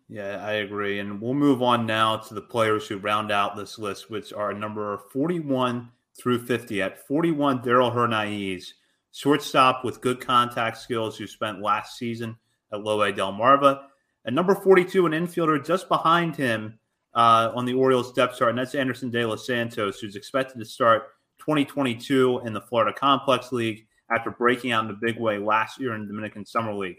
Yeah, 0.09 0.45
I 0.45 0.55
agree. 0.55 0.99
And 0.99 1.21
we'll 1.21 1.35
move 1.35 1.63
on 1.63 1.87
now 1.87 2.17
to 2.17 2.35
the 2.35 2.41
players 2.41 2.89
who 2.89 2.99
round 2.99 3.31
out 3.31 3.57
this 3.57 3.79
list, 3.79 4.11
which 4.11 4.33
are 4.33 4.53
number 4.53 4.99
41 5.13 5.89
through 6.19 6.45
50. 6.45 6.83
At 6.83 7.07
41, 7.07 7.63
Darell 7.63 7.91
Hernaiz, 7.91 8.73
shortstop 9.13 9.85
with 9.85 10.01
good 10.01 10.21
contact 10.21 10.79
skills 10.79 11.17
who 11.17 11.27
spent 11.27 11.63
last 11.63 11.97
season 11.97 12.37
at 12.73 12.83
Low 12.83 13.03
A 13.03 13.13
Delmarva. 13.13 13.85
At 14.27 14.33
number 14.33 14.55
42, 14.55 15.07
an 15.07 15.13
infielder 15.13 15.65
just 15.65 15.89
behind 15.89 16.35
him 16.35 16.79
uh, 17.15 17.53
on 17.55 17.67
the 17.67 17.75
Orioles 17.75 18.13
depth 18.13 18.39
chart, 18.39 18.51
and 18.51 18.59
that's 18.59 18.75
Anderson 18.75 19.11
De 19.11 19.25
Los 19.25 19.47
Santos, 19.47 20.01
who's 20.01 20.17
expected 20.17 20.59
to 20.59 20.65
start 20.65 21.09
2022 21.41 22.41
in 22.45 22.53
the 22.53 22.61
Florida 22.61 22.97
Complex 22.99 23.53
League 23.53 23.87
after 24.11 24.31
breaking 24.31 24.73
out 24.73 24.83
in 24.85 24.89
the 24.89 24.99
big 25.01 25.19
way 25.19 25.39
last 25.39 25.79
year 25.79 25.95
in 25.95 26.03
the 26.03 26.07
Dominican 26.07 26.45
Summer 26.45 26.75
League. 26.75 26.97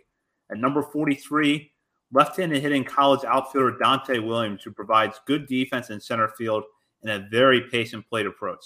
At 0.51 0.57
number 0.57 0.83
43, 0.83 1.71
left-handed 2.13 2.61
hitting 2.61 2.83
college 2.83 3.25
outfielder 3.25 3.77
Dante 3.77 4.19
Williams, 4.19 4.63
who 4.63 4.71
provides 4.71 5.19
good 5.25 5.47
defense 5.47 5.89
in 5.89 5.99
center 5.99 6.29
field 6.37 6.63
and 7.01 7.11
a 7.11 7.27
very 7.29 7.61
patient 7.71 8.07
plate 8.07 8.27
approach. 8.27 8.63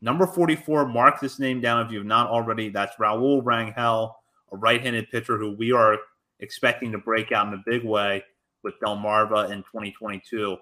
Number 0.00 0.26
44, 0.26 0.86
mark 0.86 1.20
this 1.20 1.38
name 1.38 1.60
down 1.60 1.84
if 1.84 1.92
you 1.92 1.98
have 1.98 2.06
not 2.06 2.28
already. 2.28 2.68
That's 2.70 2.96
Raul 2.96 3.42
Rangel, 3.42 4.12
a 4.52 4.56
right-handed 4.56 5.10
pitcher 5.10 5.36
who 5.36 5.52
we 5.52 5.72
are 5.72 5.98
expecting 6.40 6.92
to 6.92 6.98
break 6.98 7.32
out 7.32 7.48
in 7.48 7.54
a 7.54 7.62
big 7.66 7.84
way 7.84 8.22
with 8.62 8.74
Delmarva 8.82 9.50
in 9.50 9.58
2022. 9.58 10.56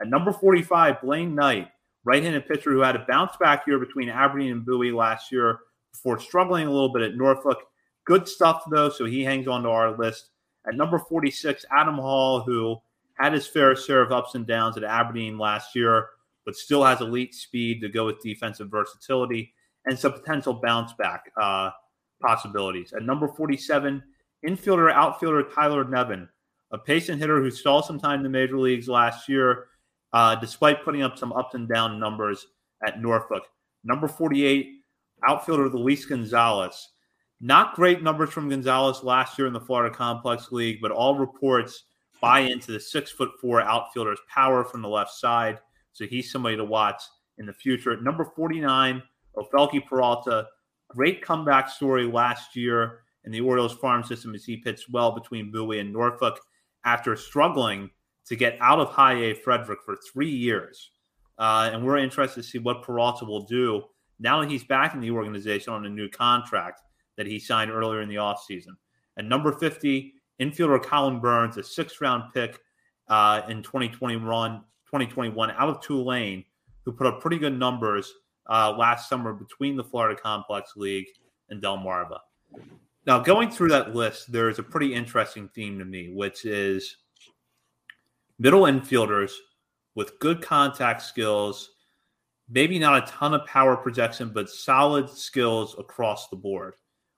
At 0.00 0.08
number 0.08 0.32
45, 0.32 1.00
Blaine 1.02 1.34
Knight, 1.34 1.68
right-handed 2.04 2.46
pitcher 2.48 2.72
who 2.72 2.80
had 2.80 2.96
a 2.96 3.06
bounce 3.08 3.36
back 3.38 3.66
year 3.66 3.78
between 3.78 4.08
Aberdeen 4.08 4.52
and 4.52 4.66
Bowie 4.66 4.92
last 4.92 5.30
year 5.30 5.60
before 5.92 6.18
struggling 6.18 6.66
a 6.66 6.70
little 6.70 6.92
bit 6.92 7.02
at 7.02 7.16
Norfolk. 7.16 7.58
Good 8.04 8.26
stuff 8.26 8.64
though, 8.70 8.88
so 8.88 9.04
he 9.04 9.22
hangs 9.22 9.46
on 9.46 9.62
to 9.62 9.68
our 9.68 9.96
list. 9.96 10.30
At 10.66 10.74
number 10.74 10.98
46, 10.98 11.64
Adam 11.70 11.96
Hall, 11.96 12.42
who 12.42 12.80
had 13.14 13.32
his 13.32 13.46
fair 13.46 13.76
share 13.76 14.02
of 14.02 14.12
ups 14.12 14.34
and 14.34 14.46
downs 14.46 14.76
at 14.76 14.84
Aberdeen 14.84 15.38
last 15.38 15.74
year, 15.74 16.08
but 16.44 16.56
still 16.56 16.84
has 16.84 17.00
elite 17.00 17.34
speed 17.34 17.80
to 17.80 17.88
go 17.88 18.06
with 18.06 18.20
defensive 18.20 18.68
versatility 18.70 19.54
and 19.86 19.98
some 19.98 20.12
potential 20.12 20.54
bounce 20.54 20.92
back 20.94 21.30
uh, 21.40 21.70
possibilities. 22.20 22.92
At 22.92 23.02
number 23.02 23.28
47, 23.28 24.02
infielder 24.46 24.92
outfielder 24.92 25.44
Tyler 25.44 25.84
Nevin, 25.84 26.28
a 26.70 26.78
patient 26.78 27.20
hitter 27.20 27.40
who 27.40 27.50
saw 27.50 27.80
some 27.80 27.98
time 27.98 28.20
in 28.20 28.22
the 28.22 28.28
major 28.28 28.58
leagues 28.58 28.88
last 28.88 29.28
year, 29.28 29.66
uh, 30.12 30.34
despite 30.36 30.84
putting 30.84 31.02
up 31.02 31.18
some 31.18 31.32
up 31.32 31.54
and 31.54 31.68
down 31.68 32.00
numbers 32.00 32.46
at 32.86 33.00
Norfolk. 33.00 33.44
Number 33.84 34.08
48, 34.08 34.80
outfielder 35.26 35.68
Luis 35.68 36.04
Gonzalez. 36.04 36.90
Not 37.40 37.74
great 37.74 38.02
numbers 38.02 38.30
from 38.30 38.48
Gonzalez 38.48 39.02
last 39.02 39.38
year 39.38 39.48
in 39.48 39.52
the 39.52 39.60
Florida 39.60 39.94
Complex 39.94 40.52
League, 40.52 40.78
but 40.80 40.92
all 40.92 41.18
reports 41.18 41.84
buy 42.20 42.40
into 42.40 42.70
the 42.70 42.78
six 42.78 43.10
foot 43.10 43.30
four 43.40 43.60
outfielder's 43.60 44.20
power 44.32 44.64
from 44.64 44.80
the 44.80 44.88
left 44.88 45.10
side. 45.10 45.58
So 45.92 46.06
he's 46.06 46.30
somebody 46.30 46.56
to 46.56 46.64
watch 46.64 47.02
in 47.38 47.46
the 47.46 47.52
future. 47.52 47.92
At 47.92 48.02
number 48.02 48.24
49, 48.24 49.02
Ofelky 49.36 49.84
Peralta. 49.84 50.46
Great 50.88 51.22
comeback 51.22 51.68
story 51.68 52.06
last 52.06 52.54
year 52.54 53.01
in 53.24 53.32
the 53.32 53.40
Orioles 53.40 53.74
farm 53.74 54.02
system 54.02 54.34
as 54.34 54.44
he 54.44 54.56
pitched 54.56 54.90
well 54.90 55.12
between 55.12 55.50
Bowie 55.50 55.78
and 55.80 55.92
Norfolk 55.92 56.40
after 56.84 57.16
struggling 57.16 57.90
to 58.26 58.36
get 58.36 58.56
out 58.60 58.78
of 58.78 58.88
high 58.88 59.14
A 59.14 59.34
Frederick 59.34 59.80
for 59.84 59.96
three 60.12 60.30
years. 60.30 60.90
Uh, 61.38 61.70
and 61.72 61.84
we're 61.84 61.98
interested 61.98 62.42
to 62.42 62.48
see 62.48 62.58
what 62.58 62.82
Peralta 62.82 63.24
will 63.24 63.44
do 63.44 63.82
now 64.18 64.40
that 64.40 64.50
he's 64.50 64.64
back 64.64 64.94
in 64.94 65.00
the 65.00 65.10
organization 65.10 65.72
on 65.72 65.86
a 65.86 65.90
new 65.90 66.08
contract 66.08 66.80
that 67.16 67.26
he 67.26 67.38
signed 67.38 67.70
earlier 67.70 68.00
in 68.00 68.08
the 68.08 68.16
offseason. 68.16 68.76
And 69.16 69.28
number 69.28 69.52
50, 69.52 70.14
infielder 70.40 70.82
Colin 70.82 71.20
Burns, 71.20 71.56
a 71.56 71.62
sixth 71.62 72.00
round 72.00 72.32
pick 72.32 72.58
uh, 73.08 73.42
in 73.48 73.62
2021, 73.62 74.58
2021 74.86 75.50
out 75.50 75.68
of 75.68 75.80
Tulane, 75.80 76.44
who 76.84 76.92
put 76.92 77.06
up 77.06 77.20
pretty 77.20 77.38
good 77.38 77.58
numbers 77.58 78.12
uh, 78.48 78.72
last 78.76 79.08
summer 79.08 79.32
between 79.32 79.76
the 79.76 79.84
Florida 79.84 80.20
Complex 80.20 80.72
League 80.76 81.06
and 81.50 81.62
Delmarva. 81.62 82.18
Now, 83.06 83.18
going 83.18 83.50
through 83.50 83.70
that 83.70 83.94
list, 83.94 84.30
there 84.30 84.48
is 84.48 84.58
a 84.58 84.62
pretty 84.62 84.94
interesting 84.94 85.48
theme 85.48 85.78
to 85.78 85.84
me, 85.84 86.12
which 86.14 86.44
is 86.44 86.98
middle 88.38 88.62
infielders 88.62 89.32
with 89.94 90.18
good 90.20 90.40
contact 90.40 91.02
skills, 91.02 91.70
maybe 92.48 92.78
not 92.78 93.02
a 93.02 93.12
ton 93.12 93.34
of 93.34 93.44
power 93.46 93.76
projection, 93.76 94.30
but 94.32 94.48
solid 94.48 95.10
skills 95.10 95.74
across 95.78 96.28
the 96.28 96.36
board. 96.36 96.74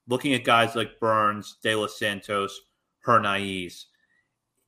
Looking 0.09 0.35
at 0.35 0.45
guys 0.45 0.75
like 0.75 0.99
Burns, 1.01 1.57
De 1.63 1.75
Los 1.75 1.99
Santos, 1.99 2.61
Hernaiz. 3.07 3.85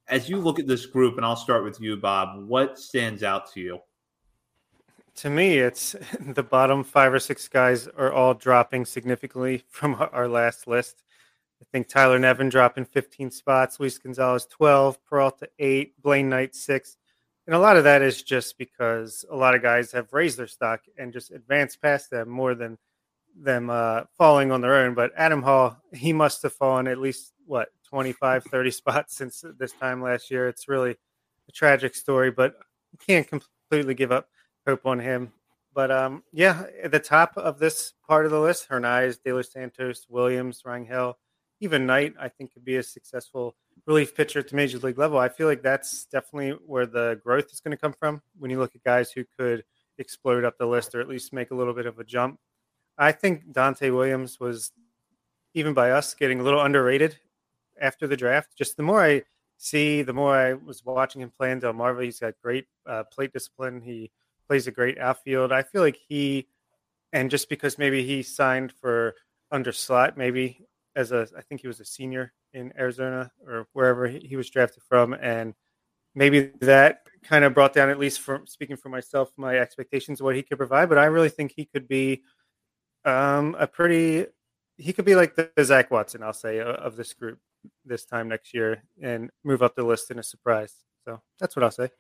As 0.08 0.28
you 0.28 0.38
look 0.38 0.58
at 0.58 0.66
this 0.66 0.86
group, 0.86 1.16
and 1.16 1.26
I'll 1.26 1.36
start 1.36 1.64
with 1.64 1.80
you, 1.80 1.96
Bob, 1.96 2.46
what 2.46 2.78
stands 2.78 3.22
out 3.22 3.52
to 3.52 3.60
you? 3.60 3.80
To 5.16 5.30
me, 5.30 5.58
it's 5.58 5.96
the 6.20 6.42
bottom 6.42 6.84
five 6.84 7.12
or 7.12 7.18
six 7.18 7.48
guys 7.48 7.88
are 7.88 8.12
all 8.12 8.34
dropping 8.34 8.84
significantly 8.84 9.64
from 9.68 9.96
our 10.12 10.28
last 10.28 10.66
list. 10.66 11.02
I 11.60 11.64
think 11.72 11.88
Tyler 11.88 12.18
Nevin 12.18 12.48
dropping 12.48 12.84
15 12.84 13.30
spots, 13.30 13.80
Luis 13.80 13.98
Gonzalez 13.98 14.46
12, 14.46 15.04
Peralta 15.04 15.48
8, 15.58 16.00
Blaine 16.02 16.28
Knight 16.28 16.54
6. 16.54 16.96
And 17.46 17.54
a 17.54 17.58
lot 17.58 17.76
of 17.76 17.84
that 17.84 18.02
is 18.02 18.22
just 18.22 18.58
because 18.58 19.24
a 19.30 19.36
lot 19.36 19.54
of 19.54 19.62
guys 19.62 19.92
have 19.92 20.12
raised 20.12 20.38
their 20.38 20.48
stock 20.48 20.80
and 20.98 21.12
just 21.12 21.30
advanced 21.30 21.80
past 21.80 22.10
them 22.10 22.28
more 22.28 22.54
than 22.54 22.76
them 23.38 23.70
uh, 23.70 24.02
falling 24.16 24.50
on 24.50 24.60
their 24.60 24.74
own. 24.74 24.94
But 24.94 25.12
Adam 25.16 25.42
Hall, 25.42 25.76
he 25.92 26.12
must 26.12 26.42
have 26.42 26.52
fallen 26.52 26.86
at 26.88 26.98
least, 26.98 27.32
what, 27.46 27.68
25, 27.84 28.44
30 28.44 28.70
spots 28.70 29.16
since 29.16 29.44
this 29.58 29.72
time 29.72 30.02
last 30.02 30.30
year. 30.30 30.48
It's 30.48 30.68
really 30.68 30.96
a 31.48 31.52
tragic 31.52 31.94
story, 31.94 32.30
but 32.30 32.56
can't 33.06 33.28
completely 33.28 33.94
give 33.94 34.12
up 34.12 34.28
hope 34.66 34.86
on 34.86 34.98
him. 34.98 35.32
But 35.74 35.90
um, 35.90 36.22
yeah, 36.32 36.64
at 36.82 36.90
the 36.90 36.98
top 36.98 37.36
of 37.36 37.58
this 37.58 37.92
part 38.06 38.24
of 38.24 38.32
the 38.32 38.40
list, 38.40 38.68
Hernaiz, 38.68 39.18
De 39.22 39.32
Los 39.32 39.52
Santos, 39.52 40.06
Williams, 40.08 40.62
Rangel, 40.66 41.14
even 41.60 41.86
Knight, 41.86 42.14
I 42.18 42.28
think 42.28 42.52
could 42.52 42.64
be 42.64 42.76
a 42.76 42.82
successful 42.82 43.56
relief 43.86 44.14
pitcher 44.14 44.40
at 44.40 44.48
the 44.48 44.56
major 44.56 44.78
league 44.78 44.98
level. 44.98 45.18
I 45.18 45.28
feel 45.28 45.46
like 45.46 45.62
that's 45.62 46.06
definitely 46.06 46.58
where 46.66 46.86
the 46.86 47.20
growth 47.22 47.52
is 47.52 47.60
going 47.60 47.76
to 47.76 47.80
come 47.80 47.92
from 47.92 48.20
when 48.38 48.50
you 48.50 48.58
look 48.58 48.74
at 48.74 48.82
guys 48.82 49.10
who 49.10 49.24
could 49.38 49.64
explode 49.98 50.44
up 50.44 50.58
the 50.58 50.66
list 50.66 50.94
or 50.94 51.00
at 51.00 51.08
least 51.08 51.32
make 51.32 51.50
a 51.50 51.54
little 51.54 51.74
bit 51.74 51.86
of 51.86 51.98
a 51.98 52.04
jump. 52.04 52.38
I 52.98 53.12
think 53.12 53.52
Dante 53.52 53.90
Williams 53.90 54.40
was, 54.40 54.72
even 55.54 55.74
by 55.74 55.90
us, 55.90 56.14
getting 56.14 56.40
a 56.40 56.42
little 56.42 56.62
underrated 56.62 57.16
after 57.80 58.06
the 58.06 58.16
draft. 58.16 58.56
Just 58.56 58.76
the 58.76 58.82
more 58.82 59.02
I 59.02 59.22
see, 59.58 60.02
the 60.02 60.12
more 60.12 60.36
I 60.36 60.54
was 60.54 60.84
watching 60.84 61.22
him 61.22 61.30
play 61.30 61.50
in 61.50 61.60
Delmarva. 61.60 62.04
He's 62.04 62.20
got 62.20 62.34
great 62.42 62.66
uh, 62.86 63.04
plate 63.04 63.32
discipline. 63.32 63.80
He 63.80 64.10
plays 64.48 64.66
a 64.66 64.70
great 64.70 64.98
outfield. 64.98 65.52
I 65.52 65.62
feel 65.62 65.82
like 65.82 65.98
he, 66.08 66.48
and 67.12 67.30
just 67.30 67.48
because 67.48 67.78
maybe 67.78 68.06
he 68.06 68.22
signed 68.22 68.72
for 68.72 69.14
under 69.50 69.72
slot, 69.72 70.16
maybe 70.16 70.60
as 70.96 71.12
a, 71.12 71.28
I 71.36 71.42
think 71.42 71.60
he 71.60 71.68
was 71.68 71.78
a 71.78 71.84
senior 71.84 72.32
in 72.52 72.72
Arizona 72.76 73.30
or 73.46 73.68
wherever 73.74 74.08
he, 74.08 74.34
was 74.34 74.50
drafted 74.50 74.82
from, 74.88 75.12
and 75.12 75.54
maybe 76.14 76.50
that 76.60 77.02
kind 77.22 77.44
of 77.44 77.54
brought 77.54 77.74
down, 77.74 77.90
at 77.90 77.98
least 77.98 78.20
from 78.20 78.46
speaking 78.46 78.76
for 78.76 78.88
myself, 78.88 79.30
my 79.36 79.58
expectations 79.58 80.20
of 80.20 80.24
what 80.24 80.34
he 80.34 80.42
could 80.42 80.58
provide. 80.58 80.88
But 80.88 80.98
I 80.98 81.04
really 81.04 81.28
think 81.28 81.52
he 81.54 81.66
could 81.66 81.86
be 81.86 82.22
um, 83.04 83.54
a 83.58 83.66
pretty, 83.66 84.26
he 84.78 84.92
could 84.92 85.04
be 85.04 85.14
like 85.14 85.36
the, 85.36 85.50
the 85.54 85.64
Zach 85.64 85.90
Watson, 85.90 86.22
I'll 86.22 86.32
say, 86.32 86.60
of 86.60 86.96
this 86.96 87.12
group 87.12 87.38
this 87.84 88.04
time 88.04 88.28
next 88.28 88.54
year 88.54 88.82
and 89.02 89.30
move 89.44 89.62
up 89.62 89.76
the 89.76 89.84
list 89.84 90.10
in 90.10 90.18
a 90.18 90.22
surprise. 90.22 90.74
So 91.04 91.20
that's 91.38 91.54
what 91.54 91.62
I'll 91.62 91.70
say. 91.70 91.90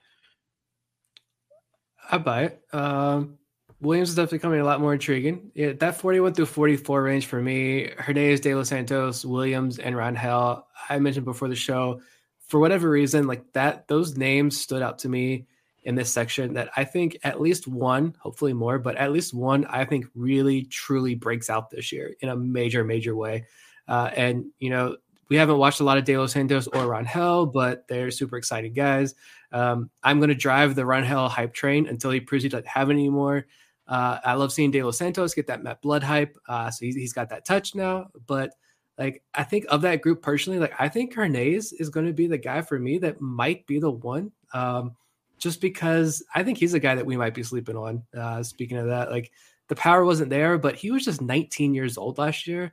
I 2.10 2.18
buy 2.18 2.44
it. 2.44 2.62
Um, 2.72 3.38
Williams 3.80 4.10
is 4.10 4.14
definitely 4.14 4.38
coming 4.38 4.60
a 4.60 4.64
lot 4.64 4.80
more 4.80 4.94
intriguing. 4.94 5.50
Yeah, 5.54 5.72
that 5.72 6.00
41 6.00 6.34
through 6.34 6.46
44 6.46 7.02
range 7.02 7.26
for 7.26 7.40
me, 7.42 7.90
Hernandez, 7.98 8.40
De 8.40 8.54
Los 8.54 8.68
Santos, 8.68 9.24
Williams, 9.24 9.78
and 9.78 9.94
Rangel. 9.94 10.62
I 10.88 10.98
mentioned 10.98 11.26
before 11.26 11.48
the 11.48 11.56
show, 11.56 12.00
for 12.46 12.58
whatever 12.58 12.88
reason, 12.88 13.26
like 13.26 13.52
that, 13.52 13.88
those 13.88 14.16
names 14.16 14.58
stood 14.58 14.82
out 14.82 15.00
to 15.00 15.08
me 15.08 15.46
in 15.82 15.94
this 15.94 16.10
section 16.10 16.54
that 16.54 16.70
I 16.76 16.84
think 16.84 17.18
at 17.22 17.40
least 17.40 17.68
one, 17.68 18.16
hopefully 18.18 18.52
more, 18.52 18.78
but 18.78 18.96
at 18.96 19.12
least 19.12 19.34
one, 19.34 19.66
I 19.66 19.84
think 19.84 20.06
really 20.14 20.62
truly 20.62 21.14
breaks 21.14 21.50
out 21.50 21.70
this 21.70 21.92
year 21.92 22.14
in 22.20 22.28
a 22.28 22.36
major, 22.36 22.82
major 22.82 23.14
way. 23.14 23.46
Uh, 23.86 24.10
and, 24.16 24.46
you 24.58 24.70
know, 24.70 24.96
we 25.28 25.36
haven't 25.36 25.58
watched 25.58 25.80
a 25.80 25.84
lot 25.84 25.98
of 25.98 26.04
De 26.04 26.16
Los 26.16 26.32
Santos 26.32 26.66
or 26.66 26.84
Rangel, 26.84 27.52
but 27.52 27.86
they're 27.88 28.10
super 28.10 28.36
exciting 28.36 28.72
guys. 28.72 29.14
Um, 29.52 29.90
I'm 30.02 30.18
going 30.18 30.28
to 30.28 30.34
drive 30.34 30.74
the 30.74 30.82
Rangel 30.82 31.28
hype 31.28 31.54
train 31.54 31.86
until 31.86 32.10
he 32.10 32.20
proves 32.20 32.42
he 32.42 32.48
doesn't 32.48 32.66
have 32.66 32.90
it 32.90 32.94
anymore. 32.94 33.46
Uh, 33.88 34.18
I 34.24 34.34
love 34.34 34.52
seeing 34.52 34.70
De 34.70 34.82
Los 34.82 34.98
Santos 34.98 35.34
get 35.34 35.46
that 35.46 35.82
Blood 35.82 36.02
hype. 36.02 36.36
Uh, 36.48 36.70
so 36.70 36.84
he's, 36.84 36.96
he's 36.96 37.12
got 37.12 37.30
that 37.30 37.44
touch 37.44 37.74
now. 37.74 38.08
But 38.26 38.54
like, 38.98 39.22
I 39.34 39.44
think 39.44 39.66
of 39.68 39.82
that 39.82 40.02
group 40.02 40.22
personally, 40.22 40.58
like, 40.58 40.74
I 40.78 40.88
think 40.88 41.14
Carnes 41.14 41.72
is 41.72 41.88
going 41.88 42.06
to 42.06 42.12
be 42.12 42.26
the 42.26 42.38
guy 42.38 42.62
for 42.62 42.78
me 42.78 42.98
that 42.98 43.20
might 43.20 43.66
be 43.66 43.78
the 43.78 43.90
one. 43.90 44.32
Um, 44.52 44.96
just 45.38 45.60
because 45.60 46.24
I 46.34 46.42
think 46.42 46.58
he's 46.58 46.74
a 46.74 46.80
guy 46.80 46.94
that 46.94 47.06
we 47.06 47.16
might 47.16 47.34
be 47.34 47.42
sleeping 47.42 47.76
on. 47.76 48.02
Uh, 48.16 48.42
speaking 48.42 48.78
of 48.78 48.86
that, 48.86 49.10
like 49.10 49.32
the 49.68 49.76
power 49.76 50.04
wasn't 50.04 50.30
there, 50.30 50.58
but 50.58 50.76
he 50.76 50.90
was 50.90 51.04
just 51.04 51.20
19 51.20 51.74
years 51.74 51.98
old 51.98 52.18
last 52.18 52.46
year 52.46 52.72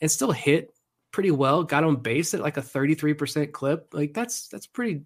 and 0.00 0.10
still 0.10 0.32
hit 0.32 0.74
pretty 1.10 1.30
well. 1.30 1.62
Got 1.62 1.84
on 1.84 1.96
base 1.96 2.34
at 2.34 2.40
like 2.40 2.56
a 2.56 2.62
33% 2.62 3.52
clip. 3.52 3.88
Like 3.92 4.12
that's 4.12 4.48
that's 4.48 4.66
pretty 4.66 5.04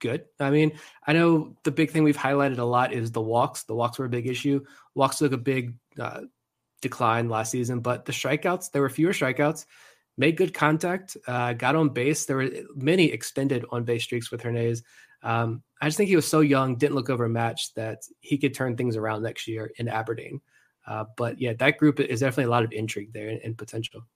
good. 0.00 0.24
I 0.40 0.50
mean, 0.50 0.78
I 1.06 1.12
know 1.12 1.56
the 1.64 1.70
big 1.70 1.90
thing 1.90 2.04
we've 2.04 2.16
highlighted 2.16 2.58
a 2.58 2.64
lot 2.64 2.92
is 2.92 3.12
the 3.12 3.20
walks. 3.20 3.64
The 3.64 3.74
walks 3.74 3.98
were 3.98 4.06
a 4.06 4.10
big 4.10 4.26
issue. 4.26 4.64
Walks 4.94 5.18
took 5.18 5.32
a 5.32 5.38
big 5.38 5.78
uh, 5.98 6.22
decline 6.82 7.28
last 7.28 7.50
season, 7.50 7.80
but 7.80 8.04
the 8.04 8.12
strikeouts 8.12 8.70
there 8.70 8.82
were 8.82 8.88
fewer 8.90 9.12
strikeouts. 9.12 9.66
Made 10.18 10.36
good 10.38 10.54
contact, 10.54 11.16
uh, 11.26 11.52
got 11.52 11.76
on 11.76 11.90
base. 11.90 12.24
There 12.24 12.36
were 12.36 12.50
many 12.74 13.12
extended 13.12 13.66
on 13.70 13.84
base 13.84 14.04
streaks 14.04 14.30
with 14.30 14.40
Hernandez. 14.40 14.82
Um, 15.22 15.62
I 15.80 15.86
just 15.86 15.98
think 15.98 16.08
he 16.08 16.16
was 16.16 16.26
so 16.26 16.40
young, 16.40 16.76
didn't 16.76 16.94
look 16.94 17.10
overmatched 17.10 17.74
that 17.74 18.02
he 18.20 18.38
could 18.38 18.54
turn 18.54 18.76
things 18.76 18.96
around 18.96 19.22
next 19.22 19.46
year 19.46 19.70
in 19.76 19.88
Aberdeen. 19.88 20.40
Uh, 20.86 21.04
but 21.16 21.40
yeah, 21.40 21.52
that 21.54 21.78
group 21.78 22.00
is 22.00 22.20
definitely 22.20 22.44
a 22.44 22.50
lot 22.50 22.64
of 22.64 22.72
intrigue 22.72 23.12
there 23.12 23.28
and, 23.28 23.40
and 23.42 23.58
potential. 23.58 24.06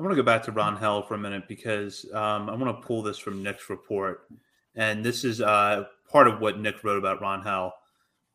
I 0.00 0.02
want 0.02 0.12
to 0.12 0.22
go 0.22 0.24
back 0.24 0.44
to 0.44 0.52
Rangel 0.52 1.06
for 1.06 1.12
a 1.12 1.18
minute 1.18 1.46
because 1.46 2.06
um, 2.14 2.48
I 2.48 2.54
want 2.54 2.74
to 2.74 2.86
pull 2.86 3.02
this 3.02 3.18
from 3.18 3.42
Nick's 3.42 3.68
report. 3.68 4.22
And 4.74 5.04
this 5.04 5.24
is 5.24 5.42
uh, 5.42 5.84
part 6.10 6.26
of 6.26 6.40
what 6.40 6.58
Nick 6.58 6.82
wrote 6.82 6.96
about 6.96 7.20
Rangel. 7.20 7.72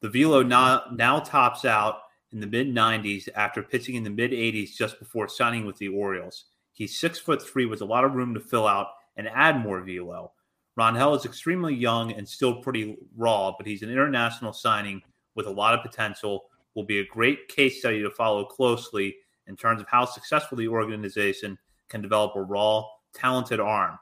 The 0.01 0.09
velo 0.09 0.43
now, 0.43 0.83
now 0.93 1.21
tops 1.21 1.65
out 1.65 2.01
in 2.31 2.39
the 2.39 2.45
mid 2.45 2.67
90s 2.67 3.29
after 3.33 3.63
pitching 3.63 3.95
in 3.95 4.03
the 4.03 4.11
mid 4.11 4.29
80s 4.29 4.75
just 4.75 4.99
before 4.99 5.27
signing 5.27 5.65
with 5.65 5.77
the 5.77 5.87
Orioles. 5.87 6.45
He's 6.71 6.99
six 6.99 7.17
foot 7.17 7.41
three 7.41 7.65
with 7.65 7.81
a 7.81 7.85
lot 7.85 8.03
of 8.03 8.13
room 8.13 8.35
to 8.35 8.39
fill 8.39 8.67
out 8.67 8.89
and 9.17 9.27
add 9.27 9.59
more 9.59 9.81
velo. 9.81 10.33
Rangel 10.77 11.17
is 11.17 11.25
extremely 11.25 11.73
young 11.73 12.11
and 12.11 12.29
still 12.29 12.61
pretty 12.61 12.95
raw, 13.17 13.55
but 13.57 13.65
he's 13.65 13.81
an 13.81 13.89
international 13.89 14.53
signing 14.53 15.01
with 15.33 15.47
a 15.47 15.51
lot 15.51 15.73
of 15.73 15.81
potential. 15.81 16.43
Will 16.75 16.83
be 16.83 16.99
a 16.99 17.07
great 17.07 17.47
case 17.47 17.79
study 17.79 18.03
to 18.03 18.11
follow 18.11 18.45
closely 18.45 19.15
in 19.47 19.55
terms 19.55 19.81
of 19.81 19.87
how 19.87 20.05
successful 20.05 20.57
the 20.57 20.67
organization 20.67 21.57
can 21.89 22.01
develop 22.01 22.35
a 22.35 22.41
raw, 22.41 22.83
talented 23.13 23.59
arm. 23.59 23.97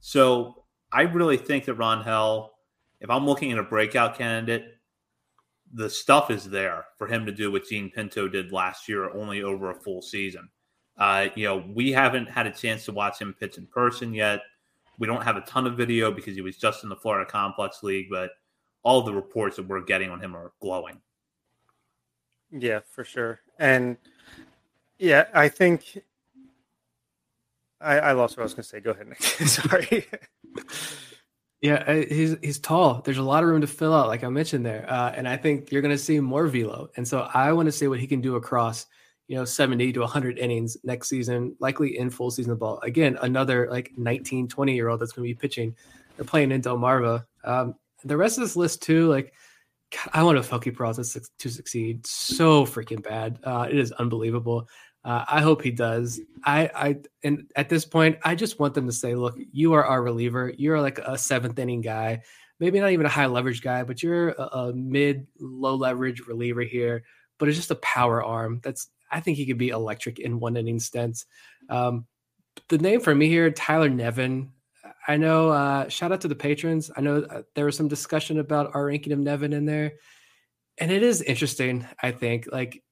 So 0.00 0.64
I 0.92 1.02
really 1.02 1.36
think 1.36 1.64
that 1.66 1.78
Rangel, 1.78 2.48
if 3.00 3.10
I'm 3.10 3.26
looking 3.26 3.52
at 3.52 3.58
a 3.58 3.62
breakout 3.62 4.16
candidate, 4.16 4.78
the 5.74 5.88
stuff 5.88 6.30
is 6.30 6.44
there 6.44 6.84
for 6.98 7.06
him 7.06 7.24
to 7.26 7.32
do 7.32 7.50
what 7.50 7.66
Jean 7.66 7.90
Pinto 7.90 8.28
did 8.28 8.52
last 8.52 8.88
year, 8.88 9.10
only 9.10 9.42
over 9.42 9.70
a 9.70 9.74
full 9.74 10.02
season. 10.02 10.48
Uh, 10.98 11.28
you 11.34 11.46
know, 11.46 11.64
we 11.74 11.90
haven't 11.90 12.26
had 12.26 12.46
a 12.46 12.50
chance 12.50 12.84
to 12.84 12.92
watch 12.92 13.18
him 13.18 13.34
pitch 13.38 13.56
in 13.56 13.66
person 13.66 14.12
yet. 14.12 14.40
We 14.98 15.06
don't 15.06 15.22
have 15.22 15.36
a 15.36 15.40
ton 15.42 15.66
of 15.66 15.76
video 15.76 16.10
because 16.10 16.34
he 16.34 16.42
was 16.42 16.58
just 16.58 16.82
in 16.82 16.90
the 16.90 16.96
Florida 16.96 17.28
Complex 17.28 17.82
League, 17.82 18.08
but 18.10 18.30
all 18.82 19.02
the 19.02 19.14
reports 19.14 19.56
that 19.56 19.66
we're 19.66 19.80
getting 19.80 20.10
on 20.10 20.20
him 20.20 20.36
are 20.36 20.52
glowing. 20.60 21.00
Yeah, 22.50 22.80
for 22.86 23.02
sure. 23.02 23.40
And 23.58 23.96
yeah, 25.02 25.26
I 25.34 25.48
think 25.48 25.98
I, 27.80 27.98
I 27.98 28.12
lost 28.12 28.36
what 28.36 28.42
I 28.42 28.44
was 28.44 28.54
going 28.54 28.62
to 28.62 28.68
say. 28.68 28.80
Go 28.80 28.92
ahead, 28.92 29.08
Nick. 29.08 29.20
Sorry. 29.22 30.06
Yeah, 31.60 31.92
he's 32.08 32.36
he's 32.40 32.58
tall. 32.60 33.02
There's 33.04 33.18
a 33.18 33.22
lot 33.22 33.42
of 33.42 33.48
room 33.48 33.60
to 33.60 33.66
fill 33.66 33.94
out, 33.94 34.06
like 34.06 34.22
I 34.22 34.28
mentioned 34.28 34.64
there, 34.64 34.84
uh, 34.88 35.10
and 35.10 35.28
I 35.28 35.36
think 35.36 35.72
you're 35.72 35.82
going 35.82 35.94
to 35.94 36.02
see 36.02 36.18
more 36.20 36.46
velo. 36.46 36.88
And 36.96 37.06
so 37.06 37.28
I 37.34 37.52
want 37.52 37.66
to 37.66 37.72
see 37.72 37.88
what 37.88 37.98
he 37.98 38.06
can 38.06 38.20
do 38.20 38.36
across, 38.36 38.86
you 39.26 39.36
know, 39.36 39.44
70 39.44 39.92
to 39.92 40.00
100 40.00 40.38
innings 40.38 40.76
next 40.84 41.08
season, 41.08 41.56
likely 41.58 41.98
in 41.98 42.08
full 42.08 42.30
season 42.30 42.54
ball. 42.56 42.78
Again, 42.80 43.18
another 43.22 43.68
like 43.70 43.92
19, 43.96 44.48
20 44.48 44.74
year 44.74 44.88
old 44.88 45.00
that's 45.00 45.12
going 45.12 45.28
to 45.28 45.34
be 45.34 45.38
pitching. 45.38 45.74
They're 46.16 46.24
playing 46.24 46.52
in 46.52 46.62
Delmarva. 46.62 47.24
Um, 47.44 47.74
the 48.04 48.16
rest 48.16 48.38
of 48.38 48.42
this 48.42 48.56
list 48.56 48.82
too, 48.82 49.08
like 49.08 49.32
I 50.12 50.22
want 50.22 50.38
Ofelky 50.38 50.74
process 50.74 51.16
to 51.38 51.48
succeed 51.48 52.06
so 52.06 52.64
freaking 52.64 53.02
bad. 53.02 53.38
Uh, 53.44 53.66
it 53.70 53.78
is 53.78 53.92
unbelievable. 53.92 54.68
Uh, 55.04 55.24
I 55.28 55.40
hope 55.40 55.62
he 55.62 55.72
does. 55.72 56.20
I, 56.44 56.70
I, 56.74 56.96
and 57.24 57.50
at 57.56 57.68
this 57.68 57.84
point, 57.84 58.18
I 58.22 58.34
just 58.34 58.60
want 58.60 58.74
them 58.74 58.86
to 58.86 58.92
say, 58.92 59.14
look, 59.14 59.36
you 59.52 59.72
are 59.72 59.84
our 59.84 60.02
reliever. 60.02 60.52
You're 60.56 60.80
like 60.80 60.98
a 60.98 61.18
seventh 61.18 61.58
inning 61.58 61.80
guy, 61.80 62.22
maybe 62.60 62.78
not 62.78 62.92
even 62.92 63.06
a 63.06 63.10
high 63.10 63.26
leverage 63.26 63.62
guy, 63.62 63.82
but 63.82 64.02
you're 64.02 64.30
a, 64.30 64.42
a 64.42 64.72
mid 64.72 65.26
low 65.40 65.74
leverage 65.74 66.20
reliever 66.20 66.62
here. 66.62 67.04
But 67.38 67.48
it's 67.48 67.58
just 67.58 67.72
a 67.72 67.76
power 67.76 68.22
arm. 68.22 68.60
That's 68.62 68.88
I 69.10 69.20
think 69.20 69.36
he 69.36 69.46
could 69.46 69.58
be 69.58 69.70
electric 69.70 70.20
in 70.20 70.40
one 70.40 70.56
inning 70.56 70.78
stints. 70.78 71.26
Um, 71.68 72.06
the 72.68 72.78
name 72.78 73.00
for 73.00 73.14
me 73.14 73.28
here, 73.28 73.50
Tyler 73.50 73.88
Nevin. 73.88 74.52
I 75.06 75.16
know. 75.16 75.50
Uh, 75.50 75.88
shout 75.88 76.12
out 76.12 76.20
to 76.20 76.28
the 76.28 76.34
patrons. 76.36 76.90
I 76.96 77.00
know 77.00 77.22
uh, 77.22 77.42
there 77.54 77.64
was 77.64 77.76
some 77.76 77.88
discussion 77.88 78.38
about 78.38 78.74
our 78.74 78.86
ranking 78.86 79.12
of 79.12 79.18
Nevin 79.18 79.52
in 79.52 79.66
there, 79.66 79.94
and 80.78 80.92
it 80.92 81.02
is 81.02 81.22
interesting. 81.22 81.86
I 82.00 82.12
think 82.12 82.48
like 82.50 82.82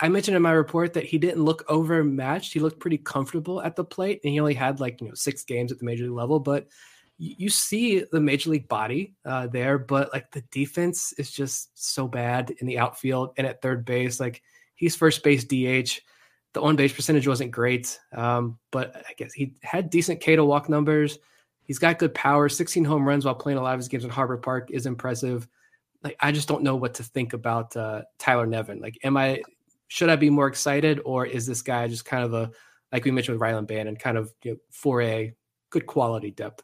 I 0.00 0.08
mentioned 0.08 0.36
in 0.36 0.42
my 0.42 0.52
report 0.52 0.94
that 0.94 1.04
he 1.04 1.18
didn't 1.18 1.44
look 1.44 1.64
overmatched. 1.68 2.52
He 2.52 2.60
looked 2.60 2.80
pretty 2.80 2.98
comfortable 2.98 3.62
at 3.62 3.76
the 3.76 3.84
plate, 3.84 4.20
and 4.22 4.32
he 4.32 4.40
only 4.40 4.54
had 4.54 4.80
like 4.80 5.00
you 5.00 5.08
know 5.08 5.14
six 5.14 5.44
games 5.44 5.72
at 5.72 5.78
the 5.78 5.84
major 5.84 6.04
league 6.04 6.12
level. 6.12 6.40
But 6.40 6.68
you, 7.18 7.48
see 7.48 8.04
the 8.12 8.20
major 8.20 8.50
league 8.50 8.68
body 8.68 9.14
uh, 9.24 9.46
there, 9.46 9.78
but 9.78 10.12
like 10.12 10.30
the 10.32 10.42
defense 10.50 11.12
is 11.14 11.30
just 11.30 11.70
so 11.74 12.06
bad 12.06 12.52
in 12.58 12.66
the 12.66 12.78
outfield 12.78 13.32
and 13.36 13.46
at 13.46 13.62
third 13.62 13.84
base. 13.84 14.20
Like 14.20 14.42
he's 14.74 14.96
first 14.96 15.22
base 15.22 15.44
DH. 15.44 16.00
The 16.52 16.62
on 16.62 16.76
base 16.76 16.92
percentage 16.92 17.26
wasn't 17.28 17.50
great, 17.50 17.98
um, 18.12 18.58
but 18.70 18.96
I 18.96 19.12
guess 19.16 19.32
he 19.32 19.54
had 19.62 19.90
decent 19.90 20.20
K 20.20 20.36
to 20.36 20.44
walk 20.44 20.68
numbers. 20.68 21.18
He's 21.62 21.78
got 21.78 21.98
good 21.98 22.14
power. 22.14 22.48
16 22.48 22.84
home 22.84 23.06
runs 23.06 23.24
while 23.24 23.34
playing 23.34 23.58
a 23.58 23.62
lot 23.62 23.74
of 23.74 23.80
his 23.80 23.88
games 23.88 24.04
in 24.04 24.10
Harbor 24.10 24.36
Park 24.36 24.70
is 24.70 24.86
impressive. 24.86 25.48
Like 26.02 26.16
I 26.20 26.32
just 26.32 26.48
don't 26.48 26.62
know 26.62 26.76
what 26.76 26.94
to 26.94 27.02
think 27.02 27.32
about 27.32 27.76
uh, 27.76 28.02
Tyler 28.18 28.46
Nevin. 28.46 28.80
Like, 28.80 28.98
am 29.02 29.16
I 29.16 29.42
should 29.88 30.10
I 30.10 30.16
be 30.16 30.30
more 30.30 30.46
excited, 30.46 31.00
or 31.04 31.26
is 31.26 31.46
this 31.46 31.62
guy 31.62 31.88
just 31.88 32.04
kind 32.04 32.24
of 32.24 32.34
a 32.34 32.50
like 32.92 33.04
we 33.04 33.10
mentioned 33.10 33.38
with 33.38 33.48
Rylan 33.48 33.66
Bannon, 33.66 33.96
kind 33.96 34.16
of 34.16 34.32
you 34.42 34.52
know, 34.52 34.56
for 34.70 35.02
a 35.02 35.34
good 35.70 35.86
quality 35.86 36.30
depth? 36.30 36.62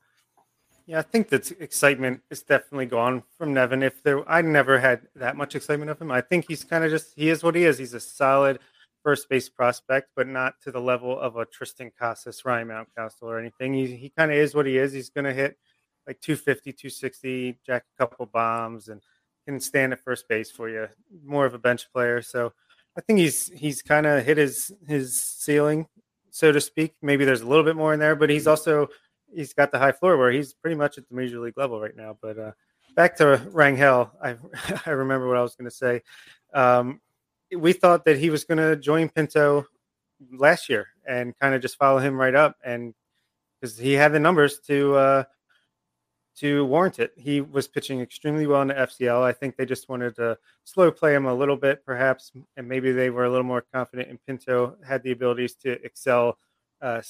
Yeah, 0.87 0.99
I 0.99 1.03
think 1.03 1.29
that 1.29 1.51
excitement 1.61 2.23
is 2.31 2.43
definitely 2.43 2.87
gone 2.87 3.23
from 3.39 3.55
Nevin. 3.55 3.83
If 3.83 4.03
there, 4.03 4.29
I 4.29 4.43
never 4.43 4.79
had 4.79 5.03
that 5.15 5.37
much 5.37 5.55
excitement 5.55 5.91
of 5.91 6.01
him. 6.01 6.11
I 6.11 6.21
think 6.21 6.47
he's 6.49 6.65
kind 6.65 6.85
of 6.85 6.91
just 6.91 7.13
he 7.17 7.29
is 7.29 7.43
what 7.43 7.55
he 7.55 7.65
is. 7.65 7.79
He's 7.79 7.95
a 7.95 8.01
solid 8.01 8.59
first 9.03 9.29
base 9.29 9.49
prospect, 9.49 10.09
but 10.17 10.27
not 10.27 10.55
to 10.63 10.73
the 10.73 10.81
level 10.81 11.19
of 11.19 11.37
a 11.37 11.47
Triston 11.47 11.91
Casas, 11.97 12.45
Ryan 12.45 12.69
Mountcastle, 12.69 13.23
or 13.23 13.39
anything. 13.39 13.75
He 13.75 13.95
he 13.95 14.11
kind 14.11 14.33
of 14.33 14.37
is 14.37 14.55
what 14.55 14.67
he 14.67 14.79
is. 14.79 14.93
He's 14.93 15.11
going 15.11 15.25
to 15.25 15.33
hit 15.33 15.57
like 16.07 16.21
250, 16.21 16.73
260, 16.73 17.59
jack 17.65 17.85
a 17.97 17.99
couple 17.99 18.27
bombs, 18.27 18.89
and 18.89 19.01
can 19.47 19.61
stand 19.61 19.93
at 19.93 20.01
first 20.01 20.29
base 20.29 20.51
for 20.51 20.69
you. 20.69 20.89
More 21.25 21.47
of 21.47 21.55
a 21.55 21.59
bench 21.59 21.93
player, 21.93 22.23
so 22.23 22.53
I 22.97 23.01
think 23.01 23.19
he's 23.19 23.47
he's 23.55 23.83
kind 23.83 24.07
of 24.07 24.25
hit 24.25 24.37
his 24.37 24.73
his 24.87 25.21
ceiling, 25.21 25.87
so 26.31 26.53
to 26.53 26.61
speak. 26.61 26.95
Maybe 27.01 27.25
there's 27.25 27.41
a 27.41 27.47
little 27.47 27.65
bit 27.65 27.77
more 27.77 27.95
in 27.95 28.01
there, 28.01 28.17
but 28.17 28.31
he's 28.31 28.47
also 28.47 28.89
he's 29.35 29.55
got 29.55 29.73
the 29.73 29.79
high 29.79 29.93
floor 29.93 30.17
where 30.17 30.31
he's 30.31 30.53
pretty 30.53 30.77
much 30.77 30.99
at 30.99 31.09
the 31.09 31.15
major 31.15 31.41
league 31.41 31.57
level 31.57 31.81
right 31.81 31.97
now. 31.97 32.17
But 32.21 32.39
uh, 32.39 32.53
back 32.95 33.17
to 33.17 33.41
Rangel, 33.53 34.11
I 34.23 34.37
I 34.87 34.91
remember 34.91 35.29
what 35.29 35.39
I 35.39 35.43
was 35.43 35.57
going 35.57 35.71
to 35.71 35.75
say. 35.77 36.03
Um, 36.53 37.01
we 37.57 37.73
thought 37.73 38.05
that 38.05 38.19
he 38.19 38.31
was 38.31 38.45
going 38.45 38.59
to 38.59 38.77
join 38.77 39.09
Pinto 39.09 39.67
last 40.33 40.69
year 40.69 40.89
and 41.07 41.37
kind 41.39 41.55
of 41.55 41.63
just 41.63 41.77
follow 41.77 41.99
him 41.99 42.17
right 42.17 42.35
up, 42.35 42.57
and 42.65 42.95
because 43.61 43.79
he 43.79 43.93
had 43.93 44.13
the 44.13 44.21
numbers 44.21 44.59
to 44.67 44.95
uh, 44.97 45.25
to 46.37 46.65
warrant 46.65 46.99
it. 46.99 47.13
He 47.17 47.41
was 47.41 47.69
pitching 47.69 48.01
extremely 48.01 48.47
well 48.47 48.63
in 48.63 48.69
the 48.69 48.75
FCL. 48.75 49.23
I 49.23 49.33
think 49.33 49.57
they 49.57 49.67
just 49.67 49.89
wanted 49.89 50.17
to 50.17 50.39
slow 50.65 50.91
play 50.91 51.15
him 51.15 51.27
a 51.27 51.35
little 51.35 51.57
bit, 51.57 51.85
perhaps, 51.85 52.33
and 52.57 52.69
maybe 52.69 52.93
they 52.93 53.11
were 53.11 53.25
a 53.25 53.31
little 53.31 53.45
more 53.45 53.65
confident 53.73 54.09
in 54.09 54.19
Pinto 54.27 54.77
had 54.87 55.03
the 55.03 55.13
abilities 55.13 55.55
to 55.57 55.73
excel 55.85 56.39
uh, 56.81 57.03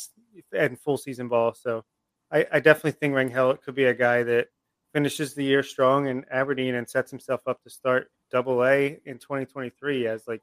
in 0.53 0.77
full 0.77 0.99
season 0.99 1.28
ball. 1.28 1.55
So 1.55 1.85
I, 2.31 2.47
I 2.53 2.61
definitely 2.61 2.93
think 2.93 3.15
Rangel 3.15 3.61
could 3.62 3.74
be 3.74 3.85
a 3.85 3.94
guy 3.94 4.23
that 4.24 4.49
finishes 4.93 5.35
the 5.35 5.44
year 5.44 5.62
strong 5.62 6.09
in 6.09 6.24
Aberdeen 6.31 6.74
and 6.74 6.89
sets 6.89 7.11
himself 7.11 7.43
up 7.47 7.62
to 7.62 7.70
start 7.70 8.11
Double 8.31 8.65
A 8.65 8.99
in 9.05 9.19
2023 9.19 10.07
as 10.07 10.27
like 10.27 10.43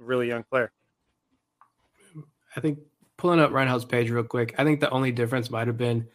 a 0.00 0.04
really 0.04 0.28
young 0.28 0.44
player. 0.44 0.72
I 2.56 2.60
think 2.60 2.78
pulling 3.16 3.40
up 3.40 3.52
Reinhardt's 3.52 3.84
page 3.84 4.10
real 4.10 4.24
quick. 4.24 4.54
I 4.58 4.64
think 4.64 4.80
the 4.80 4.90
only 4.90 5.12
difference 5.12 5.50
might 5.50 5.66
have 5.66 5.76
been 5.78 6.08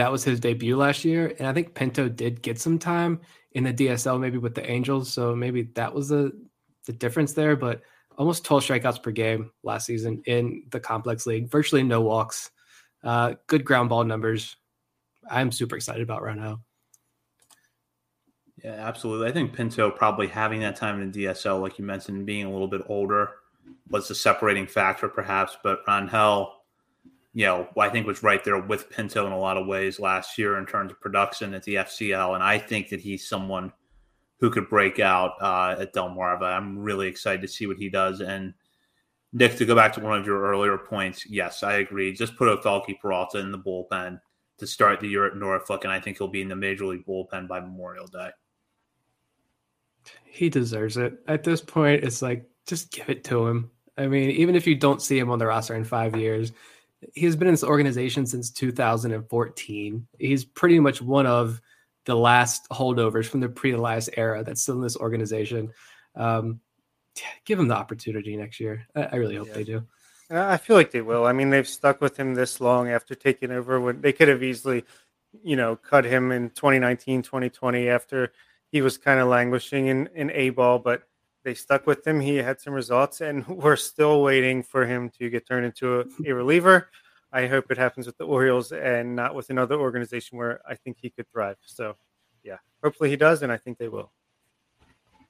that 0.00 0.10
was 0.10 0.24
his 0.24 0.40
debut 0.40 0.78
last 0.78 1.04
year, 1.04 1.34
and 1.38 1.46
I 1.46 1.52
think 1.52 1.74
Pinto 1.74 2.08
did 2.08 2.40
get 2.40 2.58
some 2.58 2.78
time 2.78 3.20
in 3.52 3.64
the 3.64 3.74
DSL, 3.74 4.18
maybe 4.18 4.38
with 4.38 4.54
the 4.54 4.68
Angels, 4.68 5.12
so 5.12 5.36
maybe 5.36 5.64
that 5.74 5.94
was 5.94 6.08
the 6.08 6.32
the 6.86 6.94
difference 6.94 7.34
there. 7.34 7.54
But 7.54 7.82
almost 8.16 8.46
12 8.46 8.64
strikeouts 8.64 9.02
per 9.02 9.10
game 9.10 9.50
last 9.62 9.84
season 9.84 10.22
in 10.24 10.64
the 10.70 10.80
complex 10.80 11.26
league, 11.26 11.50
virtually 11.50 11.82
no 11.82 12.00
walks, 12.00 12.50
uh, 13.04 13.34
good 13.46 13.62
ground 13.62 13.90
ball 13.90 14.02
numbers. 14.04 14.56
I'm 15.30 15.52
super 15.52 15.76
excited 15.76 16.00
about 16.00 16.24
now. 16.34 16.62
Yeah, 18.64 18.72
absolutely. 18.72 19.28
I 19.28 19.32
think 19.32 19.52
Pinto 19.52 19.90
probably 19.90 20.28
having 20.28 20.60
that 20.60 20.76
time 20.76 21.02
in 21.02 21.12
the 21.12 21.26
DSL, 21.26 21.60
like 21.60 21.78
you 21.78 21.84
mentioned, 21.84 22.24
being 22.24 22.46
a 22.46 22.50
little 22.50 22.68
bit 22.68 22.82
older 22.88 23.32
was 23.90 24.08
the 24.08 24.14
separating 24.14 24.66
factor, 24.66 25.08
perhaps. 25.08 25.58
But 25.62 25.84
Rangel, 25.86 26.52
you 27.32 27.46
know, 27.46 27.68
I 27.78 27.88
think 27.88 28.06
was 28.06 28.22
right 28.22 28.42
there 28.42 28.58
with 28.58 28.90
Pinto 28.90 29.26
in 29.26 29.32
a 29.32 29.38
lot 29.38 29.56
of 29.56 29.66
ways 29.66 30.00
last 30.00 30.36
year 30.36 30.58
in 30.58 30.66
terms 30.66 30.90
of 30.90 31.00
production 31.00 31.54
at 31.54 31.62
the 31.62 31.76
FCL. 31.76 32.34
And 32.34 32.42
I 32.42 32.58
think 32.58 32.88
that 32.88 33.00
he's 33.00 33.28
someone 33.28 33.72
who 34.40 34.50
could 34.50 34.68
break 34.68 34.98
out 34.98 35.32
uh, 35.40 35.76
at 35.78 35.94
Delmarva. 35.94 36.42
I'm 36.42 36.78
really 36.78 37.06
excited 37.06 37.42
to 37.42 37.48
see 37.48 37.66
what 37.66 37.76
he 37.76 37.88
does. 37.88 38.20
And 38.20 38.54
Nick, 39.32 39.56
to 39.56 39.64
go 39.64 39.76
back 39.76 39.92
to 39.92 40.00
one 40.00 40.18
of 40.18 40.26
your 40.26 40.40
earlier 40.42 40.76
points, 40.76 41.24
yes, 41.28 41.62
I 41.62 41.74
agree. 41.74 42.12
Just 42.12 42.36
put 42.36 42.48
Ofelky 42.48 42.98
Peralta 42.98 43.38
in 43.38 43.52
the 43.52 43.58
bullpen 43.58 44.20
to 44.58 44.66
start 44.66 45.00
the 45.00 45.08
year 45.08 45.26
at 45.26 45.36
Norfolk, 45.36 45.84
and 45.84 45.92
I 45.92 46.00
think 46.00 46.18
he'll 46.18 46.28
be 46.28 46.42
in 46.42 46.48
the 46.48 46.56
major 46.56 46.86
league 46.86 47.06
bullpen 47.06 47.46
by 47.46 47.60
Memorial 47.60 48.06
Day. 48.06 48.30
He 50.24 50.48
deserves 50.48 50.96
it. 50.96 51.20
At 51.28 51.44
this 51.44 51.60
point, 51.60 52.02
it's 52.02 52.22
like 52.22 52.48
just 52.66 52.90
give 52.92 53.08
it 53.08 53.24
to 53.24 53.46
him. 53.46 53.70
I 53.96 54.06
mean, 54.06 54.30
even 54.30 54.56
if 54.56 54.66
you 54.66 54.74
don't 54.74 55.02
see 55.02 55.18
him 55.18 55.30
on 55.30 55.38
the 55.38 55.46
roster 55.46 55.74
in 55.74 55.84
five 55.84 56.16
years, 56.16 56.52
he's 57.14 57.36
been 57.36 57.48
in 57.48 57.54
this 57.54 57.64
organization 57.64 58.26
since 58.26 58.50
2014. 58.50 60.06
He's 60.18 60.44
pretty 60.44 60.80
much 60.80 61.00
one 61.00 61.26
of 61.26 61.60
the 62.06 62.16
last 62.16 62.68
holdovers 62.70 63.26
from 63.26 63.40
the 63.40 63.48
pre-Elias 63.48 64.08
era 64.16 64.42
that's 64.42 64.62
still 64.62 64.76
in 64.76 64.82
this 64.82 64.96
organization. 64.96 65.72
Um, 66.14 66.60
give 67.44 67.58
him 67.58 67.68
the 67.68 67.76
opportunity 67.76 68.36
next 68.36 68.60
year. 68.60 68.86
I, 68.94 69.02
I 69.02 69.16
really 69.16 69.36
hope 69.36 69.48
yeah. 69.48 69.54
they 69.54 69.64
do. 69.64 69.86
I 70.30 70.58
feel 70.58 70.76
like 70.76 70.92
they 70.92 71.00
will. 71.00 71.26
I 71.26 71.32
mean, 71.32 71.50
they've 71.50 71.66
stuck 71.66 72.00
with 72.00 72.16
him 72.16 72.34
this 72.34 72.60
long 72.60 72.88
after 72.88 73.16
taking 73.16 73.50
over 73.50 73.80
when 73.80 74.00
they 74.00 74.12
could 74.12 74.28
have 74.28 74.44
easily, 74.44 74.84
you 75.42 75.56
know, 75.56 75.74
cut 75.74 76.04
him 76.04 76.30
in 76.30 76.50
2019, 76.50 77.22
2020 77.22 77.88
after 77.88 78.32
he 78.70 78.80
was 78.80 78.96
kind 78.96 79.18
of 79.18 79.26
languishing 79.26 79.88
in, 79.88 80.08
in 80.14 80.30
A 80.30 80.50
ball, 80.50 80.78
but 80.78 81.02
they 81.42 81.54
stuck 81.54 81.86
with 81.86 82.06
him. 82.06 82.20
He 82.20 82.36
had 82.36 82.60
some 82.60 82.72
results, 82.72 83.20
and 83.20 83.46
we're 83.48 83.76
still 83.76 84.22
waiting 84.22 84.62
for 84.62 84.86
him 84.86 85.10
to 85.18 85.30
get 85.30 85.46
turned 85.46 85.66
into 85.66 86.00
a, 86.00 86.04
a 86.26 86.32
reliever. 86.32 86.90
I 87.32 87.46
hope 87.46 87.70
it 87.70 87.78
happens 87.78 88.06
with 88.06 88.18
the 88.18 88.26
Orioles 88.26 88.72
and 88.72 89.14
not 89.14 89.34
with 89.34 89.50
another 89.50 89.76
organization 89.76 90.36
where 90.36 90.60
I 90.68 90.74
think 90.74 90.96
he 91.00 91.10
could 91.10 91.30
thrive. 91.30 91.56
So, 91.64 91.94
yeah, 92.42 92.56
hopefully 92.82 93.08
he 93.08 93.16
does, 93.16 93.42
and 93.42 93.52
I 93.52 93.56
think 93.56 93.78
they 93.78 93.88
will. 93.88 94.10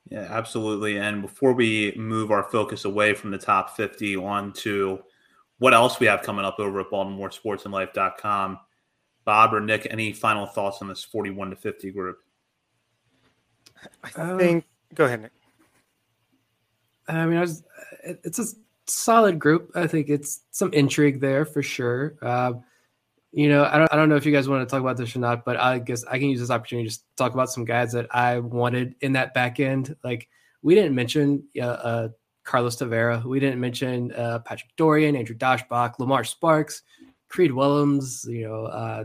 Yeah, 0.09 0.27
absolutely. 0.31 0.99
And 0.99 1.23
before 1.23 1.53
we 1.53 1.93
move 1.97 2.31
our 2.31 2.45
focus 2.45 2.85
away 2.85 3.15
from 3.15 3.31
the 3.31 3.39
top 3.39 3.77
50 3.77 4.16
on 4.16 4.53
to 4.55 5.01
what 5.59 5.74
else 5.74 6.01
we 6.01 6.07
have 6.07 6.23
coming 6.23 6.45
up 6.45 6.59
over 6.59 6.81
at 6.81 6.91
BaltimoreSportsAndLife.com, 6.91 8.59
Bob 9.24 9.55
or 9.55 9.61
Nick, 9.61 9.87
any 9.91 10.12
final 10.12 10.47
thoughts 10.47 10.78
on 10.81 10.89
this 10.89 11.05
41 11.05 11.51
to 11.51 11.57
50 11.57 11.91
group? 11.93 12.16
I 14.03 14.37
think, 14.39 14.65
go 14.95 15.05
ahead, 15.05 15.23
Nick. 15.23 15.32
I 17.09 17.27
mean, 17.27 17.39
I 17.39 17.40
was, 17.40 17.62
it's 18.05 18.39
a 18.39 18.47
solid 18.86 19.39
group. 19.39 19.70
I 19.74 19.86
think 19.86 20.09
it's 20.09 20.40
some 20.51 20.72
intrigue 20.72 21.20
there 21.20 21.44
for 21.44 21.62
sure. 21.62 22.16
Uh, 22.22 22.55
you 23.32 23.48
know, 23.48 23.64
I 23.64 23.78
don't, 23.78 23.93
I 23.93 23.97
don't 23.97 24.09
know 24.09 24.16
if 24.16 24.27
you 24.27 24.32
guys 24.32 24.48
want 24.48 24.68
to 24.68 24.70
talk 24.70 24.81
about 24.81 24.97
this 24.97 25.14
or 25.14 25.20
not, 25.20 25.44
but 25.44 25.56
I 25.56 25.78
guess 25.78 26.05
I 26.05 26.18
can 26.18 26.28
use 26.28 26.40
this 26.40 26.51
opportunity 26.51 26.89
to 26.89 26.90
just 26.90 27.05
talk 27.16 27.32
about 27.32 27.51
some 27.51 27.64
guys 27.64 27.93
that 27.93 28.14
I 28.14 28.39
wanted 28.39 28.97
in 29.01 29.12
that 29.12 29.35
back 29.35 29.60
end. 29.60 29.94
Like 30.02 30.28
we 30.62 30.74
didn't 30.74 30.94
mention 30.94 31.44
uh, 31.56 31.62
uh, 31.62 32.09
Carlos 32.43 32.77
Tavera, 32.77 33.24
we 33.24 33.39
didn't 33.39 33.60
mention 33.60 34.12
uh, 34.12 34.40
Patrick 34.40 34.74
Dorrian, 34.77 35.16
Andrew 35.16 35.36
Daschbach, 35.36 35.98
Lamar 35.98 36.24
Sparks, 36.24 36.82
Creed 37.28 37.52
Willems, 37.52 38.27
you 38.28 38.48
know, 38.48 38.64
uh, 38.64 39.05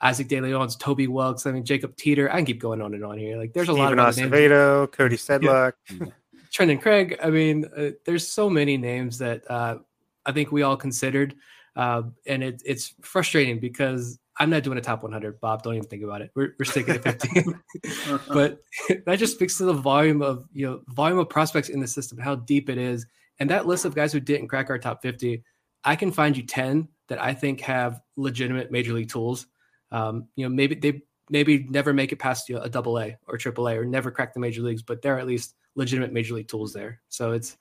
Isaac 0.00 0.28
De 0.28 0.40
Leon's 0.40 0.76
Toby 0.76 1.08
Welks. 1.08 1.46
I 1.46 1.52
mean, 1.52 1.64
Jacob 1.64 1.96
Teeter. 1.96 2.30
I 2.30 2.36
can 2.36 2.44
keep 2.44 2.60
going 2.60 2.80
on 2.82 2.94
and 2.94 3.04
on 3.04 3.18
here. 3.18 3.38
Like 3.38 3.54
there's 3.54 3.66
Steven 3.66 3.80
a 3.80 3.96
lot 3.96 3.98
of 3.98 4.14
Acevedo, 4.14 4.92
Cody 4.92 5.16
Sedlock. 5.16 5.72
Yeah. 5.90 6.06
Trenton 6.54 6.78
Craig. 6.78 7.18
I 7.20 7.30
mean, 7.30 7.64
uh, 7.76 7.90
there's 8.06 8.26
so 8.26 8.48
many 8.48 8.76
names 8.76 9.18
that 9.18 9.42
uh, 9.50 9.78
I 10.24 10.30
think 10.30 10.52
we 10.52 10.62
all 10.62 10.76
considered, 10.76 11.34
uh, 11.74 12.02
and 12.26 12.44
it, 12.44 12.62
it's 12.64 12.94
frustrating 13.02 13.58
because 13.58 14.20
I'm 14.38 14.50
not 14.50 14.62
doing 14.62 14.78
a 14.78 14.80
top 14.80 15.02
100. 15.02 15.40
Bob, 15.40 15.64
don't 15.64 15.74
even 15.74 15.88
think 15.88 16.04
about 16.04 16.20
it. 16.22 16.30
We're, 16.36 16.54
we're 16.56 16.64
sticking 16.64 16.94
at 16.94 17.02
15. 17.02 17.60
but 18.28 18.60
that 19.04 19.18
just 19.18 19.34
speaks 19.34 19.58
to 19.58 19.64
the 19.64 19.72
volume 19.72 20.22
of 20.22 20.46
you 20.52 20.64
know 20.64 20.80
volume 20.88 21.18
of 21.18 21.28
prospects 21.28 21.70
in 21.70 21.80
the 21.80 21.88
system, 21.88 22.18
how 22.18 22.36
deep 22.36 22.70
it 22.70 22.78
is, 22.78 23.04
and 23.40 23.50
that 23.50 23.66
list 23.66 23.84
of 23.84 23.96
guys 23.96 24.12
who 24.12 24.20
didn't 24.20 24.46
crack 24.46 24.70
our 24.70 24.78
top 24.78 25.02
50. 25.02 25.42
I 25.82 25.96
can 25.96 26.12
find 26.12 26.36
you 26.36 26.44
10 26.44 26.88
that 27.08 27.20
I 27.20 27.34
think 27.34 27.60
have 27.62 28.00
legitimate 28.16 28.70
major 28.70 28.92
league 28.92 29.10
tools. 29.10 29.46
Um, 29.90 30.28
you 30.36 30.48
know, 30.48 30.54
maybe 30.54 30.76
they 30.76 31.02
maybe 31.30 31.66
never 31.68 31.92
make 31.92 32.12
it 32.12 32.20
past 32.20 32.48
you 32.48 32.54
know, 32.54 32.62
a 32.62 32.68
double 32.68 33.00
A 33.00 33.16
or 33.26 33.38
triple 33.38 33.66
A 33.66 33.76
or 33.76 33.84
never 33.84 34.12
crack 34.12 34.34
the 34.34 34.40
major 34.40 34.62
leagues, 34.62 34.82
but 34.82 35.02
they're 35.02 35.18
at 35.18 35.26
least 35.26 35.56
legitimate 35.74 36.12
major 36.12 36.34
league 36.34 36.48
tools 36.48 36.72
there. 36.72 37.00
So 37.08 37.32
it's 37.32 37.56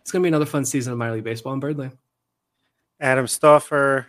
it's 0.00 0.10
going 0.10 0.22
to 0.22 0.24
be 0.24 0.28
another 0.28 0.46
fun 0.46 0.64
season 0.64 0.92
of 0.92 0.98
minor 0.98 1.14
league 1.14 1.24
baseball 1.24 1.52
in 1.52 1.60
Birdland. 1.60 1.96
Adam 3.00 3.26
Stauffer, 3.26 4.06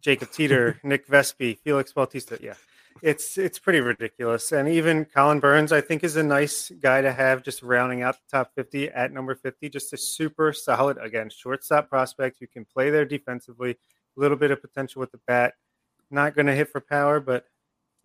Jacob 0.00 0.30
Teeter, 0.30 0.78
Nick 0.82 1.06
Vespi, 1.06 1.58
Felix 1.58 1.92
Bautista. 1.92 2.38
Yeah, 2.40 2.54
it's 3.02 3.38
it's 3.38 3.58
pretty 3.58 3.80
ridiculous. 3.80 4.52
And 4.52 4.68
even 4.68 5.04
Colin 5.04 5.40
Burns, 5.40 5.72
I 5.72 5.80
think, 5.80 6.04
is 6.04 6.16
a 6.16 6.22
nice 6.22 6.70
guy 6.80 7.00
to 7.00 7.12
have 7.12 7.42
just 7.42 7.62
rounding 7.62 8.02
out 8.02 8.16
the 8.16 8.38
top 8.38 8.52
50 8.54 8.90
at 8.90 9.12
number 9.12 9.34
50. 9.34 9.68
Just 9.68 9.92
a 9.92 9.96
super 9.96 10.52
solid, 10.52 10.98
again, 10.98 11.30
shortstop 11.30 11.88
prospect 11.88 12.38
who 12.40 12.46
can 12.46 12.64
play 12.64 12.90
there 12.90 13.04
defensively, 13.04 13.72
a 13.72 14.20
little 14.20 14.36
bit 14.36 14.50
of 14.50 14.60
potential 14.60 15.00
with 15.00 15.12
the 15.12 15.20
bat. 15.26 15.54
Not 16.10 16.34
going 16.34 16.46
to 16.46 16.54
hit 16.54 16.68
for 16.68 16.80
power, 16.80 17.20
but 17.20 17.46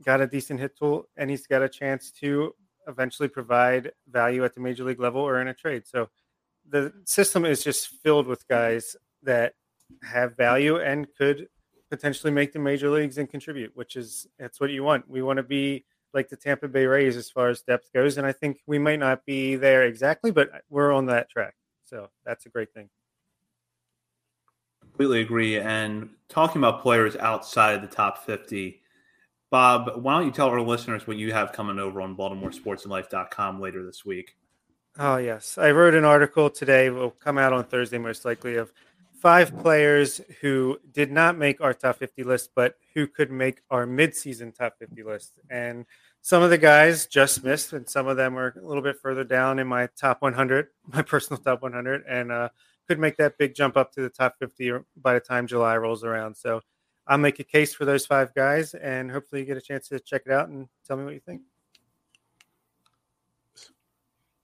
got 0.04 0.22
a 0.22 0.28
decent 0.28 0.60
hit 0.60 0.78
tool, 0.78 1.08
and 1.18 1.30
he's 1.30 1.48
got 1.48 1.62
a 1.62 1.70
chance 1.70 2.12
to 2.12 2.54
eventually 2.88 3.28
provide 3.28 3.92
value 4.10 4.44
at 4.46 4.54
the 4.54 4.62
major 4.62 4.84
league 4.84 5.00
level 5.00 5.22
or 5.22 5.42
in 5.42 5.48
a 5.48 5.54
trade. 5.54 5.86
So 5.86 6.10
the 6.70 6.94
system 7.06 7.46
is 7.46 7.64
just 7.64 7.88
filled 7.88 8.28
with 8.28 8.48
guys 8.48 8.96
that 9.24 9.54
have 10.04 10.36
value 10.36 10.78
and 10.78 11.08
could 11.18 11.48
potentially 11.90 12.32
make 12.32 12.52
the 12.52 12.60
major 12.60 12.90
leagues 12.90 13.18
and 13.18 13.30
contribute, 13.30 13.72
which 13.76 13.96
is 13.96 14.28
that's 14.38 14.60
what 14.60 14.70
you 14.70 14.84
want. 14.84 15.10
We 15.10 15.22
want 15.22 15.38
to 15.38 15.44
be 15.44 15.86
like 16.14 16.30
the 16.30 16.36
Tampa 16.36 16.68
Bay 16.68 16.86
Rays 16.86 17.16
as 17.16 17.30
far 17.30 17.50
as 17.50 17.62
depth 17.62 17.92
goes, 17.94 18.18
and 18.18 18.26
I 18.26 18.32
think 18.32 18.60
we 18.66 18.80
might 18.80 19.00
not 19.00 19.26
be 19.26 19.56
there 19.56 19.84
exactly, 19.84 20.32
but 20.32 20.50
we're 20.70 20.92
on 20.92 21.06
that 21.08 21.30
track. 21.30 21.54
So 21.86 22.10
that's 22.26 22.46
a 22.46 22.50
great 22.50 22.74
thing. 22.74 22.90
Completely 24.82 25.22
agree. 25.22 25.60
And 25.60 26.10
talking 26.28 26.60
about 26.60 26.82
players 26.82 27.16
outside 27.16 27.82
the 27.82 27.88
top 27.88 28.26
fifty, 28.26 28.82
Bob, 29.50 30.02
why 30.02 30.14
don't 30.14 30.26
you 30.26 30.32
tell 30.32 30.50
our 30.50 30.62
listeners 30.62 31.08
what 31.08 31.18
you 31.18 31.32
have 31.32 31.54
coming 31.54 31.80
over 31.80 32.02
on 32.02 32.18
BaltimoreSportsAndLife.com 32.18 33.62
later 33.62 33.86
this 33.86 34.06
week? 34.06 34.36
Oh, 35.00 35.18
yes. 35.18 35.58
I 35.58 35.72
wrote 35.72 35.94
an 35.94 36.04
article 36.04 36.50
today, 36.50 36.90
will 36.90 37.12
come 37.12 37.38
out 37.38 37.54
on 37.54 37.64
Thursday 37.64 37.98
most 37.98 38.26
likely, 38.26 38.56
of 38.56 38.74
five 39.22 39.58
players 39.60 40.20
who 40.42 40.78
did 40.92 41.12
not 41.12 41.38
make 41.38 41.62
our 41.62 41.74
top 41.74 41.98
50 41.98 42.24
list, 42.24 42.52
but 42.56 42.76
who 42.94 43.08
could 43.08 43.32
make 43.32 43.62
our 43.70 43.86
midseason 43.86 44.54
top 44.54 44.78
50 44.80 45.04
list. 45.04 45.40
And 45.50 45.86
some 46.22 46.44
of 46.44 46.50
the 46.50 46.58
guys 46.58 47.08
just 47.08 47.44
missed, 47.44 47.74
and 47.74 47.88
some 47.88 48.08
of 48.08 48.18
them 48.18 48.38
are 48.38 48.54
a 48.62 48.68
little 48.68 48.84
bit 48.84 49.00
further 49.00 49.24
down 49.24 49.60
in 49.60 49.68
my 49.68 49.88
top 49.98 50.22
100, 50.22 50.68
my 50.88 51.02
personal 51.02 51.42
top 51.42 51.62
100, 51.62 52.04
and 52.08 52.32
uh, 52.32 52.50
could 52.88 53.00
make 53.00 53.18
that 53.18 53.38
big 53.38 53.56
jump 53.56 53.78
up 53.78 53.94
to 53.94 54.02
the 54.02 54.10
top 54.10 54.36
50 54.40 54.72
by 55.02 55.14
the 55.14 55.20
time 55.20 55.48
July 55.48 55.78
rolls 55.78 56.04
around. 56.04 56.36
So 56.36 56.62
I'll 57.08 57.18
make 57.18 57.40
a 57.40 57.44
case 57.44 57.74
for 57.74 57.86
those 57.86 58.06
five 58.06 58.34
guys, 58.34 58.74
and 58.74 59.10
hopefully 59.10 59.42
you 59.42 59.48
get 59.48 59.58
a 59.58 59.62
chance 59.62 59.88
to 59.90 60.00
check 60.00 60.24
it 60.26 60.32
out 60.32 60.50
and 60.50 60.68
tell 60.86 60.98
me 60.98 61.06
what 61.06 61.14
you 61.14 61.22
think. 61.22 61.42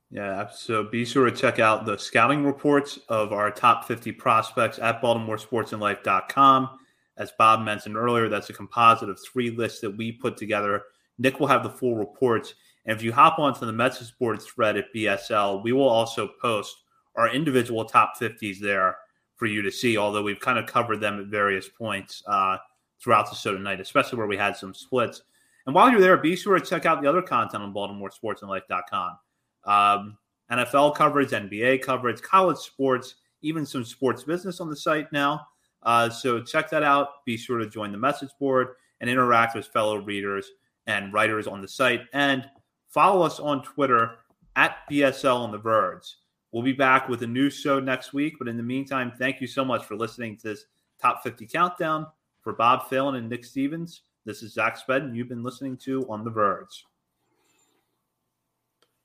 Yeah, 0.10 0.48
so 0.50 0.84
be 0.84 1.06
sure 1.06 1.26
to 1.26 1.36
check 1.36 1.60
out 1.60 1.86
the 1.86 1.98
scouting 1.98 2.46
reports 2.46 3.00
of 3.10 3.34
our 3.34 3.50
top 3.50 3.86
50 3.86 4.12
prospects 4.12 4.78
at 4.78 5.02
BaltimoreSportsAndLife.com. 5.02 6.80
As 7.18 7.32
Bob 7.38 7.62
mentioned 7.62 7.98
earlier, 7.98 8.30
that's 8.30 8.50
a 8.50 8.54
composite 8.54 9.10
of 9.10 9.20
three 9.20 9.50
lists 9.50 9.82
that 9.82 9.98
we 9.98 10.12
put 10.12 10.38
together. 10.38 10.84
Nick 11.18 11.40
will 11.40 11.48
have 11.48 11.64
the 11.64 11.70
full 11.70 11.96
reports. 11.96 12.54
And 12.86 12.96
if 12.96 13.04
you 13.04 13.12
hop 13.12 13.40
onto 13.40 13.66
the 13.66 13.74
Mets 13.74 14.06
Sports 14.06 14.46
thread 14.46 14.78
at 14.78 14.94
BSL, 14.96 15.64
we 15.64 15.74
will 15.74 15.90
also 15.90 16.30
post 16.40 16.76
our 17.16 17.30
individual 17.30 17.84
top 17.84 18.14
50s 18.20 18.60
there 18.60 18.98
for 19.44 19.48
you 19.48 19.62
to 19.62 19.70
see, 19.70 19.98
although 19.98 20.24
we've 20.24 20.40
kind 20.40 20.58
of 20.58 20.66
covered 20.66 21.02
them 21.02 21.20
at 21.20 21.26
various 21.26 21.68
points 21.68 22.24
uh, 22.28 22.56
throughout 23.02 23.30
the 23.30 23.36
show 23.36 23.52
tonight, 23.52 23.82
especially 23.82 24.18
where 24.18 24.26
we 24.26 24.38
had 24.38 24.56
some 24.56 24.74
splits. 24.74 25.24
And 25.66 25.76
while 25.76 25.92
you're 25.92 26.00
there, 26.00 26.16
be 26.16 26.38
sure 26.38 26.58
to 26.58 26.66
check 26.66 26.86
out 26.86 27.02
the 27.02 27.10
other 27.10 27.22
content 27.22 27.62
on 27.62 27.74
BaltimoreSportsAndLife.com. 27.74 29.18
Um, 29.66 30.18
NFL 30.50 30.96
coverage, 30.96 31.32
NBA 31.32 31.82
coverage, 31.82 32.22
college 32.22 32.58
sports, 32.58 33.16
even 33.42 33.66
some 33.66 33.84
sports 33.84 34.24
business 34.24 34.62
on 34.62 34.70
the 34.70 34.78
site 34.78 35.12
now. 35.12 35.46
Uh, 35.82 36.10
so 36.10 36.42
check 36.42 36.70
that 36.70 36.84
out. 36.84 37.26
Be 37.26 37.36
sure 37.36 37.58
to 37.58 37.68
join 37.68 37.92
the 37.92 37.98
message 37.98 38.32
board 38.40 38.70
and 39.02 39.10
interact 39.10 39.58
with 39.58 39.68
fellow 39.68 39.98
readers 39.98 40.50
and 40.88 41.12
writers 41.12 41.48
on 41.48 41.62
the 41.62 41.68
site. 41.68 42.04
And 42.14 42.46
follow 42.88 43.26
us 43.26 43.42
on 43.42 43.62
Twitter 43.62 44.20
at 44.56 44.78
BSL 44.90 45.36
on 45.36 45.52
the 45.52 45.58
Verge. 45.58 46.16
We'll 46.54 46.64
be 46.64 46.72
back 46.72 47.10
with 47.10 47.24
a 47.24 47.28
new 47.28 47.50
show 47.50 47.80
next 47.80 48.14
week. 48.14 48.36
But 48.38 48.48
in 48.48 48.58
the 48.58 48.64
meantime, 48.64 49.12
thank 49.18 49.42
you 49.42 49.48
so 49.48 49.66
much 49.66 49.86
for 49.86 49.96
listening 49.96 50.38
to 50.38 50.50
this 50.50 50.66
Top 51.02 51.24
50 51.24 51.48
Countdown. 51.48 52.06
For 52.42 52.54
Bob 52.54 52.90
Phelan 52.90 53.16
and 53.16 53.28
Nick 53.28 53.44
Stevens, 53.44 54.04
this 54.26 54.44
is 54.44 54.54
Zach 54.54 54.78
Spedden. 54.78 55.16
you've 55.16 55.30
been 55.30 55.44
listening 55.44 55.78
to 55.78 56.06
On 56.10 56.24
the 56.24 56.30
Verge. 56.30 56.86